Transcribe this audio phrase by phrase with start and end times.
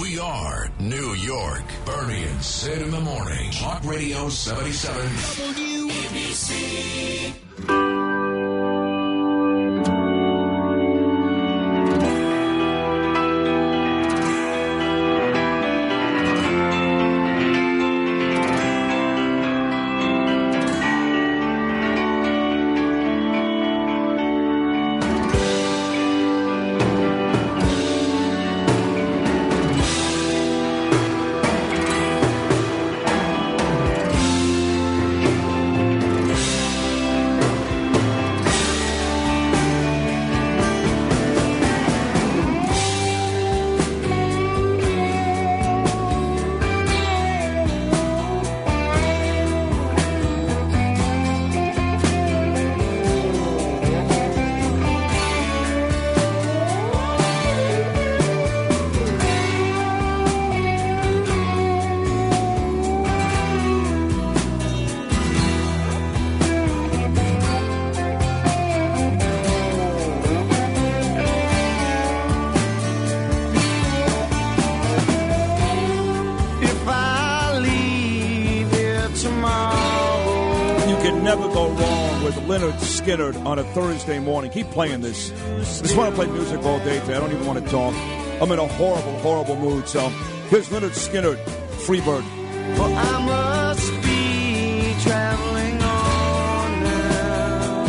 [0.00, 1.64] We are New York.
[1.84, 3.50] Bernie and Sid in the morning.
[3.50, 5.06] Talk Radio 77.
[5.88, 7.32] WABC.
[83.12, 84.50] Skynyrd on a Thursday morning.
[84.50, 85.30] Keep playing this.
[85.32, 87.14] I Just want to play music all day today.
[87.16, 87.94] I don't even want to talk.
[88.40, 89.86] I'm in a horrible, horrible mood.
[89.86, 90.08] So
[90.48, 91.36] here's Lynyrd Skynyrd,
[91.84, 92.22] Freebird.
[92.76, 97.84] For I must be traveling on now.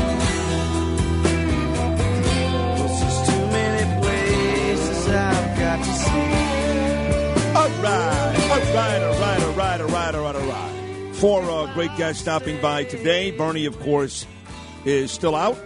[2.78, 6.10] 'Cause there's too many places I've got to see.
[7.56, 11.16] All right, all right, all right, all right, all right, all right, all right.
[11.16, 13.32] Four uh, great guests stopping by today.
[13.32, 14.26] Bernie, of course,
[14.86, 15.58] is still out.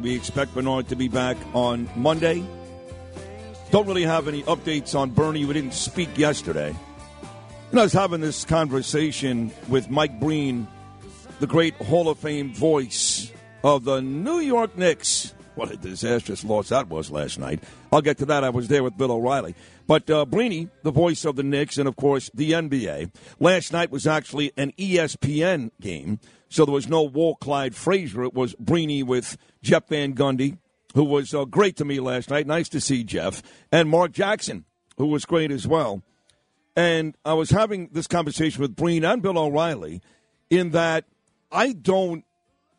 [0.00, 2.44] We expect Bernard to be back on Monday.
[3.70, 5.44] Don't really have any updates on Bernie.
[5.44, 6.74] We didn't speak yesterday.
[7.70, 10.66] And I was having this conversation with Mike Breen,
[11.38, 13.30] the great Hall of Fame voice
[13.62, 15.34] of the New York Knicks.
[15.54, 17.62] What a disastrous loss that was last night.
[17.92, 18.42] I'll get to that.
[18.42, 19.54] I was there with Bill O'Reilly.
[19.86, 23.12] But uh, Breeny, the voice of the Knicks, and of course the NBA.
[23.38, 26.18] Last night was actually an ESPN game,
[26.50, 28.24] so there was no Walt Clyde Frazier.
[28.24, 30.58] It was Breeny with Jeff Van Gundy,
[30.94, 32.46] who was uh, great to me last night.
[32.46, 33.42] Nice to see Jeff.
[33.70, 34.64] And Mark Jackson,
[34.98, 36.02] who was great as well.
[36.76, 40.02] And I was having this conversation with Breen and Bill O'Reilly
[40.50, 41.04] in that
[41.52, 42.24] I don't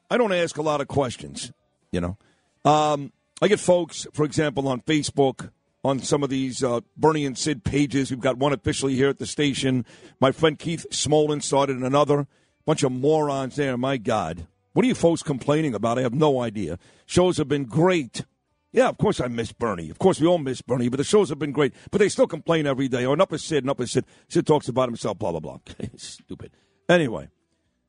[0.10, 1.54] I don't ask a lot of questions,
[1.92, 2.18] you know.
[2.66, 5.52] Um, I get folks, for example, on Facebook
[5.84, 8.12] on some of these uh, Bernie and Sid pages.
[8.12, 9.86] We've got one officially here at the station.
[10.20, 12.28] My friend Keith Smolin started another.
[12.66, 13.78] Bunch of morons there.
[13.78, 14.48] My God.
[14.74, 15.98] What are you folks complaining about?
[15.98, 16.80] I have no idea.
[17.06, 18.24] Shows have been great.
[18.72, 19.90] Yeah, of course I miss Bernie.
[19.90, 21.74] Of course we all miss Bernie, but the shows have been great.
[21.92, 23.06] But they still complain every day.
[23.06, 24.06] Oh, and up is Sid, up is Sid.
[24.30, 25.58] Sid talks about himself, blah, blah, blah.
[25.98, 26.52] Stupid.
[26.88, 27.28] Anyway,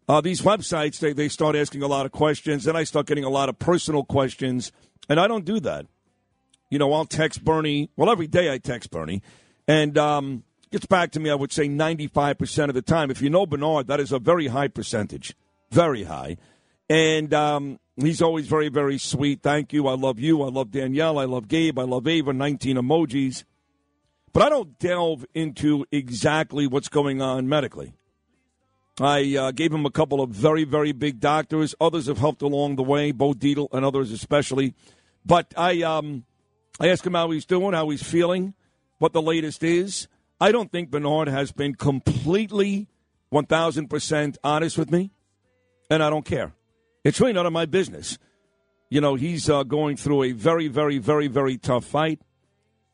[0.09, 3.25] uh, these websites, they, they start asking a lot of questions, and I start getting
[3.25, 4.73] a lot of personal questions,
[5.09, 5.87] and I don't do that.
[6.69, 7.91] You know, I'll text Bernie.
[7.97, 9.23] Well, every day I text Bernie,
[9.69, 13.11] and um, gets back to me, I would say 95% of the time.
[13.11, 15.35] If you know Bernard, that is a very high percentage.
[15.71, 16.39] Very high.
[16.89, 19.43] And um, he's always very, very sweet.
[19.43, 19.87] Thank you.
[19.87, 20.43] I love you.
[20.43, 21.19] I love Danielle.
[21.19, 21.79] I love Gabe.
[21.79, 22.33] I love Ava.
[22.33, 23.45] 19 emojis.
[24.33, 27.93] But I don't delve into exactly what's going on medically.
[29.01, 31.75] I uh, gave him a couple of very, very big doctors.
[31.81, 34.75] Others have helped along the way, Bo Dietl and others especially.
[35.25, 36.25] But I, um,
[36.81, 38.55] I ask him how he's doing, how he's feeling,
[38.99, 40.09] what the latest is.
[40.43, 42.89] I don't think Bernard has been completely
[43.33, 45.13] 1,000% honest with me,
[45.89, 46.53] and I don't care.
[47.05, 48.19] It's really none of my business.
[48.91, 52.23] You know, he's uh, going through a very, very, very, very tough fight.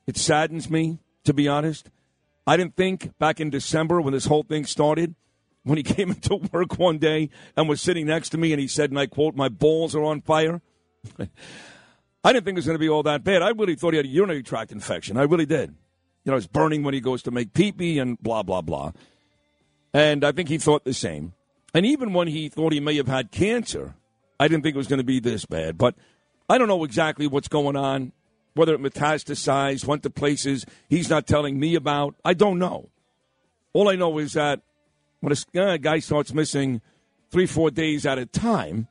[0.06, 1.88] It saddens me, to be honest.
[2.46, 5.14] I didn't think back in December when this whole thing started,
[5.62, 8.68] when he came into work one day and was sitting next to me and he
[8.68, 10.60] said, and I quote, my balls are on fire.
[11.18, 13.40] I didn't think it was going to be all that bad.
[13.40, 15.16] I really thought he had a urinary tract infection.
[15.16, 15.74] I really did.
[16.28, 18.92] You know, it's burning when he goes to make pee pee and blah, blah, blah.
[19.94, 21.32] And I think he thought the same.
[21.72, 23.94] And even when he thought he may have had cancer,
[24.38, 25.78] I didn't think it was going to be this bad.
[25.78, 25.94] But
[26.46, 28.12] I don't know exactly what's going on.
[28.52, 32.14] whether it metastasized, went to places he's not telling me about.
[32.26, 32.90] I don't know.
[33.72, 34.60] All I know is that
[35.20, 36.82] when a uh, guy starts missing
[37.30, 38.86] three, four days at a time,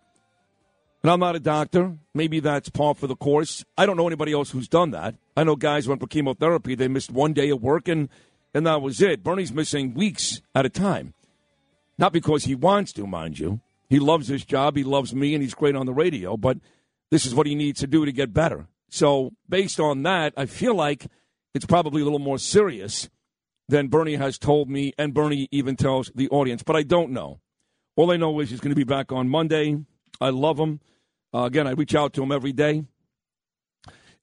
[1.04, 3.64] and I'm not a doctor, maybe that's par for the course.
[3.78, 5.16] I don't know anybody else who's done that.
[5.36, 8.10] I know guys went for chemotherapy, they missed one day of work, and,
[8.54, 9.24] and that was it.
[9.24, 11.14] Bernie's missing weeks at a time.
[11.98, 13.62] Not because he wants to, mind you.
[13.90, 16.58] He loves his job, he loves me, and he's great on the radio, but
[17.10, 18.68] this is what he needs to do to get better.
[18.90, 21.08] So, based on that, I feel like
[21.54, 23.10] it's probably a little more serious
[23.68, 26.64] than Bernie has told me, and Bernie even tells the audience.
[26.64, 27.40] But I don't know.
[27.96, 29.78] All I know is he's going to be back on Monday.
[30.20, 30.80] I love him.
[31.34, 32.86] Uh, again, I reach out to him every day,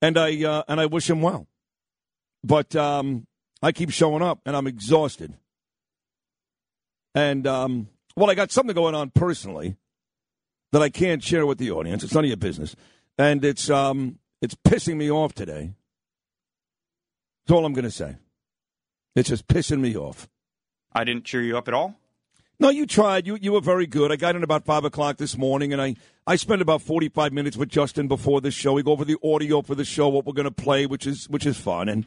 [0.01, 1.47] and I uh, and I wish him well.
[2.43, 3.27] But um,
[3.63, 5.35] I keep showing up, and I'm exhausted.
[7.15, 9.77] And um, well, I got something going on personally
[10.73, 12.03] that I can't share with the audience.
[12.03, 12.75] It's none of your business,
[13.17, 15.73] and it's um, it's pissing me off today.
[17.47, 18.17] That's all I'm going to say.
[19.15, 20.29] It's just pissing me off.
[20.93, 21.97] I didn't cheer you up at all.
[22.61, 23.27] No, you tried.
[23.27, 24.13] You you were very good.
[24.13, 25.97] I got in about five o'clock this morning, and I
[26.27, 28.75] I spent about forty five minutes with Justin before the show.
[28.75, 31.29] We go over the audio for the show, what we're going to play, which is
[31.29, 32.07] which is fun, and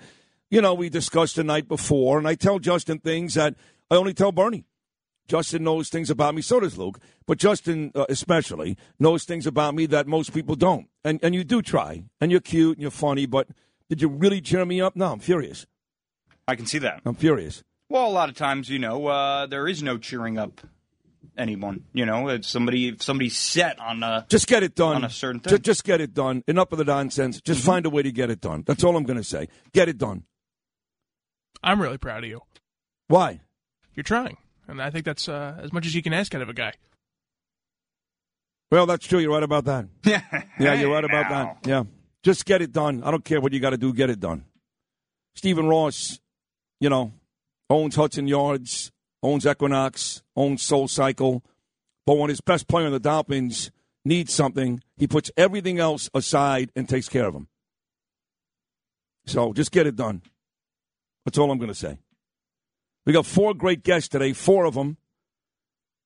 [0.50, 3.56] you know we discussed the night before, and I tell Justin things that
[3.92, 4.66] I only tell Bernie.
[5.28, 6.42] Justin knows things about me.
[6.42, 10.88] So does Luke, but Justin uh, especially knows things about me that most people don't.
[11.04, 13.50] And and you do try, and you're cute and you're funny, but
[13.90, 14.96] did you really cheer me up?
[14.96, 15.66] No, I'm furious.
[16.48, 17.02] I can see that.
[17.06, 17.64] I'm furious.
[17.90, 20.62] Well, a lot of times, you know, uh, there is no cheering up
[21.38, 21.84] anyone.
[21.94, 25.10] You know, if somebody if somebody's set on a just get it done on a
[25.10, 25.52] certain thing.
[25.52, 26.44] Just, just get it done.
[26.48, 27.40] Enough of the nonsense.
[27.42, 27.68] Just mm-hmm.
[27.68, 28.64] find a way to get it done.
[28.66, 29.48] That's all I'm going to say.
[29.74, 30.24] Get it done.
[31.64, 32.42] I'm really proud of you.
[33.08, 33.42] Why?
[33.96, 34.38] You're trying,
[34.68, 36.74] and I think that's uh, as much as you can ask out of a guy.
[38.70, 39.20] Well, that's true.
[39.20, 39.88] You're right about that.
[40.04, 40.22] Yeah,
[40.60, 41.58] yeah, you're right about that.
[41.68, 41.84] Yeah,
[42.22, 43.04] just get it done.
[43.04, 43.94] I don't care what you got to do.
[43.94, 44.46] Get it done.
[45.36, 46.20] Stephen Ross,
[46.80, 47.14] you know,
[47.70, 48.92] owns Hudson Yards,
[49.24, 51.44] owns Equinox, owns Soul Cycle.
[52.06, 53.72] But when his best player in the Dolphins
[54.06, 57.48] needs something, he puts everything else aside and takes care of him.
[59.26, 60.22] So just get it done.
[61.26, 62.00] That's all I'm going to say.
[63.06, 64.98] We got four great guests today, four of them.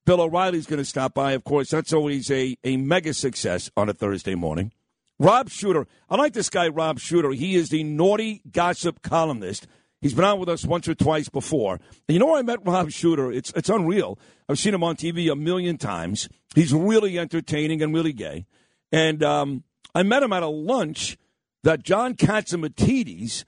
[0.06, 1.70] Bill O'Reilly's going to stop by, of course.
[1.70, 4.72] That's always a, a mega success on a Thursday morning.
[5.20, 5.86] Rob Shuter.
[6.10, 7.30] I like this guy, Rob Shuter.
[7.32, 9.68] He is the naughty gossip columnist
[10.02, 11.76] He's been on with us once or twice before.
[11.76, 13.32] And you know where I met Rob Shuter?
[13.32, 14.18] It's it's unreal.
[14.50, 16.28] I've seen him on TV a million times.
[16.56, 18.46] He's really entertaining and really gay.
[18.92, 19.64] And um,
[19.94, 21.18] I met him at a lunch
[21.64, 23.46] that John Catsimatidis,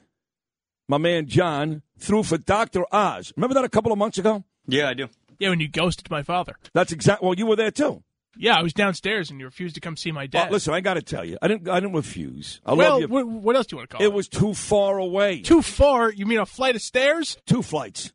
[0.87, 2.85] my man John, threw for Dr.
[2.93, 3.33] Oz.
[3.35, 4.43] Remember that a couple of months ago?
[4.67, 5.09] Yeah, I do.
[5.39, 6.57] Yeah, when you ghosted my father.
[6.73, 7.27] That's exactly.
[7.27, 8.03] Well, you were there too.
[8.37, 10.49] Yeah, I was downstairs and you refused to come see my dad.
[10.49, 11.69] Uh, listen, I got to tell you, I didn't.
[11.69, 12.61] I didn't refuse.
[12.65, 13.25] I well, love you.
[13.25, 14.05] what else do you want to call it?
[14.05, 15.41] It was too far away.
[15.41, 16.11] Too far?
[16.11, 17.37] You mean a flight of stairs?
[17.45, 18.11] Two flights.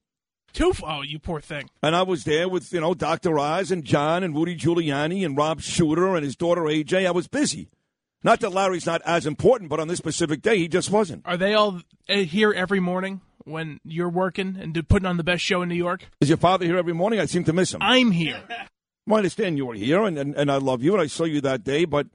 [0.53, 0.73] Two?
[0.83, 1.69] Oh, you poor thing.
[1.83, 3.39] And I was there with you know Dr.
[3.39, 7.07] Oz and John and Rudy Giuliani and Rob Shuter and his daughter AJ.
[7.07, 7.69] I was busy.
[8.25, 11.23] Not that Larry's not as important, but on this specific day, he just wasn't.
[11.25, 13.21] Are they all eh, here every morning?
[13.45, 16.07] when you're working and putting on the best show in New York?
[16.21, 17.19] Is your father here every morning?
[17.19, 17.81] I seem to miss him.
[17.83, 18.43] I'm here.
[19.13, 21.41] I understand you were here, and, and, and I love you, and I saw you
[21.43, 22.07] that day, but.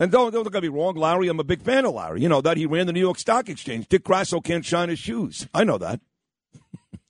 [0.00, 2.22] And don't, don't get me wrong, Larry, I'm a big fan of Larry.
[2.22, 3.86] You know that he ran the New York Stock Exchange.
[3.86, 5.46] Dick Grasso can't shine his shoes.
[5.54, 6.00] I know that.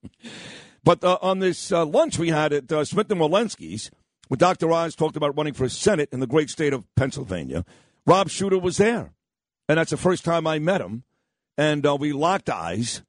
[0.84, 3.90] but uh, on this uh, lunch we had at uh, Smith and Wollensky's,
[4.28, 4.70] where Dr.
[4.72, 7.64] Oz talked about running for Senate in the great state of Pennsylvania,
[8.06, 9.12] Rob Shuter was there.
[9.68, 11.04] And that's the first time I met him.
[11.56, 13.02] And uh, we locked eyes.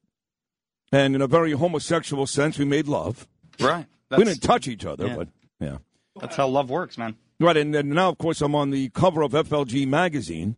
[0.91, 3.27] And in a very homosexual sense, we made love.
[3.59, 3.85] Right.
[4.09, 5.15] That's, we didn't touch each other, yeah.
[5.15, 5.27] but
[5.59, 5.77] yeah.
[6.19, 7.15] That's how love works, man.
[7.39, 10.55] Right, and, and now, of course, I'm on the cover of FLG magazine,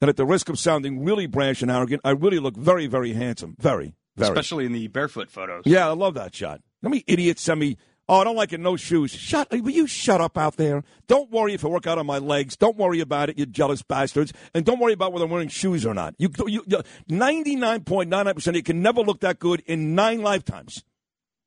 [0.00, 3.12] and at the risk of sounding really brash and arrogant, I really look very, very
[3.12, 3.56] handsome.
[3.58, 4.28] Very, very.
[4.30, 5.62] Especially in the barefoot photos.
[5.64, 6.60] Yeah, I love that shot.
[6.82, 7.76] How many idiots send me,
[8.08, 9.12] oh, I don't like it, no shoes.
[9.12, 10.82] Shut, will you shut up out there?
[11.06, 12.56] Don't worry if I work out on my legs.
[12.56, 14.32] Don't worry about it, you jealous bastards.
[14.52, 16.14] And don't worry about whether I'm wearing shoes or not.
[16.18, 16.62] You, you,
[17.08, 20.82] 99.99% you can never look that good in nine lifetimes.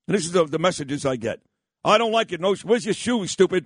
[0.08, 1.42] And this is the, the messages I get.
[1.90, 2.40] I don't like it.
[2.40, 3.66] No, where's your shoes, stupid?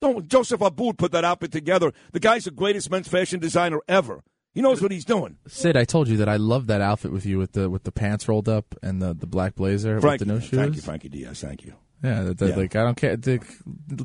[0.00, 1.92] Don't Joseph Abboud put that outfit together.
[2.12, 4.22] The guy's the greatest men's fashion designer ever.
[4.54, 5.38] He knows what he's doing.
[5.46, 7.92] Sid, I told you that I love that outfit with you with the with the
[7.92, 10.58] pants rolled up and the, the black blazer Frankie, with the no shoes.
[10.58, 11.40] Thank you, Frankie Diaz.
[11.40, 11.74] Thank you.
[12.02, 12.54] Yeah, yeah.
[12.54, 13.16] like I don't care.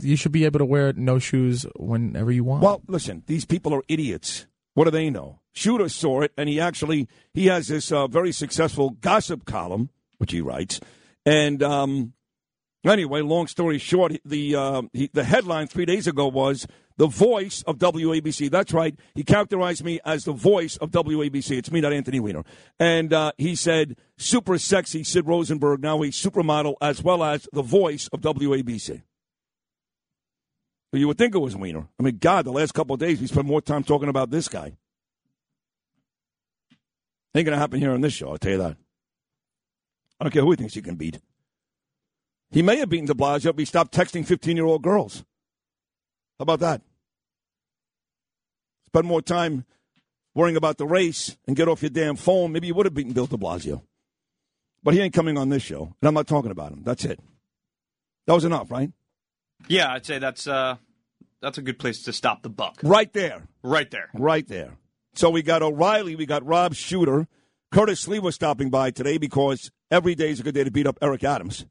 [0.01, 2.63] You should be able to wear no shoes whenever you want.
[2.63, 4.47] Well, listen, these people are idiots.
[4.73, 5.39] What do they know?
[5.53, 10.31] Shuter saw it, and he actually he has this uh, very successful gossip column, which
[10.31, 10.79] he writes,
[11.25, 12.13] and um,
[12.85, 17.63] Anyway, long story short, the uh, he, the headline three days ago was the voice
[17.63, 18.51] of WABC.
[18.51, 18.93] That's right.
[19.15, 21.57] He characterized me as the voice of WABC.
[21.57, 22.43] It's me, not Anthony Weiner.
[22.79, 27.61] And uh, he said, super sexy Sid Rosenberg, now a supermodel as well as the
[27.61, 29.01] voice of WABC.
[30.91, 31.87] You would think it was Weiner.
[31.99, 34.47] I mean, God, the last couple of days we spent more time talking about this
[34.47, 34.73] guy.
[37.35, 38.77] Ain't going to happen here on this show, I'll tell you that.
[40.19, 41.19] I don't care who he thinks he can beat.
[42.53, 45.25] He may have beaten de Blasio if he stopped texting 15 year old girls.
[46.37, 46.81] How about that?
[48.85, 49.65] Spend more time
[50.35, 52.51] worrying about the race and get off your damn phone.
[52.51, 53.81] Maybe you would have beaten Bill de Blasio.
[54.83, 56.83] But he ain't coming on this show, and I'm not talking about him.
[56.83, 57.19] That's it.
[58.27, 58.91] That was enough, right?
[59.67, 60.75] Yeah, I'd say that's uh,
[61.41, 62.79] that's a good place to stop the buck.
[62.83, 63.47] Right there.
[63.63, 64.09] Right there.
[64.13, 64.77] Right there.
[65.15, 67.27] So we got O'Reilly, we got Rob Shuter.
[67.71, 70.85] Curtis Sliwa was stopping by today because every day is a good day to beat
[70.85, 71.65] up Eric Adams.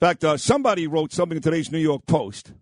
[0.00, 2.52] In fact, uh, somebody wrote something in today's New York Post,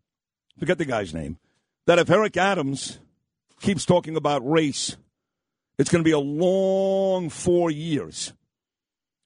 [0.59, 1.39] forget the guy's name,
[1.87, 2.99] that if Eric Adams
[3.61, 4.97] keeps talking about race,
[5.79, 8.33] it's going to be a long four years.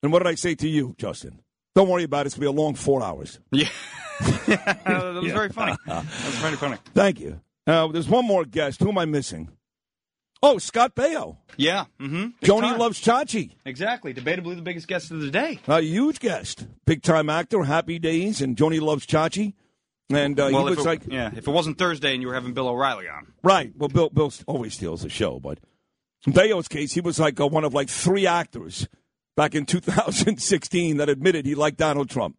[0.03, 1.41] And what did I say to you, Justin?
[1.75, 2.27] Don't worry about it.
[2.27, 3.39] It's going to be a long four hours.
[3.51, 3.69] Yeah.
[4.47, 5.75] that was very funny.
[5.87, 6.77] That was very funny.
[6.95, 7.41] Thank you.
[7.67, 8.79] Uh, there's one more guest.
[8.81, 9.51] Who am I missing?
[10.43, 11.37] Oh, Scott Baio.
[11.57, 11.85] Yeah.
[12.01, 12.45] Mm-hmm.
[12.45, 12.79] Joni time.
[12.79, 13.53] loves Chachi.
[13.65, 14.13] Exactly.
[14.13, 15.61] Debatably the biggest guest of the day.
[15.69, 16.67] A huge guest.
[16.85, 19.55] Big time actor, Happy Days, and Joni loves Chachi.
[20.11, 22.35] And uh, well, he was it, like, yeah, if it wasn't Thursday and you were
[22.35, 23.29] having Bill O'Reilly on.
[23.43, 23.73] right.
[23.77, 25.59] Well, Bill, Bill always steals the show, but
[26.27, 28.89] in Baio's case, he was like uh, one of like three actors
[29.37, 32.37] back in 2016 that admitted he liked Donald Trump.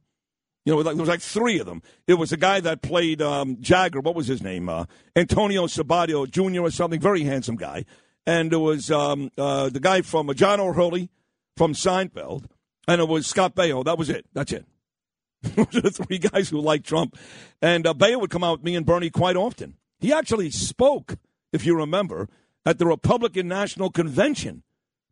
[0.65, 1.81] You know, like, there was like three of them.
[2.07, 3.99] It was a guy that played um, Jagger.
[3.99, 4.69] What was his name?
[4.69, 6.61] Uh, Antonio Sabato Jr.
[6.61, 7.01] or something.
[7.01, 7.85] Very handsome guy.
[8.25, 11.09] And it was um, uh, the guy from uh, John O'Hurley
[11.57, 12.45] from Seinfeld.
[12.87, 13.83] And it was Scott Baio.
[13.83, 14.25] That was it.
[14.33, 14.65] That's it.
[15.41, 17.17] Those are the three guys who liked Trump.
[17.61, 19.75] And uh, Baio would come out with me and Bernie quite often.
[19.99, 21.17] He actually spoke,
[21.51, 22.29] if you remember,
[22.65, 24.63] at the Republican National Convention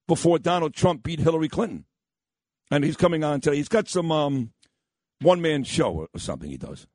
[0.07, 1.85] before Donald Trump beat Hillary Clinton.
[2.69, 3.57] And he's coming on today.
[3.57, 4.51] He's got some um,
[5.21, 6.87] one man show or something he does.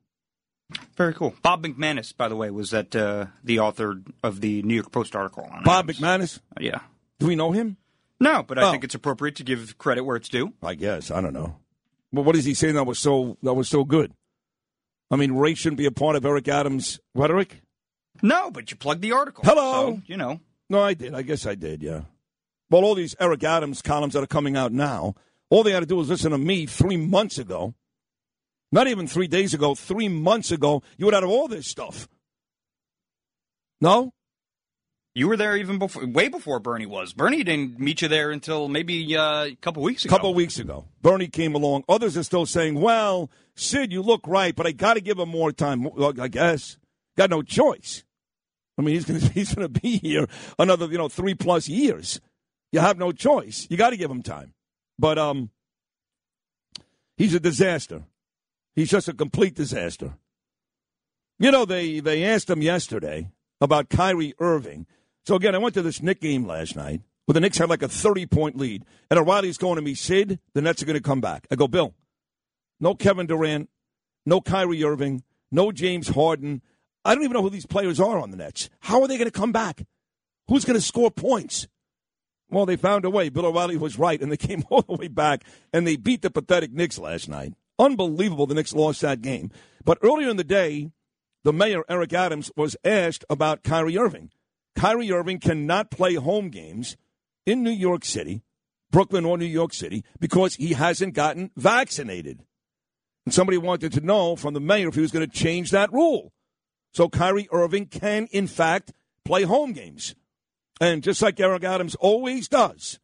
[0.97, 1.35] Very cool.
[1.42, 5.14] Bob McManus, by the way, was that uh, the author of the New York Post
[5.14, 6.00] article on Bob Adams.
[6.00, 6.38] McManus?
[6.56, 6.80] Uh, yeah.
[7.21, 7.76] Do we know him?
[8.18, 8.71] No, but I Oh.
[8.73, 10.54] think it's appropriate to give credit where it's due.
[10.62, 11.11] I guess.
[11.11, 11.56] I don't know.
[12.12, 14.12] But what is he saying that was so that was so good?
[15.11, 17.61] I mean, race shouldn't be a part of Eric Adams' rhetoric.
[18.23, 19.45] No, but you plugged the article.
[19.45, 19.97] Hello.
[19.97, 20.40] So, you know.
[20.68, 21.14] No, I did.
[21.14, 21.83] I guess I did.
[21.83, 22.02] Yeah.
[22.71, 25.14] Well, all these Eric Adams columns that are coming out now,
[25.50, 27.75] all they had to do was listen to me three months ago.
[28.76, 29.75] Not even three days ago.
[29.75, 32.06] Three months ago, you would have all this stuff.
[33.80, 34.12] No.
[35.14, 37.14] You were there even before, way before Bernie was.
[37.14, 40.16] Bernie didn't meet you there until maybe uh, a couple weeks A ago.
[40.16, 40.85] couple weeks ago.
[41.00, 41.85] Bernie came along.
[41.88, 45.30] Others are still saying, well, Sid, you look right, but I got to give him
[45.30, 45.83] more time.
[45.83, 46.76] Well, I guess.
[47.16, 48.04] Got no choice.
[48.76, 50.26] I mean, he's going to he's going to be here
[50.59, 52.21] another, you know, three plus years.
[52.73, 53.66] You have no choice.
[53.71, 54.52] You got to give him time.
[54.99, 55.49] But um,
[57.16, 58.02] he's a disaster.
[58.76, 60.12] He's just a complete disaster.
[61.38, 63.30] You know, they they asked him yesterday
[63.61, 64.87] about Kyrie Irving.
[65.25, 67.83] So again, I went to this Knick game last night where the Knicks had like
[67.83, 68.85] a 30 point lead.
[69.11, 71.47] And O'Reilly's going to me, Sid, the Nets are going to come back.
[71.50, 71.95] I go, Bill,
[72.78, 73.68] no Kevin Durant,
[74.25, 76.62] no Kyrie Irving, no James Harden.
[77.04, 78.68] I don't even know who these players are on the Nets.
[78.80, 79.87] How are they going to come back?
[80.49, 81.66] Who's going to score points?
[82.49, 83.28] Well, they found a way.
[83.28, 86.30] Bill O'Reilly was right, and they came all the way back, and they beat the
[86.30, 87.54] pathetic Knicks last night.
[87.78, 89.50] Unbelievable the Knicks lost that game.
[89.85, 90.90] But earlier in the day,
[91.45, 94.30] the mayor, Eric Adams, was asked about Kyrie Irving.
[94.75, 96.97] Kyrie Irving cannot play home games
[97.45, 98.42] in New York City,
[98.90, 102.42] Brooklyn or New York City, because he hasn't gotten vaccinated.
[103.25, 105.92] And somebody wanted to know from the mayor if he was going to change that
[105.92, 106.33] rule.
[106.92, 108.92] So Kyrie Irving can, in fact,
[109.25, 110.14] play home games.
[110.80, 112.99] And just like Eric Adams always does,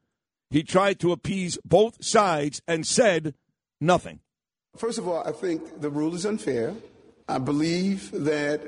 [0.50, 3.34] he tried to appease both sides and said
[3.80, 4.20] nothing.
[4.76, 6.74] First of all, I think the rule is unfair.
[7.28, 8.60] I believe that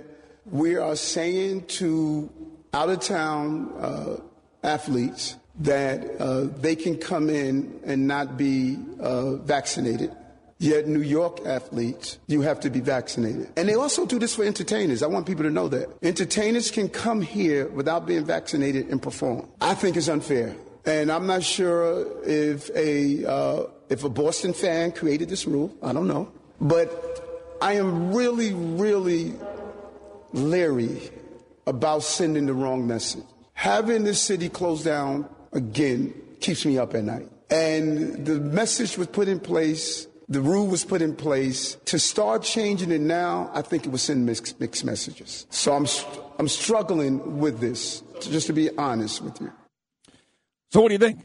[0.44, 2.30] we are saying to
[2.74, 4.16] out of town uh,
[4.62, 10.10] athletes that uh, they can come in and not be uh, vaccinated.
[10.58, 13.50] Yet, New York athletes, you have to be vaccinated.
[13.56, 15.02] And they also do this for entertainers.
[15.02, 15.88] I want people to know that.
[16.02, 19.48] Entertainers can come here without being vaccinated and perform.
[19.60, 20.54] I think it's unfair.
[20.86, 25.74] And I'm not sure if a, uh, if a Boston fan created this rule.
[25.82, 26.30] I don't know.
[26.60, 29.32] But I am really, really
[30.32, 31.10] leery
[31.66, 33.24] about sending the wrong message.
[33.54, 37.28] Having this city closed down again keeps me up at night.
[37.50, 41.76] And the message was put in place the rule was put in place.
[41.86, 45.46] To start changing it now, I think it would send mixed, mixed messages.
[45.50, 45.86] So I'm,
[46.38, 49.52] I'm struggling with this, just to be honest with you.
[50.72, 51.20] So what do you think?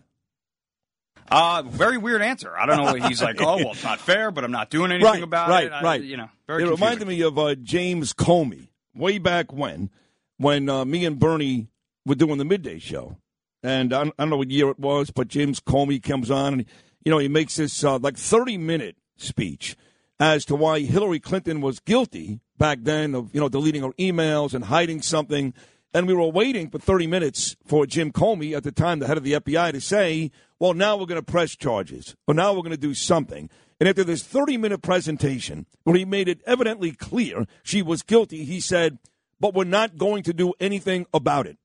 [1.32, 2.56] Uh, very weird answer.
[2.58, 3.08] I don't know.
[3.08, 5.66] He's like, oh, well, it's not fair, but I'm not doing anything right, about right,
[5.66, 5.72] it.
[5.72, 6.04] Right, right.
[6.04, 9.90] You know, it very reminded me of uh, James Comey way back when,
[10.38, 11.68] when uh, me and Bernie
[12.06, 13.18] were doing the midday show,
[13.64, 16.54] and I don't, I don't know what year it was, but James Comey comes on
[16.54, 16.66] and
[17.04, 19.76] you know he makes this uh, like thirty minute speech
[20.20, 24.54] as to why Hillary Clinton was guilty back then of you know deleting her emails
[24.54, 25.54] and hiding something.
[25.92, 29.18] And we were waiting for 30 minutes for Jim Comey, at the time the head
[29.18, 32.62] of the FBI, to say, well, now we're going to press charges, or now we're
[32.62, 33.50] going to do something.
[33.80, 38.44] And after this 30 minute presentation, where he made it evidently clear she was guilty,
[38.44, 39.00] he said,
[39.40, 41.58] but we're not going to do anything about it.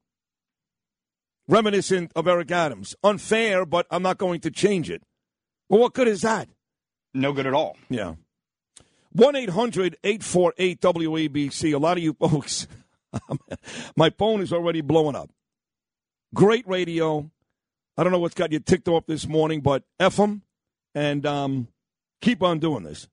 [1.49, 2.95] Reminiscent of Eric Adams.
[3.03, 5.03] Unfair, but I'm not going to change it.
[5.69, 6.49] Well, what good is that?
[7.13, 7.77] No good at all.
[7.89, 8.15] Yeah.
[9.13, 11.75] 1 800 848 WABC.
[11.75, 12.67] A lot of you folks,
[13.97, 15.31] my phone is already blowing up.
[16.33, 17.31] Great radio.
[17.97, 20.43] I don't know what's got you ticked off this morning, but F 'em
[20.95, 21.69] and um,
[22.21, 23.09] keep on doing this.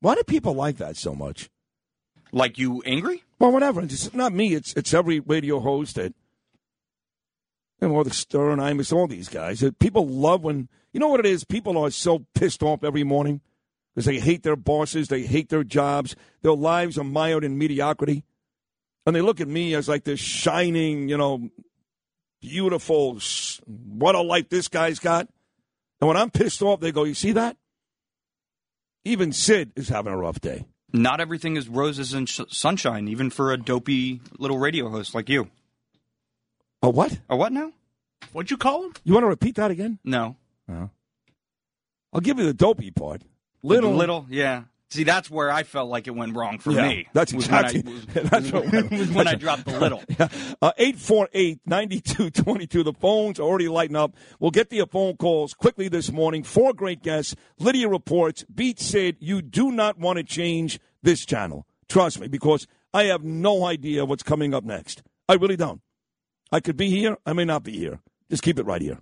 [0.00, 1.50] Why do people like that so much?
[2.32, 3.22] Like you angry?
[3.38, 3.82] Well, whatever.
[3.82, 4.54] It's not me.
[4.54, 6.14] It's it's every radio host that,
[7.80, 9.60] you know, the Stern, Imus, all these guys.
[9.60, 11.44] That people love when you know what it is.
[11.44, 13.40] People are so pissed off every morning
[13.94, 18.24] because they hate their bosses, they hate their jobs, their lives are mired in mediocrity,
[19.06, 21.50] and they look at me as like this shining, you know,
[22.44, 23.18] beautiful.
[23.66, 25.28] What a life this guy's got.
[26.00, 27.56] And when I'm pissed off, they go, "You see that?"
[29.04, 30.66] Even Sid is having a rough day.
[30.92, 35.28] Not everything is roses and sh- sunshine, even for a dopey little radio host like
[35.28, 35.50] you.
[36.82, 37.18] A what?
[37.28, 37.72] A what now?
[38.32, 38.92] What'd you call him?
[39.04, 39.98] You want to repeat that again?
[40.04, 40.36] No.
[40.68, 40.88] Uh-huh.
[42.12, 43.22] I'll give you the dopey part.
[43.62, 44.64] Little, Little, yeah.
[44.94, 47.06] See, that's where I felt like it went wrong for Yeah, me.
[47.12, 50.02] that's was when I- was- that's what went- was when I dropped the little.
[50.62, 52.84] Uh, 848-9222.
[52.84, 54.14] The phones are already lighting up.
[54.38, 56.42] We'll get to your phone calls quickly this morning.
[56.42, 57.34] Four great guests.
[57.58, 58.44] Lydia reports.
[58.54, 61.66] Beat said you do not want to change this channel.
[61.88, 65.02] Trust me, because I have no idea what's coming up next.
[65.28, 65.80] I really don't.
[66.52, 67.16] I could be here.
[67.26, 68.00] I may not be here.
[68.30, 68.98] Just keep it right here.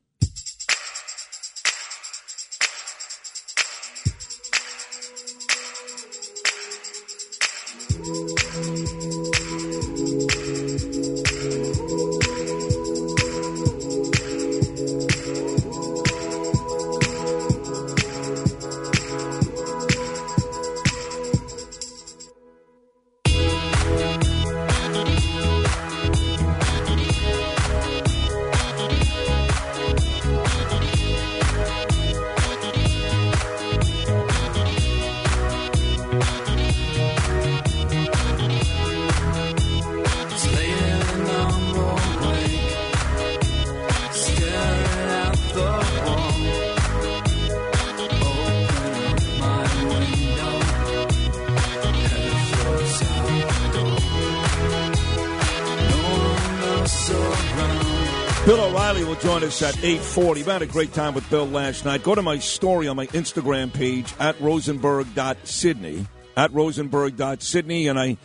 [59.63, 60.43] At 840.
[60.43, 62.03] We had a great time with Bill last night.
[62.03, 68.17] Go to my story on my Instagram page at rosenberg.sydney, at rosenberg.sydney, and I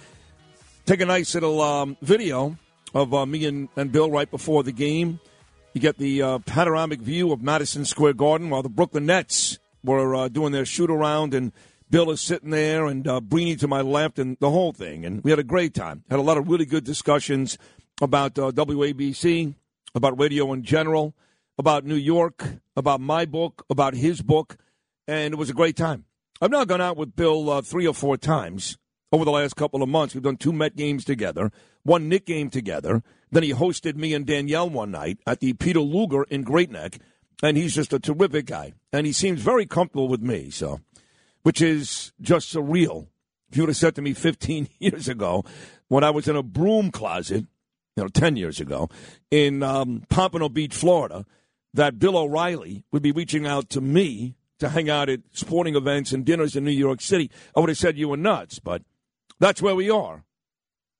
[0.85, 2.57] take a nice little um, video
[2.93, 5.19] of uh, me and, and Bill right before the game.
[5.73, 10.15] You get the uh, panoramic view of Madison Square Garden while the Brooklyn Nets were
[10.15, 11.51] uh, doing their shoot around, and
[11.91, 15.05] Bill is sitting there, and uh, Breeny to my left, and the whole thing.
[15.05, 16.03] And we had a great time.
[16.09, 17.59] Had a lot of really good discussions
[18.01, 19.53] about uh, WABC,
[19.93, 21.13] about radio in general,
[21.57, 22.43] about New York,
[22.75, 24.57] about my book, about his book,
[25.07, 26.05] and it was a great time.
[26.41, 28.77] I've now gone out with Bill uh, three or four times
[29.11, 30.13] over the last couple of months.
[30.13, 31.51] We've done two Met games together,
[31.83, 33.03] one Knick game together.
[33.31, 36.99] Then he hosted me and Danielle one night at the Peter Luger in Great Neck,
[37.41, 38.73] and he's just a terrific guy.
[38.93, 40.81] And he seems very comfortable with me, so
[41.43, 43.07] which is just surreal.
[43.49, 45.45] If you would have said to me 15 years ago,
[45.87, 47.45] when I was in a broom closet,
[47.95, 48.89] you know, 10 years ago,
[49.31, 51.25] in um, Pompano Beach, Florida,
[51.73, 56.11] that Bill O'Reilly would be reaching out to me to hang out at sporting events
[56.11, 58.81] and dinners in New York City, I would have said you were nuts, but
[59.39, 60.23] that's where we are.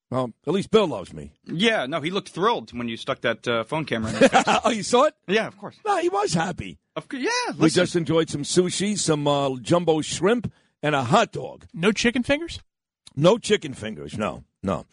[0.10, 1.34] Well, at least Bill loves me.
[1.44, 4.44] Yeah, no, he looked thrilled when you stuck that uh, phone camera in his face.
[4.64, 5.16] oh, you saw it?
[5.28, 5.76] yeah, of course.
[5.86, 6.78] No, he was happy.
[6.96, 7.24] Of course.
[7.24, 10.52] Yeah, We just enjoyed some sushi, some uh, jumbo shrimp,
[10.82, 11.66] and a hot dog.
[11.74, 12.62] No chicken fingers?
[13.18, 14.86] No chicken fingers, no, no.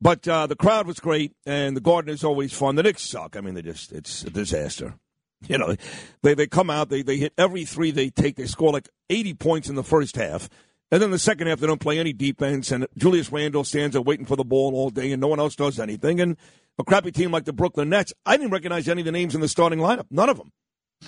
[0.00, 2.76] But uh, the crowd was great, and the garden is always fun.
[2.76, 3.36] The Knicks suck.
[3.36, 4.94] I mean, they just, it's a disaster.
[5.48, 5.74] You know,
[6.22, 9.34] they they come out, they they hit every three they take, they score like 80
[9.34, 10.48] points in the first half.
[10.92, 14.02] And then the second half, they don't play any defense, and Julius Randle stands there
[14.02, 16.20] waiting for the ball all day, and no one else does anything.
[16.20, 16.36] And
[16.78, 19.40] a crappy team like the Brooklyn Nets, I didn't recognize any of the names in
[19.40, 20.06] the starting lineup.
[20.10, 20.52] None of them.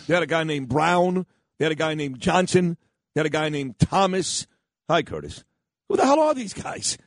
[0.07, 1.27] They had a guy named Brown.
[1.59, 2.77] They had a guy named Johnson.
[3.14, 4.47] They had a guy named Thomas.
[4.88, 5.44] Hi, Curtis.
[5.88, 6.99] Who the hell are these guys?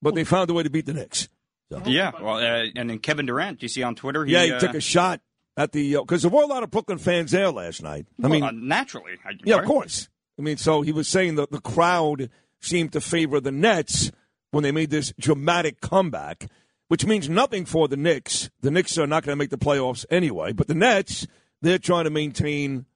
[0.00, 1.28] But they found a way to beat the Knicks.
[1.70, 1.82] So.
[1.84, 4.24] Yeah, well, uh, and then Kevin Durant, you see on Twitter?
[4.24, 5.20] yeah, he uh, took a shot
[5.60, 8.06] at the because there were a lot of Brooklyn fans there last night.
[8.18, 9.12] I well, mean, uh, naturally.
[9.24, 9.62] I, yeah, right?
[9.62, 10.08] of course.
[10.38, 14.10] I mean, so he was saying that the crowd seemed to favor the Nets
[14.52, 16.46] when they made this dramatic comeback,
[16.88, 18.48] which means nothing for the Knicks.
[18.62, 21.26] The Knicks are not going to make the playoffs anyway, but the Nets,
[21.60, 22.86] they're trying to maintain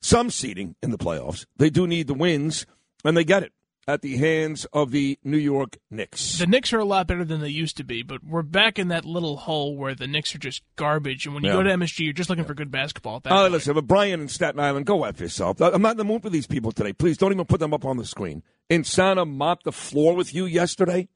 [0.00, 1.46] some seeding in the playoffs.
[1.56, 2.64] They do need the wins,
[3.04, 3.52] and they get it
[3.86, 6.38] at the hands of the New York Knicks.
[6.38, 8.88] The Knicks are a lot better than they used to be, but we're back in
[8.88, 11.26] that little hole where the Knicks are just garbage.
[11.26, 11.56] And when you Yeah.
[11.56, 13.16] go to MSG, you're just looking for good basketball.
[13.16, 13.52] At that Oh, point.
[13.52, 15.60] listen, but Brian in Staten Island, go F yourself.
[15.60, 16.92] I'm not in the mood for these people today.
[16.92, 18.42] Please don't even put them up on the screen.
[18.70, 21.08] Insana mopped the floor with you yesterday?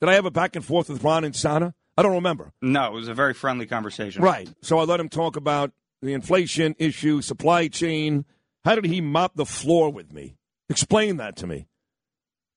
[0.00, 1.74] Did I have a back and forth with Ron Insana?
[1.96, 2.52] I don't remember.
[2.62, 4.22] No, it was a very friendly conversation.
[4.22, 4.48] Right.
[4.62, 8.24] So I let him talk about the inflation issue, supply chain.
[8.64, 10.36] How did he mop the floor with me?
[10.68, 11.66] Explain that to me.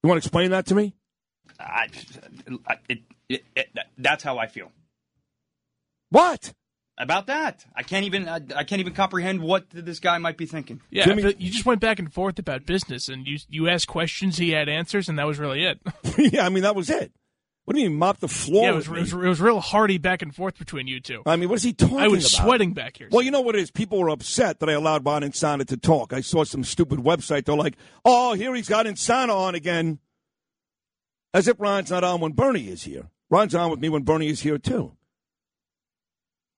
[0.03, 0.93] You want to explain that to me?
[1.59, 1.87] I,
[2.67, 4.71] I, it, it, it, that's how I feel
[6.09, 6.53] What?
[6.97, 7.65] about that.
[7.75, 8.27] I can't even.
[8.27, 10.81] I, I can't even comprehend what this guy might be thinking.
[10.89, 14.37] Yeah, Jimmy- you just went back and forth about business, and you you asked questions,
[14.37, 15.79] he had answers, and that was really it.
[16.33, 17.11] yeah, I mean, that was it.
[17.65, 19.41] What do you mean mop the floor yeah, it was, with it was it was
[19.41, 21.21] real hearty back and forth between you two.
[21.26, 22.06] I mean, what is he talking about?
[22.06, 22.45] I was about?
[22.45, 23.08] sweating back here.
[23.12, 23.71] Well, you know what it is?
[23.71, 26.12] People were upset that I allowed Ron Insana to talk.
[26.12, 27.45] I saw some stupid website.
[27.45, 30.00] They're like, oh, here he's got Insana on again.
[31.34, 33.10] As if Ron's not on when Bernie is here.
[33.30, 34.97] Ron's on with me when Bernie is here, too.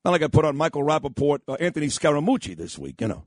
[0.04, 3.26] Not like I put on Michael Rapaport, uh, Anthony Scaramucci this week, you know.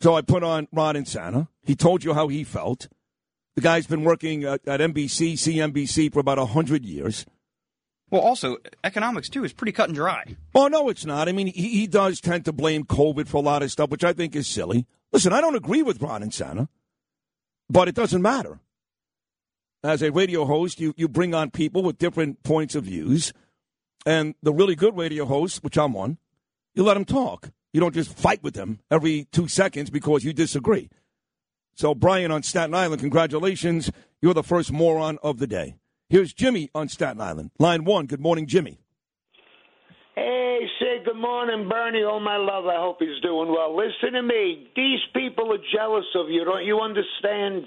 [0.00, 1.48] So I put on Ron Insana.
[1.62, 2.88] He told you how he felt.
[3.60, 7.26] The guy's been working at, at NBC, CNBC for about 100 years.
[8.10, 10.24] Well, also economics too is pretty cut and dry.
[10.54, 11.28] Oh, no, it's not.
[11.28, 14.02] I mean, he, he does tend to blame COVID for a lot of stuff, which
[14.02, 14.86] I think is silly.
[15.12, 16.68] Listen, I don't agree with Ron Insana,
[17.68, 18.60] but it doesn't matter.
[19.84, 23.34] As a radio host, you, you bring on people with different points of views,
[24.06, 26.16] and the really good radio hosts, which I'm one,
[26.74, 27.50] you let them talk.
[27.74, 30.88] You don't just fight with them every two seconds because you disagree.
[31.80, 33.90] So, Brian on Staten Island, congratulations.
[34.20, 35.76] You're the first moron of the day.
[36.10, 37.52] Here's Jimmy on Staten Island.
[37.58, 38.04] Line one.
[38.04, 38.80] Good morning, Jimmy.
[40.14, 42.02] Hey, say good morning, Bernie.
[42.04, 42.66] Oh, my love.
[42.66, 43.74] I hope he's doing well.
[43.74, 44.68] Listen to me.
[44.76, 46.44] These people are jealous of you.
[46.44, 47.64] Don't you understand?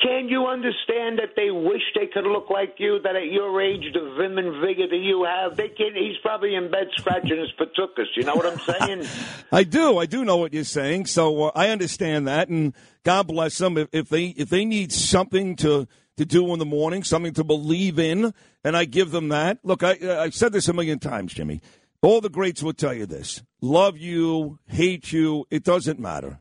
[0.00, 3.00] Can you understand that they wish they could look like you?
[3.02, 5.92] That at your age, the vim and vigor that you have, they can.
[5.94, 8.06] He's probably in bed scratching his patukas.
[8.14, 9.08] You know what I'm saying?
[9.52, 9.98] I do.
[9.98, 11.06] I do know what you're saying.
[11.06, 14.92] So uh, I understand that, and God bless them if, if they if they need
[14.92, 18.32] something to to do in the morning, something to believe in,
[18.62, 19.58] and I give them that.
[19.64, 21.60] Look, I I've said this a million times, Jimmy.
[22.02, 26.38] All the greats will tell you this: love you, hate you, it doesn't matter.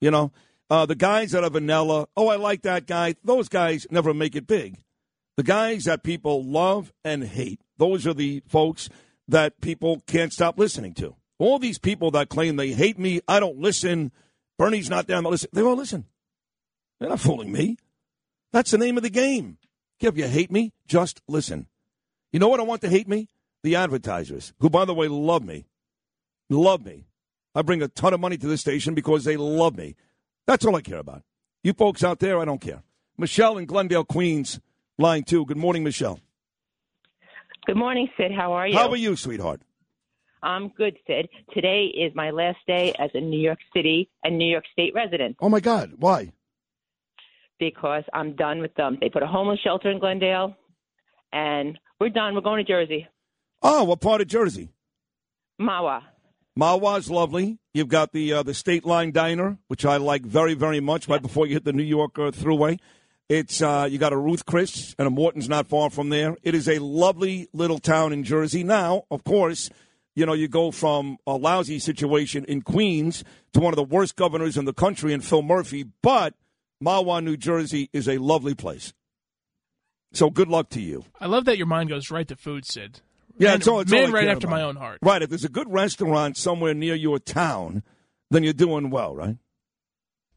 [0.00, 0.32] You know,
[0.70, 2.08] uh, the guys that are vanilla.
[2.16, 3.14] Oh, I like that guy.
[3.24, 4.78] Those guys never make it big.
[5.36, 7.60] The guys that people love and hate.
[7.76, 8.88] Those are the folks
[9.28, 11.14] that people can't stop listening to.
[11.38, 14.12] All these people that claim they hate me, I don't listen.
[14.58, 15.16] Bernie's not there.
[15.16, 15.24] I'm.
[15.52, 16.06] They won't listen.
[16.98, 17.76] They're not fooling me.
[18.52, 19.58] That's the name of the game.
[20.00, 21.66] If you hate me, just listen.
[22.32, 23.28] You know what I want to hate me?
[23.62, 25.66] The advertisers, who, by the way, love me.
[26.48, 27.06] Love me.
[27.54, 29.96] I bring a ton of money to this station because they love me.
[30.46, 31.22] That's all I care about.
[31.62, 32.82] You folks out there, I don't care.
[33.18, 34.60] Michelle in Glendale, Queens,
[34.98, 35.44] line two.
[35.46, 36.20] Good morning, Michelle.
[37.66, 38.30] Good morning, Sid.
[38.36, 38.76] How are you?
[38.76, 39.60] How are you, sweetheart?
[40.42, 41.28] I'm good, Sid.
[41.52, 45.36] Today is my last day as a New York City and New York State resident
[45.40, 45.94] Oh, my God.
[45.98, 46.32] Why?
[47.58, 48.98] because I'm done with them.
[49.00, 50.54] They put a homeless shelter in Glendale,
[51.32, 52.34] and we're done.
[52.34, 53.08] We're going to Jersey,
[53.62, 54.68] Oh, what part of Jersey?
[55.58, 56.02] Mahwah.
[56.58, 57.58] Mahwah's lovely.
[57.74, 61.08] You've got the uh, the State Line Diner, which I like very very much.
[61.08, 62.78] Right before you hit the New York uh, Thruway,
[63.28, 66.36] it's uh, you got a Ruth Chris and a Morton's not far from there.
[66.42, 68.64] It is a lovely little town in Jersey.
[68.64, 69.68] Now, of course,
[70.14, 74.16] you know you go from a lousy situation in Queens to one of the worst
[74.16, 76.34] governors in the country in Phil Murphy, but
[76.82, 78.94] Mahwah, New Jersey, is a lovely place.
[80.14, 81.04] So good luck to you.
[81.20, 83.00] I love that your mind goes right to food, Sid.
[83.38, 84.56] Yeah, man, it's all, it's man I right after about.
[84.56, 84.98] my own heart.
[85.02, 85.22] Right.
[85.22, 87.82] If there's a good restaurant somewhere near your town,
[88.30, 89.36] then you're doing well, right?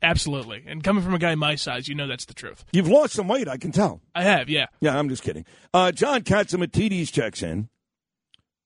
[0.01, 0.63] Absolutely.
[0.65, 2.63] And coming from a guy my size, you know that's the truth.
[2.71, 4.01] You've lost some weight, I can tell.
[4.15, 4.67] I have, yeah.
[4.79, 5.45] Yeah, I'm just kidding.
[5.73, 7.69] Uh, John Catsimatidis checks in.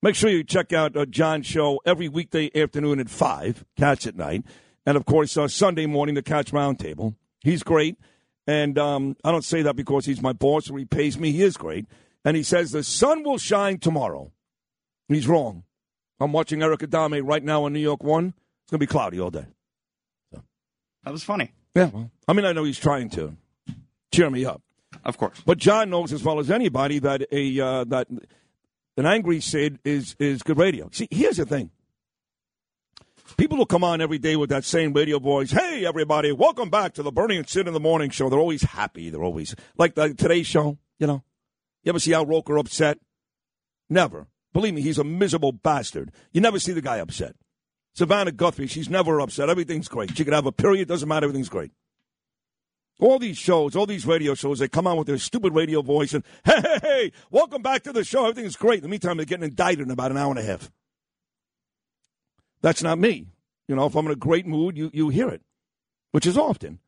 [0.00, 4.14] Make sure you check out uh, John's show every weekday afternoon at 5, Cats at
[4.16, 4.44] Night.
[4.86, 7.14] And, of course, uh, Sunday morning, the Cats Roundtable.
[7.42, 7.96] He's great.
[8.46, 11.32] And um, I don't say that because he's my boss or he pays me.
[11.32, 11.86] He is great.
[12.24, 14.32] And he says the sun will shine tomorrow.
[15.08, 15.64] He's wrong.
[16.18, 18.26] I'm watching Eric Adams right now on New York 1.
[18.28, 19.46] It's going to be cloudy all day.
[21.04, 21.52] That was funny.
[21.74, 23.36] Yeah, well, I mean, I know he's trying to
[24.12, 24.62] cheer me up.
[25.04, 25.42] Of course.
[25.44, 28.08] But John knows as well as anybody that a uh, that
[28.96, 30.88] an angry Sid is is good radio.
[30.92, 31.70] See, here's the thing.
[33.36, 35.50] People will come on every day with that same radio voice.
[35.50, 38.30] Hey, everybody, welcome back to the Bernie and Sid in the Morning Show.
[38.30, 39.10] They're always happy.
[39.10, 40.78] They're always like the today's show.
[40.98, 41.24] You know,
[41.84, 42.98] you ever see Al Roker upset?
[43.88, 44.26] Never.
[44.52, 46.10] Believe me, he's a miserable bastard.
[46.32, 47.36] You never see the guy upset.
[47.94, 49.48] Savannah Guthrie, she's never upset.
[49.48, 50.16] Everything's great.
[50.16, 51.24] She could have a period, doesn't matter.
[51.24, 51.70] Everything's great.
[53.00, 56.14] All these shows, all these radio shows, they come on with their stupid radio voice
[56.14, 58.26] and, hey, hey, hey, welcome back to the show.
[58.26, 58.78] Everything's great.
[58.78, 60.70] In the meantime, they're getting indicted in about an hour and a half.
[62.62, 63.26] That's not me.
[63.68, 65.42] You know, if I'm in a great mood, you, you hear it,
[66.12, 66.78] which is often.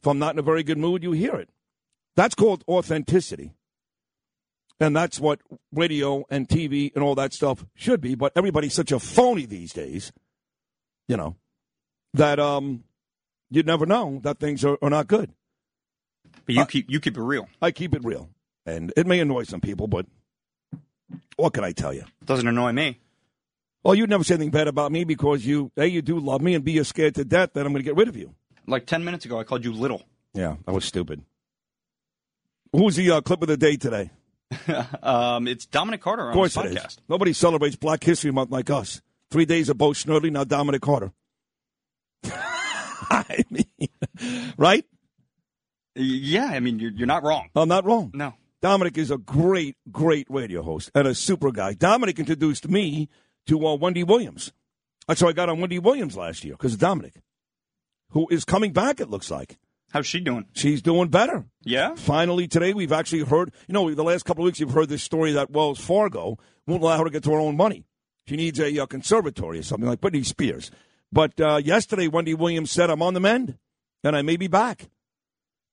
[0.00, 1.50] If I'm not in a very good mood, you hear it.
[2.14, 3.52] That's called authenticity.
[4.80, 5.40] And that's what
[5.72, 8.14] radio and TV and all that stuff should be.
[8.14, 10.12] But everybody's such a phony these days,
[11.08, 11.34] you know,
[12.14, 12.84] that um,
[13.50, 15.32] you never know that things are, are not good.
[16.46, 17.48] But you Uh, keep you keep it real.
[17.60, 18.30] I keep it real.
[18.66, 20.06] And it may annoy some people, but
[21.36, 22.04] what can I tell you?
[22.24, 23.00] Doesn't annoy me.
[23.82, 26.54] Well, you'd never say anything bad about me because you, A, you do love me,
[26.54, 28.34] and B, you're scared to death that I'm going to get rid of you.
[28.66, 30.02] Like ten minutes ago, I called you little.
[30.34, 31.22] Yeah, that was stupid.
[32.72, 34.10] Who's the uh, clip of the day today?
[35.02, 36.78] um, it's Dominic Carter on Of course his it is.
[36.78, 36.96] podcast.
[37.08, 39.02] Nobody celebrates Black History Month like us.
[39.30, 41.12] Three days of Bo Snerdley, now Dominic Carter.
[42.24, 43.88] I mean,
[44.56, 44.84] right?
[45.94, 47.48] Yeah, I mean you're you're not wrong.
[47.54, 48.10] I'm not wrong.
[48.14, 48.34] No.
[48.62, 51.74] Dominic is a great, great radio host and a super guy.
[51.74, 53.08] Dominic introduced me
[53.46, 54.52] to uh, Wendy Williams.
[55.06, 57.14] That's how I got on Wendy Williams last year because of Dominic,
[58.10, 59.58] who is coming back, it looks like.
[59.90, 60.46] How's she doing?
[60.52, 61.46] She's doing better.
[61.62, 61.94] Yeah.
[61.94, 65.02] Finally, today we've actually heard, you know, the last couple of weeks you've heard this
[65.02, 67.84] story that Wells Fargo won't allow her to get to her own money.
[68.26, 70.70] She needs a uh, conservatory or something like Britney Spears.
[71.10, 73.56] But uh, yesterday, Wendy Williams said, I'm on the mend
[74.04, 74.90] and I may be back.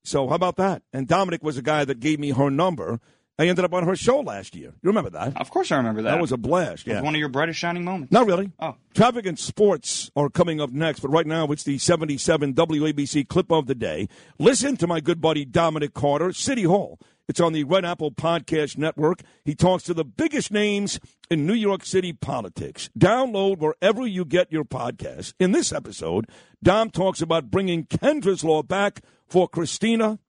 [0.04, 0.82] So how about that?
[0.92, 3.00] And Dominic was a guy that gave me her number.
[3.38, 4.68] I ended up on her show last year.
[4.82, 5.36] You remember that?
[5.38, 6.12] Of course, I remember that.
[6.12, 6.86] That was a blast.
[6.86, 7.02] It was Yeah.
[7.02, 8.10] one of your brightest shining moments.
[8.10, 8.50] Not really.
[8.58, 8.76] Oh.
[8.94, 13.52] Traffic and sports are coming up next, but right now it's the 77 WABC clip
[13.52, 14.08] of the day.
[14.38, 16.98] Listen to my good buddy Dominic Carter, City Hall.
[17.28, 19.20] It's on the Red Apple Podcast Network.
[19.44, 22.88] He talks to the biggest names in New York City politics.
[22.98, 25.34] Download wherever you get your podcast.
[25.40, 26.26] In this episode,
[26.62, 30.20] Dom talks about bringing Kendra's Law back for Christina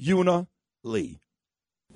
[0.00, 0.46] Yuna
[0.84, 1.18] Lee.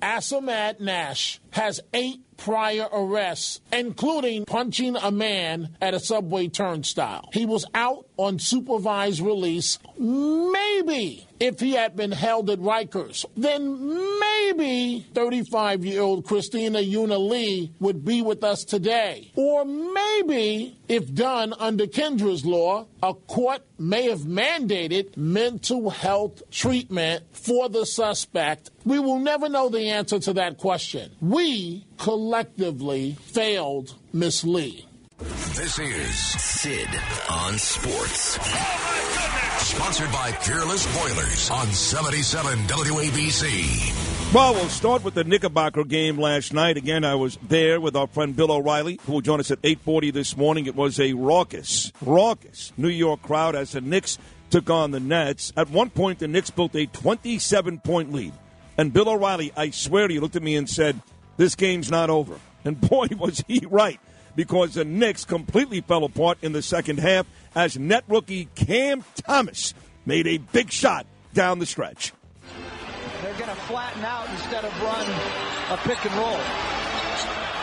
[0.01, 7.29] Assamad Nash has eight prior arrests, including punching a man at a subway turnstile.
[7.33, 9.77] He was out on supervised release.
[9.97, 17.29] Maybe if he had been held at Rikers, then maybe 35 year old Christina Yuna
[17.29, 19.31] Lee would be with us today.
[19.35, 27.23] Or maybe if done under Kendra's law, a court may have mandated mental health treatment
[27.31, 28.71] for the suspect.
[28.85, 31.11] We will never know the answer to that question.
[31.21, 34.85] We collectively failed Miss Lee.
[35.19, 36.87] This is Sid
[37.29, 38.39] on Sports.
[39.59, 44.33] Sponsored by Peerless Boilers on 77 WABC.
[44.33, 46.77] Well, we'll start with the Knickerbocker game last night.
[46.77, 50.13] Again, I was there with our friend Bill O'Reilly, who will join us at 8.40
[50.13, 50.67] this morning.
[50.67, 54.17] It was a raucous, raucous New York crowd as the Knicks
[54.49, 55.51] took on the Nets.
[55.57, 58.33] At one point, the Knicks built a 27-point lead.
[58.77, 61.01] And Bill O'Reilly, I swear to you, looked at me and said,
[61.39, 62.37] this game's not over.
[62.65, 63.99] And boy, was he right,
[64.35, 67.25] because the Knicks completely fell apart in the second half
[67.55, 69.73] as net rookie Cam Thomas
[70.05, 72.11] made a big shot down the stretch.
[73.21, 75.07] They're going to flatten out instead of run
[75.71, 76.39] a pick and roll.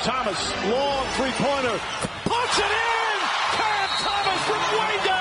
[0.03, 1.81] Thomas, long three-pointer,
[2.25, 3.19] puts it in!
[3.53, 5.16] Cam Thomas from way downtown!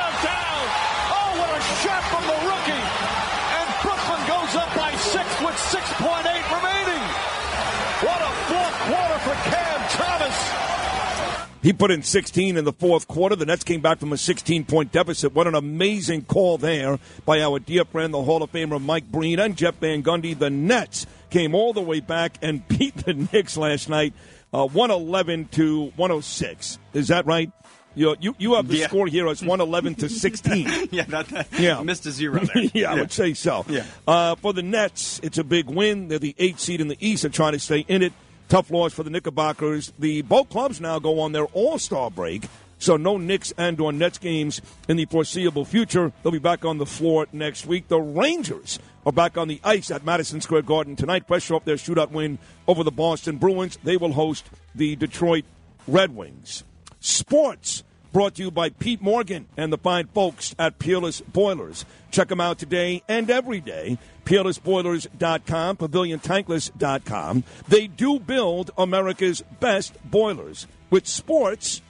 [11.65, 13.35] He put in 16 in the fourth quarter.
[13.35, 15.33] The Nets came back from a 16 point deficit.
[15.33, 19.39] What an amazing call there by our dear friend, the Hall of Famer Mike Breen
[19.39, 20.37] and Jeff Van Gundy.
[20.37, 24.13] The Nets came all the way back and beat the Knicks last night,
[24.53, 26.77] uh, 111 to 106.
[26.93, 27.51] Is that right?
[27.95, 28.87] You, you, you have the Yeah.
[28.87, 30.89] score here as 111 to 16.
[30.91, 31.81] yeah, that, that Yeah.
[31.81, 32.63] missed a zero there.
[32.75, 33.65] yeah, I would say so.
[33.67, 33.85] Yeah.
[34.07, 36.09] Uh, for the Nets, it's a big win.
[36.09, 37.23] They're the eighth seed in the East.
[37.23, 38.13] They're trying to stay in it.
[38.47, 39.91] Tough loss for the Knickerbockers.
[39.97, 42.43] The both clubs now go on their All Star break,
[42.77, 46.11] so no Knicks and or Nets games in the foreseeable future.
[46.21, 47.87] They'll be back on the floor next week.
[47.87, 51.27] The Rangers are back on the ice at Madison Square Garden tonight.
[51.27, 53.79] Pressure off their shootout win over the Boston Bruins.
[53.83, 55.45] They will host the Detroit
[55.87, 56.63] Red Wings.
[56.99, 61.83] Sports brought to you by Pete Morgan and the fine folks at Peerless Boilers.
[62.11, 63.97] Check them out today and every day.
[64.25, 67.43] PeerlessBoilers.com, PavilionTankless.com.
[67.67, 70.67] They do build America's best boilers.
[70.89, 71.81] With sports,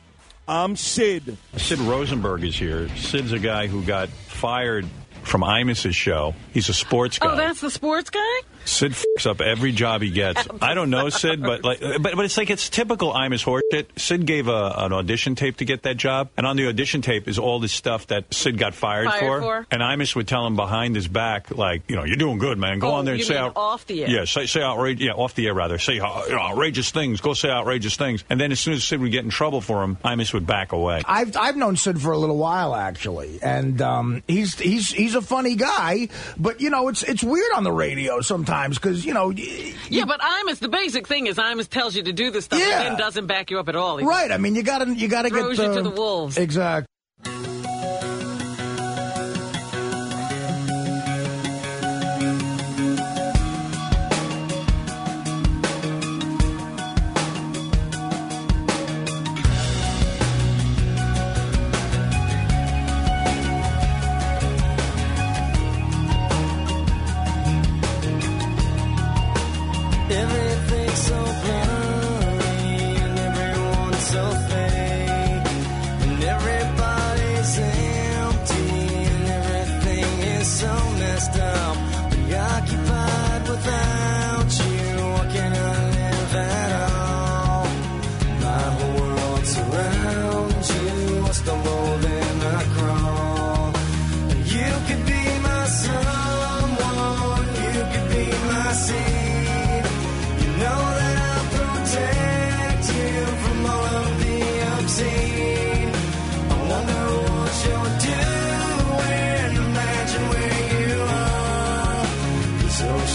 [0.48, 1.38] I'm Sid.
[1.58, 2.88] Sid Rosenberg is here.
[2.96, 4.86] Sid's a guy who got fired
[5.24, 6.36] from Imus's show.
[6.54, 7.34] He's a sports oh, guy.
[7.34, 8.42] Oh, that's the sports guy?
[8.66, 10.48] Sid fucks up every job he gets.
[10.62, 13.86] I don't know Sid, but like, but, but it's like it's typical I'm Imus horseshit.
[13.98, 17.28] Sid gave a, an audition tape to get that job, and on the audition tape
[17.28, 19.68] is all this stuff that Sid got fired, Fired for?
[19.72, 22.80] And Imus would tell him behind his back, like, you know, you're doing good, man.
[22.80, 24.10] Go Oh, on there and you say mean out off the air?
[24.10, 25.06] Yeah, say say outrageous.
[25.06, 25.78] Yeah, off the air rather.
[25.78, 27.22] Say uh, you know, outrageous things.
[27.22, 28.24] Go say outrageous things.
[28.30, 30.72] And then as soon as Sid would get in trouble for him, Imus would back
[30.72, 31.02] away.
[31.06, 35.22] I've I've known Sid for a little while actually, and um, he's he's he's a
[35.22, 36.10] funny guy.
[36.38, 39.32] But you know, it's it's weird on the radio sometimes because you know.
[39.32, 42.82] Yeah, but Imus, the basic thing is Imus tells you to do this stuff Yeah.
[42.82, 43.98] and then doesn't back you up at all.
[43.98, 44.32] He Right.
[44.32, 46.38] I mean, you gotta you gotta get throws you to the wolves.
[46.38, 46.88] Exactly.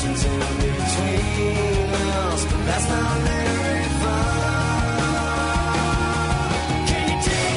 [0.03, 3.85] In between us, but that's not very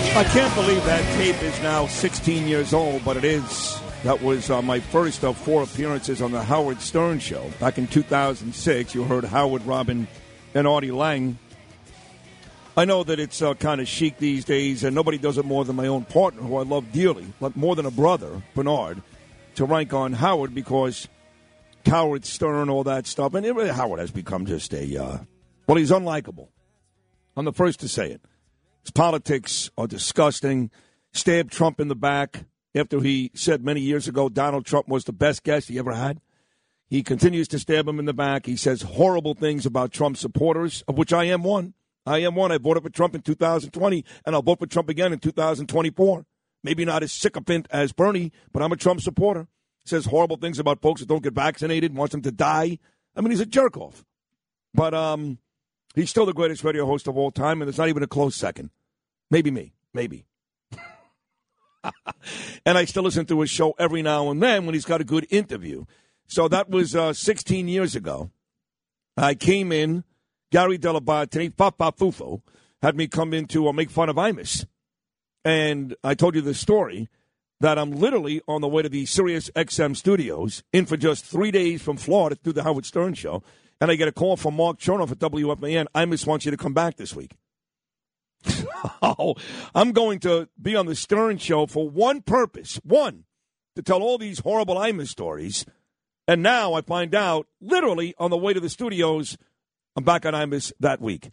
[0.10, 0.18] it?
[0.18, 3.80] I can't believe that tape is now 16 years old, but it is.
[4.04, 7.88] That was uh, my first of four appearances on the Howard Stern Show back in
[7.88, 8.94] 2006.
[8.94, 10.10] You heard Howard, Robin,
[10.54, 11.40] and Artie Lange.
[12.76, 15.64] I know that it's uh, kind of chic these days, and nobody does it more
[15.64, 19.02] than my own partner, who I love dearly, like more than a brother, Bernard,
[19.56, 21.08] to rank on Howard because
[21.86, 25.18] Howard Stern, all that stuff, and it, Howard has become just a uh,
[25.68, 26.50] well, he's unlikable.
[27.36, 28.22] I'm the first to say it.
[28.84, 30.72] His politics are disgusting.
[31.14, 35.14] Stabbed Trump in the back after he said many years ago Donald Trump was the
[35.14, 36.20] best guest he ever had.
[36.90, 38.46] He continues to stab him in the back.
[38.46, 41.74] He says horrible things about Trump supporters, of which I am one.
[42.06, 42.52] I am one.
[42.52, 46.26] I voted for Trump in 2020, and I'll vote for Trump again in 2024.
[46.64, 49.48] Maybe not as sycophant as Bernie, but I'm a Trump supporter.
[49.86, 52.80] Says horrible things about folks that don't get vaccinated, wants them to die.
[53.16, 54.06] I mean, he's a jerk off.
[54.74, 55.40] But um,
[55.94, 58.36] he's still the greatest radio host of all time, and there's not even a close
[58.36, 58.70] second.
[59.30, 59.74] Maybe me.
[59.94, 60.26] Maybe.
[62.66, 65.06] and I still listen to his show every now and then when he's got a
[65.06, 65.86] good interview.
[66.28, 68.32] So that was uh, 16 years ago.
[69.18, 70.04] I came in,
[70.52, 72.42] Gary Dell'Abate, Papa Fufo,
[72.82, 74.66] had me come in to uh, make fun of Imus.
[75.46, 77.10] And I told you the story
[77.64, 81.50] that I'm literally on the way to the Sirius XM studios in for just three
[81.50, 83.42] days from Florida to do the Howard Stern show.
[83.80, 85.86] And I get a call from Mark Chernoff at WFAN.
[85.96, 87.38] Imus want you to come back this week.
[89.02, 89.36] oh,
[89.74, 92.82] I'm going to be on the Stern show for one purpose.
[92.84, 93.24] One,
[93.78, 95.66] to tell all these horrible Imus stories.
[96.28, 99.38] And now I find out, literally on the way to the studios,
[99.96, 101.32] I'm back on Imus that week.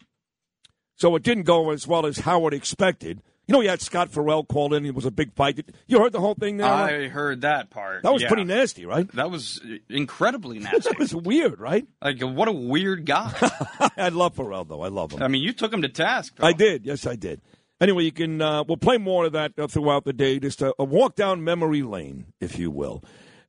[0.95, 3.21] So it didn't go as well as Howard expected.
[3.51, 4.85] You know, he had Scott Ferrall call in.
[4.85, 5.59] It was a big fight.
[5.85, 6.67] You heard the whole thing there?
[6.67, 8.01] I heard that part.
[8.03, 8.29] That was yeah.
[8.29, 9.05] pretty nasty, right?
[9.11, 9.59] That was
[9.89, 10.79] incredibly nasty.
[10.89, 11.85] that was weird, right?
[12.01, 13.33] Like, what a weird guy.
[13.97, 14.83] I love Ferrall, though.
[14.83, 15.21] I love him.
[15.21, 16.35] I mean, you took him to task.
[16.39, 16.85] I did.
[16.85, 17.41] Yes, I did.
[17.81, 18.41] Anyway, you can.
[18.41, 20.39] Uh, we'll play more of that uh, throughout the day.
[20.39, 23.03] Just a, a walk down memory lane, if you will.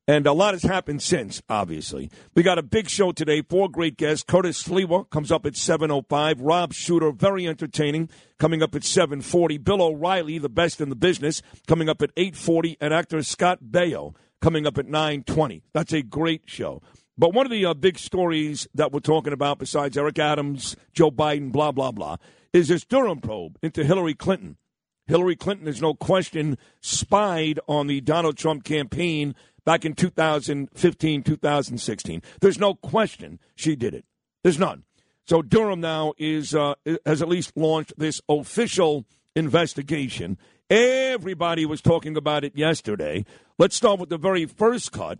[0.05, 2.11] And a lot has happened since, obviously.
[2.35, 3.41] We got a big show today.
[3.41, 4.25] Four great guests.
[4.27, 6.35] Curtis Sliwa comes up at 7.05.
[6.39, 9.63] Rob Shuter, very entertaining, coming up at 7.40.
[9.63, 12.75] Bill O'Reilly, the best in the business, coming up at 8.40.
[12.81, 15.61] And actor Scott Baio coming up at 9.20.
[15.73, 16.81] That's a great show.
[17.17, 21.11] But one of the uh, big stories that we're talking about, besides Eric Adams, Joe
[21.11, 22.17] Biden, blah, blah, blah,
[22.51, 24.57] is this Durham probe into Hillary Clinton.
[25.05, 29.35] Hillary Clinton, there's no question, spied on the Donald Trump campaign
[29.65, 32.21] back in 2015, 2016.
[32.41, 34.05] There's no question she did it.
[34.43, 34.83] There's none.
[35.25, 39.05] So Durham now is uh, has at least launched this official
[39.35, 40.37] investigation.
[40.69, 43.25] Everybody was talking about it yesterday.
[43.57, 45.19] Let's start with the very first cut.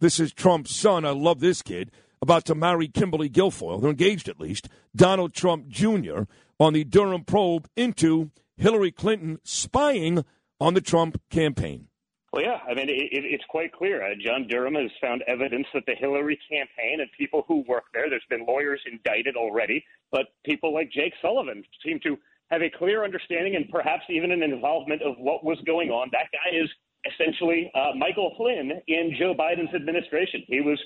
[0.00, 1.04] This is Trump's son.
[1.04, 1.90] I love this kid.
[2.20, 3.80] About to marry Kimberly Guilfoyle.
[3.80, 4.68] They're engaged at least.
[4.96, 6.22] Donald Trump Jr.
[6.58, 10.24] on the Durham probe into Hillary Clinton spying
[10.58, 11.88] on the Trump campaign.
[12.34, 14.02] Well, yeah, I mean, it, it, it's quite clear.
[14.02, 18.10] Uh, John Durham has found evidence that the Hillary campaign and people who work there,
[18.10, 22.16] there's been lawyers indicted already, but people like Jake Sullivan seem to
[22.50, 26.08] have a clear understanding and perhaps even an involvement of what was going on.
[26.10, 26.68] That guy is
[27.06, 30.42] essentially uh, Michael Flynn in Joe Biden's administration.
[30.48, 30.80] He was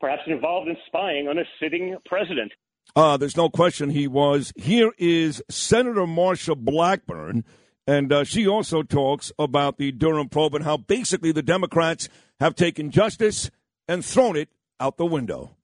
[0.00, 2.50] perhaps involved in spying on a sitting president.
[2.96, 4.54] Uh, there's no question he was.
[4.56, 7.44] Here is Senator Marsha Blackburn,
[7.86, 12.08] and uh, she also talks about the Durham probe and how basically the Democrats
[12.40, 13.50] have taken justice
[13.88, 14.48] and thrown it
[14.80, 15.56] out the window.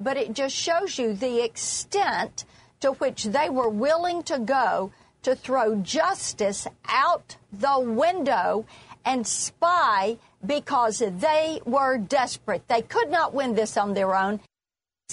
[0.00, 2.44] But it just shows you the extent
[2.80, 4.92] to which they were willing to go
[5.22, 8.64] to throw justice out the window
[9.04, 12.68] and spy because they were desperate.
[12.68, 14.40] They could not win this on their own.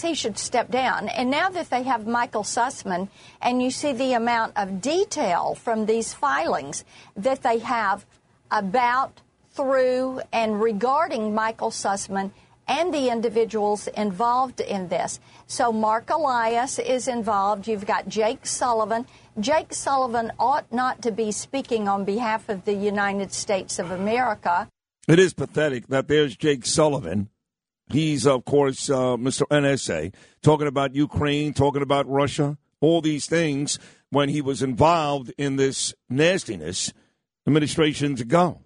[0.02, 1.08] He should step down.
[1.08, 3.08] And now that they have Michael Sussmann,
[3.42, 6.84] and you see the amount of detail from these filings
[7.16, 8.06] that they have
[8.52, 9.22] about,
[9.52, 12.32] through, and regarding Michael Sussmann
[12.68, 15.22] and the individuals involved in this.
[15.48, 17.66] So Marc Elias is involved.
[17.66, 19.06] You've got Jake Sullivan.
[19.40, 24.68] Jake Sullivan ought not to be speaking on behalf of the United States of America.
[25.08, 27.30] It is pathetic that there's Jake Sullivan.
[27.88, 29.44] He's, of course, uh, Mr.
[29.50, 33.80] NSA, talking about Ukraine, talking about Russia, all these things
[34.10, 36.94] when he was involved in this nastiness
[37.48, 38.62] administrations ago.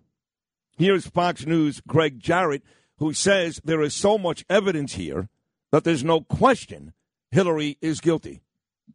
[0.77, 2.63] Here's Fox News' Gregg Jarrett,
[2.97, 5.27] who says there is so much evidence here
[5.71, 6.93] that there's no question
[7.31, 8.41] Hillary is guilty.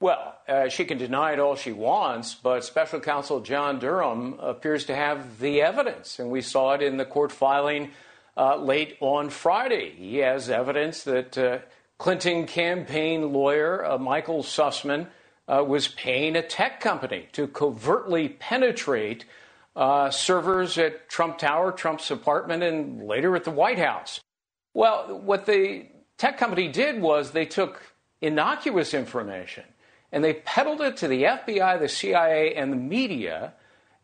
[0.01, 4.87] Well, uh, she can deny it all she wants, but special counsel John Durham appears
[4.87, 7.91] to have the evidence, and we saw it in the court filing
[8.37, 9.91] uh, late on Friday.
[9.91, 11.59] He has evidence that uh,
[11.99, 15.07] Clinton campaign lawyer uh, Michael Sussmann
[15.47, 19.25] uh, was paying a tech company to covertly penetrate
[19.77, 24.21] uh, servers at Trump Tower, Trump's apartment, and later at the White House.
[24.73, 27.83] Well, what the tech company did was they took
[28.21, 29.65] innocuous information
[30.13, 33.55] and they peddled it to the FBI, the CIA, and the media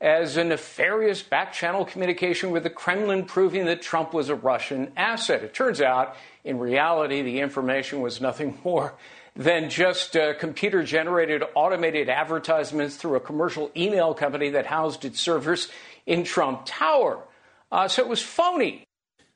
[0.00, 4.92] as a nefarious back channel communication with the Kremlin proving that Trump was a Russian
[4.96, 5.42] asset.
[5.42, 8.94] It turns out, in reality, the information was nothing more
[9.36, 15.20] than just uh, computer generated automated advertisements through a commercial email company that housed its
[15.20, 15.68] servers
[16.06, 17.22] in Trump Tower.
[17.70, 18.84] Uh, so it was phony.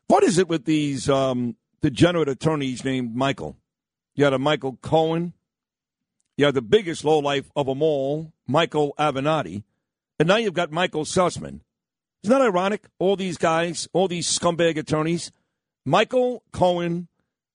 [0.08, 3.56] What is it with these um, degenerate attorneys named Michael?
[4.14, 5.32] You had a Michael Cohen,
[6.36, 9.62] you have the biggest lowlife of them all, Michael Avenatti,
[10.18, 11.60] and now you've got Michael Sussmann.
[12.22, 12.84] Isn't that ironic?
[12.98, 15.30] All these guys, all these scumbag attorneys,
[15.84, 17.08] Michael Cohen,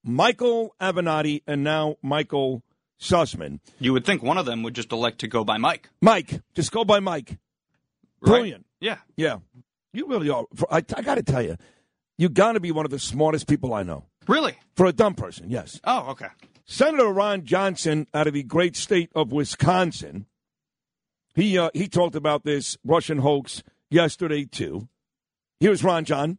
[0.03, 2.63] Michael Avenatti, and now Michael
[3.01, 3.59] Sussmann.
[3.79, 5.89] You would think one of them would just elect to go by Mike.
[6.01, 7.37] Mike, just go by Mike.
[8.21, 8.31] Right?
[8.31, 8.65] Brilliant.
[8.79, 8.97] Yeah.
[9.15, 9.37] Yeah.
[9.93, 10.45] You really are.
[10.69, 11.57] I, I got to tell you,
[12.17, 14.05] you got to be one of the smartest people I know.
[14.27, 14.55] Really?
[14.75, 15.79] For a dumb person, yes.
[15.83, 16.27] Oh, okay.
[16.65, 20.27] Senator Ron Johnson out of the great state of Wisconsin,
[21.39, 24.87] he uh, he talked about this Russian hoax yesterday too.
[25.59, 26.37] Here's Ron John.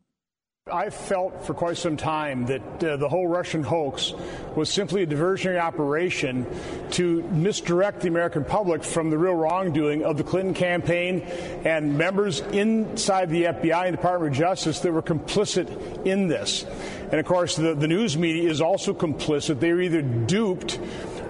[0.70, 4.12] I felt for quite some time that uh, the whole Russian hoax
[4.55, 6.46] was simply a diversionary operation
[6.92, 11.22] to misdirect the American public from the real wrongdoing of the Clinton campaign
[11.64, 16.64] and members inside the FBI and Department of Justice that were complicit in this.
[17.11, 19.61] And of course, the, the news media is also complicit.
[19.61, 20.78] They're either duped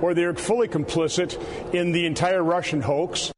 [0.02, 1.40] or they're fully complicit
[1.72, 3.32] in the entire Russian hoax.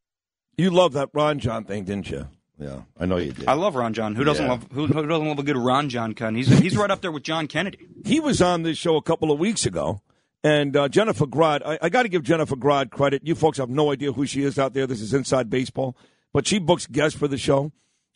[0.56, 2.28] You love that Ron John thing, didn't you?
[2.58, 3.48] Yeah, I know you did.
[3.48, 4.14] I love Ron John.
[4.14, 4.52] Who doesn't Yeah.
[4.52, 6.34] love who, who doesn't love a good Ron John cut?
[6.34, 7.78] He's he's right up there with John Kennedy.
[8.04, 10.00] He was on this show a couple of weeks ago,
[10.44, 11.62] and uh, Jennifer Grod.
[11.64, 13.22] I, I got to give Jennifer Grod credit.
[13.24, 14.86] You folks have no idea who she is out there.
[14.86, 15.96] This is inside baseball,
[16.32, 17.72] but she books guests for the show,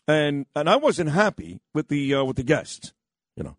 [0.07, 2.93] and and I wasn't happy with the uh, with the guests,
[3.37, 3.57] you know.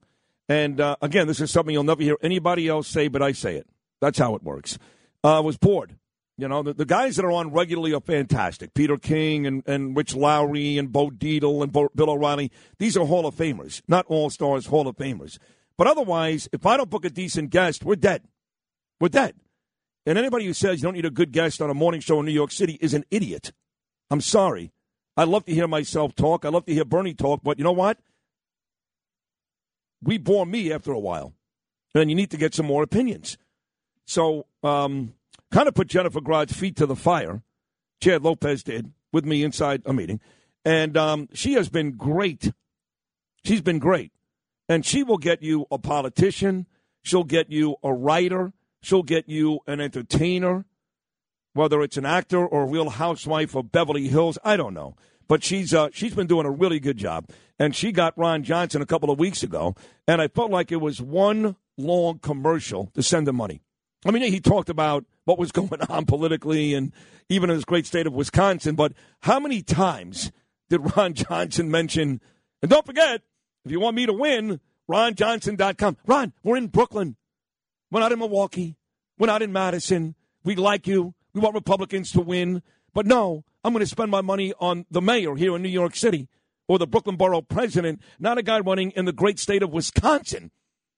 [0.47, 3.55] And uh, again, this is something you'll never hear anybody else say, but I say
[3.57, 3.67] it.
[3.99, 4.77] That's how it works.
[5.23, 5.95] Uh, I was bored.
[6.39, 8.75] You know, the, the guys that are on regularly are fantastic.
[8.75, 12.51] Peter King and, and Rich Lowry and Bo Dietl and Bo, Bill O'Reilly.
[12.77, 15.39] These are Hall of Famers, not all stars, Hall of Famers.
[15.77, 18.23] But otherwise, if I don't book a decent guest, we're dead.
[18.99, 19.35] We're dead.
[20.05, 22.25] And anybody who says you don't need a good guest on a morning show in
[22.25, 23.51] New York City is an idiot.
[24.11, 24.71] I'm sorry.
[25.17, 26.45] I love to hear myself talk.
[26.45, 27.41] I love to hear Bernie talk.
[27.43, 27.97] But you know what?
[30.03, 31.33] We bore me after a while.
[31.95, 33.37] And you need to get some more opinions.
[34.05, 35.13] So, um,
[35.51, 37.41] kind of put Jennifer Grodd's feet to the fire.
[38.01, 40.19] Chad Lopez did with me inside a meeting.
[40.65, 42.51] And um, she has been great.
[43.45, 44.11] She's been great.
[44.69, 46.67] And she will get you a politician.
[47.03, 48.51] She'll get you a writer.
[48.81, 50.65] She'll get you an entertainer,
[51.53, 54.37] whether it's an actor or a real housewife of Beverly Hills.
[54.43, 54.95] I don't know.
[55.27, 57.29] But she's uh, she's been doing a really good job.
[57.59, 59.75] And she got Ron Johnson a couple of weeks ago.
[60.07, 63.61] And I felt like it was one long commercial to send him money.
[64.05, 66.93] I mean, he talked about what was going on politically and
[67.29, 68.75] even in his great state of Wisconsin.
[68.75, 70.31] But how many times
[70.69, 72.21] did Ron Johnson mention,
[72.61, 73.21] and don't forget,
[73.65, 75.97] if you want me to win, ronjohnson.com.
[76.05, 77.15] Ron, we're in Brooklyn.
[77.91, 78.77] We're not in Milwaukee.
[79.17, 80.15] We're not in Madison.
[80.43, 81.13] We like you.
[81.33, 82.61] We want Republicans to win.
[82.93, 85.95] But no, I'm going to spend my money on the mayor here in New York
[85.95, 86.27] City
[86.67, 90.51] or the Brooklyn Borough president, not a guy running in the great state of Wisconsin.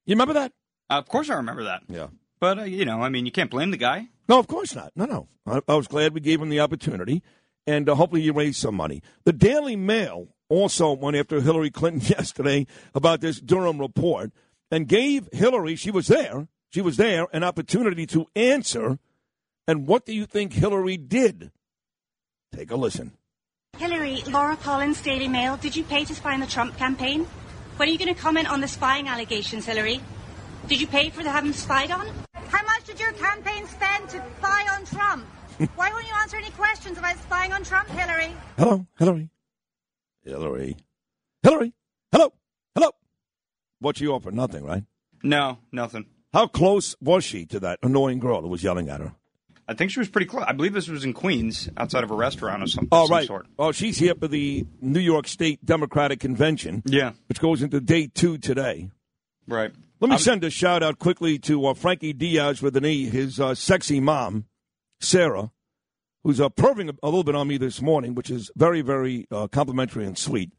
[0.05, 0.53] You remember that?
[0.89, 1.83] of course, I remember that.
[1.87, 2.07] Yeah.
[2.39, 4.07] But uh, you know, I mean, you can't blame the guy.
[4.27, 4.91] No, of course not.
[4.95, 5.27] No, no.
[5.45, 7.23] I, I was glad we gave him the opportunity,
[7.67, 9.01] and uh, hopefully he raised some money.
[9.25, 14.31] The Daily Mail also went after Hillary Clinton yesterday about this Durham report
[14.71, 18.99] and gave Hillary, she was there, she was there, an opportunity to answer.
[19.67, 21.51] And what do you think Hillary did?
[22.55, 23.13] Take a listen.
[23.77, 27.25] Hillary, Laura Collins, Daily Mail, did you pay to spy on the Trump campaign?
[27.77, 30.01] When are you going to comment on the spying allegations, Hillary?
[30.69, 32.05] Did you pay for the having spied on?
[32.35, 35.25] How much did your campaign spend to spy on Trump?
[35.75, 38.31] Why won't you answer any questions about spying on Trump, Hillary?
[38.55, 39.31] Hello, Hillary.
[40.23, 40.77] Hillary.
[41.41, 41.73] Hillary.
[42.11, 42.33] Hello.
[42.75, 42.91] Hello.
[43.79, 44.29] What she offer?
[44.29, 44.83] Nothing, right?
[45.23, 46.05] No, nothing.
[46.33, 49.15] How close was she to that annoying girl who was yelling at her?
[49.67, 50.45] I think she was pretty close.
[50.47, 52.89] I believe this was in Queens, outside of a restaurant or something.
[52.91, 53.27] Oh, of some right.
[53.27, 53.47] Sort.
[53.57, 56.83] Oh, she's here for the New York State Democratic Convention.
[56.85, 57.13] Yeah.
[57.27, 58.91] Which goes into day two today.
[59.47, 59.71] Right.
[59.99, 63.05] Let me I'm- send a shout out quickly to uh, Frankie Diaz with an E,
[63.09, 64.45] his uh, sexy mom,
[65.01, 65.51] Sarah,
[66.23, 69.27] who's uh, perving a, a little bit on me this morning, which is very, very
[69.31, 70.51] uh, complimentary and sweet.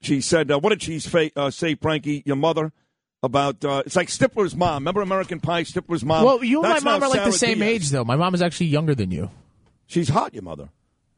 [0.00, 2.72] She said, uh, What did she fa- uh, say, Frankie, your mother?
[3.22, 4.74] About uh, it's like Stifler's mom.
[4.74, 5.64] Remember American Pie?
[5.64, 6.24] Stifler's mom.
[6.24, 7.68] well, you and my mom are like the same Diaz.
[7.68, 8.04] age, though.
[8.04, 9.30] My mom is actually younger than you.
[9.86, 10.68] She's hot, your mother.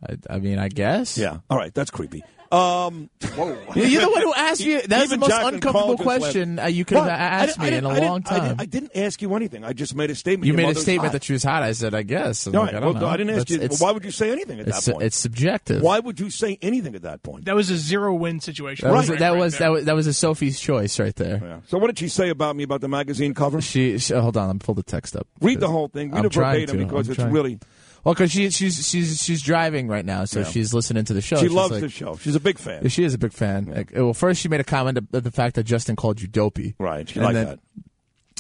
[0.09, 1.18] I, I mean, I guess.
[1.18, 1.39] Yeah.
[1.51, 2.22] All right, that's creepy.
[2.51, 3.59] Um, whoa.
[3.74, 4.80] You're the one who asked me.
[4.86, 7.12] That's the most Jacqueline uncomfortable Carl just question uh, you could have What?
[7.12, 8.57] asked I me didn't- in a I didn't- long I didn't, time.
[8.61, 9.64] I didn't ask you anything.
[9.64, 10.46] I just made a statement.
[10.46, 11.12] You Your made a mother's statement hot.
[11.12, 11.62] that she was hot.
[11.62, 12.46] I said, I guess.
[12.46, 13.09] I'm All like, I don't well, know.
[13.09, 13.64] I didn't ask It's- you.
[13.64, 15.05] it's- why would you say anything at it's, that point?
[15.05, 15.82] It's subjective.
[15.82, 17.44] Why would you say anything at that point?
[17.44, 18.88] That was a zero win situation.
[18.88, 21.61] That was Right, that right was, that was that was a Sophie's choice right there.
[21.68, 23.61] So what did she say about me about the magazine cover?
[23.61, 25.26] She, she hold on, let me pull the text up.
[25.42, 26.12] Read the whole thing.
[26.12, 26.84] Read I'm it trying verbatim to.
[26.86, 27.32] because I'm it's trying.
[27.32, 27.59] really.
[28.05, 30.46] Well, because she, she's she's she's driving right now, so Yeah.
[30.46, 31.36] she's listening to the show.
[31.36, 32.16] She She's loves like- the show.
[32.16, 32.88] She's a big fan.
[32.88, 33.66] She is a big fan.
[33.66, 36.74] Like, well, first she made a comment of the fact that Justin called you dopey.
[36.78, 37.09] Right.
[37.09, 37.59] She liked then- that.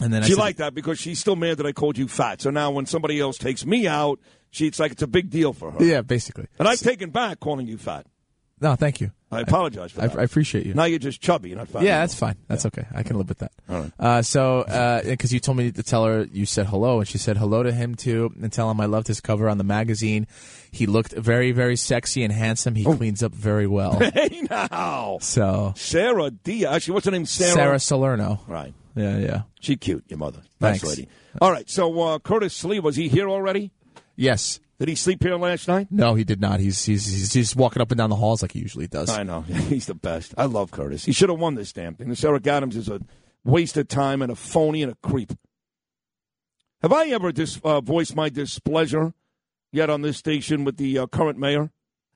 [0.00, 2.06] And then I she said, liked that because she's still mad that I called you
[2.06, 2.40] fat.
[2.40, 5.52] So now when somebody else takes me out, she it's like it's a big deal
[5.52, 5.84] for her.
[5.84, 6.46] Yeah, basically.
[6.58, 8.06] And I've taken back calling you fat.
[8.60, 9.10] No, thank you.
[9.30, 10.18] I apologize for I, that.
[10.18, 10.74] I appreciate you.
[10.74, 11.50] Now you're just chubby.
[11.50, 11.82] You're not fat.
[11.82, 12.00] yeah, anymore.
[12.00, 12.36] that's fine.
[12.48, 12.86] That's okay.
[12.94, 13.52] I can live with that.
[13.68, 13.92] All right.
[13.98, 17.36] Uh, so, because you told me to tell her you said hello, and she said
[17.36, 20.26] hello to him too, and tell him I loved his cover on the magazine.
[20.70, 22.74] He looked very, very sexy and handsome.
[22.74, 23.98] He cleans up very well.
[24.18, 26.74] Hey now, so Sarah Diaz.
[26.74, 27.26] Actually, what's her name?
[27.26, 27.52] Sarah.
[27.52, 28.40] Sarah Salerno.
[28.48, 28.72] Right.
[28.96, 29.42] Yeah, yeah.
[29.60, 30.04] She cute.
[30.08, 30.42] Your mother.
[30.60, 30.96] Nice Thanks.
[30.96, 31.08] lady.
[31.40, 31.68] All right.
[31.68, 33.70] So uh, Curtis Sliwa he here already?
[34.16, 34.58] Yes.
[34.78, 35.88] Did he sleep here last night?
[35.90, 36.60] No, he did not.
[36.60, 39.10] He's he's he's just walking up and down the halls like he usually does.
[39.10, 39.40] I know.
[39.42, 40.34] He's the best.
[40.38, 41.04] I love Curtis.
[41.04, 42.08] He should have won this damn thing.
[42.08, 43.00] This Eric Adams is a
[43.44, 45.32] waste of time and a phony and a creep.
[46.82, 49.14] Have I ever dis- uh, voiced my displeasure
[49.72, 51.70] yet on this station with the uh, current mayor?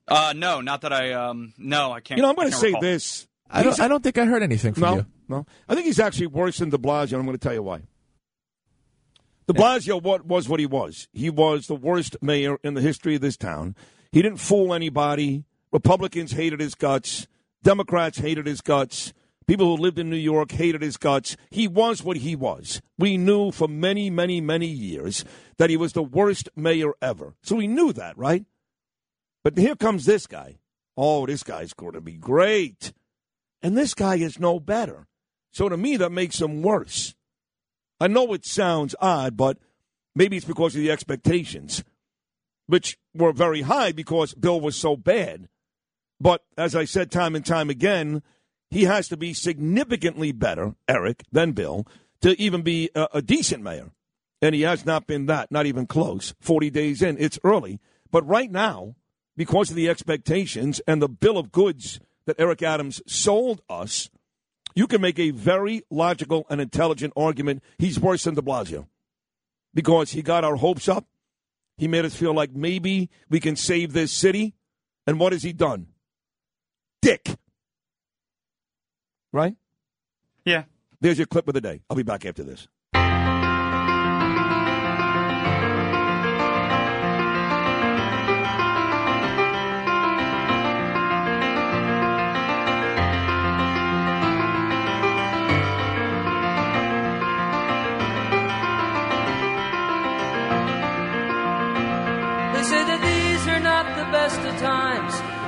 [0.07, 1.13] Uh, no, not that I.
[1.13, 2.19] Um, no, I can't.
[2.19, 2.81] You know, I'm going to say recall.
[2.81, 3.27] this.
[3.51, 5.07] I don't He's- I don't think I heard anything from no, you.
[5.29, 5.47] no.
[5.69, 7.81] I think he's actually worse than De Blasio, and I'm going to tell you why.
[9.47, 11.09] De Blasio what was what he was.
[11.13, 13.75] He was the worst mayor in the history of this town.
[14.13, 15.45] He didn't fool anybody.
[15.73, 17.27] Republicans hated his guts.
[17.63, 19.13] Democrats hated his guts.
[19.47, 21.37] People who lived in New York hated his guts.
[21.51, 22.81] He was what he was.
[22.99, 25.25] We knew for many, many, many years
[25.59, 27.35] that he was the worst mayor ever.
[27.43, 28.45] So we knew that, right?
[29.43, 30.59] But here comes this guy.
[30.97, 32.93] Oh, this guy's going to be great.
[33.61, 35.07] And this guy is no better.
[35.53, 37.15] So to me, that makes him worse.
[38.03, 39.59] I know it sounds odd, but
[40.17, 41.85] maybe it's because of the expectations,
[42.67, 45.49] which were very high because Bill was so bad.
[46.21, 48.25] But as I said time and time again,
[48.73, 51.87] he has to be significantly better, Eric, than Bill,
[52.23, 53.93] to even be a, a decent mayor.
[54.41, 56.35] And he has not been that, not even close.
[56.41, 57.79] 40 days in, it's early.
[58.11, 58.97] But right now,
[59.37, 64.11] because of the expectations and the bill of goods that Eric Adams sold us,
[64.75, 68.87] you can make a very logical and intelligent argument he's worse than de Blasio
[69.75, 71.07] because he got our hopes up.
[71.79, 74.55] He made us feel like maybe we can save this city.
[75.07, 75.89] And what has he done?
[77.01, 77.37] Dick.
[79.33, 79.57] Right?
[80.45, 80.65] Yeah.
[81.01, 81.81] There's your clip of the day.
[81.91, 82.69] I'll be back after this.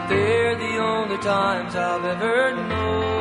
[0.08, 3.14] They're the only times I've ever known.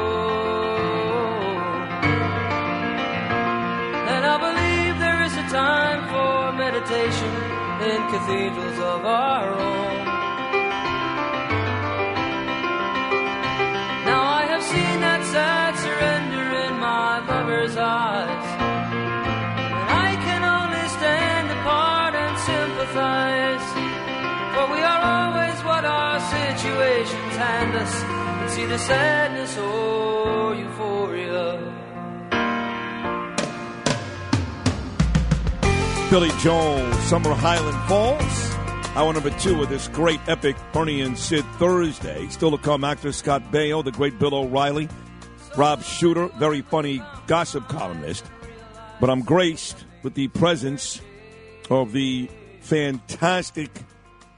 [4.13, 7.33] And I believe there is a time for meditation
[7.89, 10.02] in cathedrals of our own.
[27.37, 28.03] Hand us.
[28.03, 31.73] And see the sadness or euphoria.
[36.09, 38.53] Billy Joel, Summer Highland Falls.
[38.95, 42.27] Hour number two of this great epic Bernie and Sid Thursday.
[42.27, 44.87] Still to come, actor Scott Baio, the great Bill O'Reilly,
[45.57, 48.23] Rob Shuter, very funny gossip columnist.
[49.01, 51.01] But I'm graced with the presence
[51.71, 52.29] of the
[52.61, 53.71] fantastic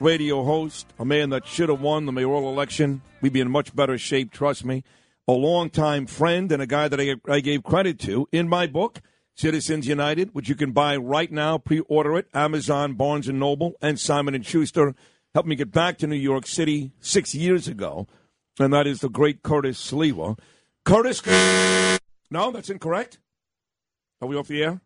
[0.06, 3.02] radio host, a man that should have won the mayoral election.
[3.22, 4.84] We'd be in much better shape, trust me.
[5.28, 9.02] A longtime friend and a guy that I, I gave credit to in my book,
[9.34, 14.00] Citizens United, which you can buy right now, pre-order it, Amazon, Barnes & Noble, and
[14.00, 14.94] Simon & Schuster.
[15.34, 18.08] Helped me get back to New York City six years ago,
[18.60, 20.38] and that is the great Curtis Sliwa.
[20.86, 21.26] Curtis,
[22.30, 23.18] no, that's incorrect.
[24.22, 24.82] Are we off the air?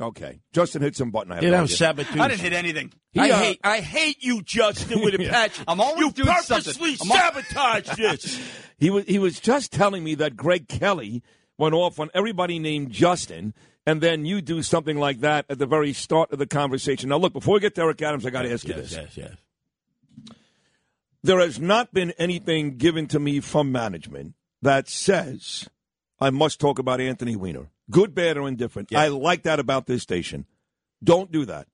[0.00, 0.40] Okay.
[0.52, 1.30] Justin hit some button.
[1.32, 1.76] I have You know, idea.
[1.76, 2.18] sabotage.
[2.18, 2.92] I didn't hit anything.
[3.16, 5.30] I uh, hate, I hate you, Justin, with a Yeah.
[5.30, 5.64] passion.
[5.68, 7.16] I'm always you doing purposely something.
[7.16, 8.40] I'm sabotage this.
[8.78, 11.22] He was he was just telling me that Greg Kelly
[11.58, 13.54] went off on everybody named Justin,
[13.86, 17.08] and then you do something like that at the very start of the conversation.
[17.10, 18.90] Now, look, before we get to Eric Adams, I got to ask you this.
[18.92, 19.28] yes, this: yes,
[20.26, 20.36] yes.
[21.22, 25.68] there has not been anything given to me from management that says
[26.20, 28.94] I must talk about Anthony Weiner, good, bad, or indifferent.
[28.94, 30.46] I like that about this station.
[31.02, 31.66] Don't do that.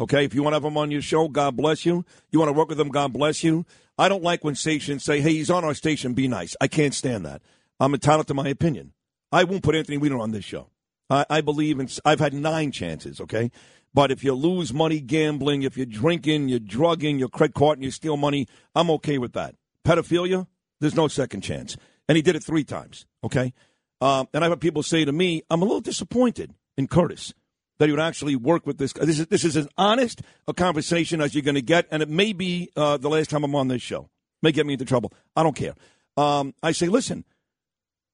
[0.00, 2.04] Okay, if you want to have him on your show, God bless you.
[2.30, 3.64] You want to work with him, God bless you.
[3.96, 6.92] I don't like when stations say, "Hey, he's on our station, be nice." I can't
[6.94, 7.42] stand that.
[7.78, 8.92] I'm entitled to my opinion.
[9.30, 10.70] I won't put Anthony Weiner on this show.
[11.08, 11.88] I, I believe in.
[12.04, 13.20] I've had nine chances.
[13.20, 13.52] Okay,
[13.92, 17.84] but if you lose money gambling, if you're drinking, you're drugging, you're credit card, and
[17.84, 19.54] you steal money, I'm okay with that.
[19.86, 20.48] Pedophilia,
[20.80, 21.76] there's no second chance,
[22.08, 23.06] and he did it three times.
[23.22, 23.54] Okay,
[24.00, 27.32] um, and I've had people say to me, "I'm a little disappointed in Curtis."
[27.78, 28.92] that he would actually work with this.
[28.92, 32.08] This is this is as honest a conversation as you're going to get, and it
[32.08, 34.08] may be uh, the last time I'm on this show.
[34.42, 35.12] May get me into trouble.
[35.34, 35.74] I don't care.
[36.16, 37.24] Um, I say, listen,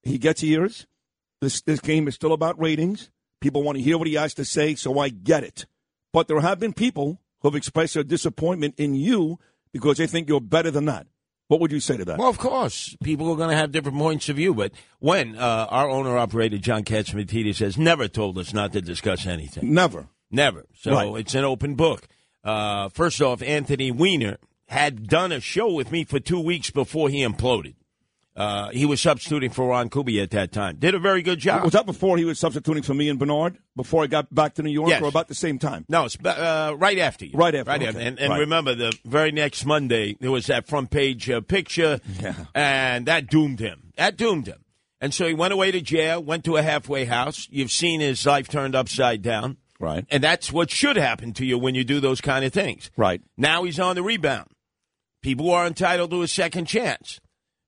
[0.01, 0.87] he gets ears.
[1.41, 3.11] This this game is still about ratings.
[3.39, 5.65] People want to hear what he has to say, so I get it.
[6.13, 9.39] But there have been people who have expressed their disappointment in you
[9.71, 11.07] because they think you're better than that.
[11.51, 12.17] What would you say to that?
[12.17, 14.53] Well, of course, people are going to have different points of view.
[14.53, 19.27] But when uh, our owner operator John Catsimatidis has never told us not to discuss
[19.27, 20.07] anything, Never.
[20.31, 20.65] never.
[20.73, 21.19] So Right.
[21.19, 22.07] it's an open book.
[22.41, 24.37] Uh, first off, Anthony Weiner
[24.69, 27.75] had done a show with me for two weeks before he imploded.
[28.33, 30.77] Uh, he was substituting for Ron Kuby at that time.
[30.77, 31.63] Did a very good job.
[31.65, 33.57] Was that before he was substituting for me and Bernard?
[33.75, 35.01] Before I got back to New York, Yes.
[35.01, 35.85] or about the same time?
[35.89, 37.33] No, it's uh, right after you.
[37.37, 37.89] Right after, Right okay.
[37.89, 37.99] after.
[37.99, 38.39] And, and Right.
[38.39, 41.99] remember, the very next Monday, there was that front page uh, picture,
[42.55, 43.91] and that doomed him.
[43.97, 44.63] That doomed him.
[45.01, 47.47] And so he went away to jail, went to a halfway house.
[47.51, 49.57] You've seen his life turned upside down.
[49.79, 50.05] Right.
[50.11, 52.91] And that's what should happen to you when you do those kind of things.
[52.95, 53.21] Right.
[53.35, 54.47] Now he's on the rebound.
[55.23, 57.19] People are entitled to a second chance.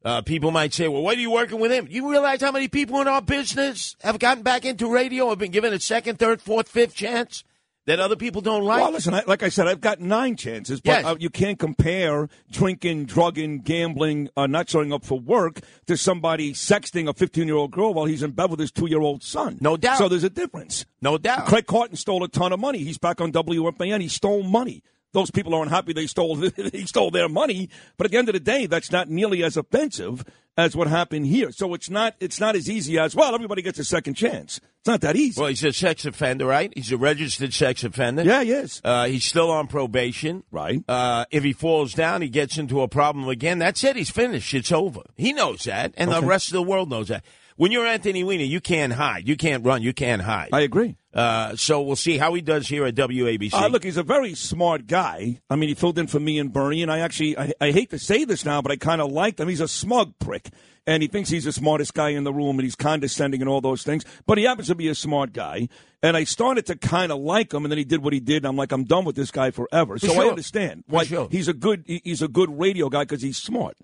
[0.04, 1.88] Uh, people might say, well, what are you working with him?
[1.90, 5.52] You realize how many people in our business have gotten back into radio, have been
[5.52, 7.46] given a second, third, fourth, fifth chance
[7.86, 8.82] that other people don't like?
[8.82, 11.06] Well, listen, I, like I said, I've got nine chances, but Yes.
[11.06, 16.52] uh, you can't compare drinking, drugging, gambling, uh, not showing up for work to somebody
[16.54, 19.24] sexting a 15 year old girl while he's in bed with his two year old
[19.24, 19.58] son.
[19.62, 19.98] No doubt.
[20.00, 20.86] So there's a difference.
[21.02, 21.46] No doubt.
[21.48, 22.80] Craig Carton stole a ton of money.
[22.80, 24.02] He's back on WFAN.
[24.02, 24.84] He stole money.
[25.14, 27.70] Those people aren't happy they stole they stole their money.
[27.98, 30.26] But at the end of the day, that's not nearly as offensive
[30.58, 31.52] as what happened here.
[31.52, 33.34] So it's not it's not as easy as well.
[33.34, 34.60] Everybody gets a second chance.
[34.80, 35.40] It's not that easy.
[35.40, 36.72] Well, he's a sex offender, right?
[36.76, 38.24] He's a registered sex offender.
[38.24, 38.82] Yeah, he is.
[38.84, 40.44] Uh, he's still on probation.
[40.52, 40.84] Right.
[40.88, 43.60] Uh, if he falls down, he gets into a problem again.
[43.60, 43.96] That's it.
[43.96, 44.54] He's finished.
[44.54, 45.02] It's over.
[45.16, 47.24] He knows that, and the rest of the world knows that.
[47.56, 49.28] When you're Anthony Weiner, you can't hide.
[49.28, 49.82] You can't run.
[49.82, 50.50] You can't hide.
[50.52, 50.96] I agree.
[51.14, 53.54] Uh, so we'll see how he does here at WABC.
[53.54, 55.40] Uh, look, he's a very smart guy.
[55.50, 57.92] I mean, he filled in for me and Bernie, and I actually, I, I hate
[57.92, 59.48] to say this now, but I kind of liked him.
[59.48, 60.50] He's a smug prick,
[60.88, 63.62] and he thinks he's the smartest guy in the room, and he's condescending and all
[63.62, 64.04] those things.
[64.26, 65.70] But he happens to be a smart guy,
[66.02, 68.38] and I started to kind of like him, and then he did what he did,
[68.38, 70.00] and I'm like, I'm done with this guy forever.
[70.00, 71.28] For so I understand why sure.
[71.30, 73.78] he's a good, he- he's a good radio guy because he's smart,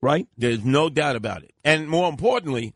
[0.00, 0.28] right?
[0.36, 1.50] There's no doubt about it.
[1.64, 2.72] And more importantly,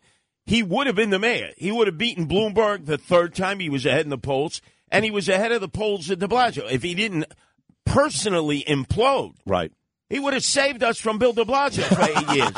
[0.46, 1.50] he would have been the mayor.
[1.56, 5.04] He would have beaten Bloomberg the third time he was ahead in the polls, and
[5.04, 6.70] he was ahead of the polls at de Blasio.
[6.70, 7.26] If he didn't
[7.84, 9.72] personally implode, right,
[10.08, 12.50] he would have saved us from Bill de Blasio for eight years.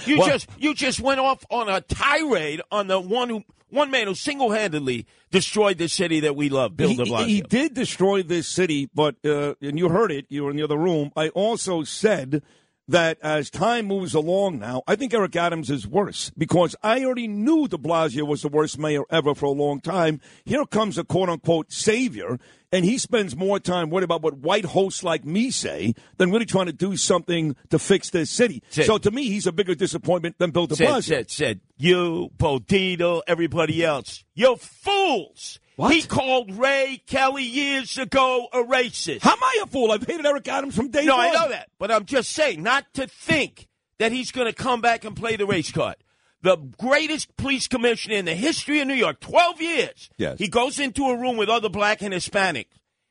[0.06, 3.90] You Well- just you just went off on a tirade on the one who one
[3.90, 7.26] man who single handedly destroyed the city that we love, Bill he, de Blasio.
[7.26, 10.26] he did destroy this city, but uh, and you heard it.
[10.28, 11.12] You were in the other room.
[11.16, 12.42] I also said
[12.90, 17.28] that as time moves along now, I think Eric Adams is worse because I already
[17.28, 20.20] knew De Blasio was the worst mayor ever for a long time.
[20.44, 22.38] Here comes a quote unquote savior,
[22.72, 26.46] and he spends more time worried about what white hosts like me say than really
[26.46, 28.60] trying to do something to fix this city.
[28.70, 28.86] Sid.
[28.86, 31.02] So to me, he's a bigger disappointment than Bill De Blasio.
[31.02, 35.60] said, said, you, Potito, everybody else, you're fools.
[35.88, 39.22] He called Ray Kelly years ago a racist.
[39.22, 39.92] How am I a fool?
[39.92, 41.28] I've hated Eric Adams from day no, one.
[41.28, 43.68] I know that, but I'm just saying not to think
[43.98, 45.96] that he's going to come back and play the race card.
[46.42, 50.10] The greatest police commissioner in the history of New York, 12 years.
[50.16, 50.38] Yes.
[50.38, 52.68] He goes into a room with other black and Hispanic.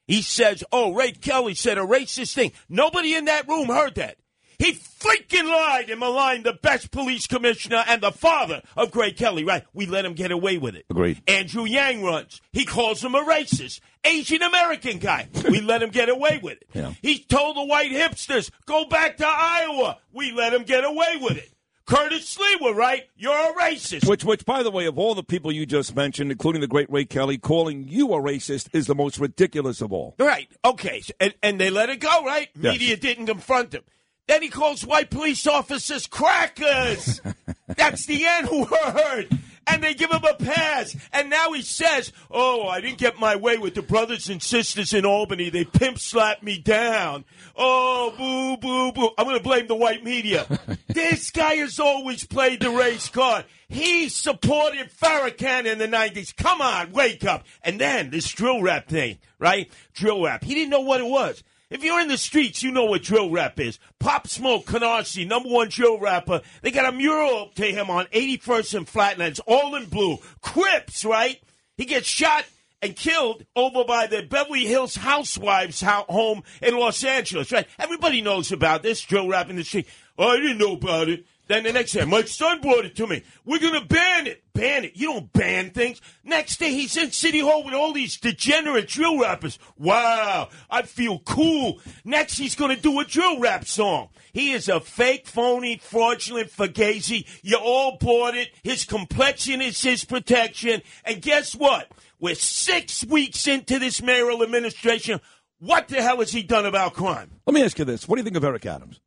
[0.07, 2.51] He says, Oh, Ray Kelly said a racist thing.
[2.67, 4.17] Nobody in that room heard that.
[4.59, 9.45] He freaking lied and maligned the best police commissioner and the father of Greg Kelly,
[9.45, 9.63] right?
[9.73, 10.85] We let him get away with it.
[10.89, 11.21] Agreed.
[11.27, 12.41] Andrew Yang runs.
[12.51, 13.79] He calls him a racist.
[14.03, 15.29] Asian American guy.
[15.49, 16.67] We let him get away with it.
[16.73, 16.93] Yeah.
[17.01, 19.97] He told the white hipsters, go back to Iowa.
[20.11, 21.49] We let him get away with it.
[21.85, 23.03] Curtis Sliwa, right?
[23.17, 24.07] You're a racist.
[24.07, 26.91] Which, which, by the way, of all the people you just mentioned, including the great
[26.91, 30.15] Ray Kelly, calling you a racist is the most ridiculous of all.
[30.19, 30.47] Right.
[30.63, 31.01] Okay.
[31.19, 32.49] And, and they let it go, right?
[32.55, 32.73] Yes.
[32.73, 33.81] Media didn't confront him.
[34.29, 37.19] Then he calls white police officers crackers.
[37.67, 39.39] That's the N word.
[39.65, 40.95] And they give him a pass.
[41.11, 44.93] And now he says, Oh, I didn't get my way with the brothers and sisters
[44.93, 45.49] in Albany.
[45.49, 47.25] They pimp slapped me down.
[47.55, 49.09] Oh, boo, boo, boo.
[49.17, 50.45] I'm going to blame the white media.
[50.87, 53.45] this guy has always played the race card.
[53.67, 56.35] He supported Farrakhan in the 90s.
[56.35, 57.45] Come on, wake up.
[57.63, 59.71] And then this drill rap thing, right?
[59.93, 60.43] Drill rap.
[60.43, 61.43] He didn't know what it was.
[61.69, 63.77] If you're in the streets, you know what drill rap is.
[63.99, 66.41] Pop Smoke Canarsie, number one drill rapper.
[66.63, 70.17] They got a mural up to him on 81st and Flatlands, all in blue.
[70.41, 71.39] Crips, right?
[71.77, 72.45] He gets shot
[72.81, 77.67] and killed over by the Beverly Hills Housewives home in Los Angeles, right?
[77.77, 79.87] Everybody knows about this drill rap in the street.
[80.17, 81.25] I didn't know about it.
[81.49, 83.23] Then the next day, my son brought it to me.
[83.43, 84.43] We're going to ban it.
[84.53, 84.95] Ban it.
[84.95, 85.99] You don't ban things.
[86.23, 89.57] Next day, he's in City Hall with all these degenerate drill rappers.
[89.75, 91.79] Wow, I feel cool.
[92.05, 94.09] Next, he's going to do a drill rap song.
[94.31, 97.25] He is a fake, phony, fraudulent fugazi.
[97.41, 98.49] You all bought it.
[98.61, 100.83] His complexion is his protection.
[101.03, 101.91] And guess what?
[102.19, 105.19] We're six weeks into this mayoral administration.
[105.57, 107.31] What the hell has he done about crime?
[107.47, 108.99] Let me ask you this: What do you think of Eric Adams?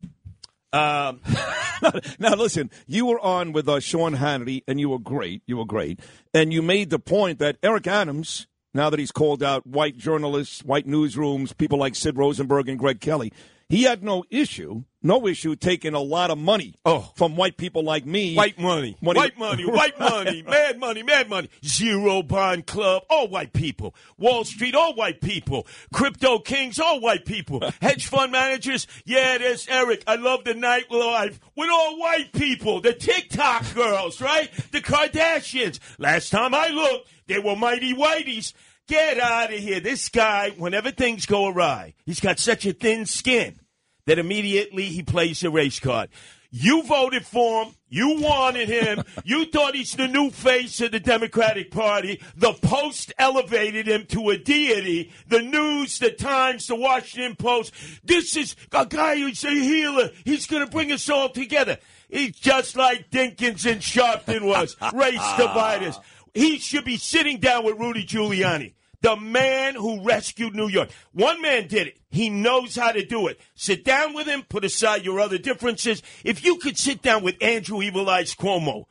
[0.72, 1.20] Um,
[2.18, 5.42] now, listen, you were on with uh, Sean Hannity, and you were great.
[5.46, 6.00] You were great,
[6.32, 10.64] and you made the point that Eric Adams, now that he's called out white journalists,
[10.64, 13.32] white newsrooms, people like Sid Rosenberg and Greg Kelly,
[13.68, 17.10] he had no issue, no issue taking a lot of money oh.
[17.14, 18.36] from white people like me.
[18.36, 21.50] White money, he- white money, white money, mad money, mad money.
[21.64, 23.94] Zero Bond Club, all white people.
[24.18, 25.66] Wall Street, all white people.
[25.92, 27.62] Crypto Kings, all white people.
[27.82, 30.04] Hedge fund managers, yeah, there's Eric.
[30.06, 32.80] I love the nightlife with all white people.
[32.80, 34.50] The TikTok girls, right?
[34.70, 35.80] The Kardashians.
[35.98, 38.52] Last time I looked, they were mighty whiteys.
[38.88, 39.80] Get out of here.
[39.80, 43.58] This guy, whenever things go awry, he's got such a thin skin
[44.06, 46.08] that immediately he plays the race card.
[46.54, 47.74] You voted for him.
[47.88, 49.04] You wanted him.
[49.24, 52.20] you thought he's the new face of the Democratic Party.
[52.36, 55.10] The Post elevated him to a deity.
[55.28, 57.72] The News, the Times, the Washington Post.
[58.04, 60.10] This is a guy who's a healer.
[60.26, 61.78] He's going to bring us all together.
[62.10, 64.76] He's just like Dinkins and Sharpton was.
[64.92, 65.98] Race dividers.
[66.34, 68.74] He should be sitting down with Rudy Giuliani.
[69.02, 70.90] The man who rescued New York.
[71.12, 71.98] One man did it.
[72.08, 73.38] He knows how to do it.
[73.54, 76.02] Sit down with him, put aside your other differences.
[76.24, 78.84] If you could sit down with Andrew Evil Eyes Cuomo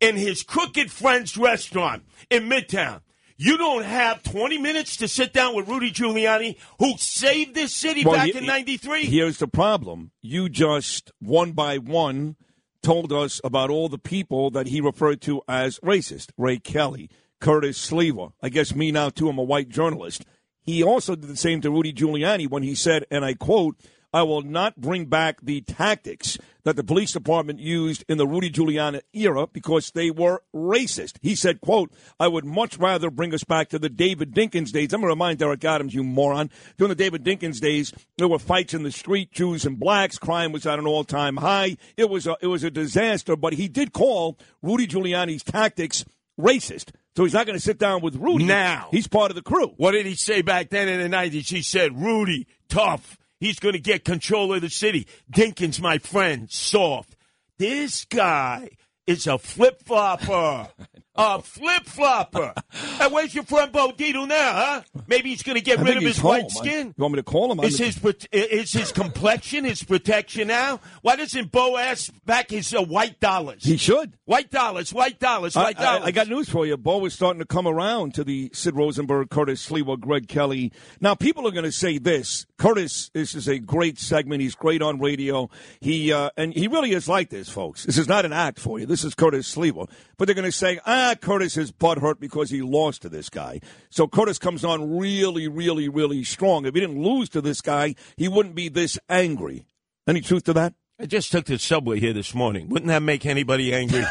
[0.00, 3.00] in his Crooked Friends restaurant in Midtown,
[3.36, 8.04] you don't have 20 minutes to sit down with Rudy Giuliani, who saved this city
[8.04, 9.04] Well, back he- in 93.
[9.06, 10.12] Here's the problem.
[10.22, 12.36] You just, one by one,
[12.82, 16.30] told us about all the people that he referred to as racist.
[16.38, 17.10] Ray Kelly,
[17.40, 18.32] Curtis Sliwa.
[18.42, 19.28] I guess me now, too.
[19.28, 20.24] I'm a white journalist.
[20.62, 23.76] He also did the same to Rudy Giuliani when he said, and I quote,
[24.12, 28.50] I will not bring back the tactics that the police department used in the Rudy
[28.50, 31.18] Giuliani era because they were racist.
[31.20, 34.92] He said, quote, I would much rather bring us back to the David Dinkins days.
[34.92, 36.50] I'm going to remind Eric Adams, you moron.
[36.78, 40.18] During the David Dinkins days, there were fights in the street, Jews and blacks.
[40.18, 41.76] Crime was at an all-time high.
[41.96, 46.04] It was a, it was a disaster, but he did call Rudy Giuliani's tactics
[46.40, 46.90] racist.
[47.16, 48.44] So he's not going to sit down with Rudy.
[48.44, 48.88] Now.
[48.90, 49.72] He's part of the crew.
[49.78, 51.48] What did he say back then in the 90s?
[51.48, 53.16] He said, Rudy, tough.
[53.40, 55.06] He's going to get control of the city.
[55.32, 57.16] Dinkins, my friend, soft.
[57.58, 58.68] This guy
[59.06, 60.68] is a flip flopper.
[61.16, 62.52] a flip flopper.
[63.00, 64.82] and where's your friend Bo Dietl now, huh?
[65.06, 66.88] Maybe he's going to get I rid of his white skin.
[66.96, 67.60] You want me to call him?
[67.60, 67.98] Is his
[68.32, 70.80] is his complexion his protection now?
[71.02, 73.64] Why doesn't Bo ask back his uh, white dollars?
[73.64, 74.12] He should.
[74.24, 76.02] White dollars, white dollars, white I- dollars.
[76.06, 76.76] I got news for you.
[76.76, 80.72] Bo is starting to come around to the Sid Rosenberg, Curtis Sliwa, Greg Kelly.
[81.00, 82.46] Now, people are going to say this.
[82.58, 84.42] Curtis, this is a great segment.
[84.42, 85.50] He's great on radio.
[85.80, 87.84] He uh, and he really is like this, folks.
[87.84, 88.86] This is not an act for you.
[88.86, 89.88] This is Curtis Sliwa.
[90.16, 93.60] But they're going to say, ah, Curtis is butthurt because he lost to this guy.
[93.90, 96.66] So Curtis comes on really, really, really strong.
[96.66, 99.66] If he didn't lose to this guy, he wouldn't be this angry.
[100.06, 100.74] Any truth to that?
[100.98, 102.68] I just took the subway here this morning.
[102.68, 104.04] Wouldn't that make anybody angry?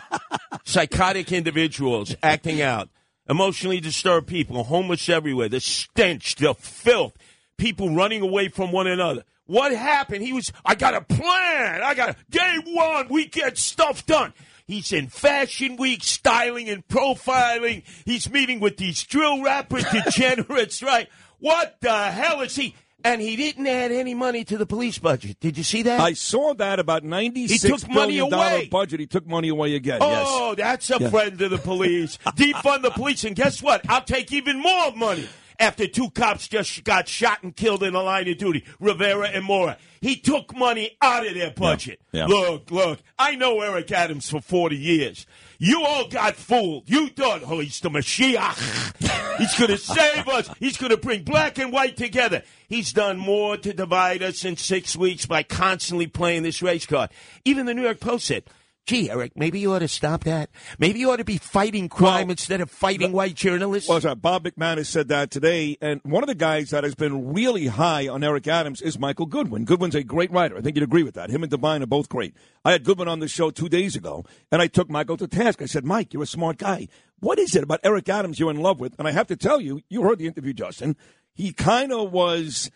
[0.64, 2.90] Psychotic individuals acting out,
[3.28, 7.16] emotionally disturbed people, homeless everywhere, the stench, the filth,
[7.56, 9.24] people running away from one another.
[9.46, 10.22] What happened?
[10.22, 11.82] He was, I got a plan.
[11.82, 14.34] I got a, day one, we get stuff done.
[14.68, 17.82] He's in Fashion Week, styling and profiling.
[18.04, 21.08] He's meeting with these drill rapper degenerates, right?
[21.40, 22.76] What the hell is he?
[23.04, 25.38] And he didn't add any money to the police budget.
[25.40, 26.00] Did you see that?
[26.00, 28.68] I saw that about ninety-six He took money billion dollar away.
[28.68, 29.00] budget.
[29.00, 29.98] He took money away again.
[30.02, 30.56] Oh, yes.
[30.58, 31.10] that's a Yeah.
[31.10, 32.18] friend of the police.
[32.26, 33.88] Defund the police, and guess what?
[33.88, 35.28] I'll take even more money.
[35.58, 39.44] After two cops just got shot and killed in the line of duty, Rivera and
[39.44, 39.76] Mora.
[40.00, 42.00] He took money out of their budget.
[42.12, 42.26] Yeah.
[42.26, 45.26] Look, look, I know Eric Adams for 40 years.
[45.58, 46.84] You all got fooled.
[46.86, 49.16] You thought, oh, he's the Mashiach.
[49.38, 50.50] He's going to save us.
[50.58, 52.42] He's going to bring black and white together.
[52.68, 57.10] He's done more to divide us in six weeks by constantly playing this race card.
[57.44, 58.42] Even the New York Post said,
[58.88, 60.48] gee, Eric, maybe you ought to stop that.
[60.78, 63.88] Maybe you ought to be fighting crime instead of fighting white journalists.
[63.88, 67.66] Well, Bob McManus said that today, and one of the guys that has been really
[67.66, 69.66] high on Eric Adams is Michael Goodwin.
[69.66, 70.56] Goodwin's a great writer.
[70.56, 71.28] I think you'd agree with that.
[71.28, 72.34] Him and Devine are both great.
[72.64, 75.60] I had Goodwin on the show two days ago, and I took Michael to task.
[75.60, 76.88] I said, Mike, you're a smart guy.
[77.20, 78.94] What is it about Eric Adams you're in love with?
[78.98, 80.96] And I have to tell you, you heard the interview, Justin.
[81.34, 82.70] He kind of was,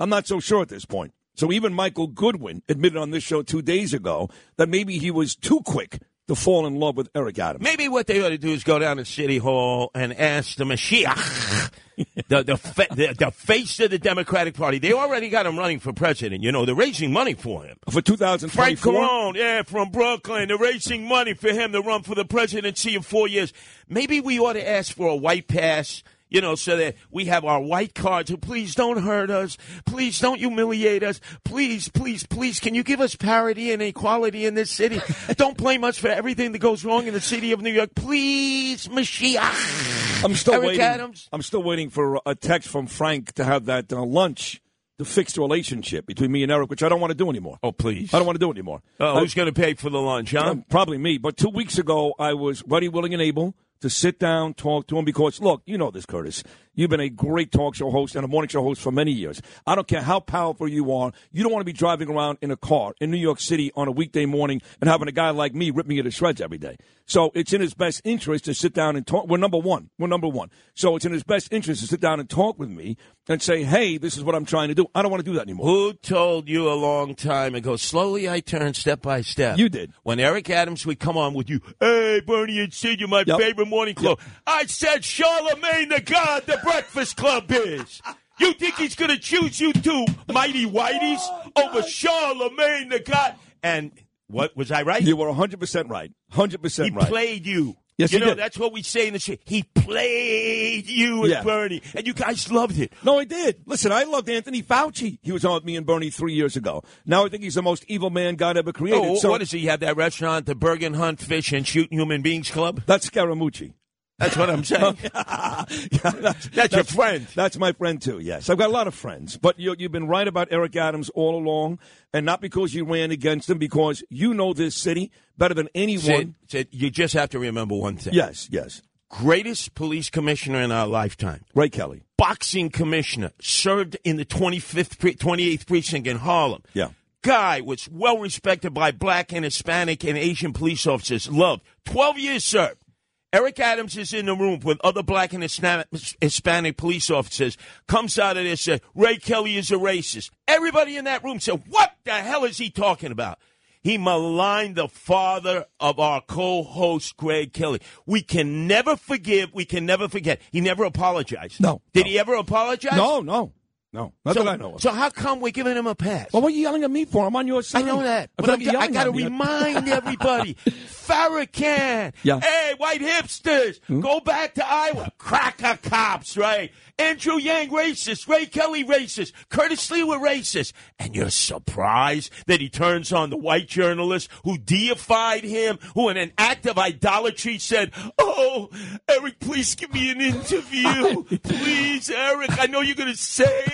[0.00, 1.12] I'm not so sure at this point.
[1.38, 5.36] So even Michael Goodwin admitted on this show two days ago that maybe he was
[5.36, 7.62] too quick to fall in love with Eric Adams.
[7.62, 10.64] Maybe what they ought to do is go down to City Hall and ask the
[10.64, 11.70] Mashiach,
[12.28, 14.80] the, the, fa- the, the face of the Democratic Party.
[14.80, 16.42] They already got him running for president.
[16.42, 17.76] You know, they're raising money for him.
[17.88, 18.48] For 2024?
[18.50, 20.48] Frank Carone, yeah, from Brooklyn.
[20.48, 23.52] They're raising money for him to run for the presidency in four years.
[23.88, 26.02] Maybe we ought to ask for a white pass.
[26.30, 28.34] You know, so that we have our white cards.
[28.42, 29.56] Please don't hurt us.
[29.86, 31.20] Please don't humiliate us.
[31.44, 35.00] Please, please, please, can you give us parity and equality in this city?
[35.36, 37.94] don't blame us for everything that goes wrong in the city of New York.
[37.94, 40.24] Please, Mashiach.
[40.24, 40.82] I'm still Eric waiting.
[40.82, 41.28] Adams.
[41.32, 44.60] I'm still waiting for a text from Frank to have that uh, lunch
[44.98, 47.58] to fix the relationship between me and Eric, which I don't want to do anymore.
[47.62, 48.12] Oh, please.
[48.12, 48.82] I don't want to do it anymore.
[48.98, 50.56] Oh, who's going to pay for the lunch, huh?
[50.68, 51.18] Probably me.
[51.18, 54.98] But two weeks ago, I was ready, willing, and able to sit down, talk to
[54.98, 56.42] him because, look, you know this, Curtis.
[56.74, 59.42] You've been a great talk show host and a morning show host for many years.
[59.66, 61.12] I don't care how powerful you are.
[61.32, 63.88] You don't want to be driving around in a car in New York City on
[63.88, 66.76] a weekday morning and having a guy like me rip me to shreds every day.
[67.08, 69.26] So it's in his best interest to sit down and talk.
[69.26, 69.88] We're number one.
[69.98, 70.50] We're number one.
[70.74, 73.64] So it's in his best interest to sit down and talk with me and say,
[73.64, 74.86] hey, this is what I'm trying to do.
[74.94, 75.66] I don't want to do that anymore.
[75.66, 77.76] Who told you a long time ago?
[77.76, 79.56] Slowly I turn step by step.
[79.56, 79.92] You did.
[80.02, 83.68] When Eric Adams would come on with you, hey, Bernie and Sid, you're my favorite
[83.68, 84.20] morning club.
[84.46, 88.02] I said Charlemagne the God, the Breakfast Club is.
[88.38, 91.20] You think he's going to choose you two mighty whiteys
[91.56, 93.34] over oh, Charlemagne the God?
[93.62, 93.92] And
[94.28, 95.02] what was I right?
[95.02, 96.12] You were 100% right.
[96.32, 97.04] 100% He right.
[97.04, 97.76] He played you.
[97.98, 98.38] Yes, you know did.
[98.38, 99.40] that's what we say in the shit.
[99.44, 101.42] He played you and Yeah.
[101.42, 102.92] Bernie, and you guys loved it.
[103.02, 103.62] No, I did.
[103.66, 105.18] Listen, I loved Anthony Fauci.
[105.20, 106.84] He was on with me and Bernie three years ago.
[107.04, 109.02] Now I think he's the most evil man God ever created.
[109.04, 109.80] Oh, so what does he have?
[109.80, 112.82] That restaurant, the Bergen Hunt Fish and Shoot Human Beings Club.
[112.86, 113.72] that's Scaramucci.
[114.18, 114.98] That's what I'm saying.
[115.12, 117.26] that's, your friend.
[117.36, 118.18] That's my friend too.
[118.18, 121.08] Yes, I've got a lot of friends, but you, you've been right about Eric Adams
[121.10, 121.78] all along,
[122.12, 126.02] and not because you ran against him, because you know this city better than anyone.
[126.02, 128.12] Sid, Sid, you just have to remember one thing.
[128.12, 128.82] Yes, yes.
[129.08, 131.44] Greatest police commissioner in our lifetime.
[131.54, 132.02] Ray Kelly.
[132.18, 133.30] Boxing commissioner.
[133.40, 136.62] Served in the 25th, 28th precinct in Harlem.
[136.74, 136.90] Yeah.
[137.22, 141.30] Guy was well respected by black and Hispanic and Asian police officers.
[141.30, 141.62] Loved.
[141.86, 142.82] 12 years served.
[143.30, 147.58] Eric Adams is in the room with other black and Hispanic police officers.
[147.86, 150.30] Comes out of there, said, Ray Kelly is a racist.
[150.46, 153.38] Everybody in that room said, What the hell is he talking about?
[153.82, 157.80] He maligned the father of our co-host Greg Kelly.
[158.06, 159.52] We can never forgive.
[159.52, 160.40] We can never forget.
[160.50, 161.60] He never apologized.
[161.60, 161.82] No.
[161.92, 162.96] Did he ever apologize?
[162.96, 163.52] No, no,
[163.92, 164.12] no.
[164.24, 164.80] Not so, that I know of.
[164.82, 166.32] So how come we're giving him a pass?
[166.32, 167.26] well, what are you yelling at me for?
[167.26, 167.84] I'm on your side.
[167.84, 172.40] I know that, I but I'm, I got to remind everybody: Farrakhan, Yeah.
[172.40, 174.00] hey, white hipsters, hmm?
[174.00, 176.70] go back to Iowa, cracker cops, right?
[176.98, 182.68] Andrew Yang racist, Ray Kelly racist, Curtis Lee were racist, and you're surprised that he
[182.68, 187.92] turns on the white journalist who deified him, who in an act of idolatry said,
[188.18, 188.68] "Oh,
[189.08, 192.50] Eric, please give me an interview, please, Eric.
[192.60, 193.16] I know you're going to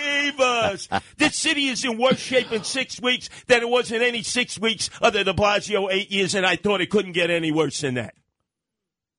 [0.05, 0.87] save us."
[1.17, 4.59] This city is in worse shape in six weeks than it was in any six
[4.59, 7.81] weeks of the De Blasio eight years, and I thought it couldn't get any worse
[7.81, 8.15] than that.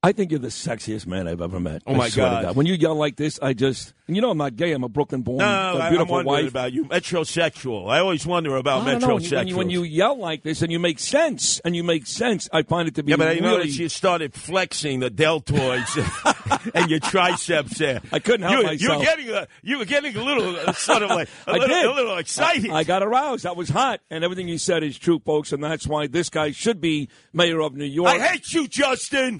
[0.07, 1.83] I think you're the sexiest man I've ever met.
[1.85, 2.55] Oh, my to God.
[2.55, 4.71] When you yell like this, I just you know I'm not gay.
[4.71, 6.47] I'm a Brooklyn born, No, a I, am beautiful wondering wife.
[6.49, 7.89] about you, metrosexual.
[7.89, 9.33] I always wonder about metrosexual.
[9.33, 9.39] I.
[9.39, 12.47] When you, when, you, yell like this and you make sense and you make sense,
[12.53, 16.89] I find it to be yeah, but I noticed you started flexing the deltoids and
[16.89, 18.01] your triceps there.
[18.11, 18.81] I couldn't help you, myself.
[18.81, 21.53] You were getting a, you were getting a little uh, sort of like a I
[21.53, 21.85] little, did.
[21.85, 22.71] a little excited.
[22.71, 23.45] I, I got aroused.
[23.45, 25.51] I was hot, and everything you said is true, folks.
[25.51, 28.09] And that's why this guy should be mayor of New York.
[28.09, 29.39] I hate you, Justin.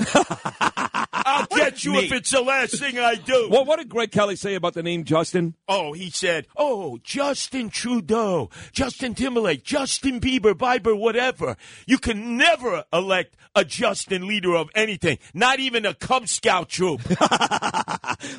[0.59, 3.49] I'll get you if it's the last thing I do.
[3.49, 5.55] Well, what did Greg Kelly say about the name Justin?
[5.67, 11.57] Oh, he said, "Oh, Justin Trudeau, Justin Timberlake, Justin Bieber, Bieber, whatever.
[11.85, 17.01] You can never elect a Justin leader of anything, not even a Cub Scout troop."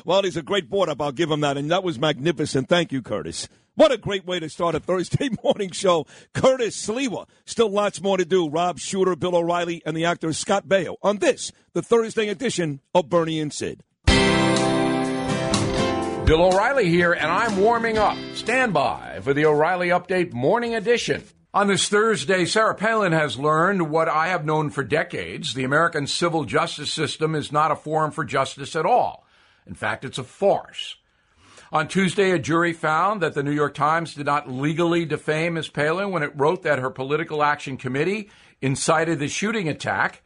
[0.05, 1.01] Well, he's a great board up.
[1.01, 1.57] I'll give him that.
[1.57, 2.67] And that was magnificent.
[2.67, 3.47] Thank you, Curtis.
[3.79, 6.05] What a great way to start a Thursday morning show.
[6.33, 7.29] Curtis Sliwa.
[7.45, 8.49] Still lots more to do.
[8.49, 13.07] Rob Shuter, Bill O'Reilly, and the actor Scott Baio on this, the Thursday edition of
[13.07, 13.81] Bernie and Sid.
[16.25, 18.17] Bill O'Reilly here, and I'm warming up.
[18.33, 21.23] Stand by for the O'Reilly Update Morning Edition.
[21.53, 25.53] On this Thursday, Sarah Palin has learned what I have known for decades.
[25.53, 29.25] The American civil justice system is not a forum for justice at all.
[29.65, 30.97] In fact, it's a farce.
[31.71, 35.69] On Tuesday, a jury found that the New York Times did not legally defame Ms.
[35.69, 40.23] Palin when it wrote that her political action committee incited the shooting attack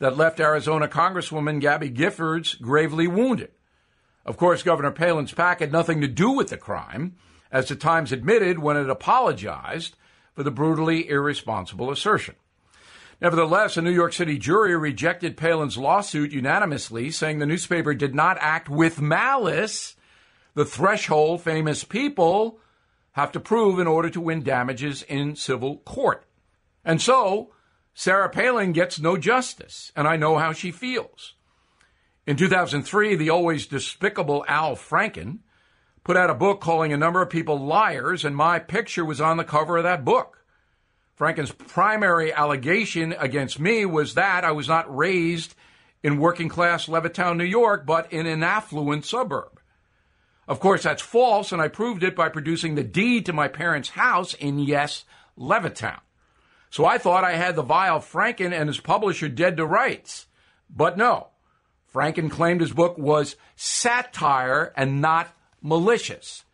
[0.00, 3.52] that left Arizona Congresswoman Gabby Giffords gravely wounded.
[4.26, 7.16] Of course, Governor Palin's PAC had nothing to do with the crime,
[7.50, 9.96] as the Times admitted when it apologized
[10.34, 12.34] for the brutally irresponsible assertion.
[13.18, 18.36] Nevertheless, a New York City jury rejected Palin's lawsuit unanimously, saying the newspaper did not
[18.40, 19.96] act with malice,
[20.54, 22.58] the threshold famous people
[23.12, 26.24] have to prove in order to win damages in civil court.
[26.84, 27.52] And so,
[27.94, 31.34] Sarah Palin gets no justice, and I know how she feels.
[32.26, 35.40] In 2003, the always despicable Al Franken
[36.04, 39.36] put out a book calling a number of people liars, and my picture was on
[39.36, 40.44] the cover of that book.
[41.18, 45.54] Franken's primary allegation against me was that I was not raised
[46.02, 49.60] in working class Levittown, New York, but in an affluent suburb.
[50.48, 53.90] Of course, that's false, and I proved it by producing the deed to my parents'
[53.90, 55.04] house in, yes,
[55.38, 56.00] Levittown.
[56.70, 60.26] So I thought I had the vile Franken and his publisher dead to rights.
[60.68, 61.28] But no.
[61.92, 65.28] Franken claimed his book was satire and not
[65.60, 66.44] malicious.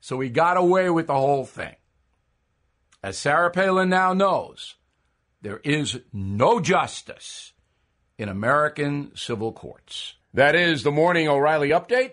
[0.00, 1.76] So he got away with the whole thing.
[3.02, 4.74] As Sarah Palin now knows,
[5.40, 7.52] there is no justice
[8.18, 10.14] in American civil courts.
[10.34, 12.12] That is the Morning O'Reilly Update.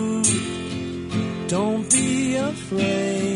[1.51, 3.30] don't be afraid.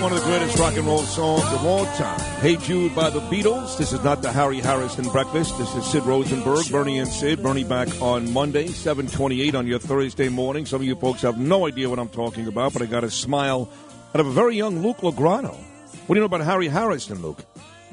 [0.00, 2.18] One of the greatest rock and roll songs of all time.
[2.40, 3.76] Hey Jude by the Beatles.
[3.76, 5.58] This is not the Harry Harrison breakfast.
[5.58, 7.42] This is Sid Rosenberg, Bernie and Sid.
[7.42, 10.64] Bernie back on Monday, 728 on your Thursday morning.
[10.64, 13.10] Some of you folks have no idea what I'm talking about, but I got a
[13.10, 13.70] smile
[14.14, 15.54] out of a very young Luke Lograno.
[15.54, 17.44] What do you know about Harry Harrison, Luke?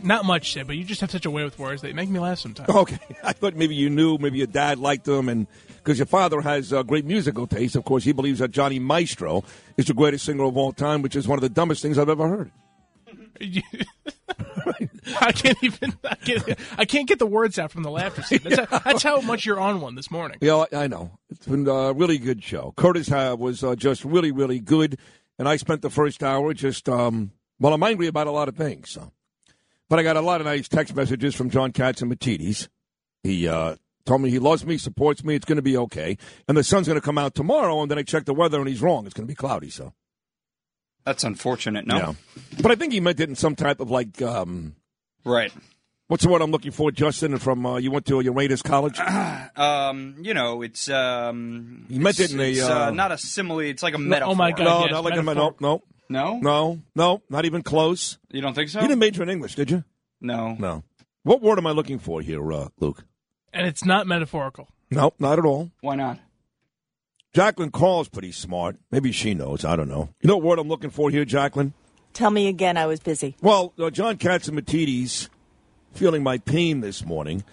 [0.02, 2.20] Not much, Sid, but you just have such a way with words that make me
[2.20, 2.70] laugh sometimes.
[2.74, 5.48] Okay, I thought maybe you knew, maybe your dad liked them, and
[5.88, 9.46] because your father has uh, great musical taste, of course, he believes that Johnny Maestro
[9.78, 12.10] is the greatest singer of all time, which is one of the dumbest things I've
[12.10, 12.52] ever heard.
[15.22, 15.94] I can't even.
[16.04, 18.22] I can't, I can't get the words out from the laughter.
[18.38, 20.40] That's, how, that's how much you're on one this morning.
[20.42, 21.12] Yeah, I I know.
[21.30, 22.74] It's been a really good show.
[22.76, 25.00] Curtis uh, was uh, just really, really good,
[25.40, 27.32] and I spent the first hour just, um,
[27.62, 28.90] well, I'm angry about a lot of things.
[28.90, 29.14] So.
[29.88, 32.68] But I got a lot of nice text messages from John Catsimatidis.
[33.24, 33.78] He uh,
[34.08, 36.18] told me he loves me, supports me, it's going to be okay.
[36.48, 38.68] And the sun's going to come out tomorrow, and then I check the weather, and
[38.68, 39.06] he's wrong.
[39.06, 39.94] It's going to be cloudy, so.
[41.06, 41.86] That's unfortunate.
[41.88, 41.98] No.
[41.98, 42.14] Yeah.
[42.62, 44.76] But I think he meant it in some type of like, um,
[45.24, 45.54] Right.
[46.08, 47.38] what's the word I'm looking for, Justin?
[47.38, 49.00] From uh, you went to Uranus College.
[49.58, 51.86] Um, you know, it's um.
[51.90, 53.60] You meant it in a, it's, uh, not a simile.
[53.62, 54.34] It's like a No, metaphor.
[54.34, 55.56] oh my God, no, yes, not like a metaphor.
[55.60, 58.20] no, no, No, no, no, not even close.
[58.32, 58.82] you don't think so?
[58.82, 59.84] You didn't major in English, did you?
[60.22, 60.56] no.
[60.60, 60.84] No.
[61.24, 63.04] What word am I looking for here, uh, Luke?
[63.58, 64.68] And it's not metaphorical.
[64.92, 65.72] No, not at all.
[65.82, 66.20] Why not?
[67.34, 68.78] Jacqueline Call's pretty smart.
[68.92, 69.66] Maybe she knows.
[69.66, 70.10] I don't know.
[70.22, 71.74] You know what word I'm looking for here, Jacqueline?
[72.14, 73.36] Tell me again, I was busy.
[73.42, 75.30] Well, uh, John Catsimatidis,
[75.94, 77.44] feeling my pain this morning,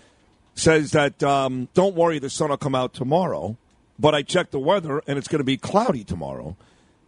[0.54, 3.56] says that um, don't worry, the sun will come out tomorrow.
[3.98, 6.54] But I checked the weather, and it's going to be cloudy tomorrow.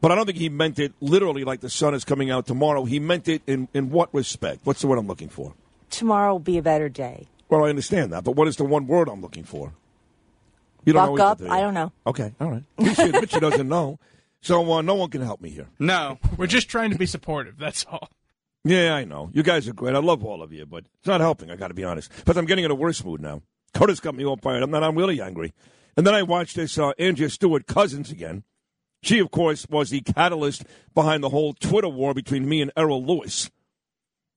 [0.00, 2.84] But I don't think he meant it literally like the sun is coming out tomorrow.
[2.84, 4.60] He meant it in, in what respect?
[4.64, 5.52] What's the word I'm looking for?
[5.90, 7.28] Tomorrow will be a better day.
[7.48, 9.72] Well, I understand that, but what is the one word I'm looking for?
[10.84, 11.38] You Buck know up.
[11.38, 11.92] do I don't know.
[12.06, 12.62] Okay, all right.
[12.78, 13.98] At least she admits she doesn't know.
[14.40, 15.66] So uh, no one can help me here.
[15.80, 16.18] No.
[16.36, 17.58] We're just trying to be supportive.
[17.58, 18.08] That's all.
[18.64, 19.30] Yeah, I know.
[19.32, 19.94] You guys are great.
[19.94, 21.50] I love all of you, but it's not helping.
[21.50, 22.10] I got to be honest.
[22.24, 23.42] But I'm getting in a worse mood now.
[23.74, 25.52] Curtis got me all fired up, and I'm really angry.
[25.96, 28.44] And then I watched this uh, Andrea Stewart Cousins again.
[29.02, 33.04] She, of course, was the catalyst behind the whole Twitter war between me and Errol
[33.04, 33.50] Louis.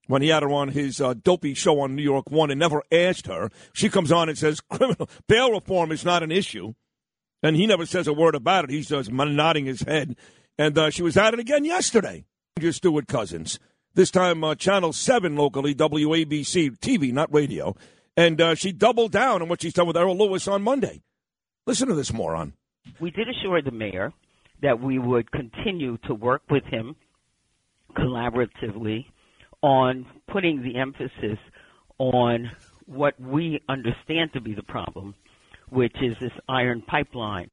[0.09, 2.81] When he had her on his uh, dopey show on New York One and never
[2.91, 6.73] asked her, she comes on and says criminal bail reform is not an issue,
[7.43, 8.71] and he never says a word about it.
[8.71, 10.15] He's just nodding his head.
[10.57, 12.25] And uh, she was at it again yesterday.
[12.57, 13.59] Andrea Stewart Cousins.
[13.93, 17.75] This time, uh, Channel 7 locally, WABC, TV, not radio.
[18.17, 21.03] And uh, she doubled down on what she said with Errol Louis on Monday.
[21.67, 22.53] Listen to this moron.
[22.99, 24.11] We did assure the mayor
[24.63, 26.95] that we would continue to work with him
[27.95, 29.05] collaboratively
[29.61, 31.39] on putting the emphasis
[31.97, 32.51] on
[32.85, 35.15] what we understand to be the problem,
[35.69, 37.49] which is this iron pipeline.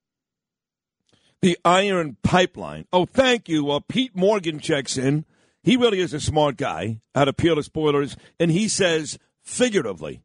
[1.42, 2.86] The Iron Pipeline.
[2.92, 3.70] Oh, thank you.
[3.70, 5.26] Uh, Pete Morgan checks in.
[5.62, 10.22] He really is a smart guy out of Peerless Boilers, and he says figuratively.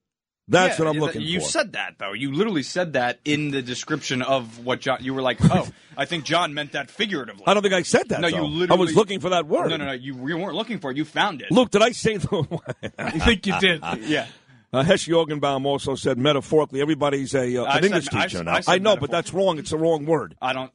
[0.51, 1.45] That's Yeah, what I'm looking you for.
[1.45, 2.11] You said that though.
[2.11, 4.97] You literally said that in the description of what John.
[5.01, 8.09] You were like, "Oh, I think John meant that figuratively." I don't think I said
[8.09, 8.19] that.
[8.19, 8.35] No, though.
[8.35, 8.77] you literally.
[8.77, 9.69] I was looking for that word.
[9.69, 9.91] No, no, no.
[9.93, 10.97] You, you weren't looking for it.
[10.97, 11.51] You found it.
[11.51, 12.59] Look, did I say the?
[12.99, 13.81] I think you did.
[14.01, 14.27] yeah.
[14.73, 18.43] Uh, Hesh Jorgenbaum also said metaphorically, everybody's a uh, an English said- I teacher s-
[18.45, 18.51] now.
[18.51, 19.57] I I, said know, but that's wrong.
[19.57, 20.35] It's the wrong word.
[20.41, 20.71] I don't.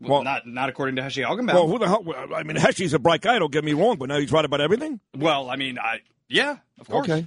[0.00, 1.54] Well, Well- not not according to Heshe Algenbaum.
[1.54, 2.04] Well, who the hell?
[2.34, 3.38] I mean, Heshy's a bright guy.
[3.38, 4.98] Don't get me wrong, but now he's right about everything.
[5.16, 7.08] Well, I mean, I yeah, of course.
[7.08, 7.26] Okay.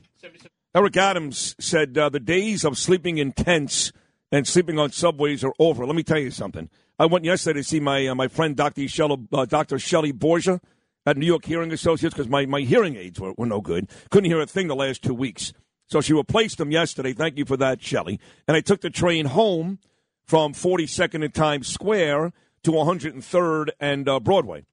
[0.75, 3.91] Eric Adams said uh, the days of sleeping in tents
[4.31, 5.83] and sleeping on subways are over.
[5.83, 6.69] Let me tell you something.
[6.99, 8.87] I went yesterday to see my uh, my friend Dr.
[8.87, 9.79] Shelley, uh, Dr.
[9.79, 10.61] Shelley Borgia
[11.07, 13.89] at New York Hearing Associates because my, my hearing aids were, were no good.
[14.11, 15.53] Couldn't hear a thing the last two weeks.
[15.87, 17.13] So she replaced them yesterday.
[17.13, 18.19] Thank you for that, Shelley.
[18.47, 19.79] And I took the train home
[20.23, 22.31] from 42nd and Times Square
[22.61, 24.65] to 103rd and uh, Broadway.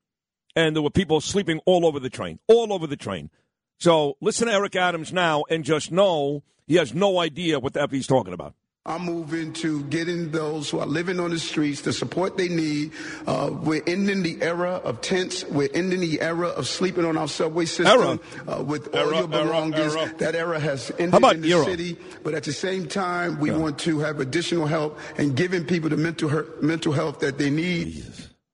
[0.54, 3.30] And there were people sleeping all over the train, all over the train.
[3.78, 7.82] So listen to Eric Adams now and just know he has no idea what the
[7.82, 8.54] F he's talking about.
[8.88, 12.92] I'm moving to getting those who are living on the streets the support they need.
[13.26, 15.44] Uh, we're ending the era of tents.
[15.44, 19.26] We're ending the era of sleeping on our subway system Uh, with all your era,
[19.26, 19.96] belongings.
[19.96, 20.14] era.
[20.18, 21.64] That era has ended in the era?
[21.64, 21.96] city.
[22.22, 25.96] But at the same time, we want to have additional help and giving people the
[25.96, 28.04] mental her- mental health that they need.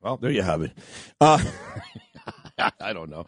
[0.00, 0.72] Well, there you have it.
[1.20, 1.44] Uh,
[2.80, 3.26] I don't know.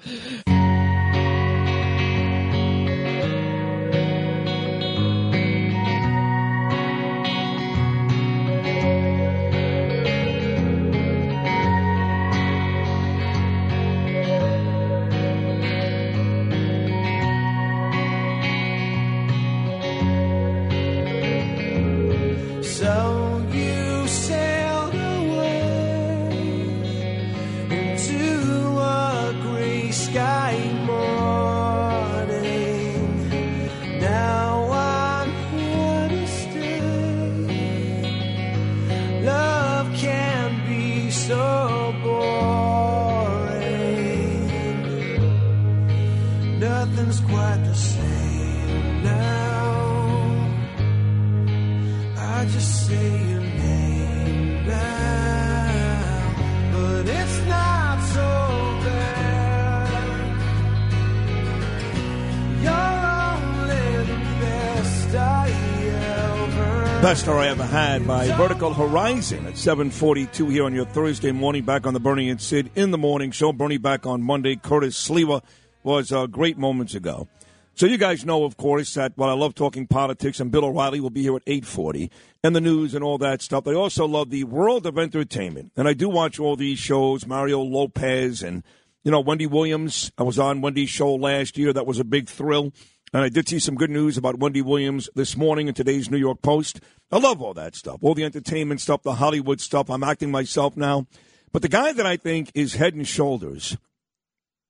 [67.04, 71.62] Best I ever had by Vertical Horizon at 742 here on your Thursday morning.
[71.62, 73.52] Back on the Bernie and Sid in the morning show.
[73.52, 74.56] Bernie back on Monday.
[74.56, 75.42] Curtis Sliwa
[75.82, 77.28] was uh, great moments ago.
[77.74, 80.98] So you guys know, of course, that while I love talking politics, and Bill O'Reilly
[80.98, 82.10] will be here at 840,
[82.42, 85.72] and the news and all that stuff, I also love the world of entertainment.
[85.76, 88.62] And I do watch all these shows, Mario Lopez and,
[89.02, 90.10] you know, Wendy Williams.
[90.16, 91.70] I was on Wendy's show last year.
[91.70, 92.72] That was a big thrill.
[93.14, 96.18] And I did see some good news about Wendy Williams this morning in today's New
[96.18, 96.80] York Post.
[97.12, 99.88] I love all that stuff, all the entertainment stuff, the Hollywood stuff.
[99.88, 101.06] I'm acting myself now.
[101.52, 103.76] But the guy that I think is head and shoulders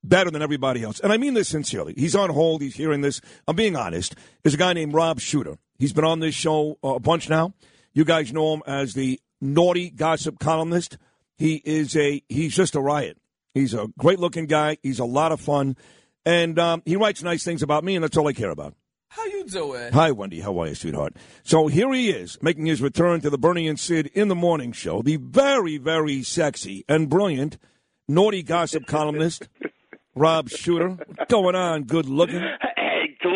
[0.02, 3.22] better than everybody else, and I mean this sincerely, he's on hold, he's hearing this,
[3.48, 4.14] I'm being honest,
[4.44, 5.56] is a guy named Rob Shuter.
[5.78, 7.54] He's been on this show uh, a bunch now.
[7.94, 10.98] You guys know him as the naughty gossip columnist.
[11.38, 13.16] He is a, he's just a riot.
[13.54, 14.76] He's a great looking guy.
[14.82, 15.78] He's a lot of fun.
[16.26, 18.74] And um, he writes nice things about me, and that's all I care about.
[19.08, 19.92] How you doing?
[19.92, 20.40] Hi, Wendy.
[20.40, 21.14] How are you, sweetheart?
[21.44, 24.72] So here he is, making his return to the Bernie and Sid in the morning
[24.72, 25.02] show.
[25.02, 27.58] The very, very sexy and brilliant
[28.08, 29.48] naughty gossip columnist,
[30.14, 30.90] Rob Shuter.
[30.90, 31.84] What's going on?
[31.84, 32.42] Good looking.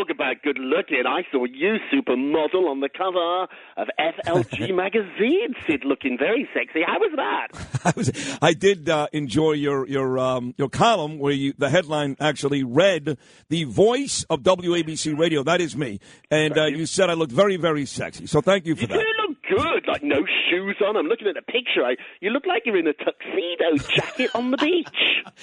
[0.09, 1.03] Talk about good looking.
[1.07, 5.55] I saw you, supermodel, on the cover of FLG magazine.
[5.67, 6.81] Sid looking very sexy.
[6.87, 7.81] How was that?
[7.85, 12.17] I was, I did uh, enjoy your your um, your column where you the headline
[12.21, 13.19] actually read
[13.49, 15.43] the voice of WABC Radio.
[15.43, 18.27] That is me, and uh, you said I looked very, very sexy.
[18.27, 18.95] So thank you for that.
[18.95, 20.97] You look good, like no shoes on.
[20.97, 21.85] I'm looking at the picture.
[21.85, 24.89] I, you look like you're in a tuxedo jacket on the beach.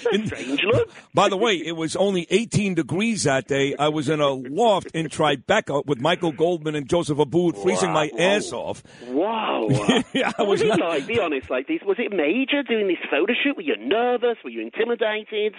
[0.12, 0.90] A strange look.
[1.14, 3.74] By the way, it was only 18 degrees that day.
[3.78, 8.10] I was in a loft in Tribeca with Michael Goldman and Joseph Abboud, freezing my
[8.18, 8.82] ass off.
[9.06, 9.68] Wow.
[10.12, 11.06] yeah, I was was it not- like?
[11.06, 11.80] Be honest, like this.
[11.86, 13.56] Was it major doing this photo shoot?
[13.56, 14.36] Were you nervous?
[14.44, 15.54] Were you intimidated?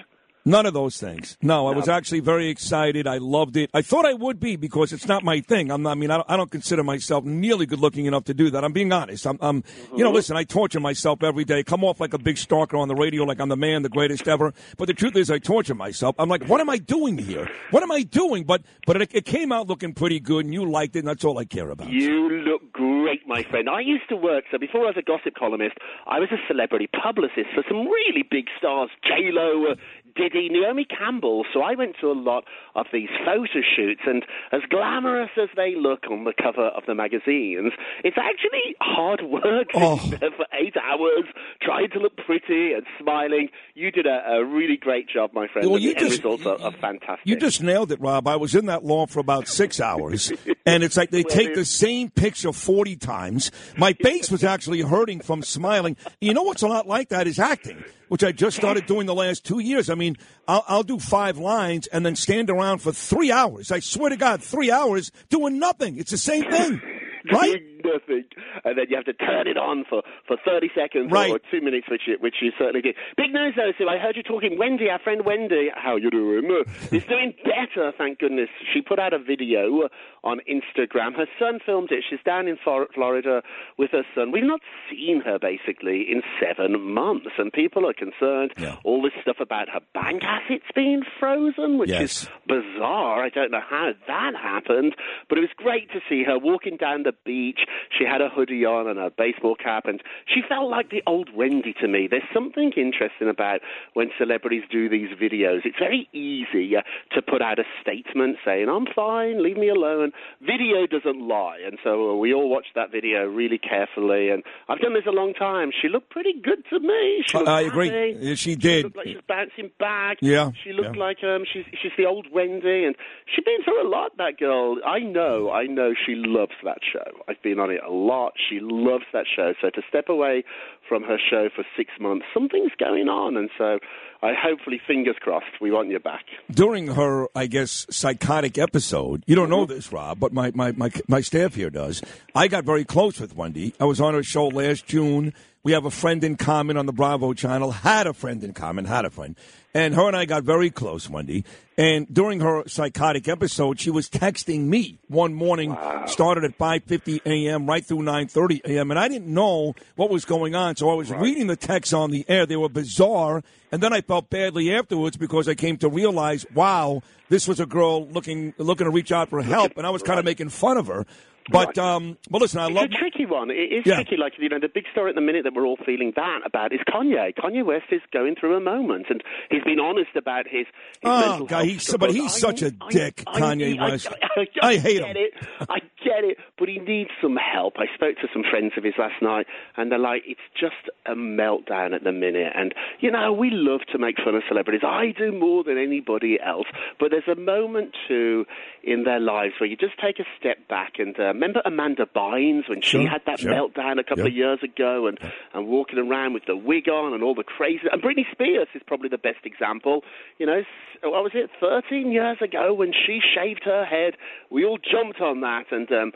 [0.47, 1.37] None of those things.
[1.41, 3.05] No, I was actually very excited.
[3.05, 3.69] I loved it.
[3.73, 5.69] I thought I would be because it's not my thing.
[5.69, 8.33] I'm not, I mean, I don't, I don't consider myself nearly good looking enough to
[8.33, 8.63] do that.
[8.63, 9.27] I'm being honest.
[9.27, 9.63] I'm, I'm
[9.93, 11.63] you know, listen, I torture myself every day.
[11.63, 14.25] Come off like a big stalker on the radio, like I'm the man, the greatest
[14.27, 14.53] ever.
[14.77, 16.15] But the truth is, I torture myself.
[16.17, 17.49] I'm like, what am I doing here?
[17.71, 18.45] What am I doing?
[18.45, 21.25] But, but it, it came out looking pretty good, and you liked it, and that's
[21.25, 21.89] all I care about.
[21.89, 23.69] You look great, my friend.
[23.69, 25.75] I used to work, so before I was a gossip columnist,
[26.05, 29.75] I was a celebrity publicist for some really big stars, J-Lo, uh,
[30.17, 31.45] Diddy, Naomi Campbell.
[31.53, 32.43] So I went to a lot
[32.75, 36.95] of these photo shoots, and as glamorous as they look on the cover of the
[36.95, 37.73] magazines,
[38.03, 39.97] it's actually hard work Oh.
[40.19, 41.25] for eight hours
[41.61, 43.49] trying to look pretty and smiling.
[43.75, 45.69] You did a, a really great job, my friend.
[45.69, 47.25] Well, you the just- results are, are fantastic.
[47.25, 48.27] You just nailed it, Rob.
[48.27, 50.31] I was in that law for about six hours,
[50.65, 53.51] and it's like they take the same picture 40 times.
[53.77, 55.95] My face was actually hurting from smiling.
[56.21, 59.15] You know what's a lot like that is acting, which I just started doing the
[59.15, 59.89] last two years.
[59.89, 60.17] I mean,
[60.47, 63.71] I'll, I'll do five lines and then stand around for three hours.
[63.71, 65.97] I swear to God, three hours doing nothing.
[65.97, 66.81] It's the same thing.
[67.29, 67.61] Right?
[67.87, 68.25] Nothing,
[68.65, 71.31] and then you have to turn it on for, for thirty seconds Right.
[71.31, 72.95] or two minutes, which you, which you certainly did.
[73.15, 73.87] Big news though, Sue.
[73.87, 74.57] I heard you talking.
[74.57, 76.27] Wendy, our friend Wendy, how you doing?
[76.91, 78.49] Is doing better, thank goodness.
[78.73, 79.87] She put out a video
[80.23, 81.15] on Instagram.
[81.15, 82.03] Her son filmed it.
[82.09, 83.41] She's down in Florida
[83.77, 84.31] with her son.
[84.31, 84.59] We've not
[84.89, 88.53] seen her basically in seven months, and people are concerned.
[88.83, 92.23] All this stuff about her bank assets being frozen, which Yes.
[92.23, 93.23] is bizarre.
[93.23, 94.95] I don't know how that happened,
[95.29, 97.59] but it was great to see her walking down the beach.
[97.97, 101.29] She had a hoodie on and a baseball cap, and she felt like the old
[101.35, 102.07] Wendy to me.
[102.09, 103.61] There's something interesting about
[103.93, 105.61] when celebrities do these videos.
[105.65, 106.81] It's very easy uh,
[107.15, 110.11] to put out a statement saying, I'm fine, leave me alone.
[110.41, 111.59] Video doesn't lie.
[111.65, 114.29] And so uh, we all watched that video really carefully.
[114.29, 115.71] And I've done this a long time.
[115.79, 117.23] She looked pretty good to me.
[117.47, 118.15] I agree.
[118.19, 118.77] Yeah, she did.
[118.79, 120.17] She looked like she was bouncing back.
[120.21, 121.03] Yeah, She looked yeah.
[121.03, 122.95] like um, she's she's the old Wendy, and
[123.33, 124.17] she's been through a lot.
[124.17, 127.05] That girl, I know, I know, she loves that show.
[127.27, 128.33] I've been on it a lot.
[128.49, 129.53] She loves that show.
[129.61, 130.43] So to step away
[130.87, 133.79] from her show for six months, something's going on, and so
[134.21, 136.25] I hopefully, fingers crossed, we want you back.
[136.51, 139.73] During her, I guess, psychotic episode, you don't know Mm-hmm.
[139.73, 142.01] this, Rob, but my, my, my, my staff here does.
[142.35, 143.73] I got very close with Wendy.
[143.79, 145.33] I was on her show last June.
[145.63, 148.85] We have a friend in common on the Bravo channel, had a friend in common,
[148.85, 149.35] had a friend.
[149.73, 151.43] And her and I got very close, Wendy.
[151.77, 157.67] And during her psychotic episode, she was texting me one morning, started at 5.50 a.m.
[157.67, 158.89] right through 9.30 a.m.
[158.91, 160.77] And I didn't know what was going on.
[160.77, 162.45] So I was reading the texts on the air.
[162.45, 163.43] They were bizarre.
[163.71, 167.65] And then I felt badly afterwards because I came to realize, wow, this was a
[167.65, 169.73] girl looking looking to reach out for help.
[169.77, 171.05] And I was kind of making fun of her.
[171.49, 172.85] But, um, but listen, I It's love...
[172.85, 173.49] a tricky one.
[173.49, 173.95] It is Yeah.
[173.95, 174.17] tricky.
[174.17, 176.73] Like you know, the big story at the minute that we're all feeling that about
[176.73, 177.33] is Kanye.
[177.35, 180.65] Kanye West is going through a moment, and he's been honest about his.
[181.01, 184.07] his Oh, God, he's but he's I- such a I- dick, I- Kanye I- West.
[184.37, 185.17] I, I hate get him.
[185.17, 185.33] it.
[185.69, 187.75] I get it, but he needs some help.
[187.77, 189.47] I spoke to some friends of his last night,
[189.77, 190.75] and they're like, "It's just
[191.05, 194.81] a meltdown at the minute." And you know, we love to make fun of celebrities.
[194.85, 196.67] I do more than anybody else.
[196.99, 198.45] But there's a moment too
[198.83, 200.93] in their lives where you just take a step back.
[200.99, 203.51] And uh, remember Amanda Bynes when she Sure, had that sure.
[203.51, 204.31] meltdown a couple Yeah.
[204.31, 205.17] of years ago, and
[205.53, 207.87] and walking around with the wig on and all the crazy.
[207.91, 210.03] And Britney Spears is probably the best example.
[210.39, 210.63] You know,
[211.03, 211.49] what was it?
[211.59, 214.15] 13 years ago when she shaved her head,
[214.49, 215.91] we all jumped on that, and.
[215.91, 216.11] um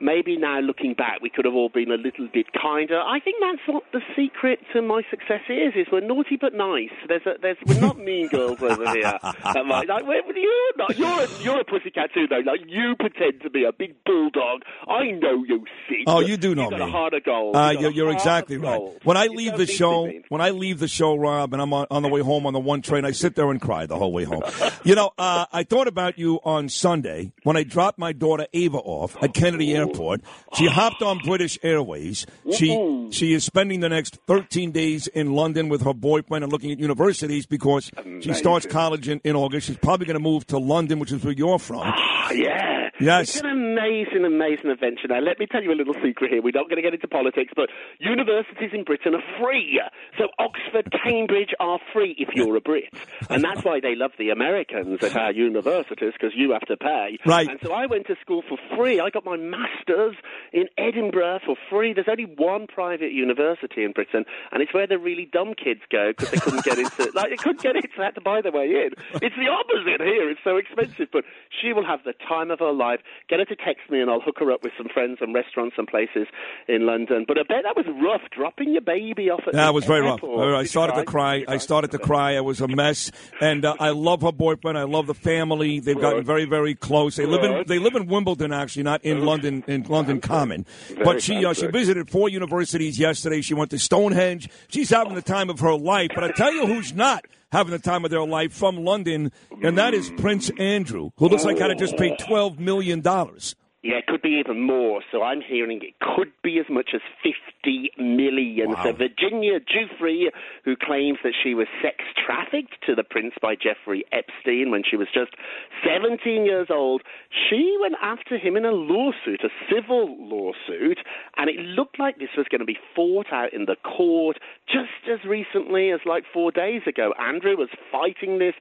[0.00, 3.00] Maybe now looking back, we could have all been a little bit kinder.
[3.00, 6.90] I think that's what the secret to my success is: is we're naughty but nice.
[7.08, 9.18] There's a, there's we're not mean girls over here.
[9.44, 9.84] Am I?
[9.88, 10.04] Like,
[10.34, 10.98] you're not.
[10.98, 12.42] You're a, you're a pussycat too, though.
[12.44, 14.62] Like you pretend to be a big bulldog.
[14.88, 16.04] I know you, Sid.
[16.06, 16.86] Oh, you do know You've got me.
[16.86, 17.56] a heart of gold.
[17.56, 18.80] Uh, got you're, you're exactly right.
[19.04, 22.02] When I leave the show, when I leave the show, Rob, and I'm on, on
[22.02, 24.24] the way home on the one train, I sit there and cry the whole way
[24.24, 24.42] home.
[24.84, 28.78] you know, uh, I thought about you on Sunday when I dropped my daughter Ava
[28.78, 30.20] off at Kennedy Airport.
[30.54, 30.70] She oh.
[30.70, 32.26] hopped on British Airways.
[32.52, 33.10] She mm-hmm.
[33.10, 36.78] she is spending the next 13 days in London with her boyfriend and looking at
[36.78, 37.90] universities because
[38.20, 39.66] she starts college in, in August.
[39.66, 41.92] She's probably going to move to London, which is where you're from.
[42.32, 42.83] Yeah.
[43.04, 43.36] Yes.
[43.36, 45.08] It's an amazing, amazing adventure.
[45.08, 46.40] Now, let me tell you a little secret here.
[46.40, 47.68] We're not going to get into politics, but
[47.98, 49.78] universities in Britain are free.
[50.16, 52.88] So Oxford, Cambridge are free if you're a Brit.
[53.28, 57.18] And that's why they love the Americans at our universities, because you have to pay.
[57.26, 57.46] Right.
[57.46, 59.00] And so I went to school for free.
[59.00, 60.16] I got my master's
[60.54, 61.92] in Edinburgh for free.
[61.92, 66.12] There's only one private university in Britain, and it's where the really dumb kids go
[66.16, 68.40] because they couldn't get into, like, they couldn't get in, so they had to buy
[68.40, 68.90] their way in.
[69.20, 70.30] It's the opposite here.
[70.30, 71.24] It's so expensive, but
[71.60, 72.93] she will have the time of her life.
[73.28, 75.76] Get her to text me, and I'll hook her up with some friends and restaurants
[75.78, 76.26] and places
[76.68, 77.24] in London.
[77.26, 80.02] But I bet that was rough, dropping your baby off at That the was very
[80.02, 80.22] rough.
[80.22, 81.44] I started to cry?
[81.46, 82.36] I started to cry.
[82.36, 83.10] I was a mess,
[83.40, 84.78] and uh, I love her boyfriend.
[84.78, 85.80] I love the family.
[85.80, 87.16] They've gotten very, very close.
[87.16, 90.66] They live in they live in Wimbledon, actually, not in London in London Common.
[90.88, 93.40] Very But she uh, she visited four universities yesterday.
[93.40, 94.48] She went to Stonehenge.
[94.68, 96.10] She's having the time of her life.
[96.14, 97.24] But I tell you, who's not
[97.54, 99.30] having the time of their life from London,
[99.62, 103.54] and that is Prince Andrew, who looks like kind of just paid twelve million dollars.
[103.84, 105.02] Yeah, it could be even more.
[105.12, 108.74] So I'm hearing it could be as much as 50 million.
[108.82, 110.32] So Virginia Giuffre,
[110.64, 114.96] who claims that she was sex trafficked to the prince by Jeffrey Epstein when she
[114.96, 115.36] was just
[115.84, 117.02] 17 years old,
[117.50, 121.00] she went after him in a lawsuit, a civil lawsuit,
[121.36, 125.12] and it looked like this was going to be fought out in the court just
[125.12, 127.12] as recently as like four days ago.
[127.20, 128.54] Andrew was fighting this.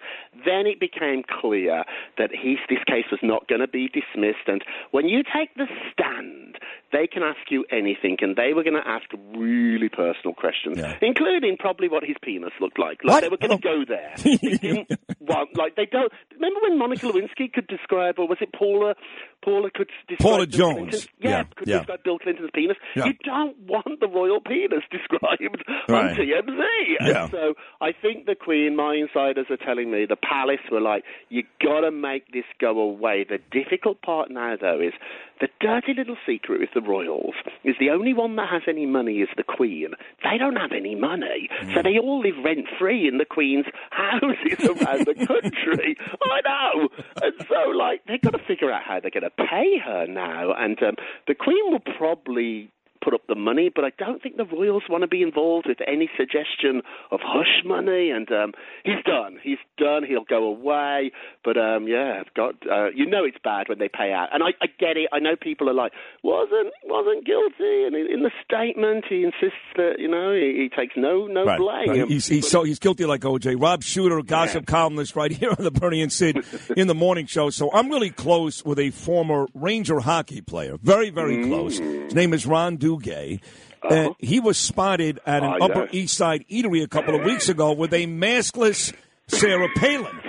[0.43, 1.85] Then it became clear
[2.17, 4.47] that he, this case was not going to be dismissed.
[4.47, 6.57] And when you take the stand,
[6.91, 11.57] they can ask you anything, and they were going to ask really personal questions, including
[11.57, 13.03] probably what his penis looked like.
[13.03, 13.77] Like they were going to oh.
[13.77, 14.13] go there.
[14.43, 16.11] They didn't want, like they don't.
[16.33, 18.95] Remember when Monica Lewinsky could describe, or was it Paula?
[19.43, 20.75] Paula could describe Paula Bill Jones.
[20.77, 21.77] Clinton's- yeah, Yeah, could yeah.
[21.79, 22.77] describe Bill Clinton's penis.
[22.95, 23.05] Yeah.
[23.05, 26.11] You don't want the royal penis described Right.
[26.11, 26.63] on TMZ.
[27.01, 27.23] Yeah.
[27.23, 31.03] And so I think the Queen, my insiders are telling me, the palace were like,
[31.29, 33.25] you got to make this go away.
[33.27, 34.93] The difficult part now, though, is
[35.39, 39.17] the dirty little secret with the royals is the only one that has any money
[39.17, 39.93] is the Queen.
[40.23, 44.59] They don't have any money, so they all live rent free in the Queen's houses
[44.65, 45.97] around the country.
[46.21, 46.89] I know.
[47.21, 50.53] And so, like, they've got to figure out how they're going to pay her now.
[50.53, 50.95] And um,
[51.27, 52.71] the Queen will probably
[53.03, 55.79] put up the money, but I don't think the Royals want to be involved with
[55.85, 56.81] any suggestion
[57.11, 58.11] of hush money.
[58.11, 58.53] And um,
[58.85, 59.39] he's done.
[59.43, 60.03] He's done.
[60.07, 61.11] He'll go away.
[61.43, 62.55] But um, yeah, I've got.
[62.69, 65.09] Uh, you know, it's bad when they pay out, and I, I get it.
[65.11, 65.91] I know people are like,
[66.23, 70.93] wasn't wasn't guilty, and in, the statement he insists that you know he, he takes
[70.95, 71.59] no no Right.
[71.59, 71.89] blame.
[71.89, 72.07] Right.
[72.09, 73.61] He's, he's, so, he's guilty like OJ.
[73.61, 76.37] Rob Shuter, gossip columnist right here on the Bernie and Sid
[76.77, 77.49] in the morning show.
[77.49, 80.77] So I'm really close with a former Ranger hockey player.
[80.81, 81.47] Very, very Mm.
[81.47, 81.79] close.
[81.79, 83.41] His name is Ron Duguay.
[83.83, 83.93] Uh-huh.
[83.95, 85.89] And he was spotted at an Oh, Upper yes.
[85.93, 88.93] East Side eatery a couple of weeks ago with a maskless
[89.27, 90.19] Sarah Palin.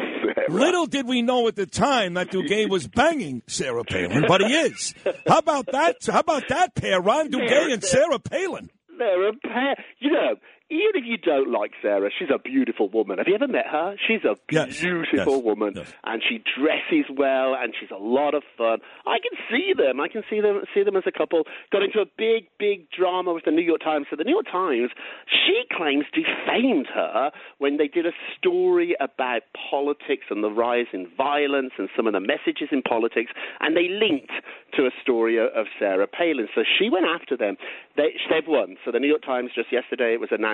[0.48, 4.52] Little did we know at the time that Duguay was banging Sarah Palin, but he
[4.54, 4.94] is.
[5.26, 5.96] How about that?
[6.06, 8.70] How about that pair, Ron Duguay and Sarah Palin?
[8.98, 9.76] They're a pair.
[10.00, 10.34] You know,
[10.70, 13.18] even if you don't like Sarah, she's a beautiful woman.
[13.18, 13.96] Have you ever met her?
[14.06, 15.74] She's a beautiful yes, woman,
[16.04, 18.78] and she dresses well, and she's a lot of fun.
[19.06, 20.00] I can see them.
[20.00, 20.60] I can see them.
[20.74, 21.44] See them as a couple.
[21.72, 24.06] Got into a big, big drama with the New York Times.
[24.10, 24.90] So the New York Times,
[25.28, 31.08] she claims defamed her when they did a story about politics and the rise in
[31.16, 34.32] violence and some of the messages in politics, and they linked
[34.76, 36.48] to a story of of Sarah Palin.
[36.54, 37.56] So she went after them.
[37.96, 38.76] They, they've won.
[38.84, 40.53] So the New York Times just yesterday it was announced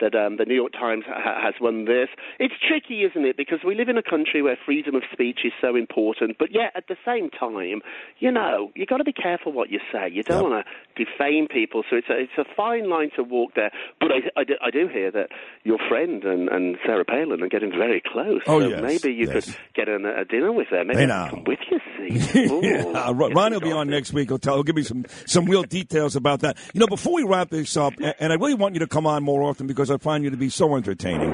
[0.00, 2.08] that um, the New York Times ha- has won this.
[2.38, 3.36] It's tricky, isn't it?
[3.36, 6.72] Because we live in a country where freedom of speech is so important, but yet
[6.74, 7.80] at the same time,
[8.18, 10.08] you know, you've got to be careful what you say.
[10.10, 11.82] You don't want to defame people.
[11.88, 13.70] So it's a, it's a fine line to walk there.
[14.00, 15.28] But I, I, do, I do hear that
[15.64, 18.42] your friend and, and Sarah Palin are getting very close.
[18.46, 19.44] Oh, so yes, maybe you yes.
[19.44, 20.88] could get an, a dinner with them.
[20.88, 21.28] Maybe Hey, I now.
[21.28, 21.60] can come with
[22.36, 22.60] Ooh.
[22.62, 24.28] yeah, Ron Ron will be on next week.
[24.28, 24.54] He'll tell.
[24.54, 26.56] He'll give me some some real details about that.
[26.72, 29.22] You know, before we wrap this up, and I really want you to come on
[29.22, 31.30] more often because I find you to be so entertaining.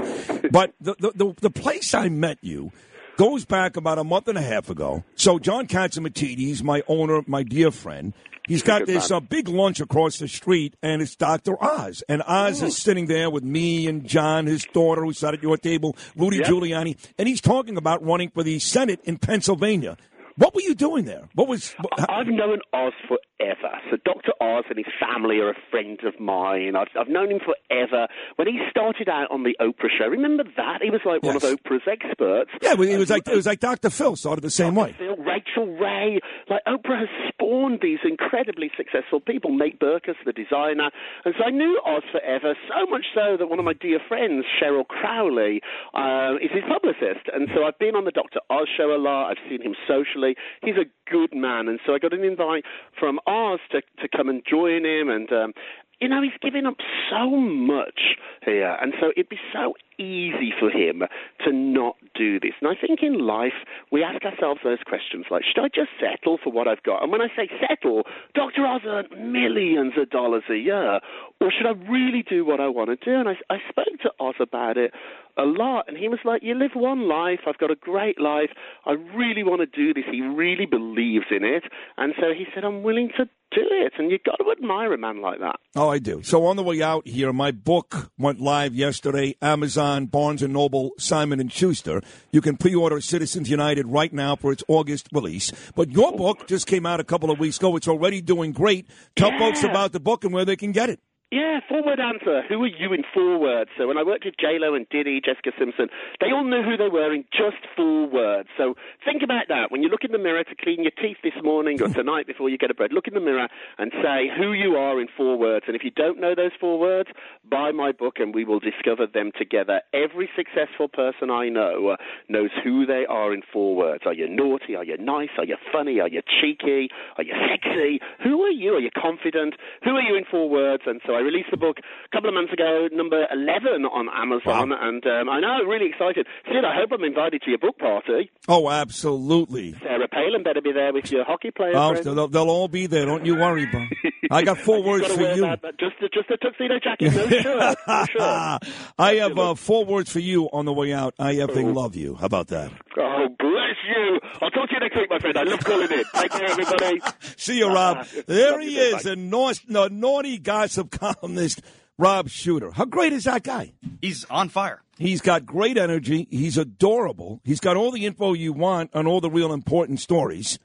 [0.51, 2.73] But the the, the, the place I met you
[3.17, 5.05] goes back about a month and a half ago.
[5.15, 8.13] So John Catsimatidis, my owner, my dear friend.
[8.47, 11.57] He's got this uh, big lunch across the street, and it's Dr.
[11.65, 12.03] Oz.
[12.11, 15.57] And Oz is sitting there with me and John, his daughter, who sat at your
[15.57, 16.47] table, Rudy Yep.
[16.49, 19.97] Giuliani, and he's talking about running for the Senate in Pennsylvania.
[20.37, 21.29] What were you doing there?
[21.35, 21.73] What was?
[21.81, 23.79] What, I've known Oz forever.
[23.91, 24.33] So Dr.
[24.41, 26.75] Oz and his family are a friend of mine.
[26.77, 28.09] I've, I've known him forever.
[28.37, 30.79] When he started out on the Oprah show, remember that?
[30.83, 32.51] He was like one of Oprah's experts.
[32.63, 33.91] yeah, it was- was like it was like Dr.
[33.91, 34.93] Phil started the same way.
[34.99, 36.19] Phil, Rachael Ray.
[36.49, 39.57] Like Oprah has spawned these incredibly successful people.
[39.57, 40.91] Nate Berkus, the designer,
[41.25, 42.55] and so I knew Oz forever.
[42.69, 45.61] So much so that one of my dear friends, Cheryl Crowley,
[45.95, 48.41] uh, is his publicist, and so I've been on the Dr.
[48.51, 49.31] Oz show a lot.
[49.31, 50.24] I've seen him socially.
[50.63, 52.65] He's a good man, and so I got an invite
[52.99, 55.31] from Oz to to come and join him, and.
[55.33, 55.53] Um,
[56.01, 56.77] you know, he's giving up
[57.09, 61.03] so much here, and so it'd be so easy for him
[61.45, 62.53] to not do this.
[62.61, 63.53] And I think in life,
[63.91, 67.03] we ask ourselves those questions like, should I just settle for what I've got?
[67.03, 68.05] And when I say settle,
[68.35, 68.67] Dr.
[68.67, 71.01] Oz earned millions of dollars a year,
[71.41, 73.15] or should I really do what I want to do?
[73.15, 74.93] And I, I spoke to Oz about it
[75.37, 78.51] a lot, and he was like, you live one life, I've got a great life,
[78.87, 80.05] I really want to do this.
[80.11, 81.65] He really believes in it,
[81.97, 84.99] and so he said, I'm willing to do it, and you've got to admire a
[84.99, 85.57] man like that.
[85.77, 86.23] Oh, I do.
[86.23, 89.37] So on the way out here, my book went live yesterday.
[89.41, 92.01] Amazon, Barnes and Noble, Simon and Schuster.
[92.33, 95.53] You can pre-order Citizens United right now for its August release.
[95.75, 97.77] But your book just came out a couple of weeks ago.
[97.77, 98.87] It's already doing great.
[99.17, 101.01] Tell folks about the book and where they can get it.
[101.35, 102.43] Yeah, four-word answer.
[102.49, 103.69] Who are you in four words?
[103.77, 105.89] So when I worked with J-Lo and Diddy, Jessica Simpson,
[106.21, 108.49] they all knew who they were in just four words.
[108.57, 109.73] So think about that.
[109.73, 112.51] When you look in the mirror to clean your teeth this morning or tonight before
[112.51, 113.49] you get to bed, look in the mirror
[113.79, 115.65] and say who you are in four words.
[115.67, 117.09] And if you don't know those four words,
[117.51, 119.83] buy my book and we will discover them together.
[119.93, 121.97] Every successful person I know uh,
[122.29, 124.05] knows who they are in four words.
[124.07, 124.77] Are you naughty?
[124.77, 125.35] Are you nice?
[125.39, 125.99] Are you funny?
[125.99, 126.91] Are you cheeky?
[127.19, 127.99] Are you sexy?
[128.23, 128.75] Who are you?
[128.75, 129.55] Are you confident?
[129.83, 130.85] Who are you in four words?
[130.87, 134.73] And so I released the book a couple of months ago, number 11 on Amazon,
[134.73, 136.27] and um, I know, really excited.
[136.47, 138.31] Sid, I hope I'm invited to your book party.
[138.49, 139.73] Oh, absolutely.
[139.83, 141.75] Sarah Palin better be there with your hockey players.
[141.77, 143.07] Oh, they'll, they'll all be there.
[143.07, 143.87] Don't you worry, bro.
[144.31, 145.41] I got four words got for you.
[145.41, 147.79] That, just, a, just a tuxedo jacket, no shirt.
[147.87, 148.73] No shirt.
[148.99, 151.15] I have uh, four words for you on the way out.
[151.19, 152.15] I effing love you.
[152.17, 152.71] How about that?
[152.99, 154.21] Oh, bless you.
[154.41, 155.37] I'll talk to you next week, my friend.
[155.37, 156.05] I love calling in.
[156.15, 157.01] Take care, everybody.
[157.37, 158.07] See you, Rob.
[158.27, 161.63] There he is, a naughty, a naughty gossip columnist,
[161.99, 162.73] Rob Shuter.
[162.73, 163.75] How great is that guy?
[164.01, 164.83] He's on fire.
[164.99, 166.27] He's got great energy.
[166.31, 167.41] He's adorable.
[167.45, 170.59] He's got all the info you want on all the real important stories,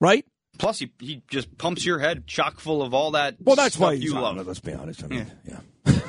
[0.00, 0.24] right?
[0.58, 3.36] Plus, he, he just pumps your head chock full of all that.
[3.40, 4.46] Well, that's why he's you love.
[4.46, 5.04] Let's be honest.
[5.04, 5.60] I mean, yeah.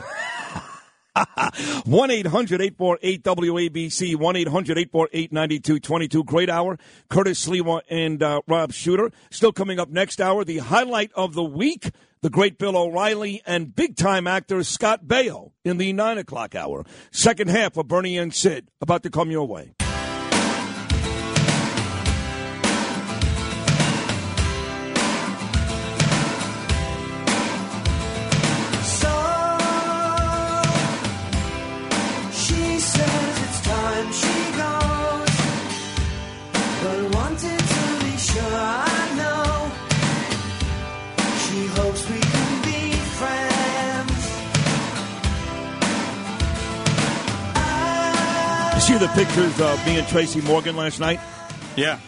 [1.85, 6.23] 1 800 848 WABC, 1 800 848 9222.
[6.23, 6.77] Great hour.
[7.09, 9.11] Curtis Sliwa and uh, Rob Shuter.
[9.29, 11.91] Still coming up next hour, the highlight of the week
[12.21, 16.85] the great Bill O'Reilly and big time actor Scott Baio in the 9 o'clock hour.
[17.11, 19.73] Second half of Bernie and Sid about to come your way.
[48.97, 51.19] You the pictures of me and Tracy Morgan last night?
[51.75, 51.99] Yeah.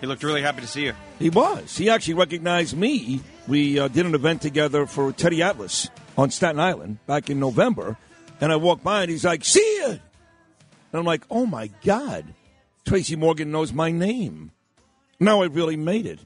[0.00, 0.94] He looked really happy to see you.
[1.18, 1.76] He was.
[1.76, 3.20] He actually recognized me.
[3.46, 7.98] We uh, did an event together for Teddy Atlas on Staten Island back in November.
[8.40, 10.00] And I walked by and he's like, see it.
[10.90, 12.24] And I'm like, oh my God.
[12.86, 14.52] Tracy Morgan knows my name.
[15.20, 16.20] Now I really made it.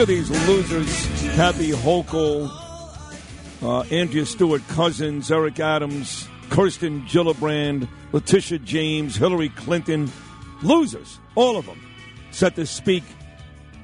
[0.00, 0.88] Look at these losers.
[1.36, 2.50] Kathy Hochul,
[3.62, 10.10] uh, Andrea Stewart Cousins, Eric Adams, Kirsten Gillibrand, Letitia James, Hillary Clinton.
[10.62, 11.78] Losers, all of them,
[12.30, 13.04] set to speak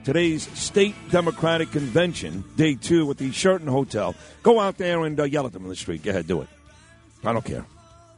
[0.05, 4.15] today's state Democratic convention, day two, at the Sheraton Hotel.
[4.43, 6.03] Go out there and uh, yell at them in the street.
[6.03, 6.49] Go ahead, do it.
[7.27, 7.67] I don't care.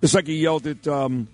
[0.02, 1.26] It's like he yelled at um,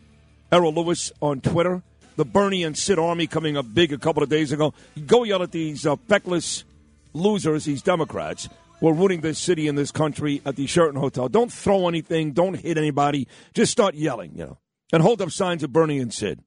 [0.50, 1.82] Errol Louis on Twitter,
[2.16, 4.74] the Bernie and Sid Army coming up big a couple of days ago.
[5.06, 6.64] Go yell at these uh, feckless
[7.12, 8.48] losers, these Democrats,
[8.80, 11.28] who are ruining this city and this country at the Sheraton Hotel.
[11.28, 12.32] Don't throw anything.
[12.32, 13.28] Don't hit anybody.
[13.54, 14.58] Just start yelling, you know,
[14.92, 16.40] and hold up signs of Bernie and Sid.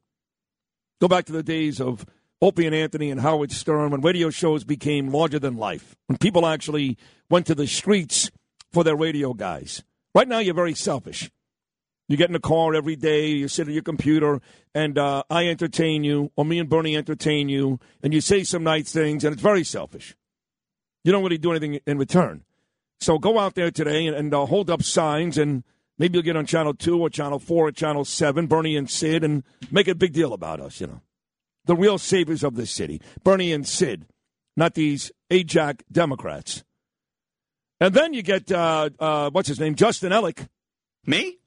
[1.00, 2.06] Go back to the days of
[2.42, 6.46] Opie and Anthony and Howard Stern when radio shows became larger than life, when people
[6.46, 6.98] actually
[7.30, 8.32] went to the streets
[8.72, 9.84] for their radio guys.
[10.14, 11.30] Right now, you're very selfish.
[12.08, 14.40] You get in the car every day, you sit at your computer,
[14.74, 18.64] and uh, I entertain you, or me and Bernie entertain you, and you say some
[18.64, 20.16] nice things, and it's very selfish.
[21.04, 22.44] You don't really do anything in return.
[23.00, 25.64] So go out there today and, and uh, hold up signs, and
[25.98, 29.24] maybe you'll get on Channel 2 or Channel 4 or Channel 7, Bernie and Sid,
[29.24, 31.02] and make a big deal about us, you know.
[31.66, 34.06] The real saviors of this city, Bernie and Sid,
[34.56, 36.64] not these Ajax Democrats.
[37.82, 40.48] And then you get, uh, uh, what's his name, Justin Ellick.
[41.06, 41.38] Me?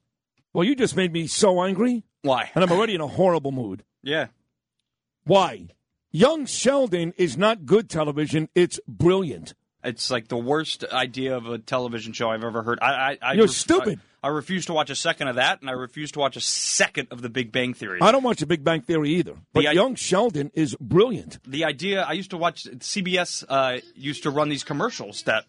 [0.53, 2.03] Well, you just made me so angry.
[2.23, 2.51] Why?
[2.53, 3.83] And I'm already in a horrible mood.
[4.03, 4.27] Yeah.
[5.23, 5.67] Why?
[6.11, 8.49] Young Sheldon is not good television.
[8.53, 9.53] It's brilliant.
[9.83, 12.79] It's like the worst idea of a television show I've ever heard.
[12.81, 13.99] I, I, I You're stupid.
[14.21, 16.41] I, I refuse to watch a second of that, and I refuse to watch a
[16.41, 17.99] second of The Big Bang Theory.
[18.01, 19.35] I don't watch The Big Bang Theory either.
[19.53, 21.39] But The Young Sheldon is brilliant.
[21.47, 25.45] the idea I used to watch CBS uh, used to run these commercials that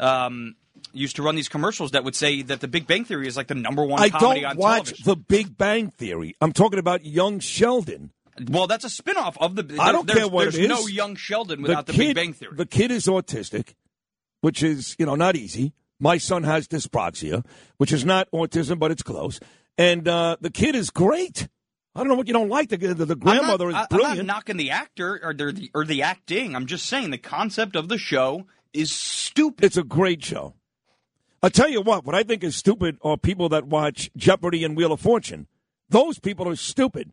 [0.00, 0.56] um,
[0.92, 3.48] used to run these commercials that would say that The Big Bang Theory is like
[3.48, 5.04] the number one I comedy don't on watch television.
[5.04, 6.34] The Big Bang Theory.
[6.40, 8.12] I'm talking about Young Sheldon.
[8.48, 9.76] Well, that's a spin-off of the.
[9.78, 10.68] I don't there's, care what there's it is.
[10.68, 12.56] no young Sheldon without the, kid, Big Bang Theory.
[12.56, 13.74] The kid is autistic,
[14.40, 15.74] which is you know not easy.
[16.00, 17.44] My son has dyspraxia,
[17.76, 19.38] which is not autism, but it's close.
[19.78, 21.48] And uh, the kid is great.
[21.94, 22.70] I don't know what you don't like.
[22.70, 24.20] The the, the grandmother not, is I- brilliant.
[24.20, 26.56] I'm not knocking the actor or the or the acting.
[26.56, 29.64] I'm just saying the concept of the show is stupid.
[29.64, 30.54] It's a great show.
[31.42, 34.76] I'll tell you what, what I think is stupid are people that watch Jeopardy and
[34.76, 35.48] Wheel of Fortune.
[35.88, 37.12] Those people are stupid.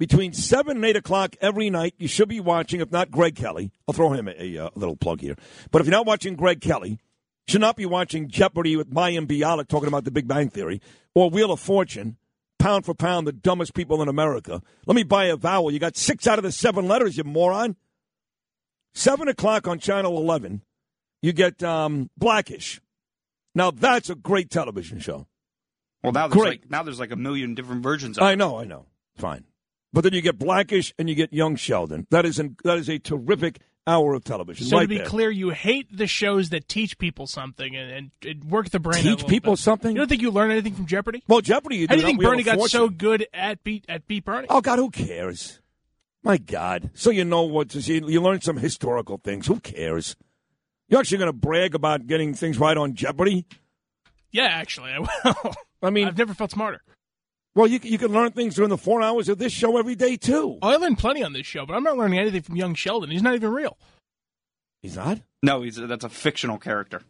[0.00, 3.70] Between 7 and 8 o'clock every night, you should be watching, if not Greg Kelly.
[3.86, 5.36] I'll throw him a, a, uh, little plug here.
[5.70, 6.98] But if you're not watching Greg Kelly, you
[7.46, 10.80] should not be watching Jeopardy with Mayim Bialik talking about the Big Bang Theory
[11.14, 12.16] or Wheel of Fortune,
[12.58, 14.60] pound for pound, the dumbest people in America.
[14.86, 15.70] Let me buy a vowel.
[15.70, 17.76] You got six out of the seven letters, you moron.
[18.94, 20.62] 7 o'clock on Channel 11,
[21.22, 22.80] you get um, Blackish.
[23.58, 25.26] Now, that's a great television show.
[26.02, 26.62] Well, now there's Great.
[26.62, 28.16] like now there's like a million different versions.
[28.18, 28.36] of I it.
[28.36, 28.86] know, I know.
[29.16, 29.44] Fine.
[29.92, 32.06] But then you get Blackish and you get Young Sheldon.
[32.10, 34.66] That is an, that is a terrific hour of television.
[34.66, 35.06] So right to be there.
[35.06, 39.00] clear, you hate the shows that teach people something and, and, and work the brain.
[39.00, 39.58] a Teach little people bit.
[39.60, 39.90] something?
[39.92, 41.24] You don't think you learn anything from Jeopardy?
[41.26, 42.78] Well, Jeopardy, you How do do you think Bernie got Fortune.
[42.78, 44.46] so good at beat at beat Bernie?
[44.50, 45.60] Oh God, who cares?
[46.22, 47.74] My God, so you know what?
[47.74, 49.46] You, you learn some historical things.
[49.48, 50.14] Who cares?
[50.88, 53.46] You're actually going to brag about getting things right on Jeopardy?
[54.30, 55.54] Yeah, actually, I will.
[55.82, 56.82] I mean, I've never felt smarter.
[57.54, 60.16] Well, you you can learn things during the four hours of this show every day
[60.16, 60.58] too.
[60.62, 63.10] Oh, I learned plenty on this show, but I'm not learning anything from young Sheldon.
[63.10, 63.76] He's not even real.
[64.80, 65.18] He's not.
[65.42, 67.02] No, he's that's a fictional character.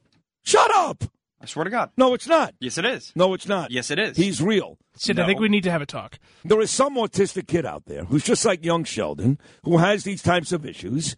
[0.44, 1.04] Shut up!
[1.40, 1.90] I swear to God.
[1.96, 2.54] No, it's not.
[2.60, 3.12] Yes, it is.
[3.14, 3.70] No, it's not.
[3.70, 4.16] Yes, it is.
[4.16, 4.78] He's real.
[4.96, 6.18] Sid, I think we need to have a talk.
[6.44, 10.22] There is some autistic kid out there who's just like young Sheldon who has these
[10.22, 11.14] types of issues.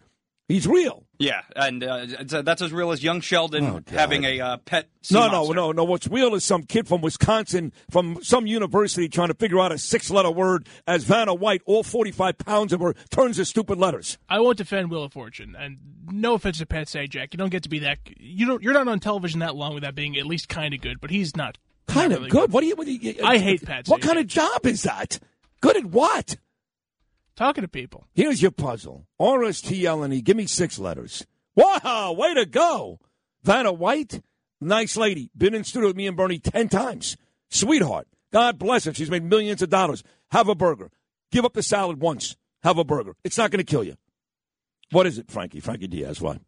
[0.51, 1.05] He's real.
[1.19, 2.07] Yeah, and uh,
[2.43, 4.89] that's as real as young Sheldon having a uh, pet.
[5.03, 5.55] sea No, no, monster.
[5.55, 5.85] no, no.
[5.85, 9.79] What's real is some kid from Wisconsin, from some university, trying to figure out a
[9.79, 10.67] six-letter word.
[10.89, 14.19] As Vanna White, all forty-five pounds of her, turns to stupid letters.
[14.29, 15.77] I won't defend Wheel of Fortune, and
[16.11, 17.99] no offense to Pat Sajak, you don't get to be that.
[18.19, 18.63] You don't.
[18.63, 21.01] You're not on television that long without being at least kind of good.
[21.01, 21.59] But he's not.
[21.87, 22.51] Kind of really good.
[22.51, 22.75] What do you?
[22.75, 24.05] What do you I hate Pat What Sajak.
[24.05, 25.21] kind of job is that?
[25.61, 26.37] Good at what?
[27.37, 28.07] Talking to people.
[28.13, 29.07] Here's your puzzle.
[29.19, 30.17] R-S-T-L-N-E.
[30.17, 30.21] E.
[30.21, 31.27] Give me six letters.
[31.55, 33.01] Wow, way to go.
[33.43, 34.23] Vanna White,
[34.61, 35.31] nice lady.
[35.37, 37.17] Been in studio with me and Bernie ten times.
[37.49, 38.07] Sweetheart.
[38.33, 38.95] God bless her.
[38.95, 40.05] She's made millions of dollars.
[40.31, 40.91] Have a burger.
[41.33, 42.37] Give up the salad once.
[42.63, 43.17] Have a burger.
[43.25, 43.97] It's not going to kill you.
[44.91, 45.61] What is it, Frankie?
[45.61, 46.41] Frankie Diaz, what?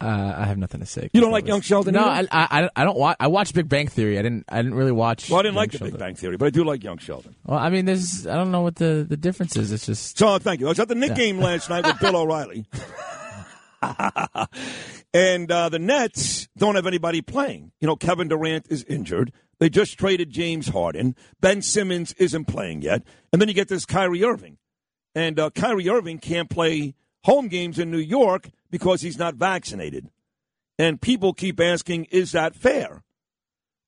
[0.00, 1.10] Uh, I have nothing to say.
[1.12, 2.26] You don't like Young Sheldon No, I?
[2.30, 3.16] I, I don't watch.
[3.20, 4.18] I watch Big Bang Theory.
[4.18, 4.44] I didn't.
[4.48, 5.28] I didn't really watch.
[5.28, 5.92] Well, I didn't Young like the Sheldon.
[5.94, 7.34] Big Bang Theory, but I do like Young Sheldon.
[7.44, 8.26] Well, I mean, there's.
[8.26, 9.72] I don't know what the the difference is.
[9.72, 10.16] It's just.
[10.18, 10.66] So, thank you.
[10.66, 11.14] I was at the Knick Yeah.
[11.16, 12.66] game last night with Bill O'Reilly.
[15.14, 17.72] and uh, the Nets don't have anybody playing.
[17.80, 19.32] You know, Kevin Durant is injured.
[19.58, 21.14] They just traded James Harden.
[21.40, 23.02] Ben Simmons isn't playing yet.
[23.32, 24.58] And then you get this Kyrie Irving.
[25.14, 26.94] And uh, Kyrie Irving can't play
[27.24, 30.10] home games in New York because he's not vaccinated.
[30.78, 33.02] And people keep asking, is that fair?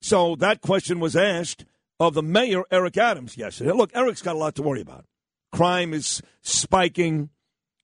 [0.00, 1.64] So that question was asked
[1.98, 3.72] of the mayor, Eric Adams, yesterday.
[3.72, 5.06] Look, Eric's got a lot to worry about.
[5.52, 7.30] Crime is spiking,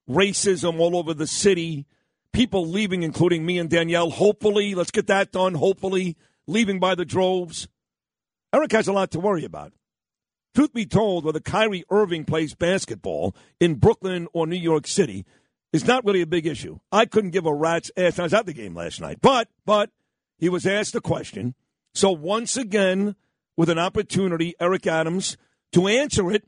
[0.08, 1.86] racism all over the city,
[2.32, 4.10] people leaving, including me and Danielle.
[4.10, 5.54] Hopefully, let's get that done.
[5.54, 6.16] Hopefully,
[6.46, 7.68] leaving by the droves.
[8.52, 9.72] Eric has a lot to worry about.
[10.54, 15.24] Truth be told, whether Kyrie Irving plays basketball in Brooklyn or New York City
[15.72, 16.78] is not really a big issue.
[16.90, 18.18] I couldn't give a rat's ass.
[18.18, 19.90] I was at the game last night, but but
[20.38, 21.54] he was asked a question.
[21.94, 23.16] So once again,
[23.56, 25.36] with an opportunity, Eric Adams
[25.72, 26.44] to answer it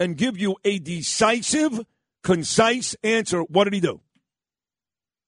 [0.00, 1.84] and give you a decisive,
[2.22, 3.42] concise answer.
[3.42, 4.00] What did he do?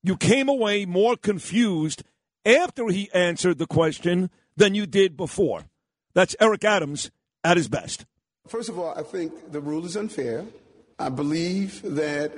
[0.02, 2.04] You came away more confused
[2.44, 5.64] after he answered the question than you did before.
[6.14, 7.10] That's Eric Adams
[7.44, 8.06] at his best.
[8.46, 10.46] First of all, I think the rule is unfair.
[10.98, 12.32] I believe that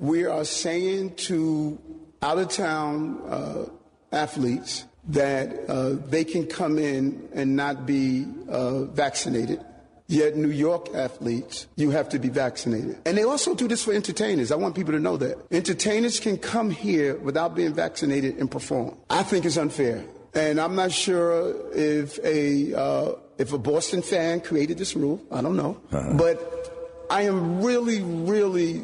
[0.00, 1.78] we are saying to
[2.22, 3.64] out of town uh,
[4.12, 9.64] athletes that uh, they can come in and not be uh, vaccinated.
[10.08, 12.98] Yet, New York athletes, you have to be vaccinated.
[13.04, 14.52] And they also do this for entertainers.
[14.52, 15.36] I want people to know that.
[15.50, 18.96] Entertainers can come here without being vaccinated and perform.
[19.10, 20.04] I think it's unfair.
[20.32, 25.20] And I'm not sure if a, uh, if a Boston fan created this rule.
[25.32, 25.80] I don't know.
[25.90, 28.82] But I am really, really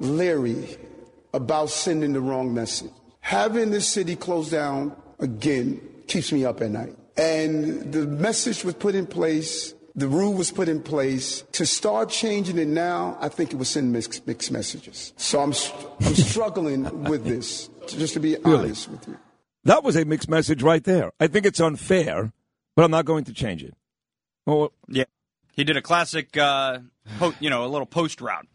[0.00, 0.76] leery
[1.32, 2.90] about sending the wrong message.
[3.20, 6.94] Having this city closed down again keeps me up at night.
[7.16, 11.42] And the message was put in place, the rule was put in place.
[11.52, 15.12] To start changing it now, I think it would send mixed, mixed messages.
[15.16, 15.52] So I'm,
[16.04, 19.16] I'm struggling with this, just to be honest with you.
[19.64, 21.12] That was a mixed message right there.
[21.20, 22.32] I think it's unfair,
[22.76, 23.74] but I'm not going to change it.
[24.44, 25.04] Well, yeah.
[25.54, 26.80] He did a classic, uh,
[27.18, 28.46] po- you know, a little post route.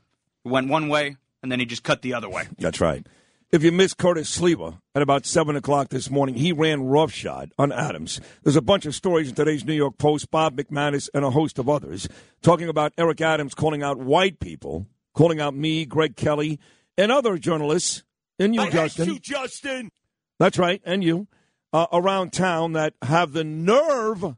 [0.44, 2.48] Went one way, and then he just cut the other way.
[2.58, 3.06] That's right.
[3.52, 7.72] If you missed Curtis Sliwa at about 7 o'clock this morning, he ran roughshod on
[7.72, 8.22] Adams.
[8.44, 11.58] There's a bunch of stories in today's New York Post, Bob McManus, and a host
[11.58, 12.08] of others
[12.44, 14.86] talking about Eric Adams calling out white people,
[15.16, 16.60] calling out me, Greg Kelly,
[16.96, 18.04] and other journalists,
[18.38, 19.08] and you, I Justin.
[19.08, 19.90] you, Justin.
[20.38, 21.28] That's right, and you,
[21.74, 24.36] uh, around town that have the nerve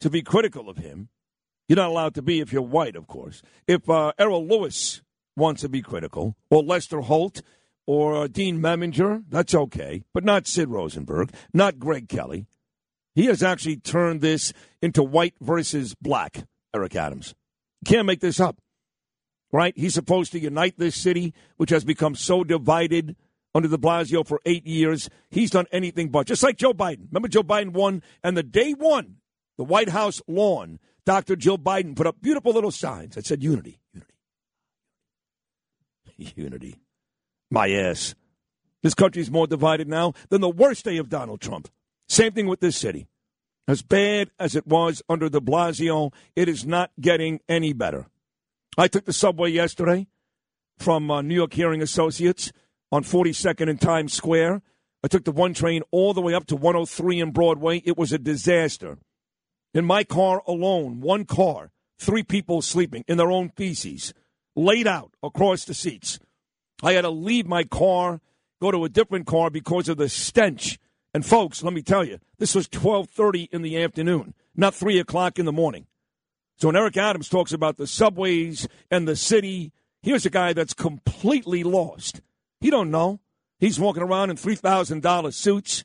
[0.00, 1.08] to be critical of him.
[1.68, 3.42] You're not allowed to be if you're white, of course.
[3.66, 5.02] If uh, Errol Louis
[5.36, 7.42] wants to be critical, or Lester Holt,
[7.86, 12.46] or uh, Dean Meminger, that's okay, but not Sid Rosenberg, not Greg Kelly.
[13.14, 16.44] He has actually turned this into white versus black,
[16.74, 17.34] Eric Adams.
[17.84, 18.58] Can't make this up,
[19.52, 19.74] right?
[19.76, 23.16] He's supposed to unite this city, which has become so divided
[23.54, 25.10] under de Blasio for eight years.
[25.30, 26.26] He's done anything but.
[26.26, 27.08] Just like Joe Biden.
[27.10, 29.16] Remember, Joe Biden won, and the day one,
[29.58, 31.36] the White House lawn, Dr.
[31.36, 34.11] Jill Biden put up beautiful little signs that said unity, unity,
[36.36, 36.76] unity.
[37.50, 38.14] My ass.
[38.82, 41.68] This country's more divided now than the worst day of Donald Trump.
[42.08, 43.06] Same thing with this city.
[43.68, 48.06] As bad as it was under de Blasio, it is not getting any better.
[48.76, 50.08] I took the subway yesterday
[50.78, 52.52] from uh, New York Hearing Associates
[52.90, 54.62] on 42nd and Times Square.
[55.04, 57.82] I took the one train all the way up to 103 in Broadway.
[57.84, 58.98] It was a disaster.
[59.74, 64.12] In my car alone, one car, three people sleeping in their own feces,
[64.54, 66.18] laid out across the seats.
[66.82, 68.20] I had to leave my car,
[68.60, 70.78] go to a different car because of the stench.
[71.14, 75.38] And folks, let me tell you, this was 12:30 in the afternoon, not three o'clock
[75.38, 75.86] in the morning.
[76.56, 79.72] So when Eric Adams talks about the subways and the city,
[80.02, 82.20] here's a guy that's completely lost.
[82.60, 83.20] He don't know.
[83.58, 85.84] He's walking around in three thousand dollar suits,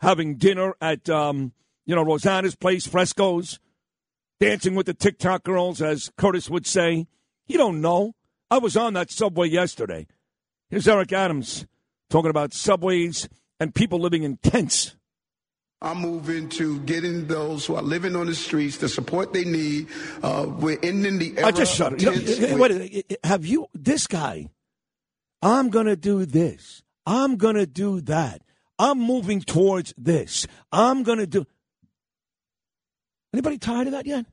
[0.00, 1.52] having dinner at um,
[1.84, 3.58] you know Rosanna's place, Frescoes,
[4.40, 7.06] dancing with the TikTok girls, as Curtis would say.
[7.46, 8.12] He don't know.
[8.50, 10.06] I was on that subway yesterday.
[10.68, 11.66] Here's Eric Adams
[12.10, 13.28] talking about subways
[13.58, 14.96] and people living in tents.
[15.82, 19.88] I'm moving to getting those who are living on the streets the support they need.
[20.22, 22.02] Uh, we're ending the era I just shut it.
[22.02, 22.10] You
[22.48, 24.48] know, with- wait, have you this guy?
[25.42, 26.82] I'm gonna do this.
[27.04, 28.42] I'm gonna do that.
[28.78, 30.46] I'm moving towards this.
[30.72, 31.46] I'm gonna do.
[33.32, 34.24] Anybody tired of that yet?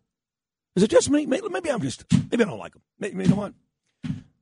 [0.75, 1.25] Is it just me?
[1.25, 2.05] Maybe, maybe I'm just.
[2.31, 2.81] Maybe I don't like them.
[2.99, 3.53] Maybe you know what?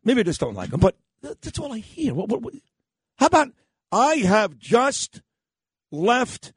[0.04, 2.14] Maybe I just don't like them, But that's all I hear.
[2.14, 2.54] What, what, what?
[3.18, 3.50] How about
[3.92, 5.22] I have just
[5.92, 6.54] left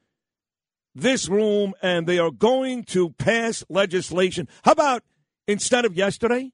[0.95, 4.49] this room and they are going to pass legislation.
[4.65, 5.03] How about
[5.47, 6.53] instead of yesterday,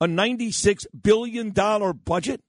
[0.00, 1.52] a $96 billion
[2.04, 2.42] budget?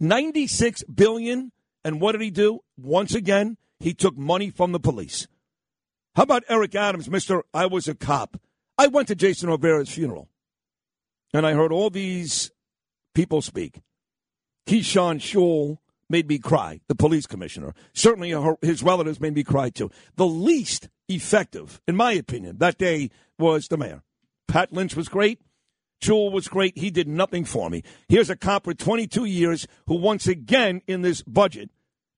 [0.00, 1.52] 96 billion.
[1.84, 2.60] And what did he do?
[2.76, 5.28] Once again, he took money from the police.
[6.16, 7.42] How about Eric Adams, Mr.
[7.54, 8.40] I was a cop?
[8.78, 10.28] I went to Jason Rivera's funeral
[11.34, 12.50] and I heard all these
[13.14, 13.80] people speak.
[14.66, 17.74] Keechant Sewell made me cry, the police commissioner.
[17.92, 19.90] Certainly her, his relatives made me cry too.
[20.16, 24.02] The least effective, in my opinion, that day was the mayor.
[24.46, 25.40] Pat Lynch was great.
[26.00, 26.78] Shule was great.
[26.78, 27.82] He did nothing for me.
[28.08, 31.70] Here's a cop for 22 years who, once again, in this budget,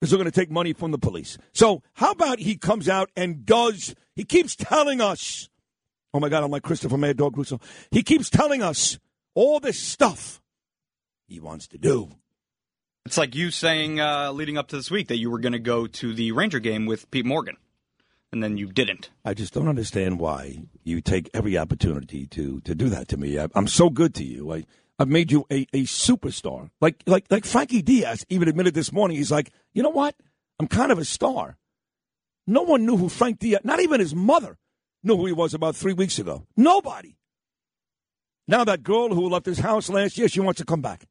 [0.03, 1.39] is going to take money from the police.
[1.53, 5.50] So, how about he comes out and does, he keeps telling us,
[6.13, 7.61] oh my God, I'm like Christopher Mad Dog Russo.
[7.91, 8.99] He keeps telling us
[9.35, 10.41] all this stuff
[11.27, 12.11] he wants to do.
[13.07, 15.59] It's like you saying uh, leading up to this week that you were going to
[15.59, 17.57] go to the Ranger game with Pete Morgan,
[18.31, 19.11] and then you didn't.
[19.25, 23.39] I just don't understand why you take every opportunity to to do that to me.
[23.39, 24.53] I, I'm so good to you.
[24.53, 24.67] I
[24.99, 26.71] I've made you a, a superstar.
[26.81, 29.17] Like like like Frankie Diaz even admitted this morning.
[29.17, 30.15] He's like, you know what?
[30.59, 31.57] I'm kind of a star.
[32.47, 33.63] No one knew who Frank Diaz.
[33.65, 34.59] Not even his mother
[35.03, 36.47] knew who he was about three weeks ago.
[36.57, 37.17] Nobody.
[38.49, 41.05] Now that girl who left his house last year, she wants to come back.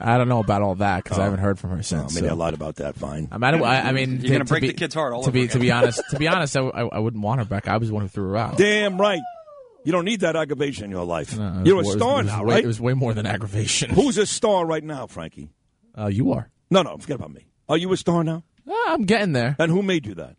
[0.00, 1.24] I don't know about all that because I Oh.
[1.24, 2.12] haven't heard from her since.
[2.12, 2.32] Oh, maybe so.
[2.32, 2.96] I lied about that.
[2.96, 3.28] Fine.
[3.30, 5.20] I, mean, I, I mean, You're to- gonna to break be- the kid's heart all
[5.22, 5.52] to over be again.
[5.52, 6.02] to be honest.
[6.10, 7.68] To be honest, I, I, I wouldn't want her back.
[7.68, 8.56] I was the one who threw her out.
[8.56, 9.20] Damn right.
[9.84, 11.36] You don't need that aggravation in your life.
[11.36, 12.64] No, You're a more- it was- star was now, way- right?
[12.64, 13.90] It was way more than aggravation.
[13.94, 15.50] Who's a star right now, Frankie?
[15.96, 16.48] Uh, you are.
[16.70, 17.46] No, no, forget about me.
[17.68, 18.44] Are you a star now?
[18.68, 19.56] Uh, I'm getting there.
[19.58, 20.36] And who made you that?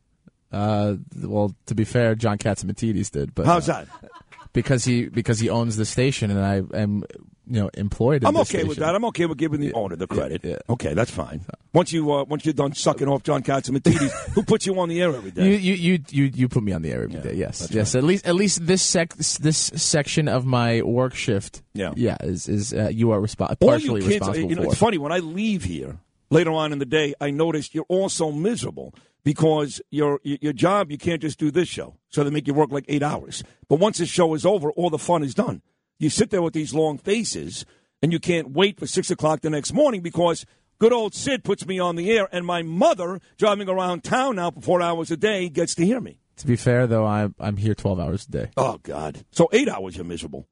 [0.53, 3.33] Uh, well, to be fair, John Catsimatidis did.
[3.33, 4.11] But How's uh, that?
[4.53, 7.03] Because he because he owns the station, and I am
[7.47, 8.23] you know employed.
[8.23, 8.95] I'm okay with that.
[8.95, 10.43] I'm okay with giving the owner the credit.
[10.43, 10.57] yeah.
[10.69, 11.45] Okay, that's fine.
[11.73, 15.01] Once you uh, once you're done sucking off John Catsimatidis, who puts you on the
[15.01, 15.49] air every day?
[15.49, 17.33] You, you you you you put me on the air every day.
[17.33, 17.95] Yes, yes.
[17.95, 21.61] At least at least this sec this section of my work shift.
[21.73, 21.93] Yeah.
[21.95, 22.17] yeah.
[22.21, 24.69] Is is uh, you are respo- partially you kids, responsible you know, for.
[24.69, 25.97] it's funny when I leave here
[26.29, 27.13] later on in the day.
[27.19, 28.93] I notice you're all so miserable
[29.23, 31.97] because your your job you can't just do this show.
[32.09, 33.43] So they make you work like eight hours.
[33.67, 35.61] But once the show is over, all the fun is done.
[35.99, 37.65] You sit there with these long faces,
[38.01, 40.45] and you can't wait for six o'clock the next morning because
[40.79, 44.51] good old Sid puts me on the air, and my mother driving around town now
[44.51, 46.19] for four hours a day gets to hear me.
[46.37, 48.51] To be fair, though, I'm I'm here 12 hours a day.
[48.57, 49.23] Oh God!
[49.31, 50.47] So eight hours you're miserable.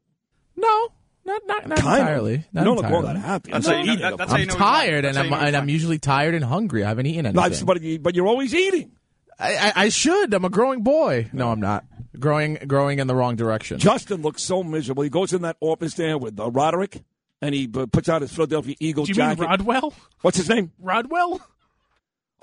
[0.55, 0.89] No,
[1.25, 1.99] not not, not Kind of.
[2.07, 2.45] entirely.
[2.53, 3.07] Not You don't look entirely.
[3.07, 3.51] all that happy.
[3.51, 4.17] That's I'm how you not know- eating.
[4.17, 4.95] that's how you I'm know he's tired, lying.
[4.95, 5.69] and That's how I'm you know and I'm lying.
[5.69, 6.83] usually tired and hungry.
[6.83, 7.65] I haven't eaten No, anything.
[7.65, 8.91] but, you- but you're always eating.
[9.39, 10.33] I, I, I should.
[10.33, 11.29] I'm a growing boy.
[11.33, 11.85] No, I'm not.
[12.19, 13.79] Growing growing in the wrong direction.
[13.79, 15.01] Justin looks so miserable.
[15.03, 17.01] He goes in that office there with uh, Roderick,
[17.41, 19.45] and he uh, puts out his Philadelphia Eagle Do you mean jacket.
[19.49, 19.93] Rodwell?
[20.21, 20.71] What's his name?
[20.79, 21.41] Rodwell?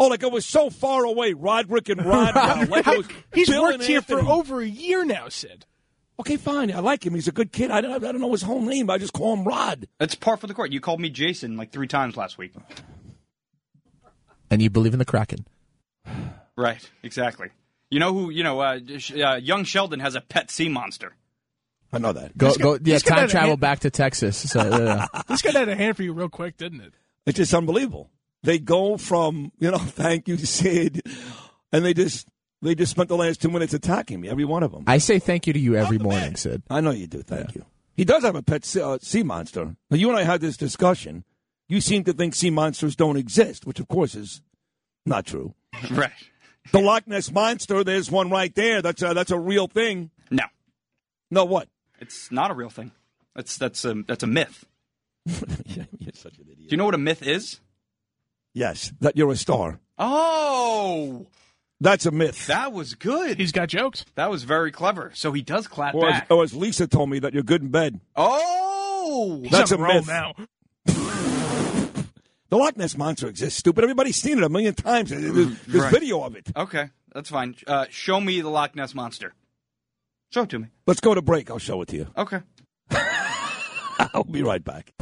[0.00, 1.34] Oh, like it was so far away.
[1.34, 2.66] Roderick and Rodwell.
[2.68, 4.32] like it was He's Bill worked and here for Anthony.
[4.32, 5.66] over a year now, Sid.
[6.20, 6.72] Okay, fine.
[6.72, 7.14] I like him.
[7.14, 7.70] He's a good kid.
[7.70, 8.90] I don't, I don't know his whole name.
[8.90, 9.86] I just call him Rod.
[9.98, 10.72] That's par for the court.
[10.72, 12.52] You called me Jason like three times last week.
[14.50, 15.46] And you believe in the Kraken.
[16.56, 17.50] Right, exactly.
[17.88, 18.30] You know who?
[18.30, 18.80] You know, uh,
[19.16, 21.14] uh, young Sheldon has a pet sea monster.
[21.92, 22.36] I know that.
[22.36, 22.72] Go This guy- go.
[22.72, 24.36] Yeah, this guy time had a travel hand- back to Texas.
[24.50, 26.94] So uh, This guy had a hand for you real quick, didn't it?
[27.26, 28.10] It's just unbelievable.
[28.42, 31.00] They go from you know, thank you, Sid,
[31.72, 32.26] and they just
[32.62, 34.28] they just spent the last two minutes attacking me.
[34.28, 34.84] Every one of them.
[34.86, 36.62] I say thank you to you every morning, Sid.
[36.70, 37.22] I know you do.
[37.22, 37.64] Thank you.
[37.96, 39.76] He does have a pet sea, uh, sea monster.
[39.90, 41.24] Now, you and I had this discussion.
[41.68, 44.42] You seem to think sea monsters don't exist, which of course is
[45.06, 45.54] not true.
[45.90, 46.12] Right.
[46.72, 47.82] The Loch Ness monster.
[47.82, 48.82] There's one right there.
[48.82, 50.10] That's a, that's a real thing.
[50.30, 50.44] No,
[51.30, 51.68] No, what?
[51.98, 52.92] it's not a real thing.
[53.34, 54.64] That's that's a that's a myth.
[55.26, 56.58] You're such an idiot.
[56.58, 57.60] Do you know what a myth is?
[58.54, 59.78] Yes, that you're a star.
[59.98, 61.26] Oh,
[61.80, 62.46] That's a myth.
[62.48, 63.38] that was good.
[63.38, 64.04] He's got jokes.
[64.16, 65.12] That was very clever.
[65.14, 66.26] So he does clap Or as, back.
[66.30, 68.00] or as Lisa told me, that you're good in bed.
[68.16, 70.06] Oh, That's a on myth.
[70.08, 70.34] now.
[72.50, 73.84] The Loch Ness monster exists, stupid.
[73.84, 75.10] Everybody's seen it a million times.
[75.10, 75.92] There's, there's Right.
[75.92, 76.48] video of it.
[76.56, 77.54] okay, that's fine.
[77.66, 79.34] Uh, show me the Loch Ness monster.
[80.32, 80.66] Show it to me.
[80.86, 81.50] Let's go to break.
[81.50, 82.06] I'll show it to you.
[82.16, 82.40] Okay.
[82.90, 84.92] I'll be right back.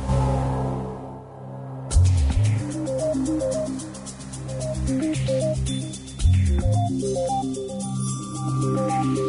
[8.77, 9.26] Música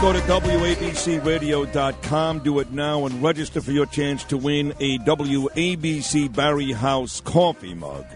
[0.00, 6.32] Go to WABCRadio.com, do it now, and register for your chance to win a WABC
[6.32, 8.06] Barrie House coffee mug.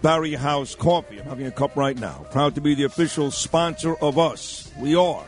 [0.00, 1.18] Barrie House Coffee.
[1.18, 2.24] I'm having a cup right now.
[2.30, 4.70] Proud to be the official sponsor of us.
[4.78, 5.24] We are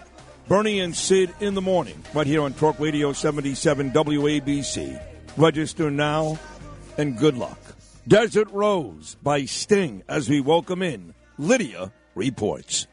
[0.46, 5.02] Bernie and Sid in the morning, right here on Talk Radio 77 WABC.
[5.36, 6.38] Register now,
[6.98, 7.58] and good luck.
[8.06, 12.86] Desert Rose by Sting as we welcome in Lydia Reports.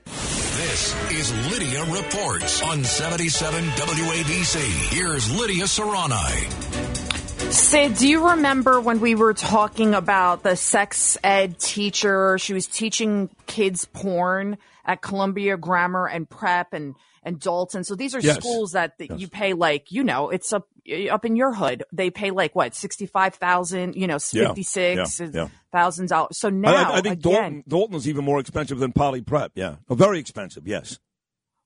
[0.74, 4.58] This is Lydia Reports on 77 WABC.
[4.90, 6.50] Here's Lydia Serrani.
[7.54, 12.40] Sid, do you remember when we were talking about the sex ed teacher?
[12.40, 17.84] She was teaching kids porn at Columbia Grammar and Prep and, and Dalton.
[17.84, 18.38] So these are Yes.
[18.38, 20.68] schools that, that you pay like, you know, it's up
[21.10, 21.84] up in your hood.
[21.91, 25.47] They pay like what, sixty five thousand, you know, fifty six yeah.
[25.72, 26.01] dollars.
[26.34, 29.51] So now I, I think again, Dalton, Dalton is even more expensive than Poly Prep.
[29.55, 30.68] Yeah, oh, very expensive.
[30.68, 30.99] Yes.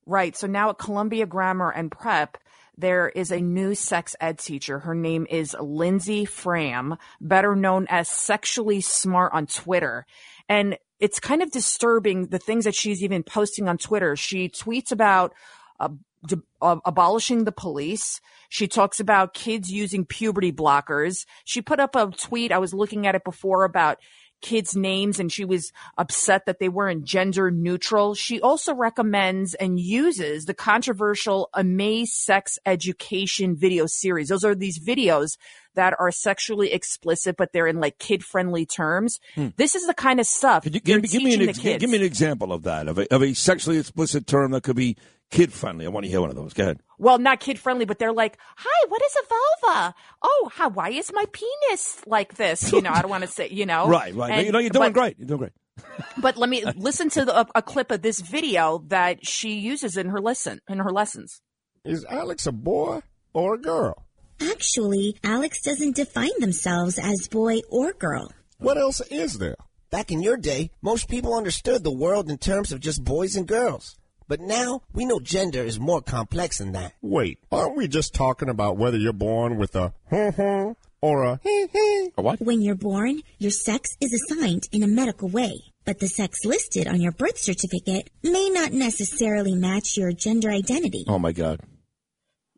[0.06, 0.38] Right.
[0.38, 2.38] So now at Columbia Grammar and Prep,
[2.78, 4.80] there is a new sex ed teacher.
[4.80, 10.06] Her name is Lindsay Fram, better known as Sexually Smart on Twitter.
[10.48, 14.16] And it's kind of disturbing the things that she's even posting on Twitter.
[14.16, 15.34] She tweets about
[15.80, 15.90] uh,
[16.28, 18.22] d- uh, abolishing the police.
[18.50, 21.26] She talks about kids using puberty blockers.
[21.46, 22.52] She put up a tweet.
[22.52, 23.98] I was looking at it before about
[24.42, 28.14] kids' names and she was upset that they weren't gender neutral.
[28.14, 34.30] She also recommends and uses the controversial Amaze Sex Education video series.
[34.30, 35.38] Those are these videos
[35.74, 39.20] that are sexually explicit, but they're in like kid friendly terms.
[39.34, 39.48] Hmm.
[39.58, 41.90] This is the kind of stuff Could you give, me- give me an ex- give
[41.90, 44.98] me an example of that of a, of a sexually explicit term that could be
[45.32, 45.86] kid friendly.
[45.86, 46.54] I want to hear one of those.
[46.54, 46.80] Go ahead.
[46.98, 49.28] well, not kid friendly, but they're like, "Hi, what is a
[49.68, 49.96] vulva?
[50.22, 50.70] Oh, how?
[50.70, 53.88] Why is my penis like this?" You know, I don't want to say, you know,
[53.98, 54.32] Right, right.
[54.32, 55.18] And- you know, you're doing but- great.
[55.20, 55.52] You're doing great.
[56.22, 59.96] But let me listen to the, a, a clip of this video that she uses
[59.98, 61.42] in her lesson in her lessons.
[61.86, 63.02] Is Alex a boy
[63.34, 64.06] or a girl?
[64.42, 68.32] Actually, Alex doesn't define themselves as boy or girl.
[68.60, 69.56] What else is there?
[69.92, 73.48] Back in your day, most people understood the world in terms of just boys and
[73.48, 73.97] girls.
[74.28, 76.94] But now we know gender is more complex than that.
[77.02, 80.72] Wait, aren't we just talking about whether you're born with a hmm hmm
[81.02, 82.12] or a hee hee?
[82.18, 82.42] A what?
[82.42, 85.54] When you're born, your sex is assigned in a medical way,
[85.86, 91.06] but the sex listed on your birth certificate may not necessarily match your gender identity.
[91.08, 91.62] Oh my God.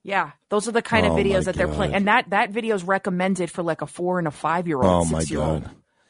[0.01, 2.49] Yeah, those are the kind Oh, of my videos that they're playing, and that that
[2.49, 4.85] video is recommended for like a four and a five year old.
[4.85, 5.69] Oh my six year old.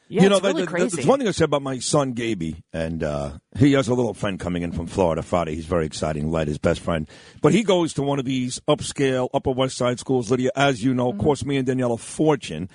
[0.10, 0.95] Yeah, you know, it's really crazy.
[0.95, 4.15] there's one thing I said about my son, Gaby, and uh, he has a little
[4.15, 5.53] friend coming in from Florida Friday.
[5.53, 7.07] He's very exciting, Led, his best friend.
[7.44, 10.95] But he goes to one of these upscale, Upper West Side schools, Lydia, as you
[10.95, 12.69] know, of course, me and Danielle Daniela Fortune.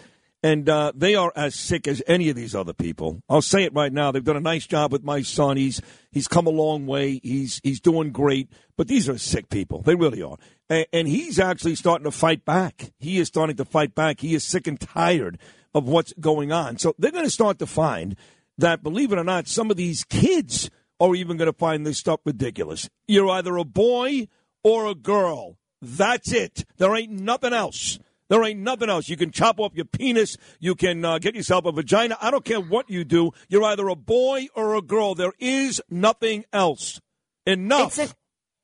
[0.45, 3.23] And uh, they are as sick as any of these other people.
[3.29, 4.13] I'll say it right now.
[4.13, 5.57] They've done a nice job with my son.
[5.57, 5.81] He's
[6.13, 7.19] he's come a long way.
[7.23, 8.51] He's he's doing great.
[8.77, 9.81] But these are sick people.
[9.81, 10.37] They really are.
[10.69, 12.93] And, and he's actually starting to fight back.
[12.99, 14.21] He is starting to fight back.
[14.21, 15.39] He is sick and tired
[15.75, 16.79] of what's going on.
[16.79, 18.17] So they're going to start to find
[18.59, 20.71] that, believe it or not, some of these kids
[21.01, 22.89] are even going to find this stuff ridiculous.
[23.09, 24.29] You're either a boy
[24.63, 25.59] or a girl.
[25.83, 26.65] That's it.
[26.77, 27.99] There ain't nothing else.
[28.31, 29.09] There ain't nothing else.
[29.09, 30.37] You can chop off your penis.
[30.59, 32.17] You can uh, get yourself a vagina.
[32.21, 33.33] I don't care what you do.
[33.49, 35.15] You're either a boy or a girl.
[35.15, 37.01] There is nothing else.
[37.47, 37.99] Enough.
[37.99, 38.15] It's a,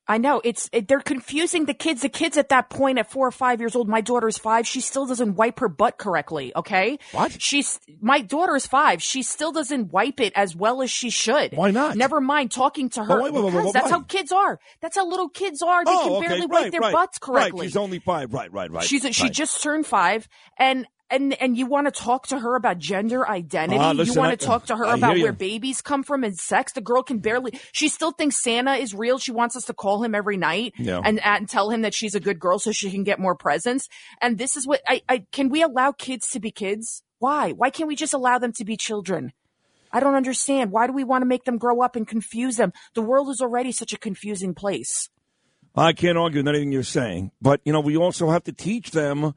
[0.07, 2.01] I know it's it, they're confusing the kids.
[2.01, 4.67] The kids at that point, at four or five years old, my daughter's five.
[4.67, 6.51] She still doesn't wipe her butt correctly.
[6.55, 7.41] Okay, what?
[7.41, 9.01] She's my daughter's five.
[9.01, 11.53] She still doesn't wipe it as well as she should.
[11.53, 11.95] Why not?
[11.95, 13.21] Never mind talking to her.
[13.21, 14.59] Wait, wait, because wait, that's how kids are.
[14.81, 15.85] That's how little kids are.
[15.85, 17.61] They oh, can okay, barely right, wipe their right, butts correctly.
[17.61, 18.33] Right, she's only five.
[18.33, 18.83] Right, right, right.
[18.83, 19.31] She's she right.
[19.31, 23.77] just turned five, and and and you want to talk to her about gender identity.
[23.79, 26.73] Ah, you want to talk to her I about where babies come from and sex.
[26.73, 27.59] The girl can barely.
[27.71, 29.19] She still thinks Santa is real.
[29.19, 31.01] She wants us to call him every night Yeah.
[31.03, 33.87] and and tell him that she's a good girl so she can get more presents.
[34.21, 37.03] And this is what I, I can we allow kids to be kids?
[37.19, 37.51] Why?
[37.51, 39.33] Why can't we just allow them to be children?
[39.91, 40.71] I don't understand.
[40.71, 42.71] Why do we want to make them grow up and confuse them?
[42.95, 45.09] The world is already such a confusing place.
[45.75, 48.91] I can't argue with anything you're saying, but you know we also have to teach
[48.91, 49.33] them,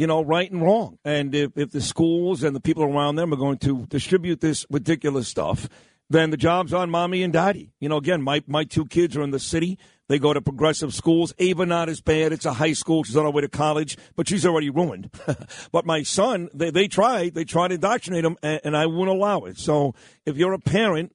[0.00, 0.98] you know, right and wrong.
[1.04, 4.64] And if, if the schools and the people around them are going to distribute this
[4.70, 5.68] ridiculous stuff,
[6.08, 7.74] then the job's on mommy and daddy.
[7.80, 9.78] You know, again, my my two kids are in the city.
[10.08, 11.34] They go to progressive schools.
[11.38, 12.32] Ava not as bad.
[12.32, 13.04] It's a high school.
[13.04, 15.10] She's on her way to college, but she's already ruined.
[15.70, 17.34] but my son, they they tried.
[17.34, 19.58] They tried to indoctrinate him, and, and I won't allow it.
[19.58, 19.94] So
[20.24, 21.14] if you're a parent,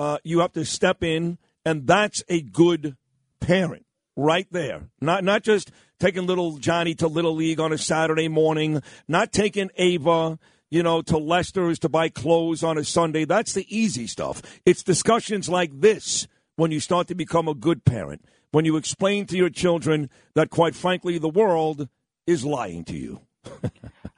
[0.00, 2.96] uh, you have to step in, and that's a good
[3.38, 3.86] parent
[4.16, 4.88] right there.
[5.00, 5.70] Not not just
[6.04, 10.38] taking little Johnny to Little League on a Saturday morning, not taking Ava,
[10.70, 13.24] you know, to Lester's to buy clothes on a Sunday.
[13.24, 14.42] That's the easy stuff.
[14.66, 18.22] It's discussions like this when you start to become a good parent.
[18.50, 21.88] When you explain to your children that quite frankly the world
[22.26, 23.20] is lying to you.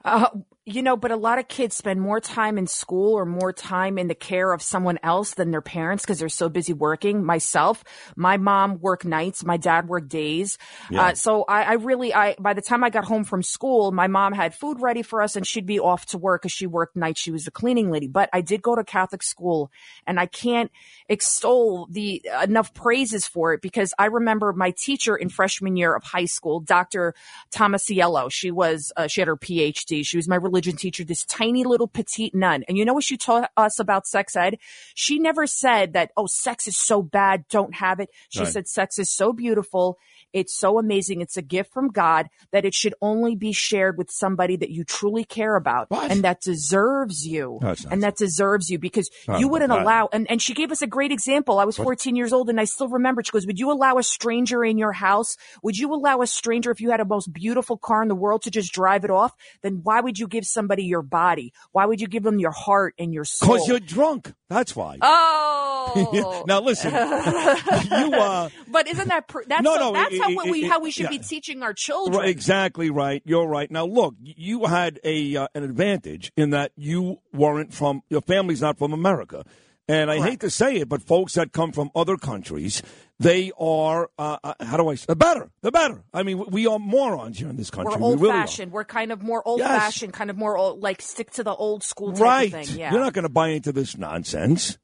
[0.05, 0.29] Uh,
[0.67, 3.97] you know, but a lot of kids spend more time in school or more time
[3.97, 7.23] in the care of someone else than their parents because they're so busy working.
[7.23, 7.85] Myself,
[8.17, 10.57] my mom worked nights, my dad worked days.
[10.91, 11.03] Yeah.
[11.03, 14.07] Uh, so I, I really, I by the time I got home from school, my
[14.07, 16.97] mom had food ready for us, and she'd be off to work because she worked
[16.97, 17.21] nights.
[17.21, 18.09] She was a cleaning lady.
[18.09, 19.71] But I did go to Catholic school,
[20.05, 20.69] and I can't
[21.07, 26.03] extol the enough praises for it because I remember my teacher in freshman year of
[26.03, 27.15] high school, Dr.
[27.51, 28.29] Tomasiello.
[28.29, 30.05] She was uh, she had her PhD.
[30.05, 32.63] She was my religion teacher, this tiny little petite nun.
[32.67, 34.57] And you know what she taught us about sex ed?
[34.95, 38.09] She never said that oh sex is so bad, don't have it.
[38.29, 38.51] She Right.
[38.51, 39.99] said sex is so beautiful.
[40.33, 41.21] It's so amazing.
[41.21, 44.83] It's a gift from God that it should only be shared with somebody that you
[44.83, 47.59] truly care about and that deserves you.
[47.61, 49.81] No, and that deserves you because Oh, you wouldn't God.
[49.81, 51.59] allow and, and she gave us a great example.
[51.59, 53.23] I was 14 years old and I still remember.
[53.23, 55.37] She goes, Would you allow a stranger in your house?
[55.63, 58.43] Would you allow a stranger if you had a most beautiful car in the world
[58.43, 59.33] to just drive it off?
[59.61, 61.53] Then why would you give somebody your body?
[61.71, 63.53] Why would you give them your heart and your soul?
[63.53, 64.33] Because you're drunk.
[64.49, 64.97] That's why.
[65.01, 66.43] Oh.
[66.47, 70.51] now listen, you uh, but isn't that pr- that's No, no, that's it- how it-
[70.51, 72.19] we it- how we should be teaching our children?
[72.19, 73.21] Right, exactly right.
[73.25, 73.69] You're right.
[73.71, 78.61] Now, look, you had a uh, an advantage in that you weren't from your family's
[78.61, 79.43] not from America,
[79.87, 82.81] and I hate to say it, but folks that come from other countries,
[83.19, 85.49] they are uh, uh, how do I say the better?
[85.61, 86.03] They're better.
[86.13, 87.93] I mean, we are morons here in this country.
[87.93, 88.41] We're We old really are.
[88.41, 88.71] fashioned.
[88.71, 89.69] We're kind of more old Yes.
[89.81, 92.53] fashioned, kind of more old, like stick to the old school type Right.
[92.53, 92.79] of thing.
[92.79, 92.91] Yeah.
[92.91, 94.77] You're not going to buy into this nonsense.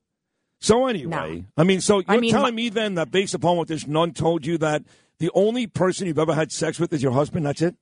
[0.61, 3.57] So anyway, I mean, so you're I mean, telling my- me then that based upon
[3.57, 4.83] what this nun told you that
[5.23, 7.45] the only person you've ever had sex with is your husband.
[7.45, 7.75] That's it.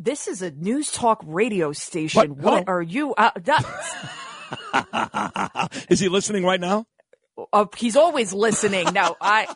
[0.00, 2.30] this is a news talk radio station.
[2.30, 2.38] What?
[2.40, 3.14] What, are you?
[3.14, 3.64] Uh, that,
[5.88, 6.86] Is he listening right now?
[7.52, 8.92] uh, he's always listening.
[8.92, 9.46] No, I.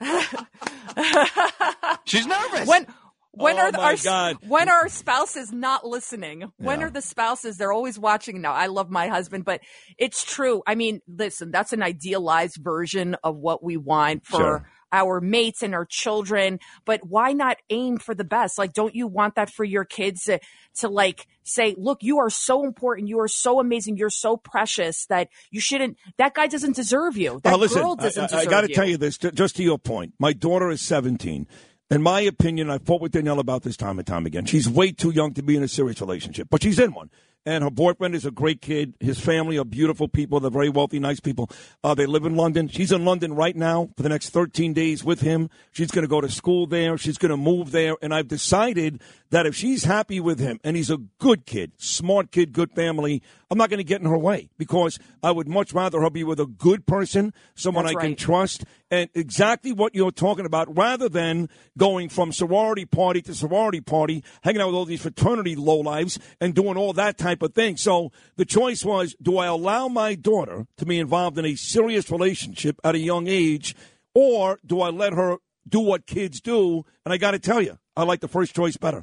[2.04, 2.68] She's nervous.
[2.68, 2.86] When
[3.32, 4.36] when Oh, are the, my our God.
[4.46, 6.52] when are spouses not listening?
[6.58, 6.86] When Yeah.
[6.86, 7.56] are the spouses?
[7.56, 8.42] They're always watching.
[8.42, 9.62] Now I love my husband, but
[9.96, 10.62] it's true.
[10.66, 14.36] I mean, listen, that's an idealized version of what we want for.
[14.36, 14.68] Sure.
[14.92, 18.58] Our mates and our children, but why not aim for the best?
[18.58, 20.40] Like, don't you want that for your kids to,
[20.76, 23.08] to like say, look, you are so important.
[23.08, 23.96] You are so amazing.
[23.96, 27.40] You're so precious that you shouldn't, that guy doesn't deserve you.
[27.42, 29.62] That Now, listen, girl doesn't I, deserve got to tell you this, ju- just to
[29.62, 30.14] your point.
[30.18, 31.46] My daughter is 17.
[31.90, 34.44] In my opinion, I've fought with Danielle about this time and time again.
[34.44, 37.10] She's way too young to be in a serious relationship, but she's in one.
[37.46, 38.94] And her boyfriend is a great kid.
[39.00, 40.40] His family are beautiful people.
[40.40, 41.48] They're very wealthy, nice people.
[41.82, 42.68] Uh, they live in London.
[42.68, 45.48] She's in London right now for the next 13 days with him.
[45.72, 46.98] She's going to go to school there.
[46.98, 47.96] She's going to move there.
[48.02, 49.00] And I've decided
[49.30, 53.22] that if she's happy with him and he's a good kid, smart kid, good family,
[53.50, 56.22] I'm not going to get in her way because I would much rather her be
[56.22, 60.76] with a good person, someone That's I can trust, and exactly what you're talking about,
[60.76, 65.56] rather than going from sorority party to sorority party, hanging out with all these fraternity
[65.56, 67.76] lowlives and doing all that type of thing.
[67.76, 72.10] So the choice was, do I allow my daughter to be involved in a serious
[72.10, 73.74] relationship at a young age,
[74.14, 76.84] or do I let her do what kids do?
[77.04, 79.02] And I got to tell you, I like the first choice better.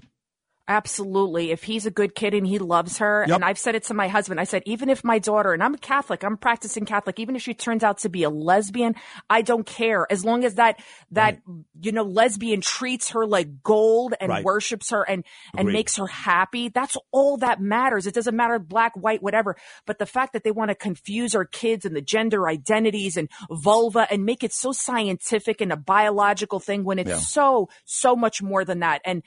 [0.70, 1.52] Absolutely.
[1.52, 3.36] If he's a good kid and he loves her, Yep.
[3.36, 5.74] and I've said it to my husband, I said, even if my daughter, and I'm
[5.74, 8.96] a Catholic, I'm practicing Catholic, even if she turns out to be a lesbian,
[9.30, 10.06] I don't care.
[10.12, 10.78] As long as that,
[11.12, 11.40] that,
[11.82, 14.44] you know, lesbian treats her like gold and Right.
[14.44, 15.24] worships her and,
[15.58, 16.68] and makes her happy.
[16.68, 18.06] That's all that matters.
[18.06, 19.56] It doesn't matter black, white, whatever.
[19.86, 23.30] But the fact that they want to confuse our kids and the gender identities and
[23.50, 27.18] vulva and make it so scientific and a biological thing when it's Yeah.
[27.20, 29.02] so, so much more than that.
[29.06, 29.24] And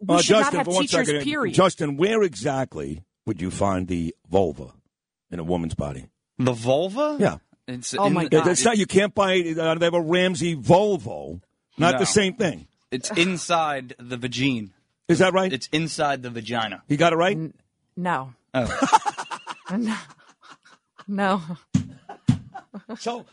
[0.00, 1.54] we Uh, should Justin, not have teachers, second, period.
[1.54, 4.72] Justin, where exactly would you find the vulva
[5.30, 6.06] in a woman's body?
[6.38, 7.16] The vulva?
[7.20, 7.38] Yeah.
[7.68, 8.44] It's Oh in- my Yeah, God.
[8.46, 8.76] that's not.
[8.78, 9.38] You can't buy.
[9.40, 11.40] Uh, they have a Ramsey Volvo.
[11.78, 11.98] Not No.
[12.00, 12.66] the same thing.
[12.90, 14.68] It's inside the vagina.
[15.08, 15.52] Is that right?
[15.52, 16.82] It's inside the vagina.
[16.88, 17.38] You got it right.
[17.96, 18.34] No.
[18.54, 18.78] Oh.
[19.76, 19.94] no.
[21.08, 21.42] No.
[22.98, 23.26] So,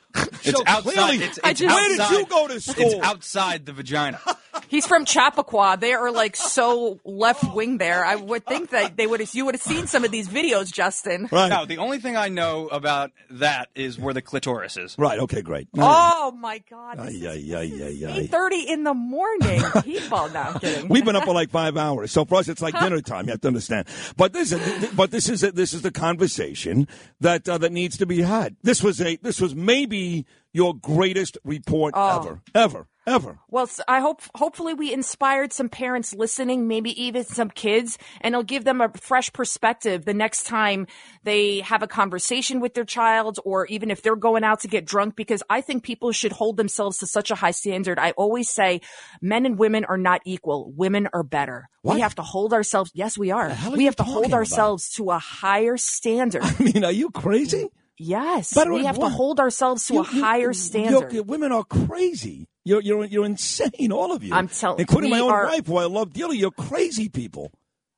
[0.44, 0.94] It's so outside.
[0.94, 2.86] clearly, it's, I it's just- where did you go to school?
[2.86, 4.20] It's outside the vagina.
[4.68, 5.78] He's from Chappaqua.
[5.80, 8.06] They are like so left wing there.
[8.06, 10.72] I would think that they would have, you would have seen some of these videos,
[10.72, 11.28] Justin.
[11.32, 14.95] No, the only thing I know about that is where the clitoris is.
[14.98, 15.20] Right.
[15.20, 15.41] Okay.
[15.41, 15.70] Great.
[15.78, 16.99] Oh my God.
[16.99, 18.28] Ay, ay, ay, ay, ay.
[18.28, 19.61] 8.30 in the morning.
[19.84, 20.88] People, no, I'm kidding.
[20.88, 23.26] We've been up for like five hours, so for us it's like dinner time.
[23.26, 23.88] You have to understand.
[24.18, 26.88] But this, is, but this is this is the conversation
[27.22, 28.56] that uh, that needs to be had.
[28.64, 32.19] This was a this was maybe your greatest report Oh.
[32.22, 33.39] ever, ever, ever.
[33.49, 38.41] Well, I hope hopefully we inspired some parents listening, maybe even some kids, and it'll
[38.43, 40.88] give them a fresh perspective the next time
[41.23, 44.85] they have a conversation with their child, or even if they're going out to get
[44.85, 45.15] drunk.
[45.15, 47.99] Because I think people should hold themselves to such a high standard.
[47.99, 48.81] I always say,
[49.22, 50.72] men and women are not equal.
[50.76, 51.69] Women are better.
[51.84, 51.93] What?
[51.93, 52.89] We have to hold ourselves.
[52.95, 53.49] Yes, we are.
[53.51, 54.38] are we have to hold about?
[54.38, 56.41] ourselves to a higher standard.
[56.43, 57.69] I mean, are you crazy?
[57.99, 59.09] Yes, Better we have what?
[59.09, 61.11] to hold ourselves to a higher You're- standard.
[61.11, 62.47] you're- women are crazy.
[62.63, 64.34] You're you're you're insane, all of you.
[64.34, 64.84] I'm telling- you.
[64.84, 66.38] including my own are- wife, who I love dearly.
[66.38, 67.51] You're crazy people.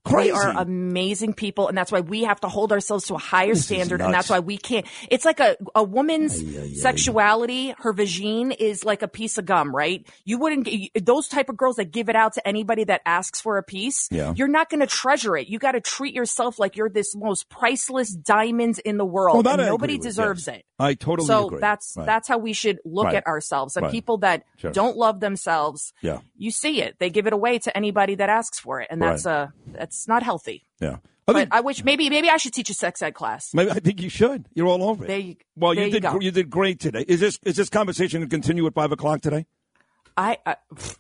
[0.04, 0.30] Crazy.
[0.32, 3.54] They are amazing people, and that's why we have to hold ourselves to a higher
[3.54, 4.86] This standard, and that's why we can't.
[5.10, 6.42] It's like a a woman's
[6.82, 7.74] sexuality.
[7.78, 10.06] Her vagine is like a piece of gum, right?
[10.26, 10.68] You wouldn't
[11.06, 14.08] those type of girls that give it out to anybody that asks for a piece.
[14.12, 14.34] Yeah.
[14.36, 15.48] You're not going to treasure it.
[15.48, 19.52] You got to treat yourself like you're this most priceless diamonds in the world, Oh,
[19.52, 20.58] and I nobody deserves yes.
[20.58, 20.66] it.
[20.80, 21.60] I totally so agree.
[21.62, 22.06] that's Right.
[22.06, 23.16] that's how we should look Right.
[23.16, 23.76] at ourselves.
[23.78, 23.92] And Right.
[23.92, 24.72] people that Sure.
[24.72, 26.20] don't love themselves, Yeah.
[26.38, 26.96] you see it.
[27.00, 29.32] They give it away to anybody that asks for it, and that's Right.
[29.34, 29.48] uh
[29.92, 30.66] that's not healthy.
[30.80, 30.98] Yeah.
[31.28, 33.54] But I wish maybe maybe I should teach a sex ed class.
[33.54, 34.48] Maybe I think you should.
[34.54, 35.08] You're all over it.
[35.08, 36.04] There you- well, there you you did.
[36.04, 36.20] go.
[36.20, 37.06] You did great today.
[37.08, 39.46] Is this is this conversation going to continue at five o'clock today?
[40.22, 40.56] I, I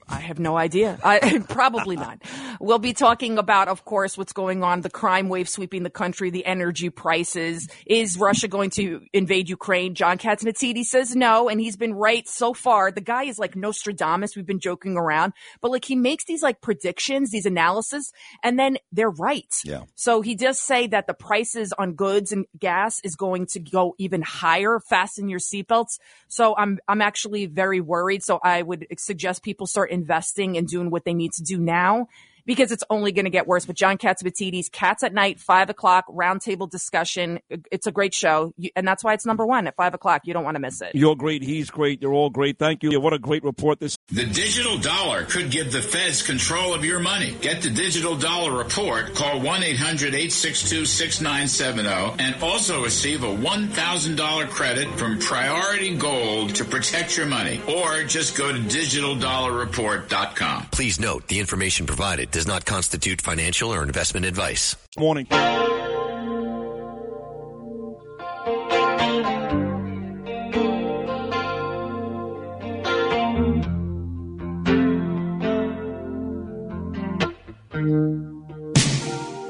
[0.09, 0.97] I have no idea.
[1.03, 2.21] I probably not.
[2.59, 6.31] We'll be talking about, of course, what's going on, the crime wave sweeping the country,
[6.31, 7.69] the energy prices.
[7.85, 9.93] Is Russia going to invade Ukraine?
[9.93, 12.91] John Catsimatidis says no, and he's been right so far.
[12.91, 14.35] The guy is like Nostradamus.
[14.35, 18.11] We've been joking around, but like he makes these like predictions, these analysis,
[18.43, 19.53] and then they're right.
[19.63, 19.83] Yeah.
[19.93, 23.93] So he does say that the prices on goods and gas is going to go
[23.99, 24.79] even higher.
[24.79, 25.99] Fasten your seatbelts.
[26.27, 28.23] So I'm I'm actually very worried.
[28.23, 32.07] So I would suggest people start investing and doing what they need to do now
[32.45, 33.65] because it's only going to get worse.
[33.65, 37.39] But John Catsimatidis, Cats at Night, five o'clock, roundtable discussion.
[37.71, 40.21] It's a great show, and that's why it's number one at five o'clock.
[40.25, 40.91] You don't want to miss it.
[40.95, 41.43] You're great.
[41.43, 42.01] He's great.
[42.01, 42.57] You're all great.
[42.57, 42.99] Thank you.
[42.99, 43.97] What a great report this.
[44.09, 47.35] The digital dollar could give the feds control of your money.
[47.41, 49.13] Get the digital dollar report.
[49.15, 56.65] Call 1 800 862 6970 and also receive a $1,000 credit from Priority Gold to
[56.65, 57.61] protect your money.
[57.67, 60.67] Or just go to digitaldollarreport.com.
[60.71, 64.75] Please note the information provided does not constitute financial or investment advice.
[64.97, 65.27] Morning.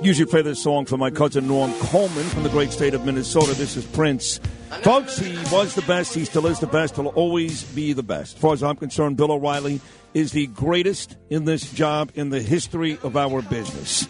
[0.02, 3.54] Usually play this song for my cousin Norm Coleman from the great state of Minnesota.
[3.54, 4.40] This is Prince.
[4.82, 6.16] Folks, he was the best.
[6.16, 6.96] He still is the best.
[6.96, 8.36] He'll always be the best.
[8.36, 9.80] As far as I'm concerned, Bill O'Reilly
[10.14, 14.08] is the greatest in this job in the history of our business.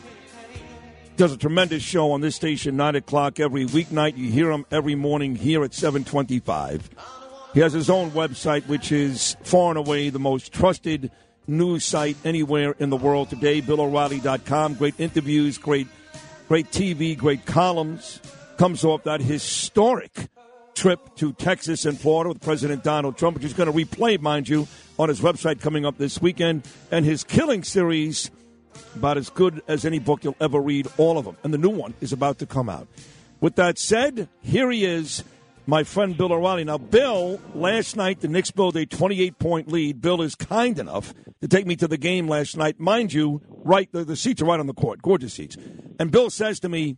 [1.17, 4.17] Does a tremendous show on this station, 9 o'clock every weeknight.
[4.17, 6.89] You hear him every morning here at 725.
[7.53, 11.11] He has his own website, which is far and away the most trusted
[11.47, 14.75] news site anywhere in the world today, BillO'Reilly.com.
[14.75, 15.87] Great interviews, great,
[16.47, 18.21] great TV, great columns.
[18.57, 20.29] Comes off that historic
[20.73, 24.47] trip to Texas and Florida with President Donald Trump, which is going to replay, mind
[24.47, 26.67] you, on his website coming up this weekend.
[26.91, 28.31] And his killing series,
[28.95, 31.37] about as good as any book you'll ever read, all of them.
[31.43, 32.87] And the new one is about to come out.
[33.39, 35.23] With that said, here he is,
[35.65, 36.63] my friend Bill O'Reilly.
[36.63, 40.01] Now, Bill, last night the Knicks built a 28 point lead.
[40.01, 42.79] Bill is kind enough to take me to the game last night.
[42.79, 45.57] Mind you, right, the, the seats are right on the court, gorgeous seats.
[45.99, 46.97] And Bill says to me,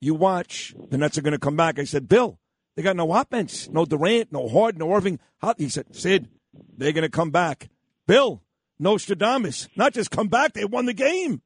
[0.00, 1.78] You watch, the Nets are going to come back.
[1.78, 2.38] I said, Bill,
[2.76, 5.18] they got no offense, no Durant, no Harden, no Irving.
[5.38, 5.54] How?
[5.56, 6.28] He said, Sid,
[6.76, 7.68] they're going to come back.
[8.06, 8.42] Bill,
[8.78, 11.42] Nostradamus, not just come back, they won the game.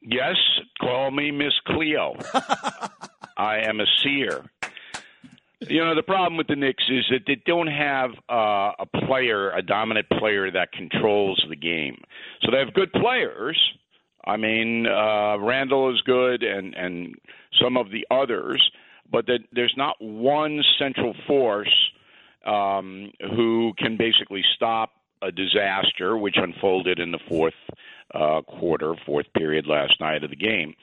[0.00, 0.36] Yes,
[0.80, 2.16] call me Miss Cleo.
[3.36, 4.44] I am a seer.
[5.68, 9.52] You know, the problem with the Knicks is that they don't have uh, a player,
[9.52, 12.02] a dominant player that controls the game.
[12.42, 13.58] So they have good players.
[14.24, 17.14] I mean, uh, Randle is good, and and
[17.60, 18.62] some of the others,
[19.10, 21.72] but that there's not one central force
[22.44, 24.90] um, who can basically stop
[25.22, 27.54] a disaster, which unfolded in the fourth
[28.14, 30.74] uh, quarter, fourth period last night of the game.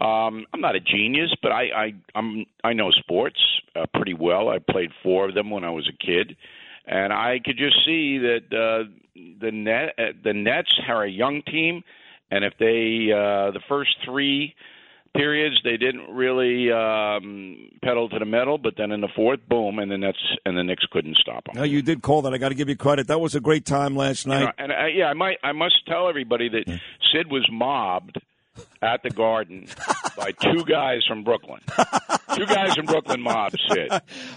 [0.00, 3.38] Um, I'm not a genius, but I I I'm, I know sports
[3.76, 4.48] uh, pretty well.
[4.48, 6.36] I played four of them when I was a kid,
[6.86, 11.42] and I could just see that uh, the net uh, the Nets are a young
[11.42, 11.84] team,
[12.30, 14.54] and if they uh, the first three
[15.14, 19.78] periods they didn't really um, pedal to the metal, but then in the fourth, boom,
[19.78, 21.54] and the Nets and the Knicks couldn't stop them.
[21.56, 22.32] No, you did call that.
[22.34, 23.08] I got to give you credit.
[23.08, 24.40] That was a great time last You night.
[24.44, 26.64] know, and I, yeah, I might I must tell everybody that
[27.12, 28.18] Sid was mobbed
[28.82, 29.66] at the Garden
[30.16, 31.60] by two guys from Brooklyn.
[32.34, 33.90] two guys from Brooklyn mobbed Sid.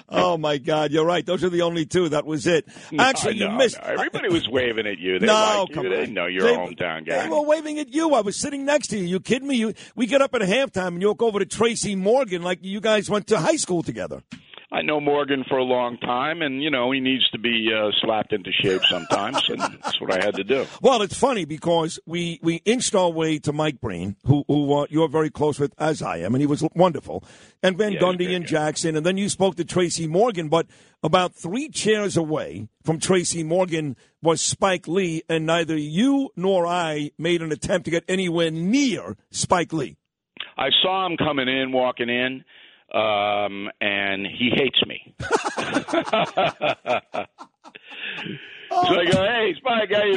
[0.09, 1.25] oh my God, you're right.
[1.25, 2.09] Those are the only two.
[2.09, 2.65] That was it.
[2.91, 3.77] No, Actually, you no, missed.
[3.81, 3.87] no.
[3.93, 5.19] Everybody was waving at you.
[5.19, 5.89] They No, like you.
[5.89, 6.13] They on.
[6.13, 7.23] know you're They- a hometown guy.
[7.23, 8.13] They were waving at you.
[8.13, 9.05] I was sitting next to you.
[9.05, 9.55] You kidding me?
[9.57, 12.79] You, we get up at halftime and you walk over to Tracy Morgan like you
[12.81, 14.21] guys went to high school together.
[14.75, 17.91] I know Morgan for a long time, and you know he needs to be uh,
[18.01, 20.65] slapped into shape sometimes, and that's what I had to do.
[20.81, 24.85] Well, it's funny because we, we inched our way to Mike Breen, who, who uh,
[24.89, 27.23] you're very close with, as I am, and he was wonderful.
[27.63, 30.49] And Van Yeah, Gundy and Jackson, and then you spoke to Tracy Morgan.
[30.49, 30.67] But
[31.01, 37.11] about three chairs away from Tracy Morgan was Spike Lee, and neither you nor I
[37.17, 39.95] made an attempt to get anywhere near Spike Lee.
[40.57, 42.43] I saw him coming in, walking in,
[42.93, 45.13] um, and he hates me.
[45.19, 45.27] so
[48.69, 50.15] I go, "Hey, Spike, how you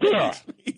[0.00, 0.32] doing?"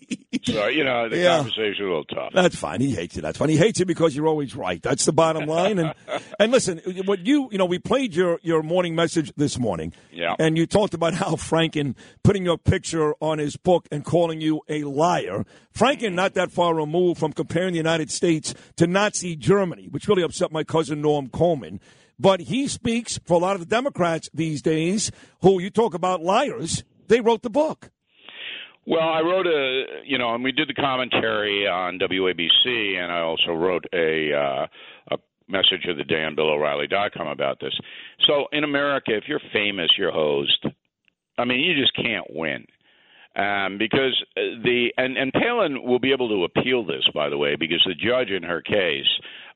[0.45, 1.37] So you know the Yeah.
[1.37, 2.31] conversation a little tough.
[2.33, 2.81] That's fine.
[2.81, 3.21] He hates you.
[3.21, 3.49] That's fine.
[3.49, 4.81] He hates you because you're always right.
[4.81, 5.79] That's the bottom line.
[5.79, 5.93] And
[6.39, 9.93] and listen, what you you know, we played your your morning message this morning.
[10.11, 10.35] Yeah.
[10.39, 14.61] And you talked about how Franken putting your picture on his book and calling you
[14.69, 15.45] a liar.
[15.77, 20.23] Franken not that far removed from comparing the United States to Nazi Germany, which really
[20.23, 21.79] upset my cousin Norm Coleman.
[22.21, 25.09] But he speaks for a lot of the Democrats these days,
[25.41, 26.83] who you talk about liars.
[27.07, 27.91] They wrote the book.
[28.89, 33.19] Well, I wrote a, you know, and we did the commentary on WABC, and I
[33.19, 34.67] also wrote a uh,
[35.11, 35.17] a
[35.47, 37.73] message of the day on BillO'Reilly.com about this.
[38.25, 40.65] So in America, if you're famous, you're host.
[41.37, 42.65] I mean, you just can't win.
[43.35, 47.55] Um, because the and, and Palin will be able to appeal this, by the way,
[47.55, 49.05] because the judge in her case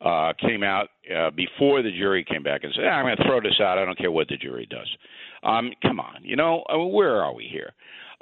[0.05, 3.41] uh, came out uh, before the jury came back and said, "I'm going to throw
[3.41, 3.80] this out.
[3.80, 4.95] I don't care what the jury does."
[5.41, 7.73] Um, come on, you know, I mean, where are we here?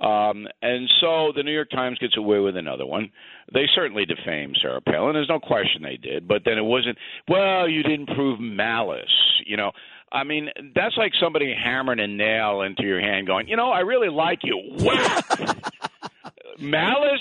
[0.01, 3.11] Um, and so the New York Times gets away with another one.
[3.53, 5.13] They certainly defamed Sarah Palin.
[5.13, 6.27] There's no question they did.
[6.27, 6.97] But then it wasn't,
[7.27, 9.41] well, you didn't prove malice.
[9.45, 9.71] You know,
[10.11, 13.81] I mean, that's like somebody hammering a nail into your hand going, you know, I
[13.81, 14.59] really like you.
[16.59, 17.19] Malice?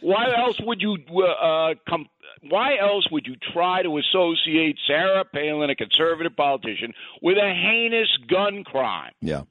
[0.00, 2.06] Why else would you uh, come?
[2.48, 8.08] Why else would you try to associate Sarah Palin, a conservative politician, with a heinous
[8.28, 9.12] gun crime?
[9.20, 9.42] Yeah.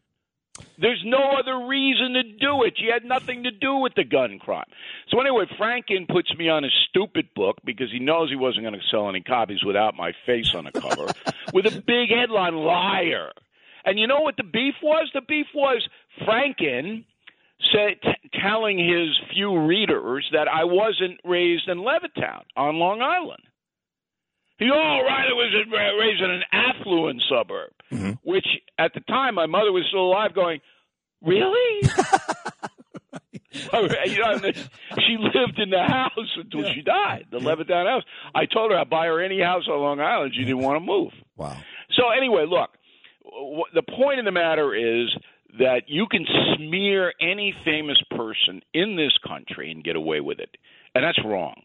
[0.78, 2.74] There's no other reason to do it.
[2.78, 4.66] She had nothing to do with the gun crime.
[5.10, 8.80] So anyway, Franken puts me on a stupid book because he knows he wasn't going
[8.80, 11.08] to sell any copies without my face on the cover,
[11.54, 13.32] with a big headline, "Liar."
[13.86, 15.10] And you know what the beef was?
[15.14, 15.88] The beef was
[16.22, 17.06] Franken
[17.72, 23.44] said, t- telling his few readers that I wasn't raised in Levittown on Long Island.
[24.58, 25.54] He, oh, right, I was
[26.00, 28.12] raised in an affluent suburb, Mm-hmm.
[28.24, 28.46] which
[28.80, 30.62] at the time my mother was still alive going,
[31.22, 31.90] really?
[33.74, 34.40] Oh, you know,
[34.96, 38.04] she lived in the house until she died, the Levittown house.
[38.34, 40.34] I told her I'd buy her any house on Long Island.
[40.34, 41.12] She didn't want to move.
[41.36, 41.58] Wow.
[41.92, 42.70] So anyway, look,
[43.26, 45.10] w- the point of the matter is
[45.60, 50.56] that you can smear any famous person in this country and get away with it,
[50.96, 51.62] and that's wrong.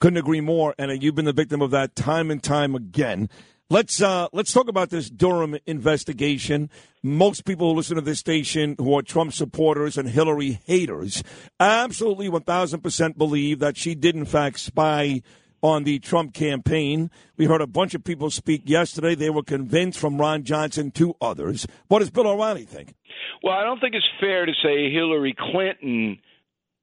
[0.00, 0.74] Couldn't agree more.
[0.78, 3.28] And you've been the victim of that time and time again.
[3.70, 6.70] Let's uh, let's talk about this Durham investigation.
[7.02, 11.22] Most people who listen to this station, who are Trump supporters and Hillary haters,
[11.60, 15.20] absolutely one thousand percent believe that she did in fact spy
[15.60, 17.10] on the Trump campaign.
[17.36, 19.14] We heard a bunch of people speak yesterday.
[19.14, 21.66] They were convinced, from Ron Johnson to others.
[21.88, 22.94] What does Bill O'Reilly think?
[23.42, 26.20] Well, I don't think it's fair to say Hillary Clinton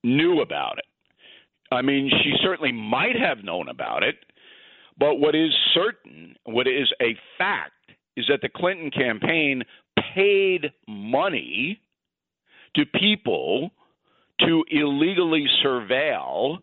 [0.04, 0.86] knew about it.
[1.72, 4.16] I mean, she certainly might have known about it,
[4.98, 7.72] but what is certain, what is a fact,
[8.18, 9.64] is that the Clinton campaign
[10.16, 11.82] paid money
[12.76, 13.72] to people
[14.40, 16.58] to illegally surveil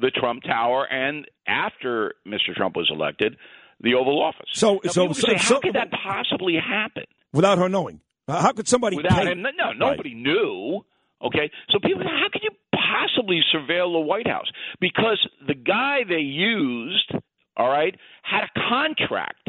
[0.00, 2.54] the Trump Tower and after Mr.
[2.56, 3.36] Trump was elected,
[3.80, 4.46] the Oval Office.
[4.52, 7.04] So, Now, so, so, say, how so- could that possibly happen?
[7.32, 9.32] without her knowing, how could somebody Without pay?
[9.32, 10.84] him, no, nobody knew.
[11.22, 14.46] Okay, so people, how could you possibly surveil the White House?
[14.80, 17.12] Because the guy they used,
[17.56, 19.48] all right, had a contract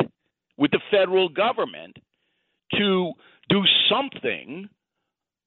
[0.57, 1.97] with the federal government
[2.77, 3.11] to
[3.49, 4.69] do something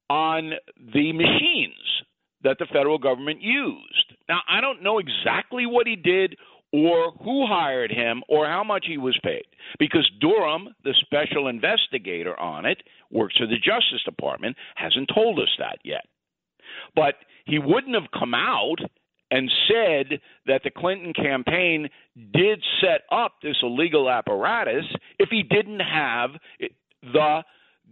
[0.09, 0.53] on
[0.95, 2.03] the machines
[2.43, 4.15] that the federal government used.
[4.29, 6.37] Now, I don't know exactly what he did
[6.73, 9.45] or who hired him or how much he was paid
[9.79, 15.49] because Durham, the special investigator on it, works for the Justice Department, hasn't told us
[15.59, 16.05] that yet.
[16.95, 17.15] But
[17.47, 18.79] he wouldn't have come out
[19.31, 21.89] and said that the Clinton campaign
[22.33, 24.85] did set up this illegal apparatus
[25.19, 26.73] if he didn't have it-
[27.03, 27.45] the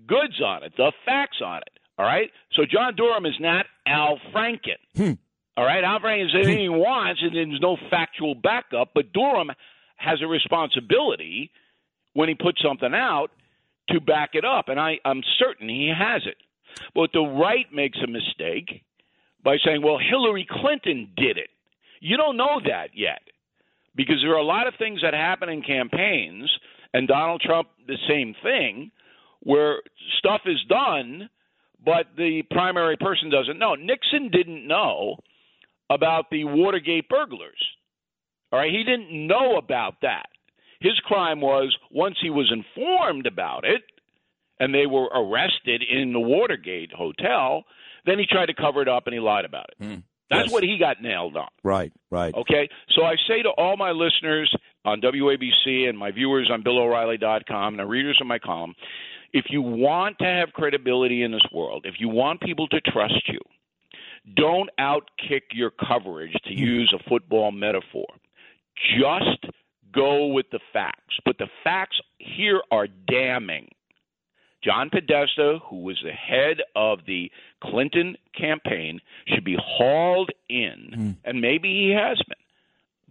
[0.06, 1.70] goods on it, the facts on it.
[1.98, 2.30] All right?
[2.52, 4.78] So John Durham is not Al Franken.
[4.96, 5.12] Hmm.
[5.56, 5.84] All right?
[5.84, 6.50] Al Franken says hmm.
[6.50, 9.50] anything he wants, and there's no factual backup, but Durham
[9.96, 11.50] has a responsibility
[12.14, 13.30] when he puts something out
[13.90, 16.36] to back it up, and I, I'm certain he has it.
[16.94, 18.82] But the right makes a mistake
[19.44, 21.50] by saying, well, Hillary Clinton did it.
[22.00, 23.20] You don't know that yet
[23.96, 26.50] because there are a lot of things that happen in campaigns,
[26.92, 28.90] and Donald Trump, the same thing,
[29.40, 29.82] where
[30.18, 31.28] stuff is done,
[31.84, 33.74] but the primary person doesn't know.
[33.74, 35.16] Nixon didn't know
[35.90, 37.62] about the Watergate burglars.
[38.50, 40.26] All right, he didn't know about that.
[40.80, 43.82] His crime was once he was informed about it,
[44.60, 47.64] and they were arrested in the Watergate hotel,
[48.06, 49.84] then he tried to cover it up and he lied about it.
[49.84, 50.00] Hmm.
[50.30, 50.52] That's Yes.
[50.52, 51.48] what he got nailed on.
[51.62, 52.34] Right, right.
[52.34, 54.52] Okay, so I say to all my listeners
[54.84, 58.74] on WABC and my viewers on BillO'Reilly.com and the readers of my column,
[59.32, 63.28] if you want to have credibility in this world, if you want people to trust
[63.28, 63.40] you,
[64.34, 66.58] don't outkick your coverage, to hmm.
[66.58, 68.06] use a football metaphor.
[68.98, 69.44] Just
[69.94, 71.14] go with the facts.
[71.24, 73.68] But the facts here are damning.
[74.64, 77.30] John Podesta, who was the head of the
[77.62, 81.10] Clinton campaign, should be hauled in, hmm.
[81.24, 82.38] and maybe he has been,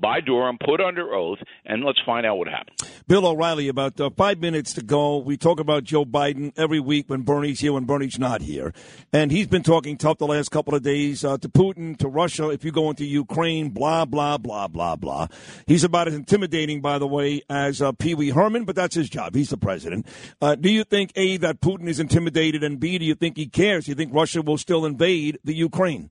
[0.03, 2.77] by Durham, put under oath, and let's find out what happened.
[3.07, 5.17] Bill O'Reilly, about uh, five minutes to go.
[5.17, 8.73] We talk about Joe Biden every week when Bernie's here, when Bernie's not here.
[9.13, 12.49] And he's been talking tough the last couple of days uh, to Putin, to Russia,
[12.49, 15.27] if you go into Ukraine, blah, blah, blah, blah, blah.
[15.67, 19.09] He's about as intimidating, by the way, as uh, Pee Wee Herman, but that's his
[19.09, 19.34] job.
[19.34, 20.05] He's the president.
[20.41, 23.47] Uh, do you think, A, that Putin is intimidated, and B, do you think he
[23.47, 23.85] cares?
[23.85, 26.09] Do you think Russia will still invade the Ukraine?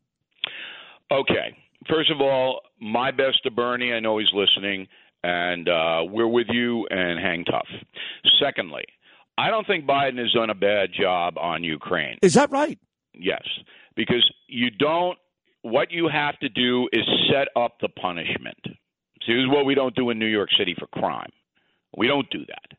[1.10, 1.61] Okay.
[1.88, 3.92] First of all, my best to Bernie.
[3.92, 4.86] I know he's listening,
[5.22, 7.68] and uh, we're with you and hang tough.
[8.40, 8.84] Secondly,
[9.38, 12.18] I don't think Biden has done a bad job on Ukraine.
[12.22, 12.78] Is that right?
[13.14, 13.42] Yes,
[13.96, 15.18] because you don't.
[15.62, 18.58] What you have to do is set up the punishment.
[18.64, 21.30] See, this is what we don't do in New York City for crime.
[21.96, 22.78] We don't do that.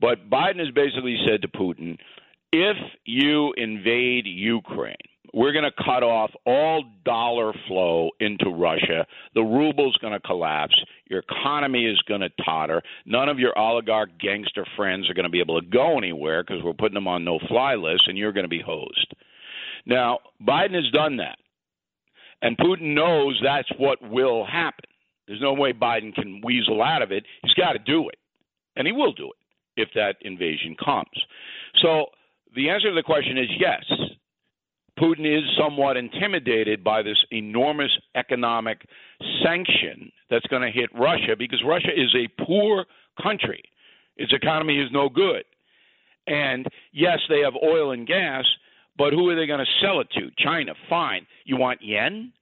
[0.00, 1.98] But Biden has basically said to Putin,
[2.52, 4.94] if you invade Ukraine,
[5.32, 9.06] we're going to cut off all dollar flow into Russia.
[9.34, 10.74] The ruble's going to collapse.
[11.08, 12.82] Your economy is going to totter.
[13.06, 16.62] None of your oligarch gangster friends are going to be able to go anywhere because
[16.62, 19.14] we're putting them on no fly lists, and you're going to be hosed.
[19.86, 21.38] Now, Biden has done that.
[22.42, 24.90] And Putin knows that's what will happen.
[25.28, 27.24] There's no way Biden can weasel out of it.
[27.42, 28.18] He's got to do it.
[28.76, 31.06] And he will do it if that invasion comes.
[31.80, 32.06] So
[32.54, 33.84] the answer to the question is yes.
[34.98, 38.86] Putin is somewhat intimidated by this enormous economic
[39.42, 42.84] sanction that's going to hit Russia because Russia is a poor
[43.20, 43.62] country.
[44.16, 45.44] Its economy is no good.
[46.26, 48.44] And yes, they have oil and gas,
[48.96, 50.30] but who are they going to sell it to?
[50.38, 50.74] China.
[50.88, 51.26] Fine.
[51.44, 52.32] You want yen?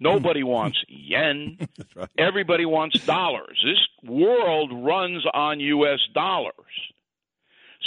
[0.00, 1.58] Nobody wants yen.
[2.18, 3.64] Everybody wants dollars.
[3.64, 6.00] This world runs on U.S.
[6.12, 6.54] dollars.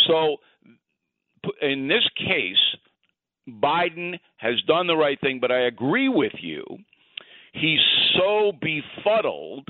[0.08, 0.38] So,
[1.62, 2.58] in this case,
[3.50, 6.64] Biden has done the right thing, but I agree with you.
[7.54, 7.80] He's
[8.18, 9.68] so befuddled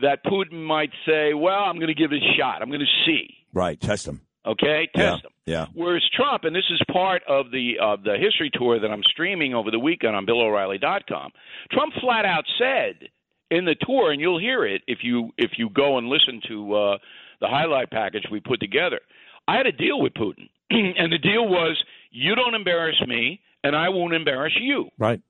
[0.00, 2.62] that Putin might say, Well, I'm going to give it a shot.
[2.62, 3.28] I'm going to see.
[3.52, 4.22] Right, test him.
[4.46, 5.30] Okay, test him.
[5.44, 5.66] Yeah.
[5.74, 9.54] Whereas Trump, and this is part of the of the history tour that I'm streaming
[9.54, 11.32] over the weekend on BillO'Reilly.com,
[11.70, 13.08] Trump flat out said
[13.50, 16.74] in the tour, and you'll hear it if you if you go and listen to
[16.74, 16.98] uh,
[17.40, 19.00] the highlight package we put together.
[19.46, 23.76] I had a deal with Putin, and the deal was you don't embarrass me, and
[23.76, 24.88] I won't embarrass you.
[24.98, 25.20] Right.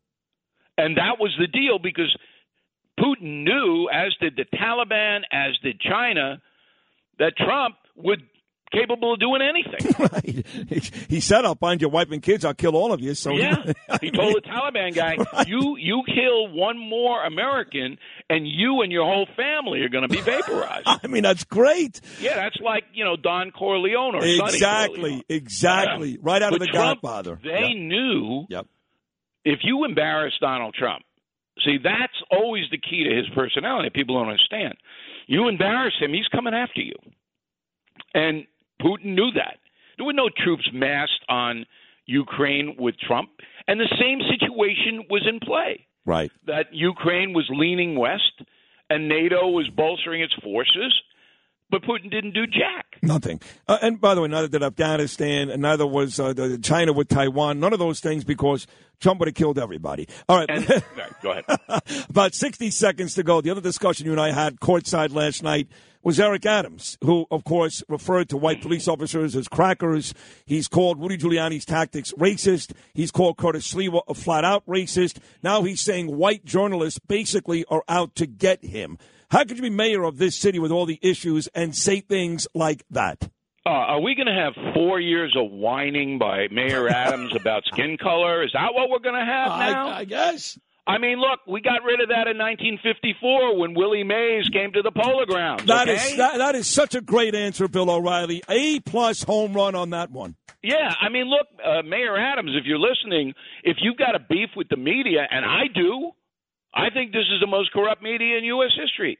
[0.76, 2.14] And that was the deal because
[2.98, 6.40] Putin knew, as did the Taliban, as did China,
[7.18, 8.22] that Trump would
[8.72, 9.94] capable of doing anything.
[10.12, 10.46] right.
[10.68, 10.80] He,
[11.16, 12.44] he said, "I'll find your wife and kids.
[12.44, 13.56] I'll kill all of you." So yeah,
[14.00, 15.16] he told the Taliban guy,
[15.46, 17.98] "You you kill one more American,
[18.30, 22.00] and you and your whole family are going to be vaporized." I mean, that's great.
[22.20, 24.96] yeah, that's like you know Don Corleone or Exactly.
[25.00, 25.22] Corleone.
[25.28, 26.10] Exactly.
[26.12, 26.16] Yeah.
[26.22, 27.38] Right out of the Trump, Godfather.
[27.42, 27.76] They Yep.
[27.76, 28.66] knew Yep.
[29.44, 31.02] if you embarrass Donald Trump,
[31.64, 33.90] see, that's always the key to his personality.
[33.94, 34.74] People don't understand.
[35.26, 36.94] You embarrass him, he's coming after you.
[38.14, 38.46] And
[38.80, 39.58] Putin knew that.
[39.96, 41.66] There were no troops massed on
[42.06, 43.30] Ukraine with Trump.
[43.66, 46.30] And the same situation was in play Right.
[46.46, 48.42] that Ukraine was leaning west
[48.88, 50.94] and NATO was bolstering its forces,
[51.70, 52.86] but Putin didn't do jack.
[53.02, 53.40] Nothing.
[53.68, 57.08] Uh, and by the way, neither did Afghanistan, and neither was uh, the- China with
[57.08, 57.60] Taiwan.
[57.60, 58.66] None of those things because
[59.00, 60.08] Trump would have killed everybody.
[60.30, 60.48] All right.
[60.48, 61.44] And, right, go ahead.
[62.08, 63.42] About 60 seconds to go.
[63.42, 65.68] The other discussion you and I had courtside last night
[66.02, 70.14] was Eric Adams, who, of course, referred to white police officers as crackers.
[70.46, 72.72] He's called Rudy Giuliani's tactics racist.
[72.94, 75.18] He's called Curtis Sliwa a flat out racist.
[75.42, 78.98] Now he's saying white journalists basically are out to get him.
[79.30, 82.46] How could you be mayor of this city with all the issues and say things
[82.54, 83.28] like that?
[83.66, 87.98] Uh, are we going to have four years of whining by Mayor Adams about skin
[87.98, 88.42] color?
[88.42, 89.88] Is that what we're going to have now?
[89.88, 90.58] I guess.
[90.88, 94.80] I mean, look, we got rid of that in 1954 when Willie Mays came to
[94.80, 95.66] the Polo Grounds.
[95.66, 96.12] That okay?
[96.12, 98.42] is that, that is such a great answer, Bill O'Reilly.
[98.48, 100.34] A plus home run on that one.
[100.62, 103.34] Yeah, I mean, look, uh, Mayor Adams, if you're listening,
[103.64, 106.12] if you've got a beef with the media, and I do,
[106.74, 108.72] I think this is the most corrupt media in U.S.
[108.80, 109.18] history.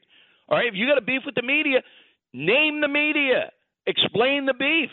[0.49, 1.83] All right, if you got a beef with the media,
[2.33, 3.51] name the media,
[3.85, 4.89] explain the beef.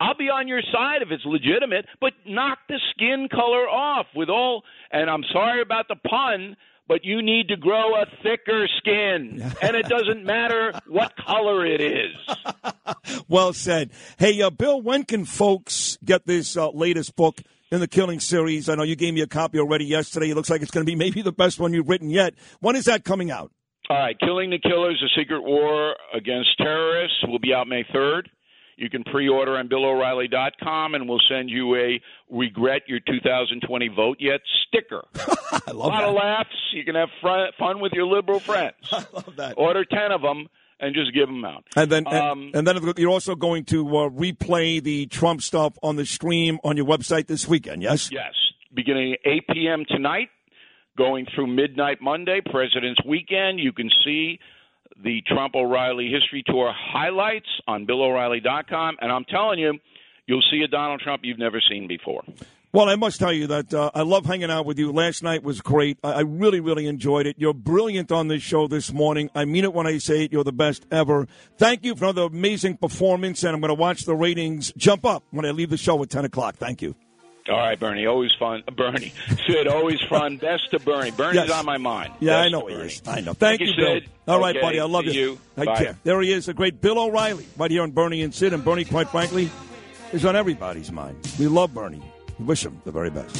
[0.00, 4.30] I'll be on your side if it's legitimate, but knock the skin color off with
[4.30, 4.62] all.
[4.90, 6.56] And I'm sorry about the pun,
[6.88, 11.80] but you need to grow a thicker skin, and it doesn't matter what color it
[11.80, 12.16] is.
[13.28, 13.90] Well said.
[14.18, 17.40] Hey, uh, Bill, when can folks get this uh, latest book
[17.70, 18.68] in the Killing series?
[18.68, 20.30] I know you gave me a copy already yesterday.
[20.30, 22.34] It looks like it's going to be maybe the best one you've written yet.
[22.58, 23.52] When is that coming out?
[23.88, 28.22] All right, Killing the Killers: A Secret War Against Terrorists will be out May 3rd.
[28.80, 32.00] You can pre-order on BillO'Reilly.com, and we'll send you a
[32.30, 35.04] "Regret Your 2020 Vote Yet" sticker.
[35.66, 36.48] A lot of laughs.
[36.72, 38.74] You can have fun, fun with your liberal friends.
[38.92, 39.54] I love that.
[39.58, 40.48] Order ten of them,
[40.80, 41.64] and just give them out.
[41.76, 45.74] And then, Um, and, and then you're also going to uh, replay the Trump stuff
[45.82, 47.82] on the stream on your website this weekend.
[47.82, 48.10] Yes.
[48.10, 48.32] Yes,
[48.72, 49.84] beginning at 8 p.m.
[49.86, 50.28] tonight,
[50.96, 53.60] going through midnight Monday, President's Weekend.
[53.60, 54.38] You can see
[55.02, 59.78] the Trump O'Reilly History Tour highlights on BillO'Reilly.com, and I'm telling you,
[60.26, 62.22] you'll see a Donald Trump you've never seen before.
[62.72, 64.92] Well, I must tell you that uh, I love hanging out with you.
[64.92, 65.98] Last night was great.
[66.04, 67.34] I, I really, really enjoyed it.
[67.36, 69.28] You're brilliant on this show this morning.
[69.34, 70.32] I mean it when I say it.
[70.32, 71.26] You're the best ever.
[71.58, 75.24] Thank you for another amazing performance, and I'm going to watch the ratings jump up
[75.32, 76.56] when I leave the show at 10 o'clock.
[76.56, 76.94] Thank you.
[77.50, 78.62] All right, Bernie, always fun.
[78.76, 79.12] Bernie,
[79.46, 80.36] Sid, always fun.
[80.36, 81.10] Best to Bernie.
[81.10, 81.50] Bernie's Yes.
[81.50, 82.12] on my mind.
[82.20, 82.86] Yeah, Best I know he Bernie.
[82.86, 83.02] is.
[83.06, 83.32] I know.
[83.34, 83.94] Thank, you, Bill.
[84.00, 84.08] Sid.
[84.28, 84.80] All right, Okay, buddy.
[84.80, 85.20] I love see you.
[85.32, 85.38] you.
[85.56, 85.76] Take Bye.
[85.84, 85.96] care.
[86.04, 88.52] There he is, the great Bill O'Reilly, right here on Bernie and Sid.
[88.52, 89.50] And Bernie, quite frankly,
[90.12, 91.16] is on everybody's mind.
[91.38, 92.02] We love Bernie.
[92.38, 93.36] We wish him the very best.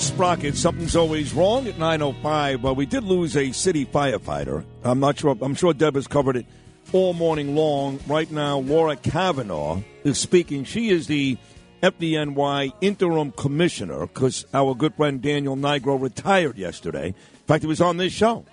[0.00, 2.62] Sprocket, something's always wrong at 9.05.
[2.62, 4.64] But we did lose a city firefighter.
[4.84, 5.36] I'm not sure.
[5.40, 6.46] I'm sure Deb has covered it
[6.92, 8.00] all morning long.
[8.06, 10.64] Right now, Laura Kavanaugh is speaking.
[10.64, 11.36] She is the
[11.82, 17.08] FDNY interim commissioner because our good friend Daniel Nigro retired yesterday.
[17.08, 18.44] In fact, he was on this show,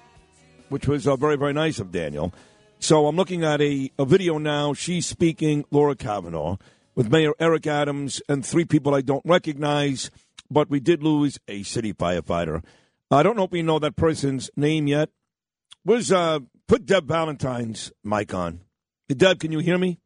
[0.70, 2.34] which was uh, very, very nice of Daniel.
[2.80, 4.74] So I'm looking at a, a video now.
[4.74, 6.58] She's speaking, Laura Kavanaugh,
[6.96, 10.12] with Mayor Eric Adams and three people I don't recognize,
[10.54, 12.64] but we did lose a city firefighter.
[13.12, 15.10] I don't know if we know that person's name yet.
[15.86, 18.62] Was uh, put Deb Valentine's mic on.
[19.10, 20.00] Deb, can you hear me?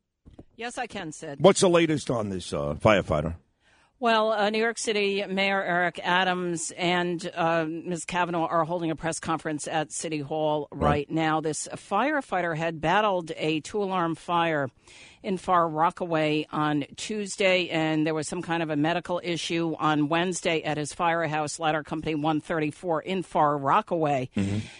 [0.55, 1.39] Yes, I can, Sid.
[1.39, 3.35] What's the latest on this uh, firefighter?
[3.99, 8.05] Well, uh, New York City Mayor Eric Adams and uh, Ms.
[8.05, 11.41] Kavanaugh are holding a press conference at City Hall right, now.
[11.41, 14.69] This firefighter had battled a two alarm fire
[15.27, 20.07] in Far Rockaway on Tuesday, and there was some kind of a medical issue on
[20.07, 24.29] Wednesday at his firehouse, Ladder Company 134 in Far Rockaway.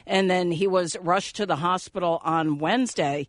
[0.06, 3.28] And then he was rushed to the hospital on Wednesday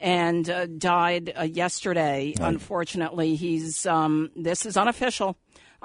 [0.00, 2.34] and uh, died uh, yesterday.
[2.40, 5.36] Unfortunately, he's um, this is unofficial.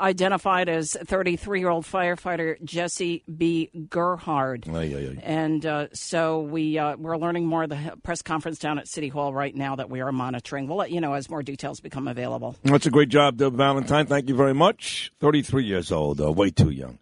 [0.01, 3.69] Identified as 33 year old firefighter Jesse B.
[3.89, 4.67] Gerhard.
[4.67, 5.19] Ay, ay, ay.
[5.21, 7.63] And uh, so we uh, we're learning more.
[7.63, 10.67] of The press conference down at City Hall right now that we are monitoring.
[10.67, 12.55] We'll let you know as more details become available.
[12.63, 14.07] That's a great job, Deb Valentine.
[14.07, 15.11] Thank you very much.
[15.19, 16.97] 33 years old, uh, way too young.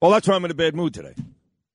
[0.00, 1.14] Well, that's why I'm in a bad mood today.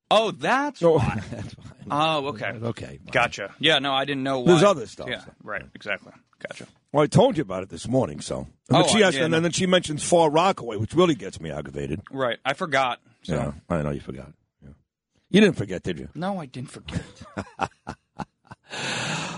[0.10, 1.22] Oh, that's why.
[1.32, 1.66] that's why.
[1.90, 2.52] Oh, okay.
[2.64, 3.00] Okay.
[3.12, 3.54] Gotcha.
[3.60, 4.48] Yeah, no, I didn't know why.
[4.48, 5.64] There's other stuff, Yeah, right.
[5.76, 6.14] Exactly.
[6.40, 6.68] Gotcha.
[6.98, 8.48] Well, I told you about it this morning, so.
[8.70, 9.40] And Oh, then she I- asked, yeah, and no.
[9.40, 12.02] then she mentions Far Rockaway, which really gets me aggravated.
[12.10, 12.40] Right.
[12.44, 13.00] I forgot.
[13.22, 13.36] So.
[13.36, 14.32] Yeah, I know you forgot.
[14.64, 14.70] Yeah.
[15.30, 16.10] You didn't forget, did you?
[16.16, 17.04] No, I didn't forget.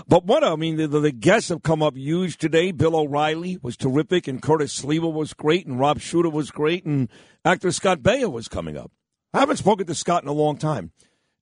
[0.08, 2.72] But what I mean, the, the, the guests have come up huge today.
[2.72, 7.08] Bill O'Reilly was terrific, and Curtis Sliwa was great, and Rob Shuter was great, and
[7.44, 8.90] actor Scott Baio was coming up.
[9.34, 10.90] I haven't spoken to Scott in a long time,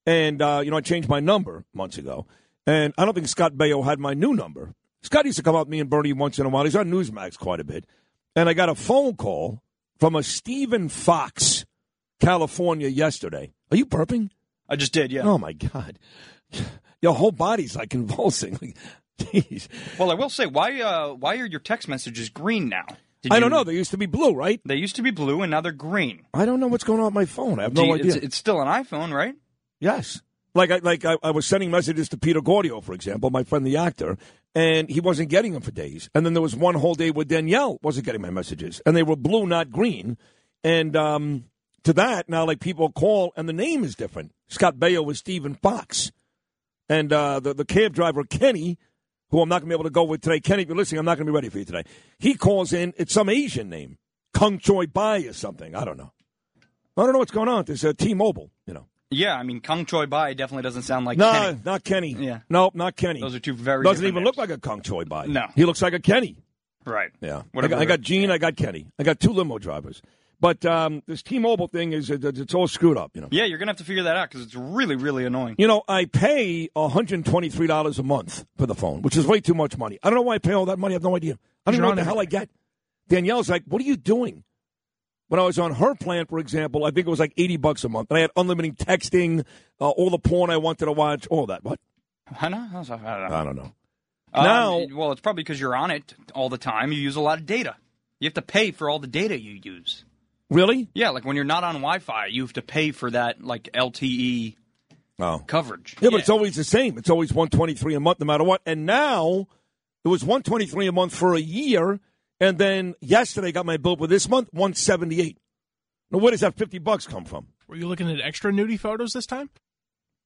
[0.05, 2.27] and uh, you know I changed my number months ago,
[2.67, 4.75] and I don't think Scott Baio had my new number.
[5.03, 6.65] Scott used to come with me and Bernie once in a while.
[6.65, 7.85] He's on Newsmax quite a bit,
[8.35, 9.63] and I got a phone call
[9.99, 11.65] from a Stephen Fox,
[12.21, 13.53] California, yesterday.
[13.71, 14.31] Are you burping?
[14.69, 15.23] I just did, yeah.
[15.23, 15.99] Oh my God.
[17.03, 18.75] Your whole body's like convulsing.
[19.99, 22.85] Well, I will say, why uh, why are your text messages green now?
[23.23, 23.65] Did I don't know.
[23.65, 24.61] They used to be blue, right?
[24.65, 26.25] They used to be blue, and now they're green.
[26.33, 27.59] I don't know what's going on with my phone.
[27.59, 28.15] I have no you- idea.
[28.15, 29.35] It's, it's still an iPhone, right?
[29.81, 30.23] Yes.
[30.55, 33.67] Like I like I, I was sending messages to Peter Gordio, for example, my friend
[33.67, 34.17] the actor,
[34.59, 36.11] and he wasn't getting them for days.
[36.17, 39.05] And then there was one whole day where Danielle wasn't getting my messages, and they
[39.05, 40.19] were blue, not green.
[40.65, 41.45] And um,
[41.85, 44.33] to that, now like people call, and the name is different.
[44.49, 46.11] Scott Baio was Stephen Fox,
[46.89, 48.79] and uh, the the cab driver Kenny,
[49.31, 50.41] who I'm not going to be able to go with today.
[50.41, 51.85] Kenny, if you're listening, I'm not going to be ready for you today.
[52.19, 52.95] He calls in.
[52.97, 53.99] It's some Asian name,
[54.35, 55.77] Kung Choi Bai or something.
[55.77, 56.13] I don't know.
[56.97, 57.65] I don't know what's going on.
[57.65, 58.51] There's uh, T-Mobile.
[59.11, 61.59] Yeah, I mean, Kung Choi Bai definitely doesn't sound like no, Kenny.
[61.65, 62.13] not Kenny.
[62.19, 62.41] Yeah.
[62.51, 63.21] Nope, not Kenny.
[63.21, 65.27] Those are two very Doesn't even look like a Kung Choi Bai.
[65.27, 65.47] No.
[65.55, 66.37] He looks like a Kenny.
[66.85, 67.11] Right.
[67.21, 67.43] Yeah.
[67.57, 68.87] I got, I got Gene, I got Kenny.
[68.99, 70.03] I got two limo drivers.
[70.41, 73.29] But um, this T-Mobile thing is it- it's all screwed up, you know.
[73.33, 75.57] Yeah, you're gonna have to figure that out because it's really, really annoying.
[75.59, 79.77] You know, I pay $123 a month for the phone, which is way too much
[79.77, 79.99] money.
[80.03, 80.95] I don't know why I pay all that money.
[80.95, 81.39] I have no idea.
[81.67, 82.49] I don't know what the hell I get.
[83.09, 84.45] Danielle's like, what are you doing?
[85.29, 87.85] When I was on her plan, for example, I think it was like 80 bucks
[87.85, 88.11] a month.
[88.11, 89.45] And I had unlimited texting,
[89.81, 91.63] uh, all the porn I wanted to watch, all that.
[91.65, 91.79] What?
[92.41, 92.67] I know.
[92.73, 93.05] I don't know.
[93.05, 93.73] I don't know.
[94.35, 96.93] Um, Now- well, it's probably because you're on it all the time.
[96.93, 97.77] You use a lot of data.
[98.21, 100.05] You have to pay for all the data you use.
[100.51, 100.89] Really?
[100.95, 104.57] Yeah, like when you're not on Wi-Fi, you have to pay for that like LTE
[105.21, 105.43] Oh.
[105.47, 105.95] coverage.
[106.01, 106.97] Yeah, but it's always the same.
[106.97, 108.63] It's always 123 a month no matter what.
[108.65, 109.47] And now
[110.05, 112.01] it was 123 a month for a year
[112.41, 115.39] and then yesterday I got my bill for this month 178.
[116.11, 117.49] Now where does that 50 bucks come from?
[117.67, 119.51] Were you looking at extra nudie photos this time?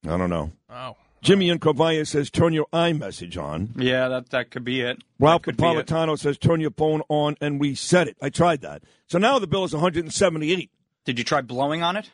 [0.05, 0.51] I don't know.
[0.69, 0.95] Oh.
[1.21, 3.69] Jimmy in Cravaya says turn your iMessage on.
[3.77, 5.01] Yeah, that that could be it.
[5.19, 5.57] Ralph That could.
[5.57, 8.17] Napolitano says turn your phone on and reset it.
[8.21, 8.83] I tried that.
[9.07, 10.69] So now the bill is 178.
[11.05, 12.11] Did you try blowing on it?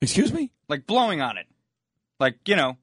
[0.00, 0.52] Excuse me?
[0.68, 1.46] Like blowing on it,
[2.18, 2.76] like you know.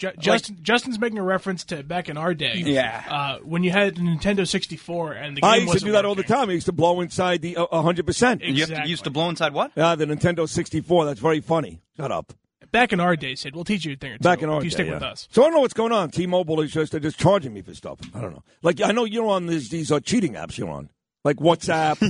[0.00, 2.54] Ju- Justin, Justin's making a reference to back in our day.
[2.56, 3.04] Yeah.
[3.06, 5.92] Uh, when you had the Nintendo 64 and the game I used to wasn't do
[5.92, 6.48] that all the time.
[6.48, 8.40] I used to blow inside the uh, 100%.
[8.42, 9.72] You have to used to blow inside what?
[9.76, 11.04] Yeah, the Nintendo 64.
[11.04, 11.82] That's very funny.
[11.98, 12.32] Shut up.
[12.72, 14.22] Back in our day, Sid, we'll teach you a thing or two.
[14.22, 14.94] Back in our if our you day, stick yeah.
[14.94, 15.28] with us.
[15.32, 16.10] So I don't know what's going on.
[16.10, 17.98] T-Mobile is just they're just charging me for stuff.
[18.14, 18.42] I don't know.
[18.62, 20.56] Like I know you're on these these uh, cheating apps.
[20.56, 20.88] You're on
[21.24, 22.00] like WhatsApp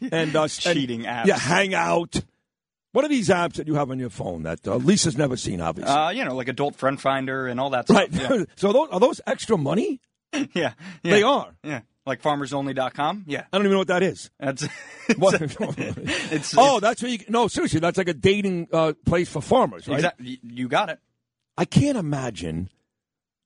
[0.12, 1.26] and uh, Cheating and, apps.
[1.26, 2.20] Yeah, Hangout.
[2.98, 5.60] What are these apps that you have on your phone that uh, Lisa's never seen?
[5.60, 8.12] Obviously, Uh, you know, like Adult Friend Finder and all that right.
[8.12, 8.46] stuff.
[8.56, 10.00] so those, are those extra money?
[10.32, 10.40] Yeah.
[10.52, 10.72] yeah,
[11.04, 11.12] yeah.
[11.12, 11.54] They are.
[11.62, 13.26] Yeah, like FarmersOnly.com.
[13.28, 14.32] Yeah, I don't even know what that is.
[14.40, 14.66] that's.
[15.16, 15.40] What?
[15.40, 17.20] it's oh, that's where you.
[17.28, 19.98] No, seriously, that's like a dating uh, place for farmers, right?
[19.98, 20.40] Exactly.
[20.42, 20.98] You got it.
[21.56, 22.68] I can't imagine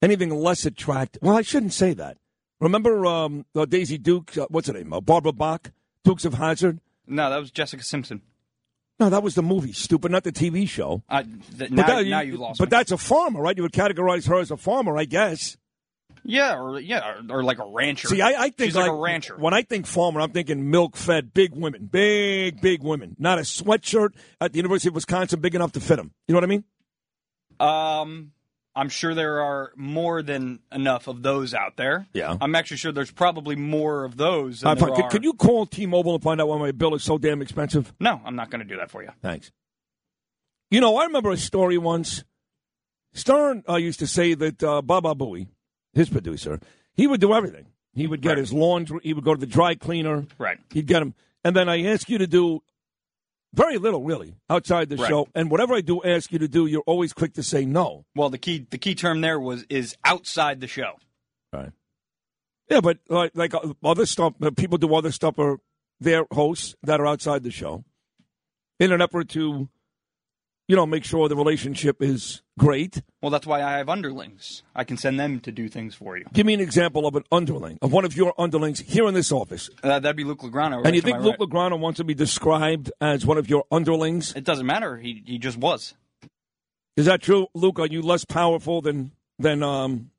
[0.01, 1.21] anything less attractive.
[1.21, 2.17] Well, I shouldn't say that.
[2.59, 4.35] Remember um, uh, Daisy Duke?
[4.39, 4.95] Uh, what's her name?
[4.95, 5.73] Uh, Barbara Bach,
[6.05, 6.81] Dukes of Hazzard.
[7.07, 8.23] No, that was Jessica Simpson.
[9.03, 9.73] No, that was the movie.
[9.73, 11.03] Stupid, not the TV show.
[11.09, 11.25] Uh,
[11.59, 12.61] th- now, that- now you lost.
[12.61, 12.71] But me.
[12.71, 13.57] that's a farmer, right?
[13.57, 15.57] You would categorize her as a farmer, I guess.
[16.23, 18.07] yeah, or yeah, or, or like a rancher.
[18.07, 19.37] See, I, I think she's like, a rancher.
[19.37, 23.17] When I think farmer, I'm thinking milk-fed, big women, big, big women.
[23.19, 24.11] Not a sweatshirt
[24.41, 26.13] at the University of Wisconsin big enough to fit them.
[26.29, 26.65] You know what I mean?
[27.59, 28.31] Um,
[28.75, 32.07] I'm sure there are more than enough of those out there.
[32.15, 32.37] Yeah.
[32.41, 34.61] I'm actually sure there's probably more of those.
[34.61, 35.11] Than there can, are.
[35.11, 37.93] can you call T-Mobile and find out why my bill is so damn expensive?
[38.01, 39.11] No, I'm not going to do that for you.
[39.21, 39.53] Thanks.
[40.71, 42.25] You know, I remember a story once.
[43.13, 45.49] Stern uh, used to say that uh, Baba Booey,
[45.93, 46.59] his producer,
[46.95, 47.67] he would do everything.
[47.95, 48.39] He would get Right.
[48.39, 49.01] his laundry.
[49.03, 50.25] He would go to the dry cleaner.
[50.39, 50.59] Right.
[50.73, 51.15] He'd get him.
[51.45, 52.63] And then I ask you to do
[53.55, 55.09] very little, really, outside the Right.
[55.09, 55.29] show.
[55.35, 58.05] And whatever I do ask you to do, you're always quick to say no.
[58.15, 60.95] Well, the key the key term there was is outside the show.
[61.53, 61.71] Right.
[62.71, 65.61] Yeah, but like, like uh, other stuff, uh, people do other stuff or
[66.01, 67.85] their hosts that are outside the show
[68.81, 69.69] in an effort to,
[70.69, 73.03] you know, make sure the relationship is great.
[73.21, 74.63] Well, that's why I have underlings.
[74.75, 76.25] I can send them to do things for you.
[76.33, 79.33] Give me an example of an underling, of one of your underlings here in this
[79.33, 79.69] office.
[79.83, 80.77] Uh, that'd be Luke Legrano.
[80.77, 81.49] right and you think Luke right.
[81.49, 84.35] Legrano wants to be described as one of your underlings?
[84.35, 84.97] It doesn't matter.
[84.97, 85.95] He he just was.
[86.97, 87.79] Is that true, Luke?
[87.79, 90.11] Are you less powerful than than um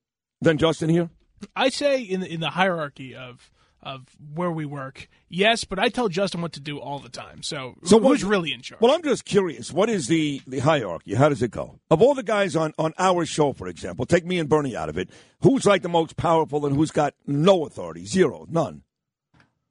[0.42, 1.10] than Justin here?
[1.56, 3.52] I say in the, in the hierarchy of
[3.84, 7.44] of where we work, yes, but I tell Justin what to do all the time.
[7.44, 8.82] So, So who's what- really in charge?
[8.82, 9.72] Well, I'm just curious.
[9.72, 11.14] What is the, the hierarchy?
[11.16, 11.80] How does it go?
[11.92, 14.90] Of all the guys on, on our show, for example, take me and Bernie out
[14.90, 15.10] of it.
[15.42, 18.06] Who's like the most powerful and who's got no authority?
[18.06, 18.84] Zero, none.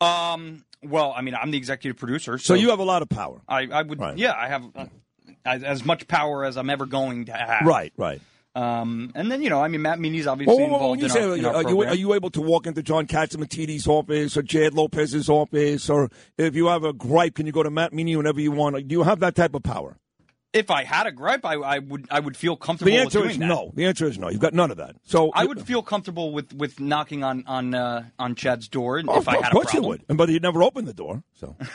[0.00, 0.64] Um.
[0.84, 3.40] Well, I mean, I'm the executive producer, So so, you have a lot of power.
[3.46, 4.00] I, I would.
[4.00, 4.18] Right.
[4.18, 4.86] Yeah, I have uh,
[5.44, 7.64] as, as much power as I'm ever going to have.
[7.64, 8.20] Right, right.
[8.54, 9.12] Um.
[9.14, 11.36] And then you know, I mean, Matt Meany's obviously Well, involved you in say, our,
[11.36, 14.74] in our are, you, are you able to walk into John Catsimatidis' office or Chad
[14.74, 18.40] Lopez's office, or if you have a gripe, can you go to Matt Meany whenever
[18.40, 18.76] you want?
[18.88, 19.96] Do you have that type of power?
[20.52, 22.90] If I had a gripe, I, I would I would feel comfortable.
[22.92, 23.46] The with answer is that.
[23.46, 23.72] no.
[23.74, 24.28] The answer is no.
[24.28, 24.96] You've got none of that.
[25.02, 29.16] So I would feel comfortable with, with knocking on on uh, on Chad's door Oh,
[29.18, 30.04] if I of had a course you would.
[30.10, 31.22] And but you'd never open the door.
[31.32, 31.56] So,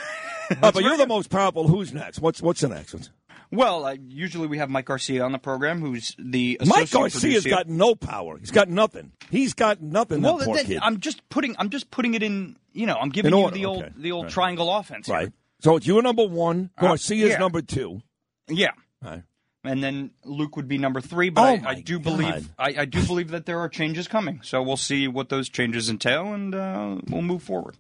[0.50, 1.68] Uh, but you're the most powerful.
[1.68, 2.20] Who's next?
[2.20, 3.04] What's what's the next one?
[3.52, 7.50] Well, uh, usually we have Mike Garcia on the program, who's the Mike Garcia's producer.
[7.50, 8.38] got no power.
[8.38, 9.14] He's got nothing.
[9.30, 10.22] He's got nothing.
[10.22, 10.80] Well, that kid.
[10.82, 12.58] I'm just putting I'm just putting it in.
[12.74, 13.94] You know, I'm giving In you order, the old okay.
[13.98, 14.34] the old Right.
[14.34, 15.08] triangle offense.
[15.08, 15.16] here.
[15.16, 15.34] right.
[15.62, 16.70] So it's you number one.
[16.78, 17.38] Uh, Garcia's yeah.
[17.38, 18.02] number two.
[18.50, 18.72] Yeah.
[19.02, 19.24] Right.
[19.64, 22.04] And then Luke would be number three, but Oh, I, I do God.
[22.04, 24.40] believe I, I do believe that there are changes coming.
[24.44, 27.76] So we'll see what those changes entail, and uh, we'll move forward.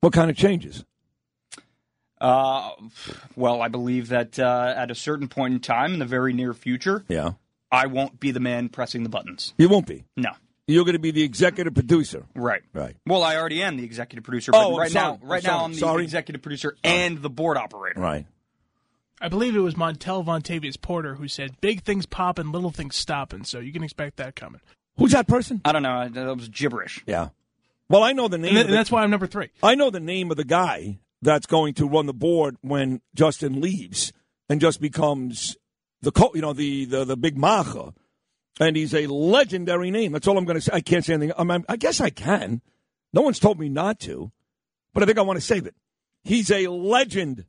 [0.00, 0.84] What kind of changes?
[2.24, 2.70] Uh,
[3.36, 6.54] well, I believe that uh, at a certain point in time in the very near
[6.54, 7.32] future, Yeah.
[7.70, 9.52] I won't be the man pressing the buttons.
[9.58, 10.04] You won't be.
[10.16, 10.30] No.
[10.66, 12.24] You're going to be the executive producer.
[12.34, 12.62] Right.
[12.72, 12.96] Right.
[13.06, 15.12] Well, I already am the executive producer, Oh, but I'm right sorry.
[15.12, 15.64] now, right I'm now.
[15.64, 16.02] I'm the Sorry.
[16.04, 18.00] executive producer and the board operator.
[18.00, 18.26] Right.
[19.20, 23.44] I believe it was Montel Vontavious Porter who said, "Big things popping, little things stopping."
[23.44, 24.60] So you can expect that coming.
[24.98, 25.60] Who's that person?
[25.64, 26.08] I don't know.
[26.08, 27.02] That was gibberish.
[27.06, 27.28] Yeah.
[27.88, 28.50] Well, I know the name.
[28.50, 29.50] And, of th- the- that's why I'm number three.
[29.62, 33.60] I know the name of the guy that's going to run the board when Justin
[33.60, 34.12] leaves
[34.48, 35.56] and just becomes
[36.02, 37.92] the co- you know the the, the big macha,
[38.60, 40.12] and he's a legendary name.
[40.12, 40.72] That's all I'm going to say.
[40.72, 41.50] I can't say anything.
[41.50, 42.60] I, I guess I can.
[43.12, 44.30] No one's told me not to,
[44.92, 45.74] but I think I want to save it.
[46.22, 47.46] He's a legend.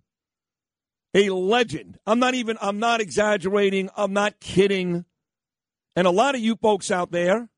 [1.13, 1.97] A legend.
[2.05, 2.57] I'm not even.
[2.61, 3.89] I'm not exaggerating.
[3.95, 5.05] I'm not kidding.
[5.95, 7.49] And a lot of you folks out there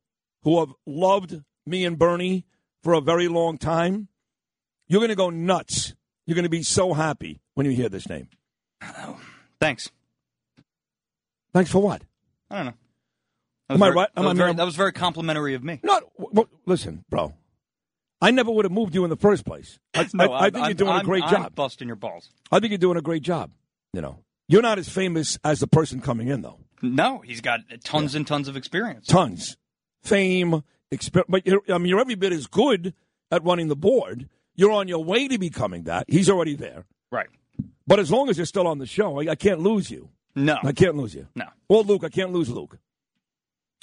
[0.43, 2.45] who have loved me and Bernie
[2.83, 4.07] for a very long time,
[4.87, 5.93] you're going to go nuts.
[6.27, 8.27] You're going to be so happy when you hear this name.
[9.59, 9.89] Thanks.
[11.53, 12.03] Thanks for what?
[12.51, 12.73] I don't know.
[13.69, 14.09] That Am was I very- right?
[14.15, 15.80] That Am was, I very, that was very complimentary of me.
[15.83, 16.03] Not.
[16.17, 17.33] Well, listen, bro.
[18.22, 19.80] I never would have moved you in the first place.
[19.95, 21.56] I, No, I, I think I'm- you're doing I'm- a great I'm job.
[21.56, 22.30] busting your balls.
[22.51, 23.51] I think you're doing a great job.
[23.93, 26.59] You know, you're not as famous as the person coming in, though.
[26.81, 29.07] No, he's got tons and tons of experience.
[29.07, 29.57] Tons,
[30.03, 31.27] fame, experience.
[31.30, 32.93] but you're, I mean, you're every bit as good
[33.31, 34.30] at running the board.
[34.57, 36.05] You're on your way to becoming that.
[36.09, 36.85] He's already there.
[37.11, 37.27] Right.
[37.85, 40.09] But as long as you're still on the show, I, I can't lose you.
[40.35, 40.57] No.
[40.63, 41.27] I can't lose you.
[41.35, 41.45] No.
[41.69, 42.77] Or Luke, I can't lose Luke.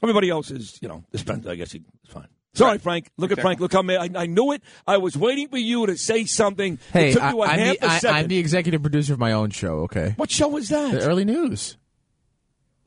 [0.02, 1.48] Everybody else is, you know, dispensed.
[1.48, 2.28] I guess he's fine.
[2.54, 3.10] Sorry, Frank.
[3.16, 3.58] Look at Frank.
[3.58, 4.62] Look how ma- I, I knew it.
[4.86, 6.78] I was waiting for you to say something.
[6.92, 8.16] Hey, it took I, you a am half the, a I, second.
[8.16, 9.80] I'm the executive producer of my own show.
[9.80, 10.14] Okay.
[10.16, 10.92] What show is that?
[10.92, 11.76] The early news.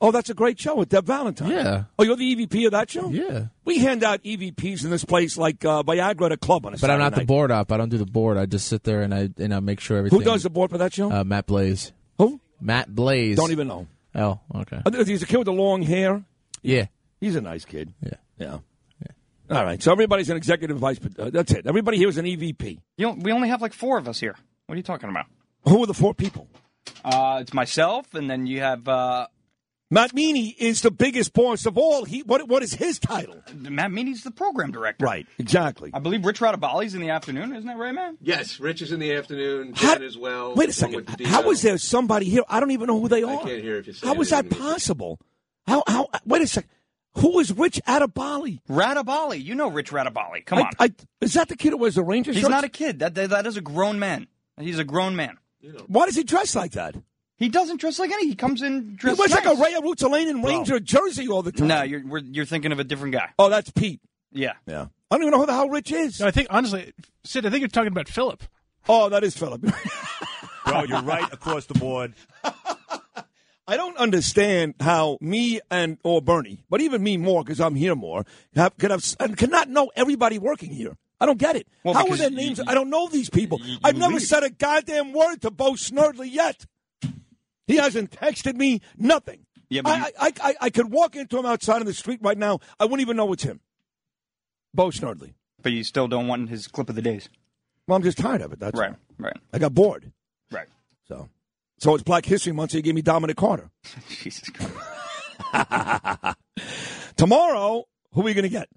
[0.00, 1.50] Oh, that's a great show with Deb Valentine.
[1.50, 1.84] Yeah.
[1.98, 3.08] Oh, you're the EVP of that show?
[3.08, 3.46] Yeah.
[3.64, 6.76] We hand out EVPs in this place like uh, Viagra at a club on a
[6.78, 7.72] But I'm Saturday not the board op.
[7.72, 8.36] I don't do the board.
[8.36, 10.18] I just sit there and I and I make sure everything.
[10.20, 11.10] Who does the board for that show?
[11.10, 11.92] Uh, Matt Blaze.
[12.18, 12.40] Who?
[12.60, 13.36] Matt Blaze.
[13.36, 13.88] Don't even know.
[14.14, 14.80] Oh, okay.
[14.86, 16.22] Uh, He's a kid with the long hair.
[16.62, 16.86] Yeah.
[17.20, 17.92] He's a nice kid.
[18.00, 18.14] Yeah.
[18.38, 18.58] Yeah.
[19.50, 19.82] All right.
[19.82, 21.00] So everybody's an executive vice.
[21.18, 21.66] Uh, that's it.
[21.66, 22.80] Everybody here is an EVP.
[22.98, 24.36] You know, we only have like four of us here.
[24.66, 25.24] What are you talking about?
[25.64, 26.48] Who are the four people?
[27.02, 29.26] Uh, it's myself, and then you have uh,
[29.90, 32.04] Matt Meany is the biggest boss of all.
[32.04, 33.42] He what what is his title?
[33.54, 35.04] Matt Meany's the program director.
[35.04, 35.26] Right.
[35.38, 35.90] Exactly.
[35.94, 38.18] I believe Rich Radabali's in the afternoon, isn't that right, man?
[38.20, 39.72] Yes, Rich is in the afternoon.
[39.74, 40.54] How- Dan as well.
[40.54, 40.96] Wait a second.
[40.96, 41.54] with How Dino.
[41.54, 42.42] there somebody here?
[42.50, 43.40] I don't even know who they are.
[43.40, 45.18] I can't hear if you say How is that possible?
[45.66, 46.08] How how?
[46.26, 46.68] Wait a second.
[47.14, 48.60] Who is Rich Adabali?
[48.68, 49.42] Radabali.
[49.42, 50.44] You know Rich Radabali.
[50.44, 50.70] Come on.
[50.78, 50.90] I, I,
[51.22, 52.50] is that the kid who wears the Ranger He's shirts?
[52.50, 52.98] not a kid.
[52.98, 54.28] That, that that is a grown man.
[54.60, 55.38] He's a grown man.
[55.86, 56.94] Why does he dress like that?
[57.38, 58.26] He doesn't dress like any.
[58.26, 59.58] He comes in He dressed wears like a nice.
[59.60, 61.68] Ray Rutalainen Ranger jersey all the time.
[61.68, 63.30] No, you're we're, you're thinking of a different guy.
[63.38, 64.00] Oh, that's Pete.
[64.32, 64.54] Yeah.
[64.66, 64.86] Yeah.
[65.10, 66.20] I don't even know who the hell Rich is.
[66.20, 66.92] No, I think honestly,
[67.24, 68.42] Sid, I think you're talking about Philip.
[68.88, 69.62] Oh, that is Philip.
[70.66, 72.14] Bro, you're right across the board.
[72.44, 77.94] I don't understand how me and or Bernie, but even me more because I'm here
[77.94, 78.24] more,
[78.56, 80.96] have, could have and cannot know everybody working here.
[81.20, 81.66] I don't get it.
[81.84, 82.58] Well, how are their names?
[82.58, 83.60] you- I don't know these people.
[83.84, 84.22] I've never leave.
[84.22, 86.64] said a goddamn word to Bo Snerdley yet.
[87.68, 89.46] He hasn't texted me nothing.
[89.70, 92.38] Yeah, but I, I, I, I could walk into him outside on the street right
[92.38, 92.58] now.
[92.80, 93.60] I wouldn't even know it's him.
[94.74, 95.34] Bo Snerdley.
[95.62, 97.28] But you still don't want his clip of the days.
[97.86, 98.58] Well, I'm just tired of it.
[98.58, 98.90] That's Right.
[98.90, 98.96] all.
[99.18, 99.36] Right.
[99.52, 100.10] I got bored.
[100.50, 100.68] Right.
[101.06, 101.28] So,
[101.78, 102.70] so it's Black History Month.
[102.72, 103.70] So you gave me Dominic Carter.
[104.08, 104.74] Jesus Christ.
[107.16, 108.68] Tomorrow, who are we going to get?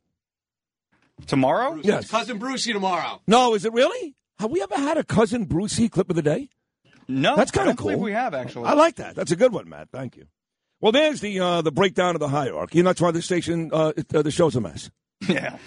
[1.28, 1.80] Tomorrow?
[1.84, 2.10] Yes.
[2.10, 3.22] Cousin Brucey tomorrow.
[3.28, 4.16] No, is it really?
[4.40, 6.50] Have we ever had a cousin Brucey clip of the day?
[7.12, 7.88] No, That's kind of cool.
[7.90, 8.66] believe we have actually.
[8.66, 9.16] I like that.
[9.16, 9.90] That's a good one, Matt.
[9.92, 10.28] Thank you.
[10.80, 13.94] Well, there's the uh, the breakdown of the hierarchy, and that's why the station uh,
[13.96, 14.90] it, uh, the show's a mess
[15.28, 15.58] Yeah.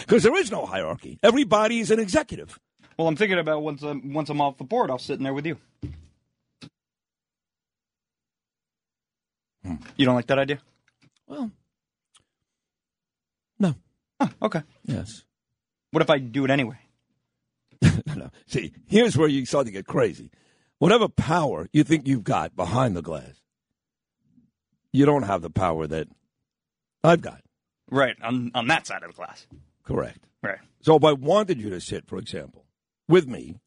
[0.00, 1.18] because there is no hierarchy.
[1.22, 2.58] Everybody is an executive.
[2.98, 5.34] well, I'm thinking about once I'm, once I'm off the board, I'll sit in there
[5.34, 5.58] with you.
[9.64, 9.74] Hmm.
[9.96, 10.58] You don't like that idea?
[11.26, 11.50] Well,
[13.58, 13.74] no.
[14.40, 14.62] Okay.
[14.84, 15.22] Yes.
[15.92, 16.78] What if I do it anyway?
[18.16, 18.30] no.
[18.46, 20.30] See, here's where you start to get crazy.
[20.78, 23.40] whatever power you think you've got behind the glass,
[24.92, 26.08] you don't have the power that
[27.04, 27.40] I've got.
[27.90, 29.46] Right on on that side of the glass.
[29.82, 30.24] Correct.
[30.42, 30.58] Right.
[30.80, 32.64] So if I wanted you to sit, for example,
[33.08, 33.58] with me,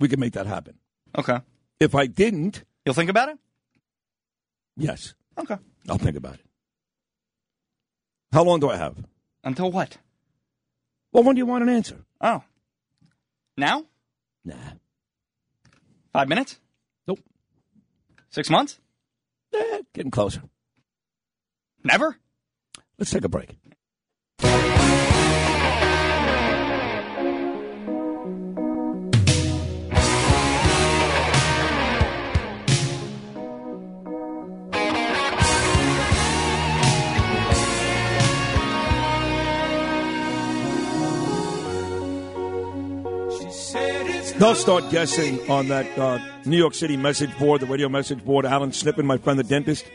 [0.00, 0.78] we could make that happen.
[1.16, 1.38] Okay.
[1.80, 3.38] If I didn't, You'll think about it.
[4.76, 5.56] yes, Okay.
[5.88, 6.46] I'll think about it.
[8.32, 8.96] How long do I have?
[9.42, 9.96] Until what?
[11.12, 12.04] Well, when do you want an answer?
[12.20, 12.42] Oh.
[13.56, 13.84] Now?
[14.44, 14.54] Nah.
[16.12, 16.58] Five minutes?
[17.06, 17.20] Nope.
[18.30, 18.80] Six months?
[19.52, 20.42] Eh, getting closer.
[21.84, 22.16] Never?
[22.98, 23.56] Let's take a break.
[44.38, 48.44] They'll start guessing on that uh, New York City message board, the radio message board.
[48.44, 49.86] Alan Snippen, my friend, the dentist.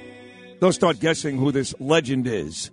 [0.62, 2.72] They'll start guessing who this legend is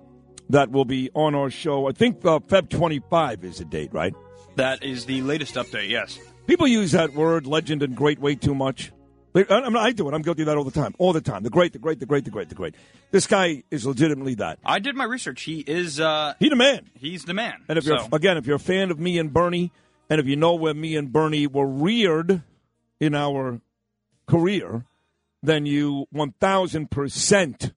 [0.48, 1.88] that will be on our show.
[1.88, 4.14] I think uh, Feb 25 is the date, right?
[4.54, 6.18] That is the latest update, yes.
[6.46, 8.92] People use that word legend and great way too much.
[9.34, 10.14] I, mean, I do it.
[10.14, 10.94] I'm guilty of that all the time.
[10.98, 11.42] All the time.
[11.42, 12.74] The great, the great, the great, the great, the great.
[13.10, 14.60] This guy is legitimately that.
[14.64, 15.42] I did my research.
[15.42, 16.88] He is uh He the man.
[16.94, 17.64] he's the man.
[17.68, 19.72] And if you're again, if you're a fan of me and Bernie,
[20.08, 22.42] and if you know where me and Bernie were reared
[23.00, 23.60] in our
[24.26, 24.84] career,
[25.42, 27.72] then you 1,000 percent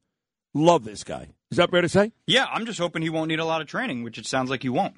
[0.54, 1.30] love this guy.
[1.52, 2.12] Is that fair to say?
[2.28, 4.62] Yeah, I'm just hoping he won't need a lot of training, which it sounds like
[4.62, 4.96] he won't.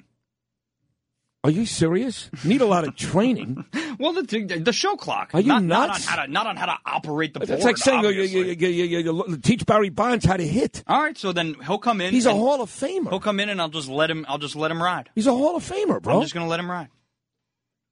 [1.44, 2.30] Are you serious?
[2.44, 3.64] Need a lot of training.
[3.98, 5.30] Well, the, the, the show clock.
[5.32, 6.06] Are you not, nuts?
[6.06, 7.50] Not on, how to, not on how to operate the board.
[7.50, 10.82] It's like saying you, you, you, teach Barry Bonds how to hit.
[10.88, 12.12] All right, so then he'll come in.
[12.12, 13.10] He's a Hall of Famer.
[13.10, 14.24] He'll come in, and I'll just let him.
[14.28, 15.10] I'll just let him ride.
[15.14, 16.16] He's a Hall of Famer, bro.
[16.16, 16.88] I'm just gonna let him ride.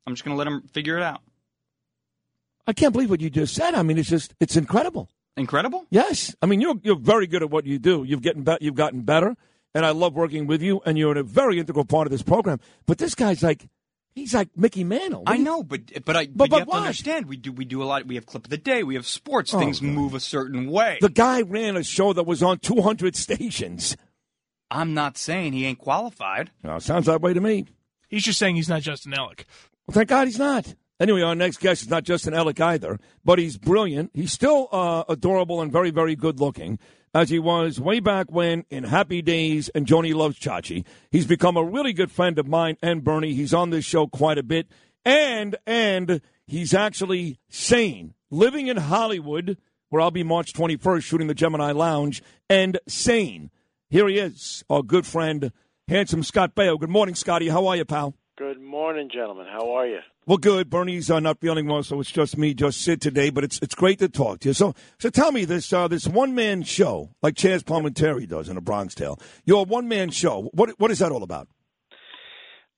[0.07, 1.21] I'm just gonna let him figure it out.
[2.67, 3.75] I can't believe what you just said.
[3.75, 5.09] I mean, it's just it's incredible.
[5.37, 5.87] Incredible.
[5.91, 8.05] Yes, I mean you're you're very good at what you do.
[8.05, 9.37] You've getting be- you've gotten better,
[9.75, 10.81] and I love working with you.
[10.85, 12.61] And you're a very integral part of this program.
[12.87, 13.67] But this guy's like,
[14.15, 15.23] he's like Mickey Mantle.
[15.27, 16.75] I know, but but I But- but, but you have what?
[16.77, 18.07] to understand we do we do a lot.
[18.07, 18.83] We have clip of the day.
[18.83, 19.55] We have sports.
[19.55, 19.89] Oh, Things God.
[19.91, 20.99] move a certain way.
[21.01, 23.97] The guy ran a show that was on 200 stations.
[24.71, 26.51] I'm not saying he ain't qualified.
[26.63, 27.67] No, sounds that way to me.
[28.09, 29.45] He's just saying he's not Justin Ellick.
[29.91, 30.77] Well, thank God he's not.
[31.01, 34.13] Anyway, our next guest is not Justin Ellick either, but he's brilliant.
[34.15, 36.79] He's still uh, adorable and very, very good looking,
[37.13, 40.85] as he was way back when in Happy Days and Joanie Loves Chachi.
[41.11, 43.35] He's become a really good friend of mine and Bernie.
[43.35, 44.69] He's on this show quite a bit,
[45.05, 51.35] and and he's actually sane, living in Hollywood, where I'll be March 21st shooting the
[51.35, 53.51] Gemini Lounge, and sane.
[53.89, 55.51] Here he is, our good friend,
[55.89, 56.79] handsome Scott Baio.
[56.79, 57.49] Good morning, Scotty.
[57.49, 58.15] How are you, pal?
[58.41, 59.45] Good morning, gentlemen.
[59.53, 59.99] How are you?
[60.25, 60.71] Well, good.
[60.71, 63.29] Bernie's uh, not feeling well, so it's just me, just Sid today.
[63.29, 64.55] But it's it's great to talk to you.
[64.55, 68.57] So so tell me this uh, this one man show like Chaz Palminteri does in
[68.57, 69.19] a Bronx Tale.
[69.45, 70.49] Your one man show.
[70.55, 71.49] What what is that all about?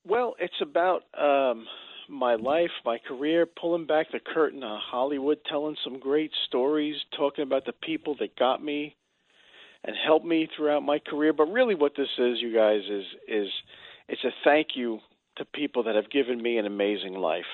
[0.05, 1.65] Well, it's about um,
[2.09, 7.45] my life, my career, pulling back the curtain on Hollywood, telling some great stories, talking
[7.45, 8.97] about the people that got me
[9.85, 11.33] and helped me throughout my career.
[11.33, 13.49] But really, what this is, you guys, is is
[14.09, 14.99] it's a thank you
[15.37, 17.47] to people that have given me an amazing life,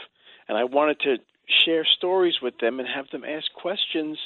[0.48, 1.16] and I wanted to
[1.64, 4.18] share stories with them and have them ask questions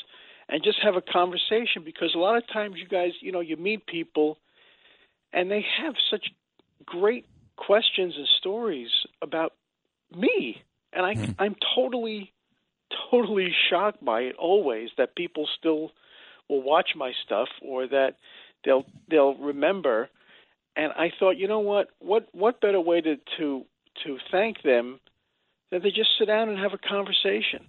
[0.48, 3.56] and just have a conversation because a lot of times you guys, you know, you
[3.56, 4.38] meet people
[5.32, 6.26] and they have such
[6.84, 8.90] great questions and stories
[9.22, 9.52] about
[10.14, 10.62] me.
[10.92, 11.32] And I hmm.
[11.38, 12.32] I'm totally
[13.10, 15.92] totally shocked by it always that people still
[16.48, 18.16] will watch my stuff or that
[18.64, 20.10] they'll they'll remember
[20.76, 21.88] and I thought you know what?
[21.98, 23.64] What what better way to to
[24.04, 25.00] to thank them
[25.70, 27.66] than to just sit down and have a conversation?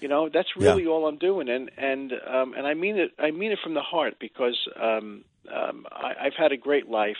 [0.00, 1.48] You know that's really all I'm doing.
[1.48, 5.24] And and um and I mean it I mean it from the heart because um
[5.54, 7.16] um I, I've had a great life.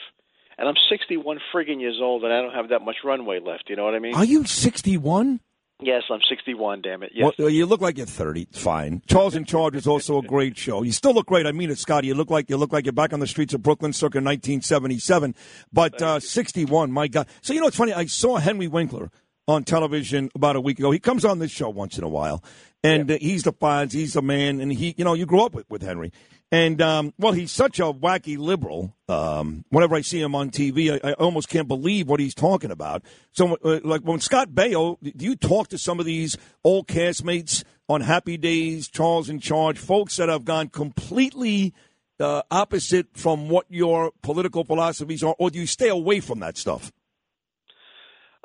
[0.57, 3.65] And I'm 61 friggin' years old and I don't have that much runway left.
[3.69, 4.15] You know what I mean?
[4.15, 5.41] Are you sixty one?
[5.85, 8.47] Yes I'm 61 damn it yes Well, you look like you're thirty.
[8.53, 9.03] Fine.
[9.07, 10.83] Charles in Charge is also a great show.
[10.83, 11.47] You still look great.
[11.47, 12.09] I mean it, Scotty.
[12.09, 15.35] You look like you look like you're back on the streets of Brooklyn, circa 1977.
[15.73, 17.29] But uh, 61, my God.
[17.43, 17.93] So you know it's funny.
[17.93, 19.11] I saw Henry Winkler
[19.47, 20.91] on television about a week ago.
[20.91, 22.43] He comes on this show once in a while,
[22.83, 23.93] and uh, he's the Fonz.
[23.93, 26.13] He's the man, and he, you know, you grew up with, with Henry.
[26.55, 28.95] And um, well, he's such a wacky liberal.
[29.09, 32.71] Um, whenever I see him on TV, I, I almost can't believe what he's talking
[32.71, 33.03] about.
[33.33, 37.65] So, uh, like when Scott Baio, do you talk to some of these old castmates
[37.89, 41.75] on Happy Days, Charles in Charge, folks that have gone completely
[42.21, 46.57] uh, opposite from what your political philosophies are, or do you stay away from that
[46.57, 46.93] stuff?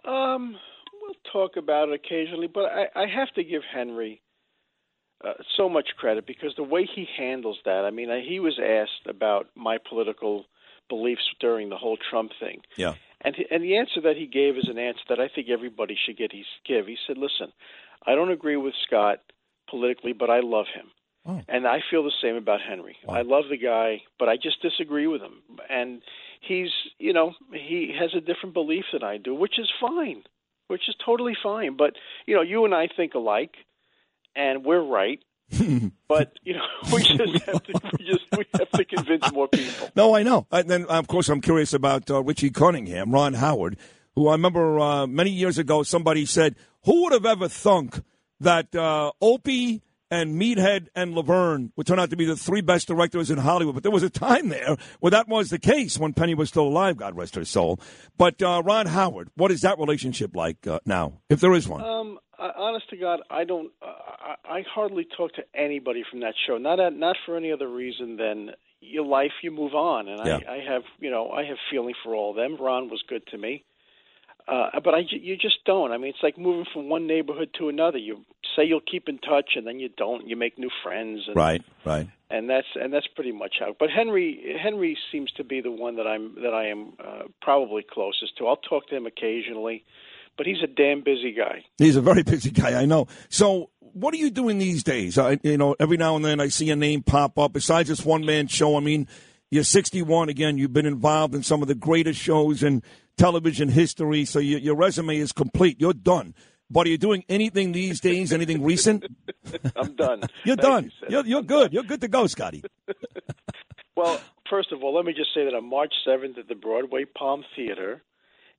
[0.03, 0.55] Um,
[0.99, 4.23] we'll talk about it occasionally, but I, I have to give Henry
[5.23, 7.85] uh, so much credit because the way he handles that.
[7.85, 10.45] I mean, uh, he was asked about my political
[10.89, 12.93] beliefs during the whole Trump thing, Yeah.
[13.21, 15.95] and he, and the answer that he gave is an answer that I think everybody
[15.95, 16.31] should get.
[16.31, 16.87] He give.
[16.87, 17.51] He said, "Listen,
[18.05, 19.19] I don't agree with Scott
[19.69, 20.91] politically, but I love him."
[21.47, 22.97] And I feel the same about Henry.
[23.07, 25.43] I love the guy, but I just disagree with him.
[25.69, 26.01] And
[26.41, 30.23] he's, you know, he has a different belief than I do, which is fine,
[30.69, 31.75] which is totally fine.
[31.77, 33.57] But, you know, you and I think alike,
[34.35, 35.23] and we're right.
[36.07, 39.89] but, you know, we just have to, we just, we have to convince more people.
[39.95, 40.47] No, I know.
[40.51, 43.77] And then, of course, I'm curious about uh, Richie Cunningham, Ron Howard,
[44.15, 48.01] who I remember uh, many years ago somebody said, who would have ever thunk
[48.39, 49.81] that uh, Opie
[50.11, 53.75] and Meathead and Laverne would turn out to be the three best directors in Hollywood?
[53.75, 56.67] But there was a time there where that was the case when Penny was still
[56.67, 57.79] alive, God rest her soul.
[58.17, 61.81] But uh, Ron Howard, what is that relationship like uh, now, if there is one?
[61.83, 63.71] Um, I, honest to God, I don't.
[63.81, 66.57] Uh, I, I hardly talk to anybody from that show.
[66.57, 69.31] Not at, not for any other reason than your life.
[69.43, 70.39] You move on, and Yeah.
[70.47, 72.57] I, I have you know I have feeling for all of them.
[72.59, 73.63] Ron was good to me,
[74.49, 75.91] uh, but I you just don't.
[75.91, 77.97] I mean, it's like moving from one neighborhood to another.
[77.97, 80.27] You say you'll keep in touch, and then you don't.
[80.27, 82.07] You make new friends, and, Right, right.
[82.31, 83.75] and that's and that's pretty much how.
[83.77, 87.83] But Henry Henry seems to be the one that I'm that I am uh, probably
[87.89, 88.47] closest to.
[88.47, 89.83] I'll talk to him occasionally,
[90.37, 91.63] but he's a damn busy guy.
[91.77, 93.07] He's a very busy guy, I know.
[93.29, 95.17] So, what are you doing these days?
[95.19, 97.53] I, you know, every now and then I see a name pop up.
[97.53, 99.07] Besides this one man show, I mean,
[99.51, 100.57] you're 61 again.
[100.57, 102.81] You've been involved in some of the greatest shows in
[103.19, 105.79] television history, so your, your resume is complete.
[105.79, 106.33] You're done.
[106.71, 108.31] But are you doing anything these days?
[108.31, 109.05] Anything recent?
[109.75, 110.21] I'm done.
[110.43, 110.91] You're Thank done.
[111.01, 111.73] You, you're you're good.
[111.73, 112.63] You're good to go, Scotty.
[113.95, 117.03] Well, first of all, let me just say that on March 7th at the Broadway
[117.03, 118.01] Palm Theater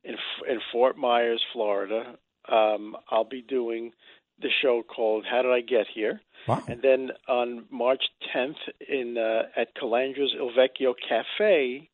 [0.05, 0.17] in
[0.47, 3.93] in Fort Myers, Florida, um, I'll be doing
[4.39, 6.63] the show called "How Did I Get Here?" Wow.
[6.69, 8.03] And then on March
[8.37, 11.89] 10th in uh, at Calandra's Il Vecchio Cafe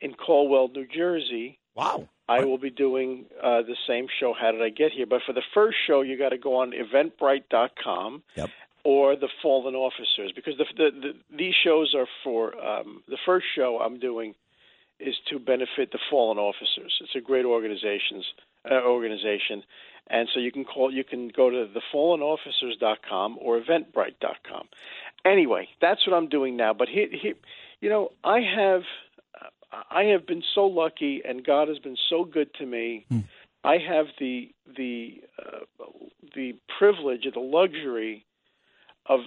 [0.00, 1.58] in Caldwell, New Jersey.
[1.78, 2.08] Wow.
[2.28, 4.34] I will be doing uh, the same show.
[4.38, 5.06] How did I get here?
[5.06, 8.50] But for the first show, you got to go on Eventbrite.com Yep.
[8.84, 13.46] or the Fallen Officers because the, the, the these shows are for um, the first
[13.54, 14.34] show I'm doing
[14.98, 16.98] is to benefit the fallen officers.
[17.00, 18.26] It's a great organizations
[18.68, 19.62] uh, organization,
[20.08, 24.68] and so you can call you can go to thefallenofficers.com or Eventbrite.com.
[25.24, 26.74] Anyway, that's what I'm doing now.
[26.74, 27.34] But he, he,
[27.80, 28.82] you know, I have
[29.72, 33.06] I have been so lucky, and God has been so good to me.
[33.64, 35.84] I have the the uh,
[36.34, 38.24] the privilege, or the luxury
[39.06, 39.20] of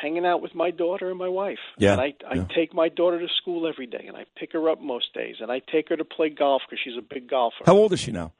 [0.00, 1.58] hanging out with my daughter and my wife.
[1.78, 2.44] Yeah, And I I yeah.
[2.54, 5.50] take my daughter to school every day, and I pick her up most days, and
[5.50, 7.64] I take her to play golf because she's a big golfer.
[7.66, 8.32] How old is she now?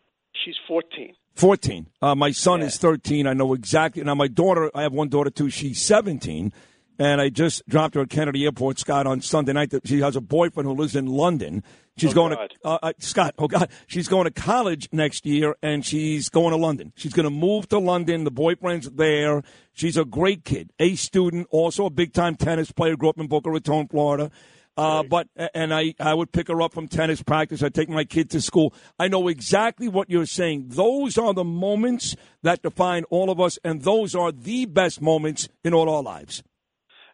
[0.45, 1.15] She's 14.
[1.35, 1.87] 14.
[2.01, 3.27] Uh, my son is 13.
[3.27, 4.03] I know exactly.
[4.03, 5.51] Now, my daughter, I have one daughter too.
[5.51, 6.53] She's 17.
[6.99, 9.73] And I just dropped her at Kennedy Airport, Scott, on Sunday night.
[9.85, 11.63] She has a boyfriend who lives in London.
[11.97, 12.51] She's Oh, going God.
[12.51, 16.51] to, uh, uh, Scott, oh God, she's going to college next year and she's going
[16.53, 16.93] to London.
[16.97, 18.25] She's going to move to London.
[18.25, 19.43] The boyfriend's there.
[19.73, 23.27] She's a great kid, a student, also a big time tennis player, grew up in
[23.27, 24.31] Boca Raton, Florida.
[24.75, 27.63] Uh, but and I, I would pick her up from tennis practice.
[27.63, 28.73] I'd take my kid to school.
[28.99, 30.69] I know exactly what you're saying.
[30.69, 35.51] Those are the moments that define all of us, and those are the best moments
[35.63, 36.43] in all our lives.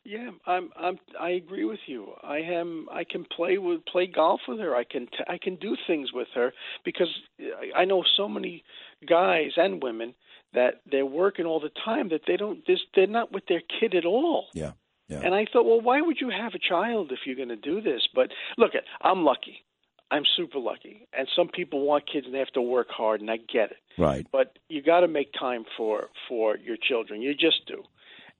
[0.09, 2.12] Yeah, I'm I'm I agree with you.
[2.23, 4.75] I am I can play with play golf with her.
[4.75, 8.65] I can t- I can do things with her because I- I know so many
[9.07, 10.15] guys and women
[10.55, 13.95] that they're working all the time that they don't this they're not with their kid
[13.95, 14.47] at all.
[14.55, 14.73] Yeah.
[15.09, 15.20] Yeah.
[15.25, 17.81] And I thought, well, why would you have a child if you're going to do
[17.81, 18.03] this?
[18.15, 19.65] But look, at I'm lucky.
[20.11, 21.07] I'm super lucky.
[21.12, 23.77] And some people want kids and they have to work hard, and I get it.
[23.99, 24.27] Right.
[24.33, 27.20] But you got to make time for for your children.
[27.20, 27.85] You just do.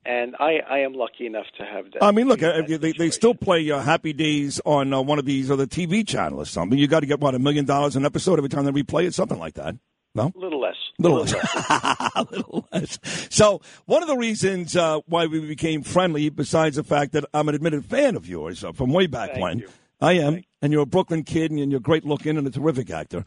[0.07, 2.03] And I I am lucky enough to have that.
[2.03, 5.25] I mean, look, uh, they, they still play uh, Happy Days on uh, one of
[5.27, 6.79] these other TV channels or something.
[6.79, 9.15] You got to get what a million dollars an episode every time they replay it,
[9.15, 9.75] something like that.
[10.15, 10.75] No, A little less.
[10.99, 11.35] little less.
[11.35, 12.99] a little less.
[13.31, 17.49] So, one of the reasons uh, why we became friendly, besides the fact that I'm
[17.49, 19.69] an admitted fan of yours uh, from way back Thank when, you.
[20.01, 23.25] I am, and you're a Brooklyn kid, and you're great looking and a terrific actor,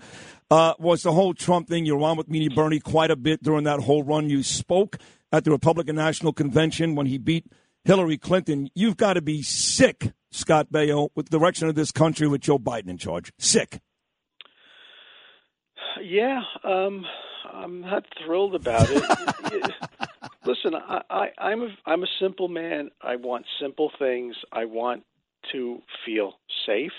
[0.50, 1.85] uh, was the whole Trump thing.
[1.85, 4.30] You were on with Meanie Bernie quite a bit during that whole run.
[4.30, 4.98] You spoke
[5.32, 7.45] at the Republican National Convention when he beat
[7.84, 8.69] Hillary Clinton.
[8.76, 12.60] You've got to be sick, Scott Baio, with the direction of this country with Joe
[12.60, 13.32] Biden in charge.
[13.38, 13.80] Sick.
[16.01, 17.06] Yeah, um,
[17.51, 19.03] I'm not thrilled about it.
[20.45, 22.90] Listen, I, I, I'm a I'm a simple man.
[23.01, 24.35] I want simple things.
[24.51, 25.03] I want
[25.51, 26.34] to feel
[26.66, 26.92] safe,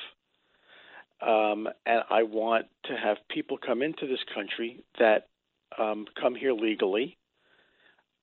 [1.20, 5.28] um, and I want to have people come into this country that
[5.78, 7.16] um, come here legally.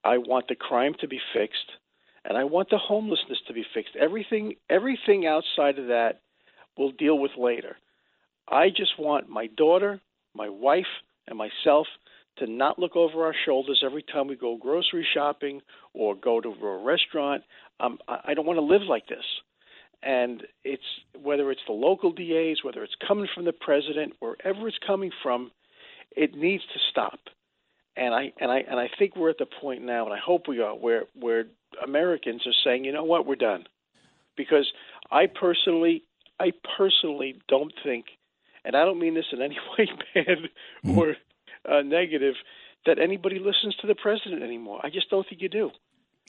[0.04, 1.72] I want the crime to be fixed,
[2.26, 3.96] and I want the homelessness to be fixed.
[3.96, 6.22] Everything, everything outside of that,
[6.78, 7.78] we'll deal with later.
[8.48, 10.02] I just want my daughter,
[10.34, 10.86] my wife,
[11.28, 11.88] and myself
[12.38, 15.62] to not look over our shoulders every time we go grocery shopping
[15.94, 17.44] or go to a restaurant.
[17.80, 19.26] Um, I don't want to live like this.
[20.02, 20.82] And it's
[21.22, 25.52] whether it's the local DAs, whether it's coming from the president, wherever it's coming from,
[26.16, 27.20] it needs to stop.
[28.00, 30.48] And I and I and I think we're at the point now, and I hope
[30.48, 31.46] we are, where where
[31.84, 33.66] Americans are saying, you know what, we're done.
[34.38, 34.72] Because
[35.12, 36.04] I personally,
[36.40, 38.06] I personally don't think,
[38.64, 41.18] and I don't mean this in any way bad or
[41.70, 42.36] uh, negative,
[42.86, 44.80] that anybody listens to the president anymore.
[44.82, 45.72] I just don't think you do.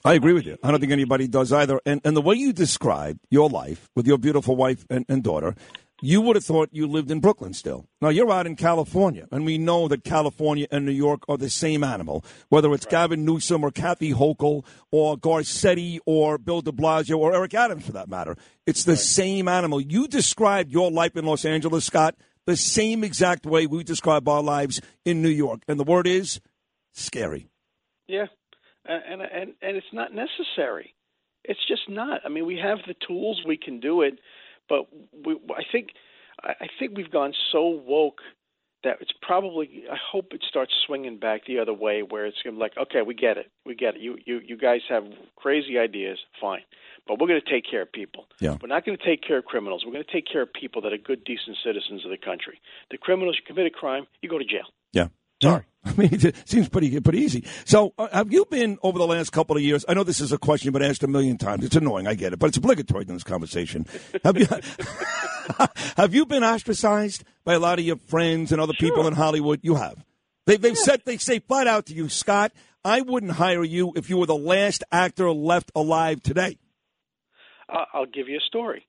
[0.03, 0.57] I agree with you.
[0.63, 1.79] I don't think anybody does either.
[1.85, 5.55] And and the way you describe your life with your beautiful wife and, and daughter,
[6.01, 7.85] you would have thought you lived in Brooklyn still.
[8.01, 11.49] Now you're out in California, and we know that California and New York are the
[11.49, 12.25] same animal.
[12.49, 17.53] Whether it's Gavin Newsom or Kathy Hochul or Garcetti or Bill De Blasio or Eric
[17.53, 19.79] Adams, for that matter, it's the same animal.
[19.79, 22.15] You described your life in Los Angeles, Scott,
[22.45, 26.41] the same exact way we describe our lives in New York, and the word is
[26.93, 27.47] scary.
[28.07, 28.25] Yeah,
[28.85, 30.95] and and and it's not necessary.
[31.43, 32.21] It's just not.
[32.25, 34.19] I mean, we have the tools, we can do it,
[34.71, 34.87] but
[35.25, 35.89] we, I think
[36.41, 38.21] I think we've gone so woke
[38.85, 39.83] that it's probably.
[39.91, 43.01] I hope it starts swinging back the other way, where it's gonna be like, okay,
[43.01, 44.01] we get it, we get it.
[44.01, 45.03] You you you guys have
[45.35, 46.61] crazy ideas, fine,
[47.05, 48.27] but we're going to take care of people.
[48.39, 48.55] Yeah.
[48.61, 49.83] We're not going to take care of criminals.
[49.85, 52.61] We're going to take care of people that are good, decent citizens of the country.
[52.91, 54.71] The criminals, you commit a crime, you go to jail.
[54.93, 55.07] Yeah.
[55.41, 55.63] Sorry.
[55.85, 57.43] I mean, it seems pretty pretty easy.
[57.65, 59.83] So, uh, have you been over the last couple of years?
[59.89, 61.65] I know this is a question you've been asked a million times.
[61.65, 63.87] It's annoying, I get it, but it's obligatory in this conversation.
[64.23, 64.45] Have you
[65.97, 69.59] have you been ostracized by a lot of your friends and other people in Hollywood?
[69.63, 70.05] You have.
[70.45, 72.51] They, they've said they say flat out to you, Scott.
[72.85, 76.57] I wouldn't hire you if you were the last actor left alive today.
[77.69, 78.85] I- I'll give you a story.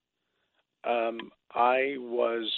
[0.84, 2.50] Um, I was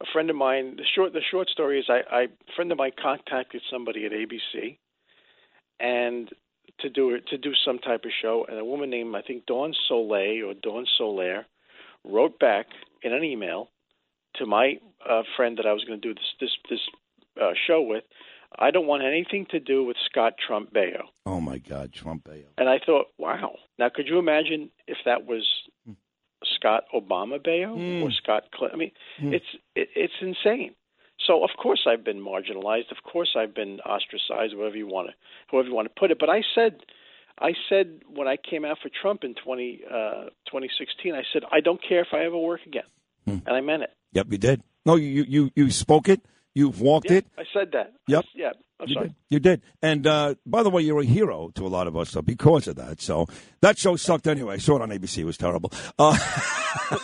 [0.00, 0.76] a friend of mine.
[0.76, 4.12] The short the short story is I, I a friend of mine contacted somebody at
[4.12, 4.78] ABC,
[5.80, 6.30] and
[6.80, 9.46] to do it to do some type of show, and a woman named I think
[9.46, 11.44] Dawn Soleil or Dawn Solaire
[12.04, 12.66] wrote back
[13.02, 13.70] in an email
[14.36, 16.80] to my uh, friend that I was going to do this this this
[17.40, 18.04] uh, show with.
[18.58, 21.02] I don't want anything to do with Scott Trump Baio.
[21.26, 22.44] Oh my God, Trump Baio.
[22.56, 23.56] And I thought, wow.
[23.78, 25.44] Now, could you imagine if that was
[26.56, 28.14] Scott Obama Baio or hmm.
[28.22, 28.76] Scott Clinton?
[28.76, 29.34] I mean, hmm.
[29.34, 30.74] it's it, it's insane.
[31.26, 32.90] So of course I've been marginalized.
[32.90, 34.56] Of course I've been ostracized.
[34.56, 35.14] Whatever you want to,
[35.50, 36.18] however you want to put it.
[36.18, 36.80] But I said,
[37.38, 41.60] I said when I came out for Trump in 20, uh, 2016, I said I
[41.60, 42.88] don't care if I ever work again,
[43.24, 43.38] hmm.
[43.46, 43.90] and I meant it.
[44.12, 44.62] Yep, you did.
[44.84, 46.20] No, you you you spoke it.
[46.56, 47.26] You've walked Yeah, it.
[47.38, 47.92] I said that.
[48.08, 48.24] Yep.
[48.34, 48.52] Yeah.
[48.80, 49.06] I'm You sorry.
[49.08, 49.14] did.
[49.28, 49.62] You did.
[49.82, 52.66] And uh, by the way, you're a hero to a lot of us so because
[52.66, 53.00] of that.
[53.02, 53.26] So
[53.60, 54.54] that show sucked anyway.
[54.54, 55.18] I saw it on ABC.
[55.18, 55.70] It was terrible.
[55.98, 56.16] Uh,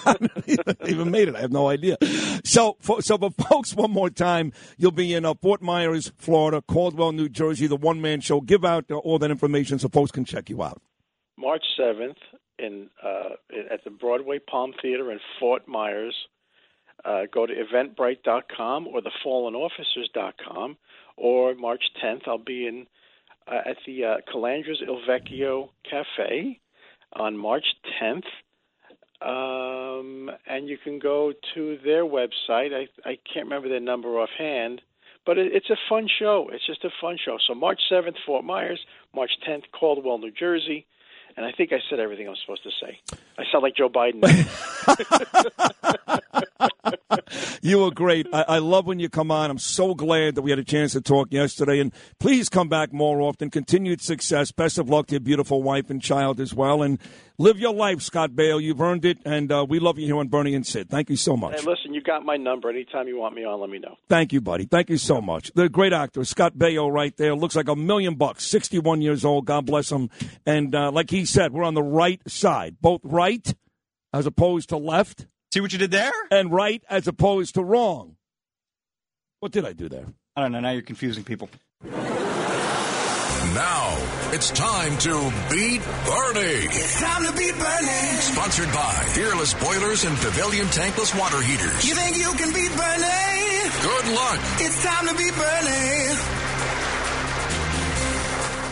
[0.86, 1.36] even made it.
[1.36, 1.98] I have no idea.
[2.44, 6.62] So, for, so for folks, one more time, you'll be in uh, Fort Myers, Florida,
[6.66, 8.40] Caldwell, New Jersey, the one man show.
[8.40, 10.80] Give out uh, all that information so folks can check you out.
[11.38, 12.16] March 7th
[12.58, 13.30] in uh,
[13.70, 16.14] at the Broadway Palm Theater in Fort Myers.
[17.04, 20.76] Uh, go to eventbrite.com or thefallenofficers.com.
[21.16, 22.86] Or March 10th, I'll be in
[23.46, 26.60] uh, at the uh, Calandras Il Vecchio Cafe
[27.14, 27.64] on March
[28.00, 28.24] 10th.
[29.20, 32.72] Um, and you can go to their website.
[32.74, 34.82] I, I can't remember their number offhand,
[35.24, 36.48] but it, it's a fun show.
[36.52, 37.38] It's just a fun show.
[37.46, 38.80] So March 7th, Fort Myers.
[39.14, 40.86] March 10th, Caldwell, New Jersey.
[41.36, 42.98] And I think I said everything I'm supposed to say.
[43.38, 44.22] I sound like Joe Biden.
[47.64, 48.26] You were great.
[48.32, 49.48] I, I love when you come on.
[49.48, 51.78] I'm so glad that we had a chance to talk yesterday.
[51.78, 53.50] And please come back more often.
[53.50, 54.50] Continued success.
[54.50, 56.82] Best of luck to your beautiful wife and child as well.
[56.82, 56.98] And
[57.38, 58.62] live your life, Scott Baio.
[58.62, 59.18] You've earned it.
[59.24, 60.88] And uh, we love you here on Bernie and Sid.
[60.90, 61.60] Thank you so much.
[61.60, 62.70] Hey, listen, you got my number.
[62.70, 63.96] Anytime you want me on, let me know.
[64.08, 64.64] Thank you, buddy.
[64.64, 65.52] Thank you so much.
[65.54, 67.34] The great actor, Scott Baio, right there.
[67.34, 68.44] Looks like a million bucks.
[68.46, 69.46] 61 years old.
[69.46, 70.10] God bless him.
[70.46, 73.54] And uh, like he said, we're on the right side, both right
[74.12, 75.26] as opposed to left.
[75.52, 76.12] See what you did there?
[76.30, 78.16] And right as opposed to wrong.
[79.40, 80.06] What did I do there?
[80.36, 80.60] I don't know.
[80.60, 81.50] Now you're confusing people.
[83.54, 83.98] Now
[84.32, 86.68] it's time to beat Bernie.
[86.72, 88.16] It's time to beat Bernie.
[88.20, 91.86] Sponsored by Peerless Boilers and Pavilion Tankless Water Heaters.
[91.86, 93.70] You think you can beat Bernie?
[93.82, 94.40] Good luck.
[94.56, 96.12] It's time to beat Bernie.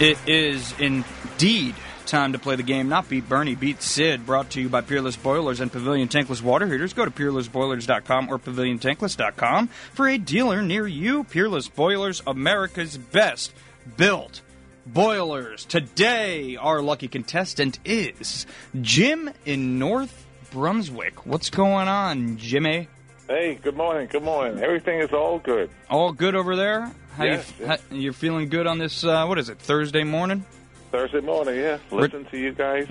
[0.00, 1.74] It is indeed
[2.06, 4.24] time to play the game, not beat Bernie, beat Sid.
[4.24, 6.94] Brought to you by Peerless Boilers and Pavilion Tankless Water Heaters.
[6.94, 11.24] Go to peerlessboilers.com or paviliontankless.com for a dealer near you.
[11.24, 13.52] Peerless Boilers, America's best
[13.98, 14.40] built
[14.86, 15.64] Boilers.
[15.66, 18.46] Today, our lucky contestant is
[18.80, 21.26] Jim in North Brunswick.
[21.26, 22.88] What's going on, Jimmy?
[23.28, 24.08] Hey, good morning.
[24.10, 24.62] Good morning.
[24.62, 25.70] Everything is all good.
[25.88, 26.90] All good over there?
[27.16, 27.80] How Yes, you, yes.
[27.90, 30.44] how- you're feeling good on this, uh, what is it, Thursday morning?
[30.90, 31.78] Thursday morning, yeah.
[31.92, 32.88] Listen to you guys.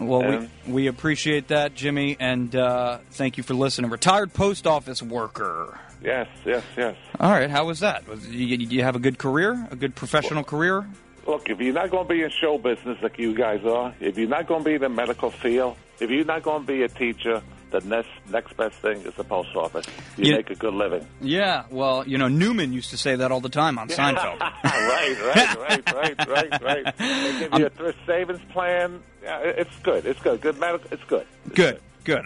[0.00, 3.90] Well, And- we, we appreciate that, Jimmy, and uh, thank you for listening.
[3.90, 5.78] Retired post office worker.
[6.02, 6.96] Yes, yes, yes.
[7.20, 8.06] All right, how was that?
[8.08, 10.86] Was, you, you have a good career, a good professional career?
[11.26, 14.18] Look, if you're not going to be in show business like you guys are, if
[14.18, 16.82] you're not going to be in the medical field, if you're not going to be
[16.82, 17.40] a teacher,
[17.70, 19.86] the next next best thing is the post office.
[20.18, 20.36] You Yeah.
[20.38, 21.06] make a good living.
[21.20, 24.40] Yeah, well, you know, Newman used to say that all the time on Seinfeld.
[24.40, 26.94] right, right, right, right, right, right.
[26.98, 29.00] They give you a thrift savings plan.
[29.22, 30.04] Yeah, it's good.
[30.06, 30.40] It's good.
[30.40, 30.88] Good medical.
[30.92, 31.26] It's good.
[31.46, 31.80] Good, good.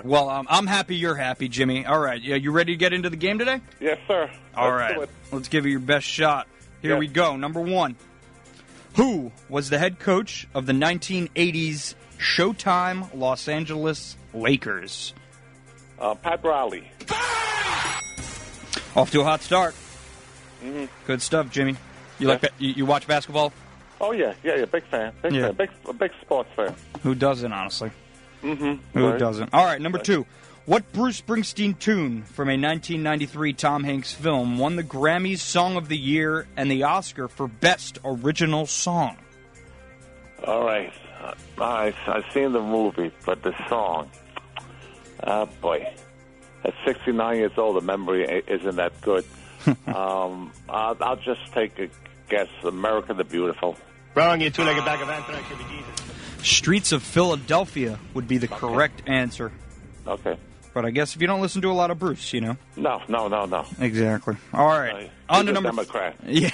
[0.05, 1.85] Well, um, I'm happy you're happy, Jimmy.
[1.87, 3.61] All right, yeah, you ready to get into the game today?
[3.81, 4.31] Yes, sir.
[4.57, 6.49] All Let's right, let's give it your best shot.
[6.83, 7.01] Here Yes.
[7.01, 7.37] we go.
[7.37, 7.97] Number one.
[8.95, 15.13] Who was the head coach of the 1980s Showtime Los Angeles Lakers?
[15.99, 16.91] Uh, Pat Riley.
[18.97, 19.75] Off to a hot start.
[20.63, 21.77] hmm Good stuff, Jimmy.
[22.19, 23.53] You like you, you watch basketball?
[24.01, 24.65] Oh yeah, yeah, yeah.
[24.65, 25.13] Big fan.
[25.23, 25.47] Big Yeah.
[25.53, 25.55] fan.
[25.55, 26.75] Big, big sports fan.
[27.03, 27.91] Who doesn't, honestly?
[28.47, 28.99] Mm-hmm.
[28.99, 29.53] Who doesn't?
[29.53, 30.25] All right, number two.
[30.67, 35.89] What Bruce Springsteen tune from a 1993 Tom Hanks film won the Grammys Song of
[35.89, 39.17] the Year and the Oscar for Best Original Song?
[40.45, 40.93] All right.
[41.59, 44.11] I I've seen the movie, but the song.
[45.25, 45.93] Oh boy.
[46.65, 49.25] At 69 years old, the memory isn't that good.
[49.87, 51.89] um, I'll, I'll just take a
[52.29, 52.49] guess.
[52.65, 53.77] America the Beautiful.
[54.15, 55.47] Wrong, you two-legged bag of anthrax.
[55.49, 56.06] Should be Jesus.
[56.47, 59.53] Streets of Philadelphia would be the correct answer.
[60.07, 60.37] Okay.
[60.73, 62.57] But I guess if you don't listen to a lot of Bruce, you know.
[62.77, 63.65] No, no, no, no.
[63.81, 64.37] Exactly.
[64.53, 65.03] All right.
[65.05, 66.17] He's on to number Democrat.
[66.27, 66.51] Yeah.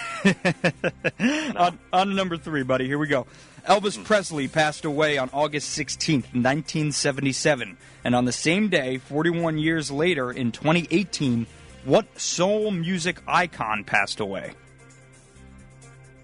[1.57, 2.87] on, on to number three, buddy.
[2.87, 3.27] Here we go.
[3.69, 7.77] Elvis Presley passed away on August 16th, 1977.
[8.05, 11.47] And on the same day, 41 years later, in 2018,
[11.85, 14.53] what soul music icon passed away?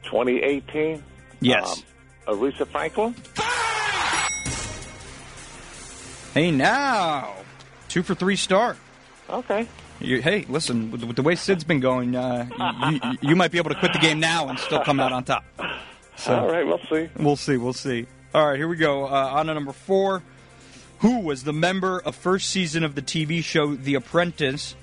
[0.05, 1.03] 2018.
[1.41, 1.83] Yes.
[2.27, 3.15] Um, Aretha Franklin.
[6.39, 7.35] Hey, now.
[7.89, 8.77] Two for three start.
[9.29, 9.67] Okay.
[9.99, 12.47] You, hey, listen, with, with the way Sid's been going, uh,
[12.93, 15.11] you, you, you might be able to quit the game now and still come out
[15.11, 15.45] on top.
[16.15, 17.09] So- All right, we'll see.
[17.17, 17.57] We'll see.
[17.57, 18.07] We'll see.
[18.33, 19.05] All right, here we go.
[19.07, 20.23] Uh, on to number four.
[21.01, 24.77] Who was the member of first season of the TV show The Apprentice?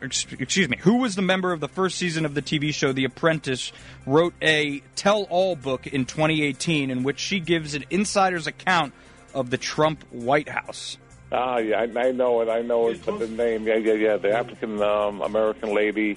[0.00, 0.78] Excuse me.
[0.80, 3.72] Who was the member of the first season of the TV show The Apprentice?
[4.06, 8.94] Wrote a tell-all book in 2018 in which she gives an insider's account
[9.36, 10.96] of the Trump White House.
[11.30, 12.48] Ah, yeah, I, I know it.
[12.48, 16.16] I know it, but the name, yeah, yeah, yeah, the African um, American lady.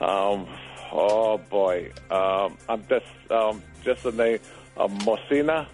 [0.00, 0.46] Um,
[0.92, 4.38] oh boy, um, I'm just um, just the name,
[4.76, 5.66] uh, Mosina.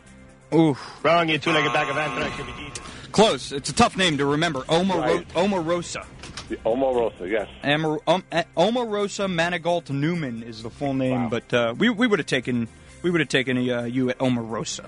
[0.55, 0.77] Ooh.
[1.03, 2.37] Wrong, you two-legged bag of anthrax.
[2.37, 2.85] Should be Jesus.
[3.11, 3.51] Close.
[3.51, 4.61] It's a tough name to remember.
[4.61, 5.01] Omarosa.
[5.01, 5.29] Right.
[5.31, 6.07] Omarosa.
[6.49, 7.49] The Omarosa, yes.
[7.65, 12.21] Amar- um, uh, Omarosa Manigault Newman is the full name, but uh, we we would
[12.21, 12.69] have taken
[13.03, 14.87] we would have taken a, uh, you at Omarosa.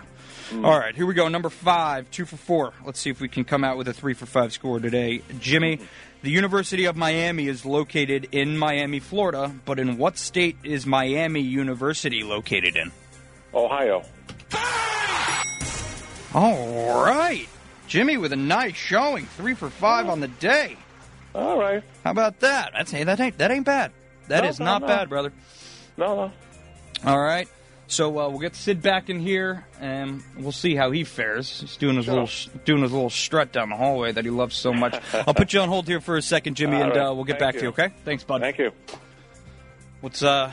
[0.51, 0.65] Mm.
[0.65, 1.29] All right, here we go.
[1.29, 2.73] Number five, two for four.
[2.85, 5.23] Let's see if we can come out with a three for five score today.
[5.41, 5.81] Jimmy,
[6.23, 11.41] the University of Miami is located in Miami, Florida, but in what state is Miami
[11.41, 12.91] University located in?
[13.55, 14.03] Ohio.
[16.35, 17.49] All right,
[17.87, 20.77] Jimmy with a nice showing, three for five on the day.
[21.35, 21.83] All right.
[22.05, 22.73] How about that?
[22.75, 23.93] That's hey, that ain't that ain't bad.
[24.29, 24.87] That No, is no, not no.
[24.89, 25.33] bad, brother.
[25.97, 26.33] No, no.
[27.11, 27.49] All right.
[27.91, 31.61] So uh, we'll get Sid back in here, and we'll see how he fares.
[31.61, 32.15] He's doing his Sure.
[32.27, 35.01] little doing his little strut down the hallway that he loves so much.
[35.15, 37.07] I'll put you on hold here for a second, Jimmy, All and right.
[37.09, 37.65] uh, we'll get Thank back to you.
[37.69, 37.71] you.
[37.71, 37.89] Okay?
[38.05, 38.43] Thanks, bud.
[38.43, 38.73] Thank you.
[40.03, 40.53] What's uh,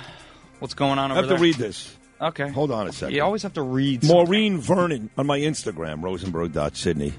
[0.60, 1.38] what's going on I over have there?
[1.38, 1.96] to read this.
[2.22, 2.48] Okay.
[2.48, 3.14] Hold on a second.
[3.16, 4.06] You always have to read.
[4.06, 7.14] Maureen Vernon on my Instagram, rosenberg.sydney.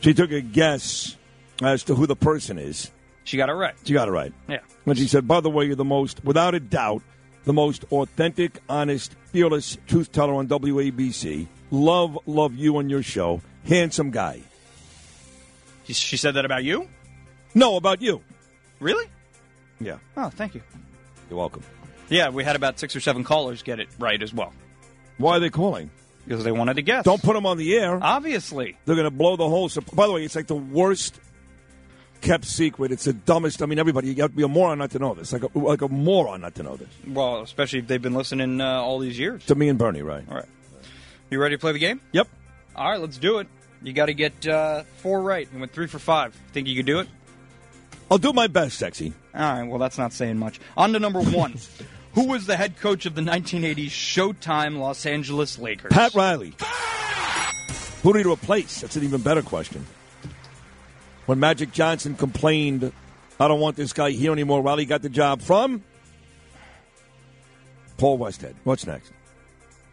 [0.00, 1.16] She took a guess
[1.62, 2.90] as to who the person is.
[3.24, 3.74] She got it right.
[3.84, 4.32] She got it right.
[4.46, 4.58] Yeah.
[4.86, 7.02] And she said, by the way, you're the most, without a doubt,
[7.48, 11.46] the most authentic, honest, fearless truth teller on WABC.
[11.70, 13.40] Love, love you and your show.
[13.64, 14.42] Handsome guy.
[15.86, 16.86] She- said that about you?
[17.54, 18.20] No, about you.
[18.80, 19.06] Really?
[19.80, 19.96] Yeah.
[20.14, 20.60] Oh, thank you.
[21.30, 21.62] You're welcome.
[22.10, 24.52] Yeah, we had about six or seven callers get it right as well
[25.16, 25.90] Why are they calling?
[26.26, 27.04] because they wanted to guess.
[27.06, 27.98] Don't put them on the air.
[28.02, 28.76] Obviously.
[28.84, 29.70] They're going to blow the whole.
[29.94, 31.18] By the way, it's like the worst
[32.20, 32.92] kept secret.
[32.92, 33.62] It's the dumbest.
[33.62, 35.32] I mean, everybody, you have to be a moron not to know this.
[35.32, 36.88] Like a, like a moron not to know this.
[37.06, 39.44] Well, especially if they've been listening uh, all these years.
[39.46, 40.24] To me and Bernie, right?
[40.28, 40.48] All right.
[41.30, 42.00] You ready to play the game?
[42.12, 42.28] Yep.
[42.74, 43.48] All right, let's do it.
[43.82, 45.48] You got to get uh, four right.
[45.52, 46.34] You went three for five.
[46.52, 47.08] Think you could do it?
[48.10, 49.12] I'll do my best, sexy.
[49.34, 49.62] All right.
[49.64, 50.58] Well, that's not saying much.
[50.76, 51.54] On to number one.
[52.14, 55.92] Who was the head coach of the 1980s Showtime Los Angeles Lakers?
[55.92, 56.54] Pat Riley.
[58.02, 58.80] Who did he replace?
[58.80, 59.86] That's an even better question.
[61.28, 62.90] When Magic Johnson complained,
[63.38, 65.84] I don't want this guy here anymore, Riley got the job from
[67.98, 68.54] Paul Westhead.
[68.64, 69.12] What's next?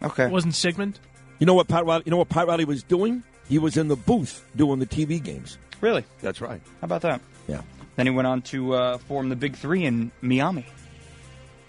[0.01, 0.27] Okay.
[0.27, 0.97] It wasn't Sigmund?
[1.39, 2.03] You know what Pat Riley?
[2.05, 3.21] You know what Pat Riley was doing?
[3.49, 5.57] He was in the booth doing the TV games.
[5.81, 6.05] Really?
[6.21, 6.61] That's right.
[6.79, 7.19] How about that?
[7.49, 7.63] Yeah.
[7.97, 10.65] Then he went on to uh, form the Big Three in Miami.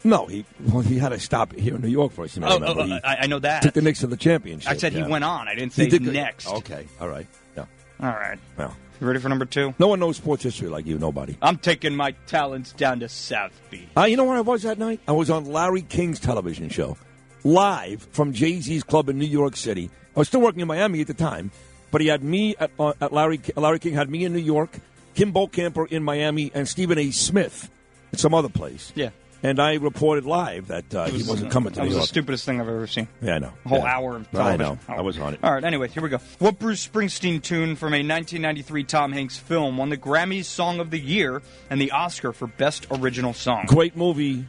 [0.04, 2.60] No, he well, he had to stop here in New York for You may Oh,
[2.60, 2.82] remember.
[2.82, 3.62] oh, I, I know that.
[3.62, 4.70] took the Knicks to the championship.
[4.70, 5.04] I said yeah.
[5.04, 5.48] he went on.
[5.48, 6.46] I didn't He say did next.
[6.46, 7.26] Okay, all right.
[7.56, 7.64] Yeah.
[7.98, 8.38] All right.
[8.56, 9.74] Well, You ready for number two?
[9.78, 10.98] no one knows sports history like you.
[10.98, 11.36] Nobody.
[11.42, 13.88] I'm taking my talents down to South Beach.
[13.96, 15.00] Uh, you know where I was that night?
[15.06, 16.96] I was on Larry King's television show,
[17.44, 19.90] live from Jay Z's club in New York City.
[20.14, 21.50] I was still working in Miami at the time,
[21.90, 23.38] but he had me at, uh, at Larry.
[23.54, 24.70] Larry King had me in New York,
[25.14, 27.10] Kim Camper in Miami, and Stephen A.
[27.10, 27.70] Smith
[28.14, 28.92] at some other place.
[28.94, 29.10] Yeah.
[29.42, 31.94] And I reported live that uh, It he was- wasn't coming to That New was
[31.96, 32.02] York.
[32.04, 33.06] the stupidest thing I've ever seen.
[33.22, 33.52] yeah, I know.
[33.64, 33.96] A whole Yeah.
[33.96, 34.60] hour of television.
[34.60, 34.78] I know.
[34.88, 35.40] I was on it.
[35.42, 36.18] All right, anyway, here we go.
[36.38, 40.90] What Bruce Springsteen tune from a 1993 Tom Hanks film won the Grammys Song of
[40.90, 43.66] the Year and the Oscar for Best Original Song?
[43.66, 44.46] Great movie.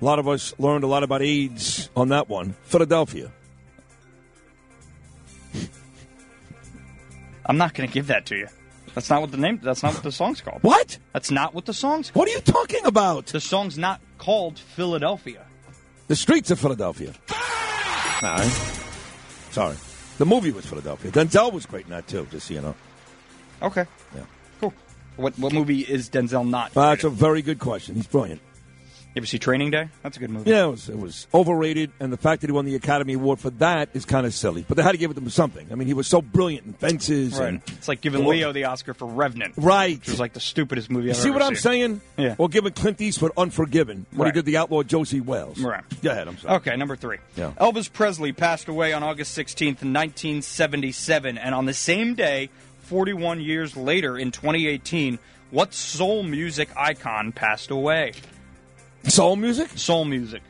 [0.00, 2.54] A lot of us learned a lot about AIDS on that one.
[2.64, 3.30] Philadelphia.
[7.46, 8.48] I'm not going to give that to you.
[8.94, 9.60] That's not what the name.
[9.62, 10.62] That's not what the song's called.
[10.62, 10.98] What?
[11.12, 12.10] That's not what the song's.
[12.14, 13.26] What are you talking about?
[13.26, 15.44] The song's not called Philadelphia.
[16.06, 17.12] The streets of Philadelphia.
[17.30, 17.38] All
[18.22, 18.80] right.
[19.50, 19.76] Sorry.
[20.18, 21.10] The movie was Philadelphia.
[21.10, 22.26] Denzel was great in that too.
[22.30, 22.74] Just so you know.
[23.62, 23.86] Okay.
[24.14, 24.22] Yeah.
[24.60, 24.72] Cool.
[25.16, 26.76] What what movie is Denzel not?
[26.76, 27.96] Uh, that's a very good question.
[27.96, 28.40] He's brilliant.
[29.14, 29.88] You ever see Training Day?
[30.02, 30.50] That's a good movie.
[30.50, 33.38] Yeah, it was, it was overrated, and the fact that he won the Academy Award
[33.38, 34.64] for that is kind of silly.
[34.66, 35.68] But they had to give it to him something.
[35.70, 37.38] I mean, he was so brilliant in fences.
[37.38, 37.50] Right.
[37.50, 39.54] And, It's like giving Leo the Oscar for Revenant.
[39.56, 40.00] Right.
[40.00, 42.00] Which was like the stupidest movie I've see what I'm saying?
[42.16, 42.34] Yeah.
[42.38, 44.34] Or giving Clint Eastwood Unforgiven when Right.
[44.34, 45.60] he did the outlaw Josie Wales.
[45.60, 45.84] Right.
[46.02, 46.26] Go ahead.
[46.26, 46.56] I'm sorry.
[46.56, 47.18] Okay, number three.
[47.36, 47.52] Yeah.
[47.60, 51.38] Elvis Presley passed away on August 16th, 1977.
[51.38, 52.50] And on the same day,
[52.82, 55.20] 41 years later, in 2018,
[55.52, 58.12] what soul music icon passed away?
[59.08, 59.70] Soul music?
[59.76, 60.42] Soul music.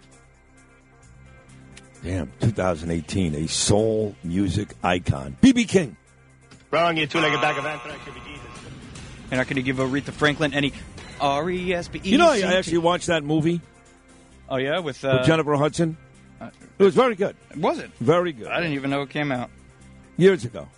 [2.03, 5.37] Damn, 2018, a soul music icon.
[5.41, 5.97] BB King.
[6.71, 8.05] Wrong, you two-legged bag of anthrax.
[8.05, 8.43] Should Jesus.
[9.31, 10.73] You're not going to give Aretha Franklin any
[11.21, 12.11] R E S B E.
[12.11, 13.61] You know, I I actually watched that movie
[14.49, 14.79] Oh, yeah?
[14.81, 15.97] With, uh, with Jennifer Hudson.
[16.79, 17.37] It was very good.
[17.57, 17.91] Was it?
[18.01, 18.49] Very good.
[18.49, 19.51] I didn't even know it came out.
[20.17, 20.69] Years ago.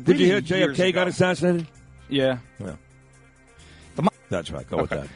[0.00, 1.66] Did you hear Really years JFK got assassinated?
[2.08, 2.38] Yeah.
[2.60, 2.76] Yeah.
[4.30, 4.68] That's right.
[4.68, 5.08] Go with that.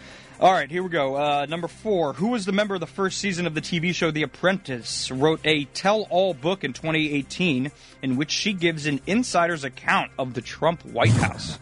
[0.42, 1.14] All right, here we go.
[1.14, 2.14] Uh, number four.
[2.14, 5.08] Who was the member of the first season of the TV show The Apprentice?
[5.12, 7.70] Wrote a tell-all book in 2018
[8.02, 11.60] in which she gives an insider's account of the Trump White House.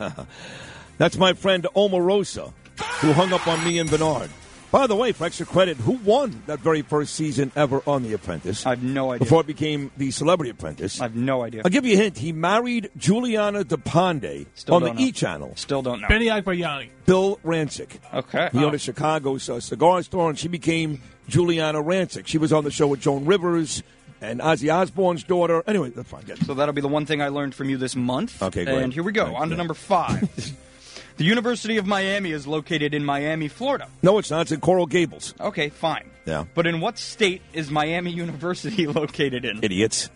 [0.97, 2.55] That's my friend Omarosa,
[3.01, 4.31] who hung up on me and Bernard.
[4.71, 8.13] By the way, for extra credit, who won that very first season ever on The
[8.13, 8.65] Apprentice?
[8.65, 9.25] I have no idea.
[9.25, 11.01] Before it became The Celebrity Apprentice.
[11.01, 11.63] I have no idea.
[11.65, 12.19] I'll give you a hint.
[12.19, 15.01] He married Giuliana DePandi Still on the know.
[15.01, 15.53] E Channel.
[15.57, 16.09] Still don't know.
[16.09, 16.91] Benny Agbayani.
[17.05, 17.99] Bill Rancic.
[18.15, 18.49] Okay.
[18.53, 22.29] He owned a Chicago uh, cigar store, and she became Giuliana Rancic.
[22.29, 23.83] She was on the show with Joan Rivers
[24.21, 25.65] and Ozzy Osbourne's daughter.
[25.67, 26.23] Anyway, that's fine.
[26.23, 26.45] Get it.
[26.47, 28.41] So that'll be the one thing I learned from you this month.
[28.41, 28.83] Okay, great.
[28.83, 29.25] And here we go.
[29.25, 29.59] Thanks, on to yeah.
[29.59, 30.55] number five.
[31.17, 33.89] the University of Miami is located in Miami, Florida.
[34.03, 34.43] No, it's not.
[34.43, 35.35] It's in Coral Gables.
[35.41, 36.11] Okay, fine.
[36.27, 36.45] Yeah.
[36.55, 39.61] But in what state is Miami University located in?
[39.63, 40.11] Idiots.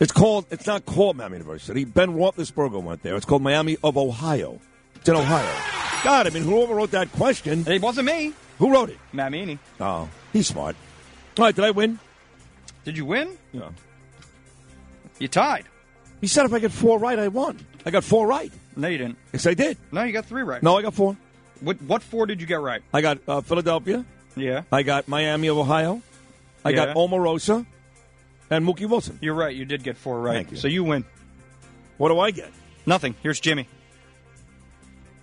[0.00, 0.46] It's called.
[0.50, 1.84] It's not called Miami University.
[1.84, 3.16] Ben Roethlisberger went there.
[3.16, 4.60] It's called Miami of Ohio.
[4.96, 5.54] It's in Ohio.
[6.02, 7.64] God, I mean, whoever wrote that question?
[7.66, 8.32] It wasn't me.
[8.58, 8.98] Who wrote it?
[9.12, 9.58] Mamini.
[9.80, 10.76] Oh, he's smart.
[11.38, 11.98] All right, did I win?
[12.84, 13.36] Did you win?
[13.52, 13.70] Yeah.
[15.18, 15.64] You tied.
[16.20, 17.58] He said if I get four right, I won.
[17.86, 18.52] I got four right.
[18.76, 19.18] No, you didn't.
[19.32, 19.78] Yes, I did.
[19.92, 20.62] No, you got three right.
[20.62, 21.16] No, I got four.
[21.60, 22.82] What what four did you get right?
[22.92, 24.04] I got uh, Philadelphia.
[24.36, 24.62] Yeah.
[24.72, 26.02] I got Miami of Ohio.
[26.64, 27.66] I got Omarosa
[28.50, 29.18] and Mookie Wilson.
[29.20, 29.54] You're right.
[29.54, 30.34] You did get four right.
[30.34, 30.56] Thank you.
[30.56, 31.04] So you win.
[31.98, 32.50] What do I get?
[32.86, 33.14] Nothing.
[33.22, 33.68] Here's Jimmy.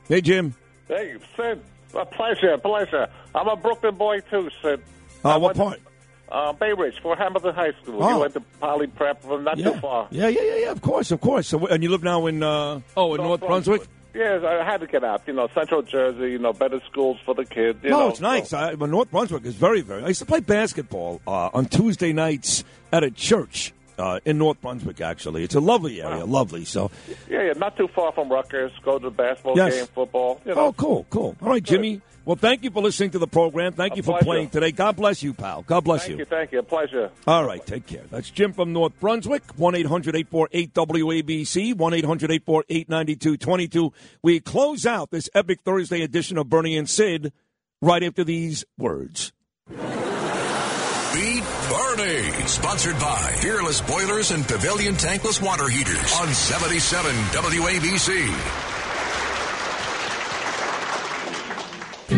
[0.07, 0.55] Hey, Jim.
[0.87, 1.61] Hey, Sid.
[1.93, 3.09] A pleasure, pleasure.
[3.35, 4.81] I'm a Brooklyn boy too, Sid.
[5.23, 5.79] Uh, what part?
[6.31, 8.01] Uh, Bay Ridge, Fort Hamilton High School.
[8.03, 8.09] Oh.
[8.09, 9.71] You went to Poly Prep from not Yeah.
[9.71, 10.07] too far.
[10.11, 10.71] Yeah, yeah, yeah, yeah.
[10.71, 11.47] Of course, of course.
[11.47, 13.81] So, and you live now in uh, oh, in North, Brunswick.
[14.13, 15.21] Yes, I had to get out.
[15.25, 16.31] You know, Central Jersey.
[16.31, 17.79] You know, better schools for the kids.
[17.83, 18.53] You no, know, it's nice.
[18.53, 20.03] I, but North Brunswick is very, very.
[20.03, 24.59] I used to play basketball uh, on Tuesday nights at a church uh, in North
[24.61, 24.99] Brunswick.
[25.01, 26.65] Actually, it's a lovely area, lovely.
[26.65, 26.91] So,
[27.29, 28.71] Yeah, yeah, not too far from Rutgers.
[28.83, 29.75] Go to the basketball Yes.
[29.75, 30.41] game, football.
[30.45, 30.61] You know.
[30.67, 31.35] oh, cool, cool.
[31.41, 32.01] All right, Jimmy.
[32.23, 33.73] Well, thank you for listening to the program.
[33.73, 34.25] Thank A you for pleasure.
[34.25, 34.71] playing today.
[34.71, 35.63] God bless you, pal.
[35.63, 36.17] God bless you.
[36.17, 36.59] Thank you, thank you.
[36.59, 37.11] A pleasure.
[37.25, 38.03] All right, take care.
[38.11, 43.93] That's Jim from North Brunswick, 1 800 848 WABC, 1 800 848 9222.
[44.21, 47.33] We close out this epic Thursday edition of Bernie and Sid
[47.81, 49.31] right after these words.
[51.69, 58.80] Bernie, sponsored by Peerless Boilers and Pavilion Tankless Water Heaters on 77 WABC.
[62.11, 62.17] So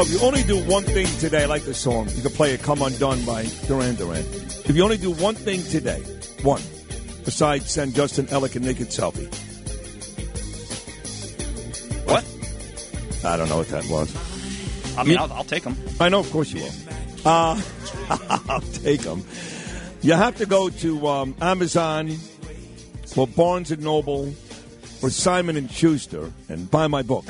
[0.00, 2.08] if you only do one thing today, I like the song.
[2.16, 4.24] You can play it "Come Undone" by Duran Duran.
[4.64, 6.00] If you only do one thing today,
[6.42, 6.62] one,
[7.26, 9.43] besides send Justin Ellick a naked selfie.
[13.24, 14.14] I don't know what that was.
[14.96, 15.76] I mean, You- I'll, I'll take them.
[16.00, 16.72] I know, of course you will.
[17.24, 17.60] Uh,
[18.48, 19.24] I'll take them.
[20.02, 22.16] You have to go to um, Amazon
[23.16, 24.34] or Barnes and Noble
[25.02, 27.24] or Simon and Schuster and buy my book.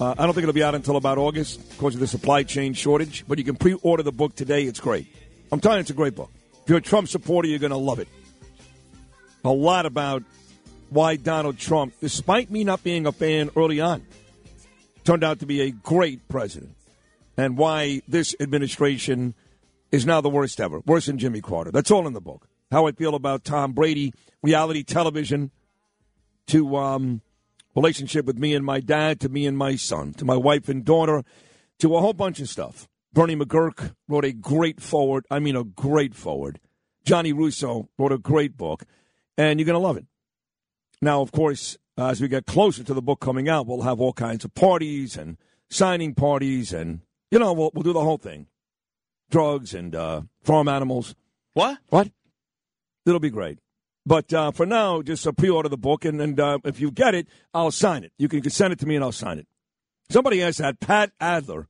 [0.00, 2.74] Uh, I don't think it'll be out until about August because of the supply chain
[2.74, 4.64] shortage, but you can pre-order the book today.
[4.64, 5.06] It's great.
[5.50, 6.30] I'm telling you, it's a great book.
[6.62, 8.08] If you're a Trump supporter, you're going to love it.
[9.44, 10.22] A lot about
[10.90, 14.02] why Donald Trump, despite me not being a fan early on,
[15.04, 16.76] turned out to be a great president
[17.36, 19.34] and why this administration
[19.90, 21.70] is now the worst ever, worse than Jimmy Carter.
[21.70, 22.48] That's all in the book.
[22.70, 25.50] How I feel about Tom Brady, reality television,
[26.46, 27.20] to um,
[27.74, 30.84] relationship with me and my dad, to me and my son, to my wife and
[30.84, 31.22] daughter,
[31.78, 32.88] to a whole bunch of stuff.
[33.12, 35.26] Bernie McGuirk wrote a great forward.
[35.30, 36.58] I mean, a great forward.
[37.04, 38.84] Johnny Russo wrote a great book,
[39.36, 40.06] and you're going to love it.
[41.02, 44.00] Now, of course, uh, as we get closer to the book coming out, we'll have
[44.00, 45.36] all kinds of parties and
[45.70, 47.00] signing parties, and
[47.30, 48.46] you know, we'll, we'll do the whole thing:
[49.30, 51.14] drugs and uh, farm animals.
[51.54, 51.78] What?
[51.88, 52.10] What?
[53.06, 53.58] It'll be great.
[54.04, 57.14] But uh, for now, just uh, pre-order the book, and, and uh, if you get
[57.14, 58.12] it, I'll sign it.
[58.18, 59.46] You can send it to me, and I'll sign it.
[60.10, 61.68] Somebody asked that Pat Adler.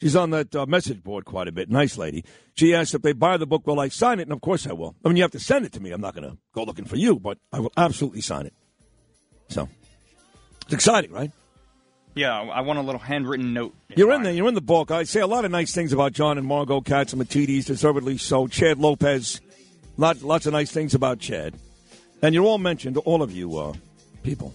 [0.00, 1.70] She's on that uh, message board quite a bit.
[1.70, 2.24] Nice lady.
[2.54, 4.24] She asked if they buy the book, will I sign it?
[4.24, 4.94] And of course I will.
[5.04, 5.90] I mean, you have to send it to me.
[5.90, 8.52] I'm not going to go looking for you, but I will absolutely sign it.
[9.48, 9.68] So
[10.62, 11.30] it's exciting, right?
[12.14, 13.74] Yeah, I want a little handwritten note.
[13.94, 14.32] You're in there.
[14.32, 14.90] You're in the book.
[14.90, 18.46] I say a lot of nice things about John and Margo Catsimatidis, deservedly so.
[18.46, 19.42] Chad Lopez,
[19.98, 21.54] lot, lots of nice things about Chad.
[22.22, 23.74] And you're all mentioned, all of you uh,
[24.22, 24.54] people.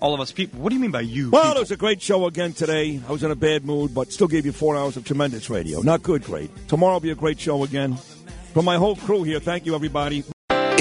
[0.00, 0.60] All of us people.
[0.60, 1.30] What do you mean by you?
[1.30, 1.58] Well, people?
[1.58, 3.00] it was a great show again today.
[3.06, 5.80] I was in a bad mood, but still gave you four hours of tremendous radio.
[5.80, 6.50] Not good, great.
[6.66, 7.96] Tomorrow will be a great show again.
[8.52, 10.24] From my whole crew here, thank you, everybody.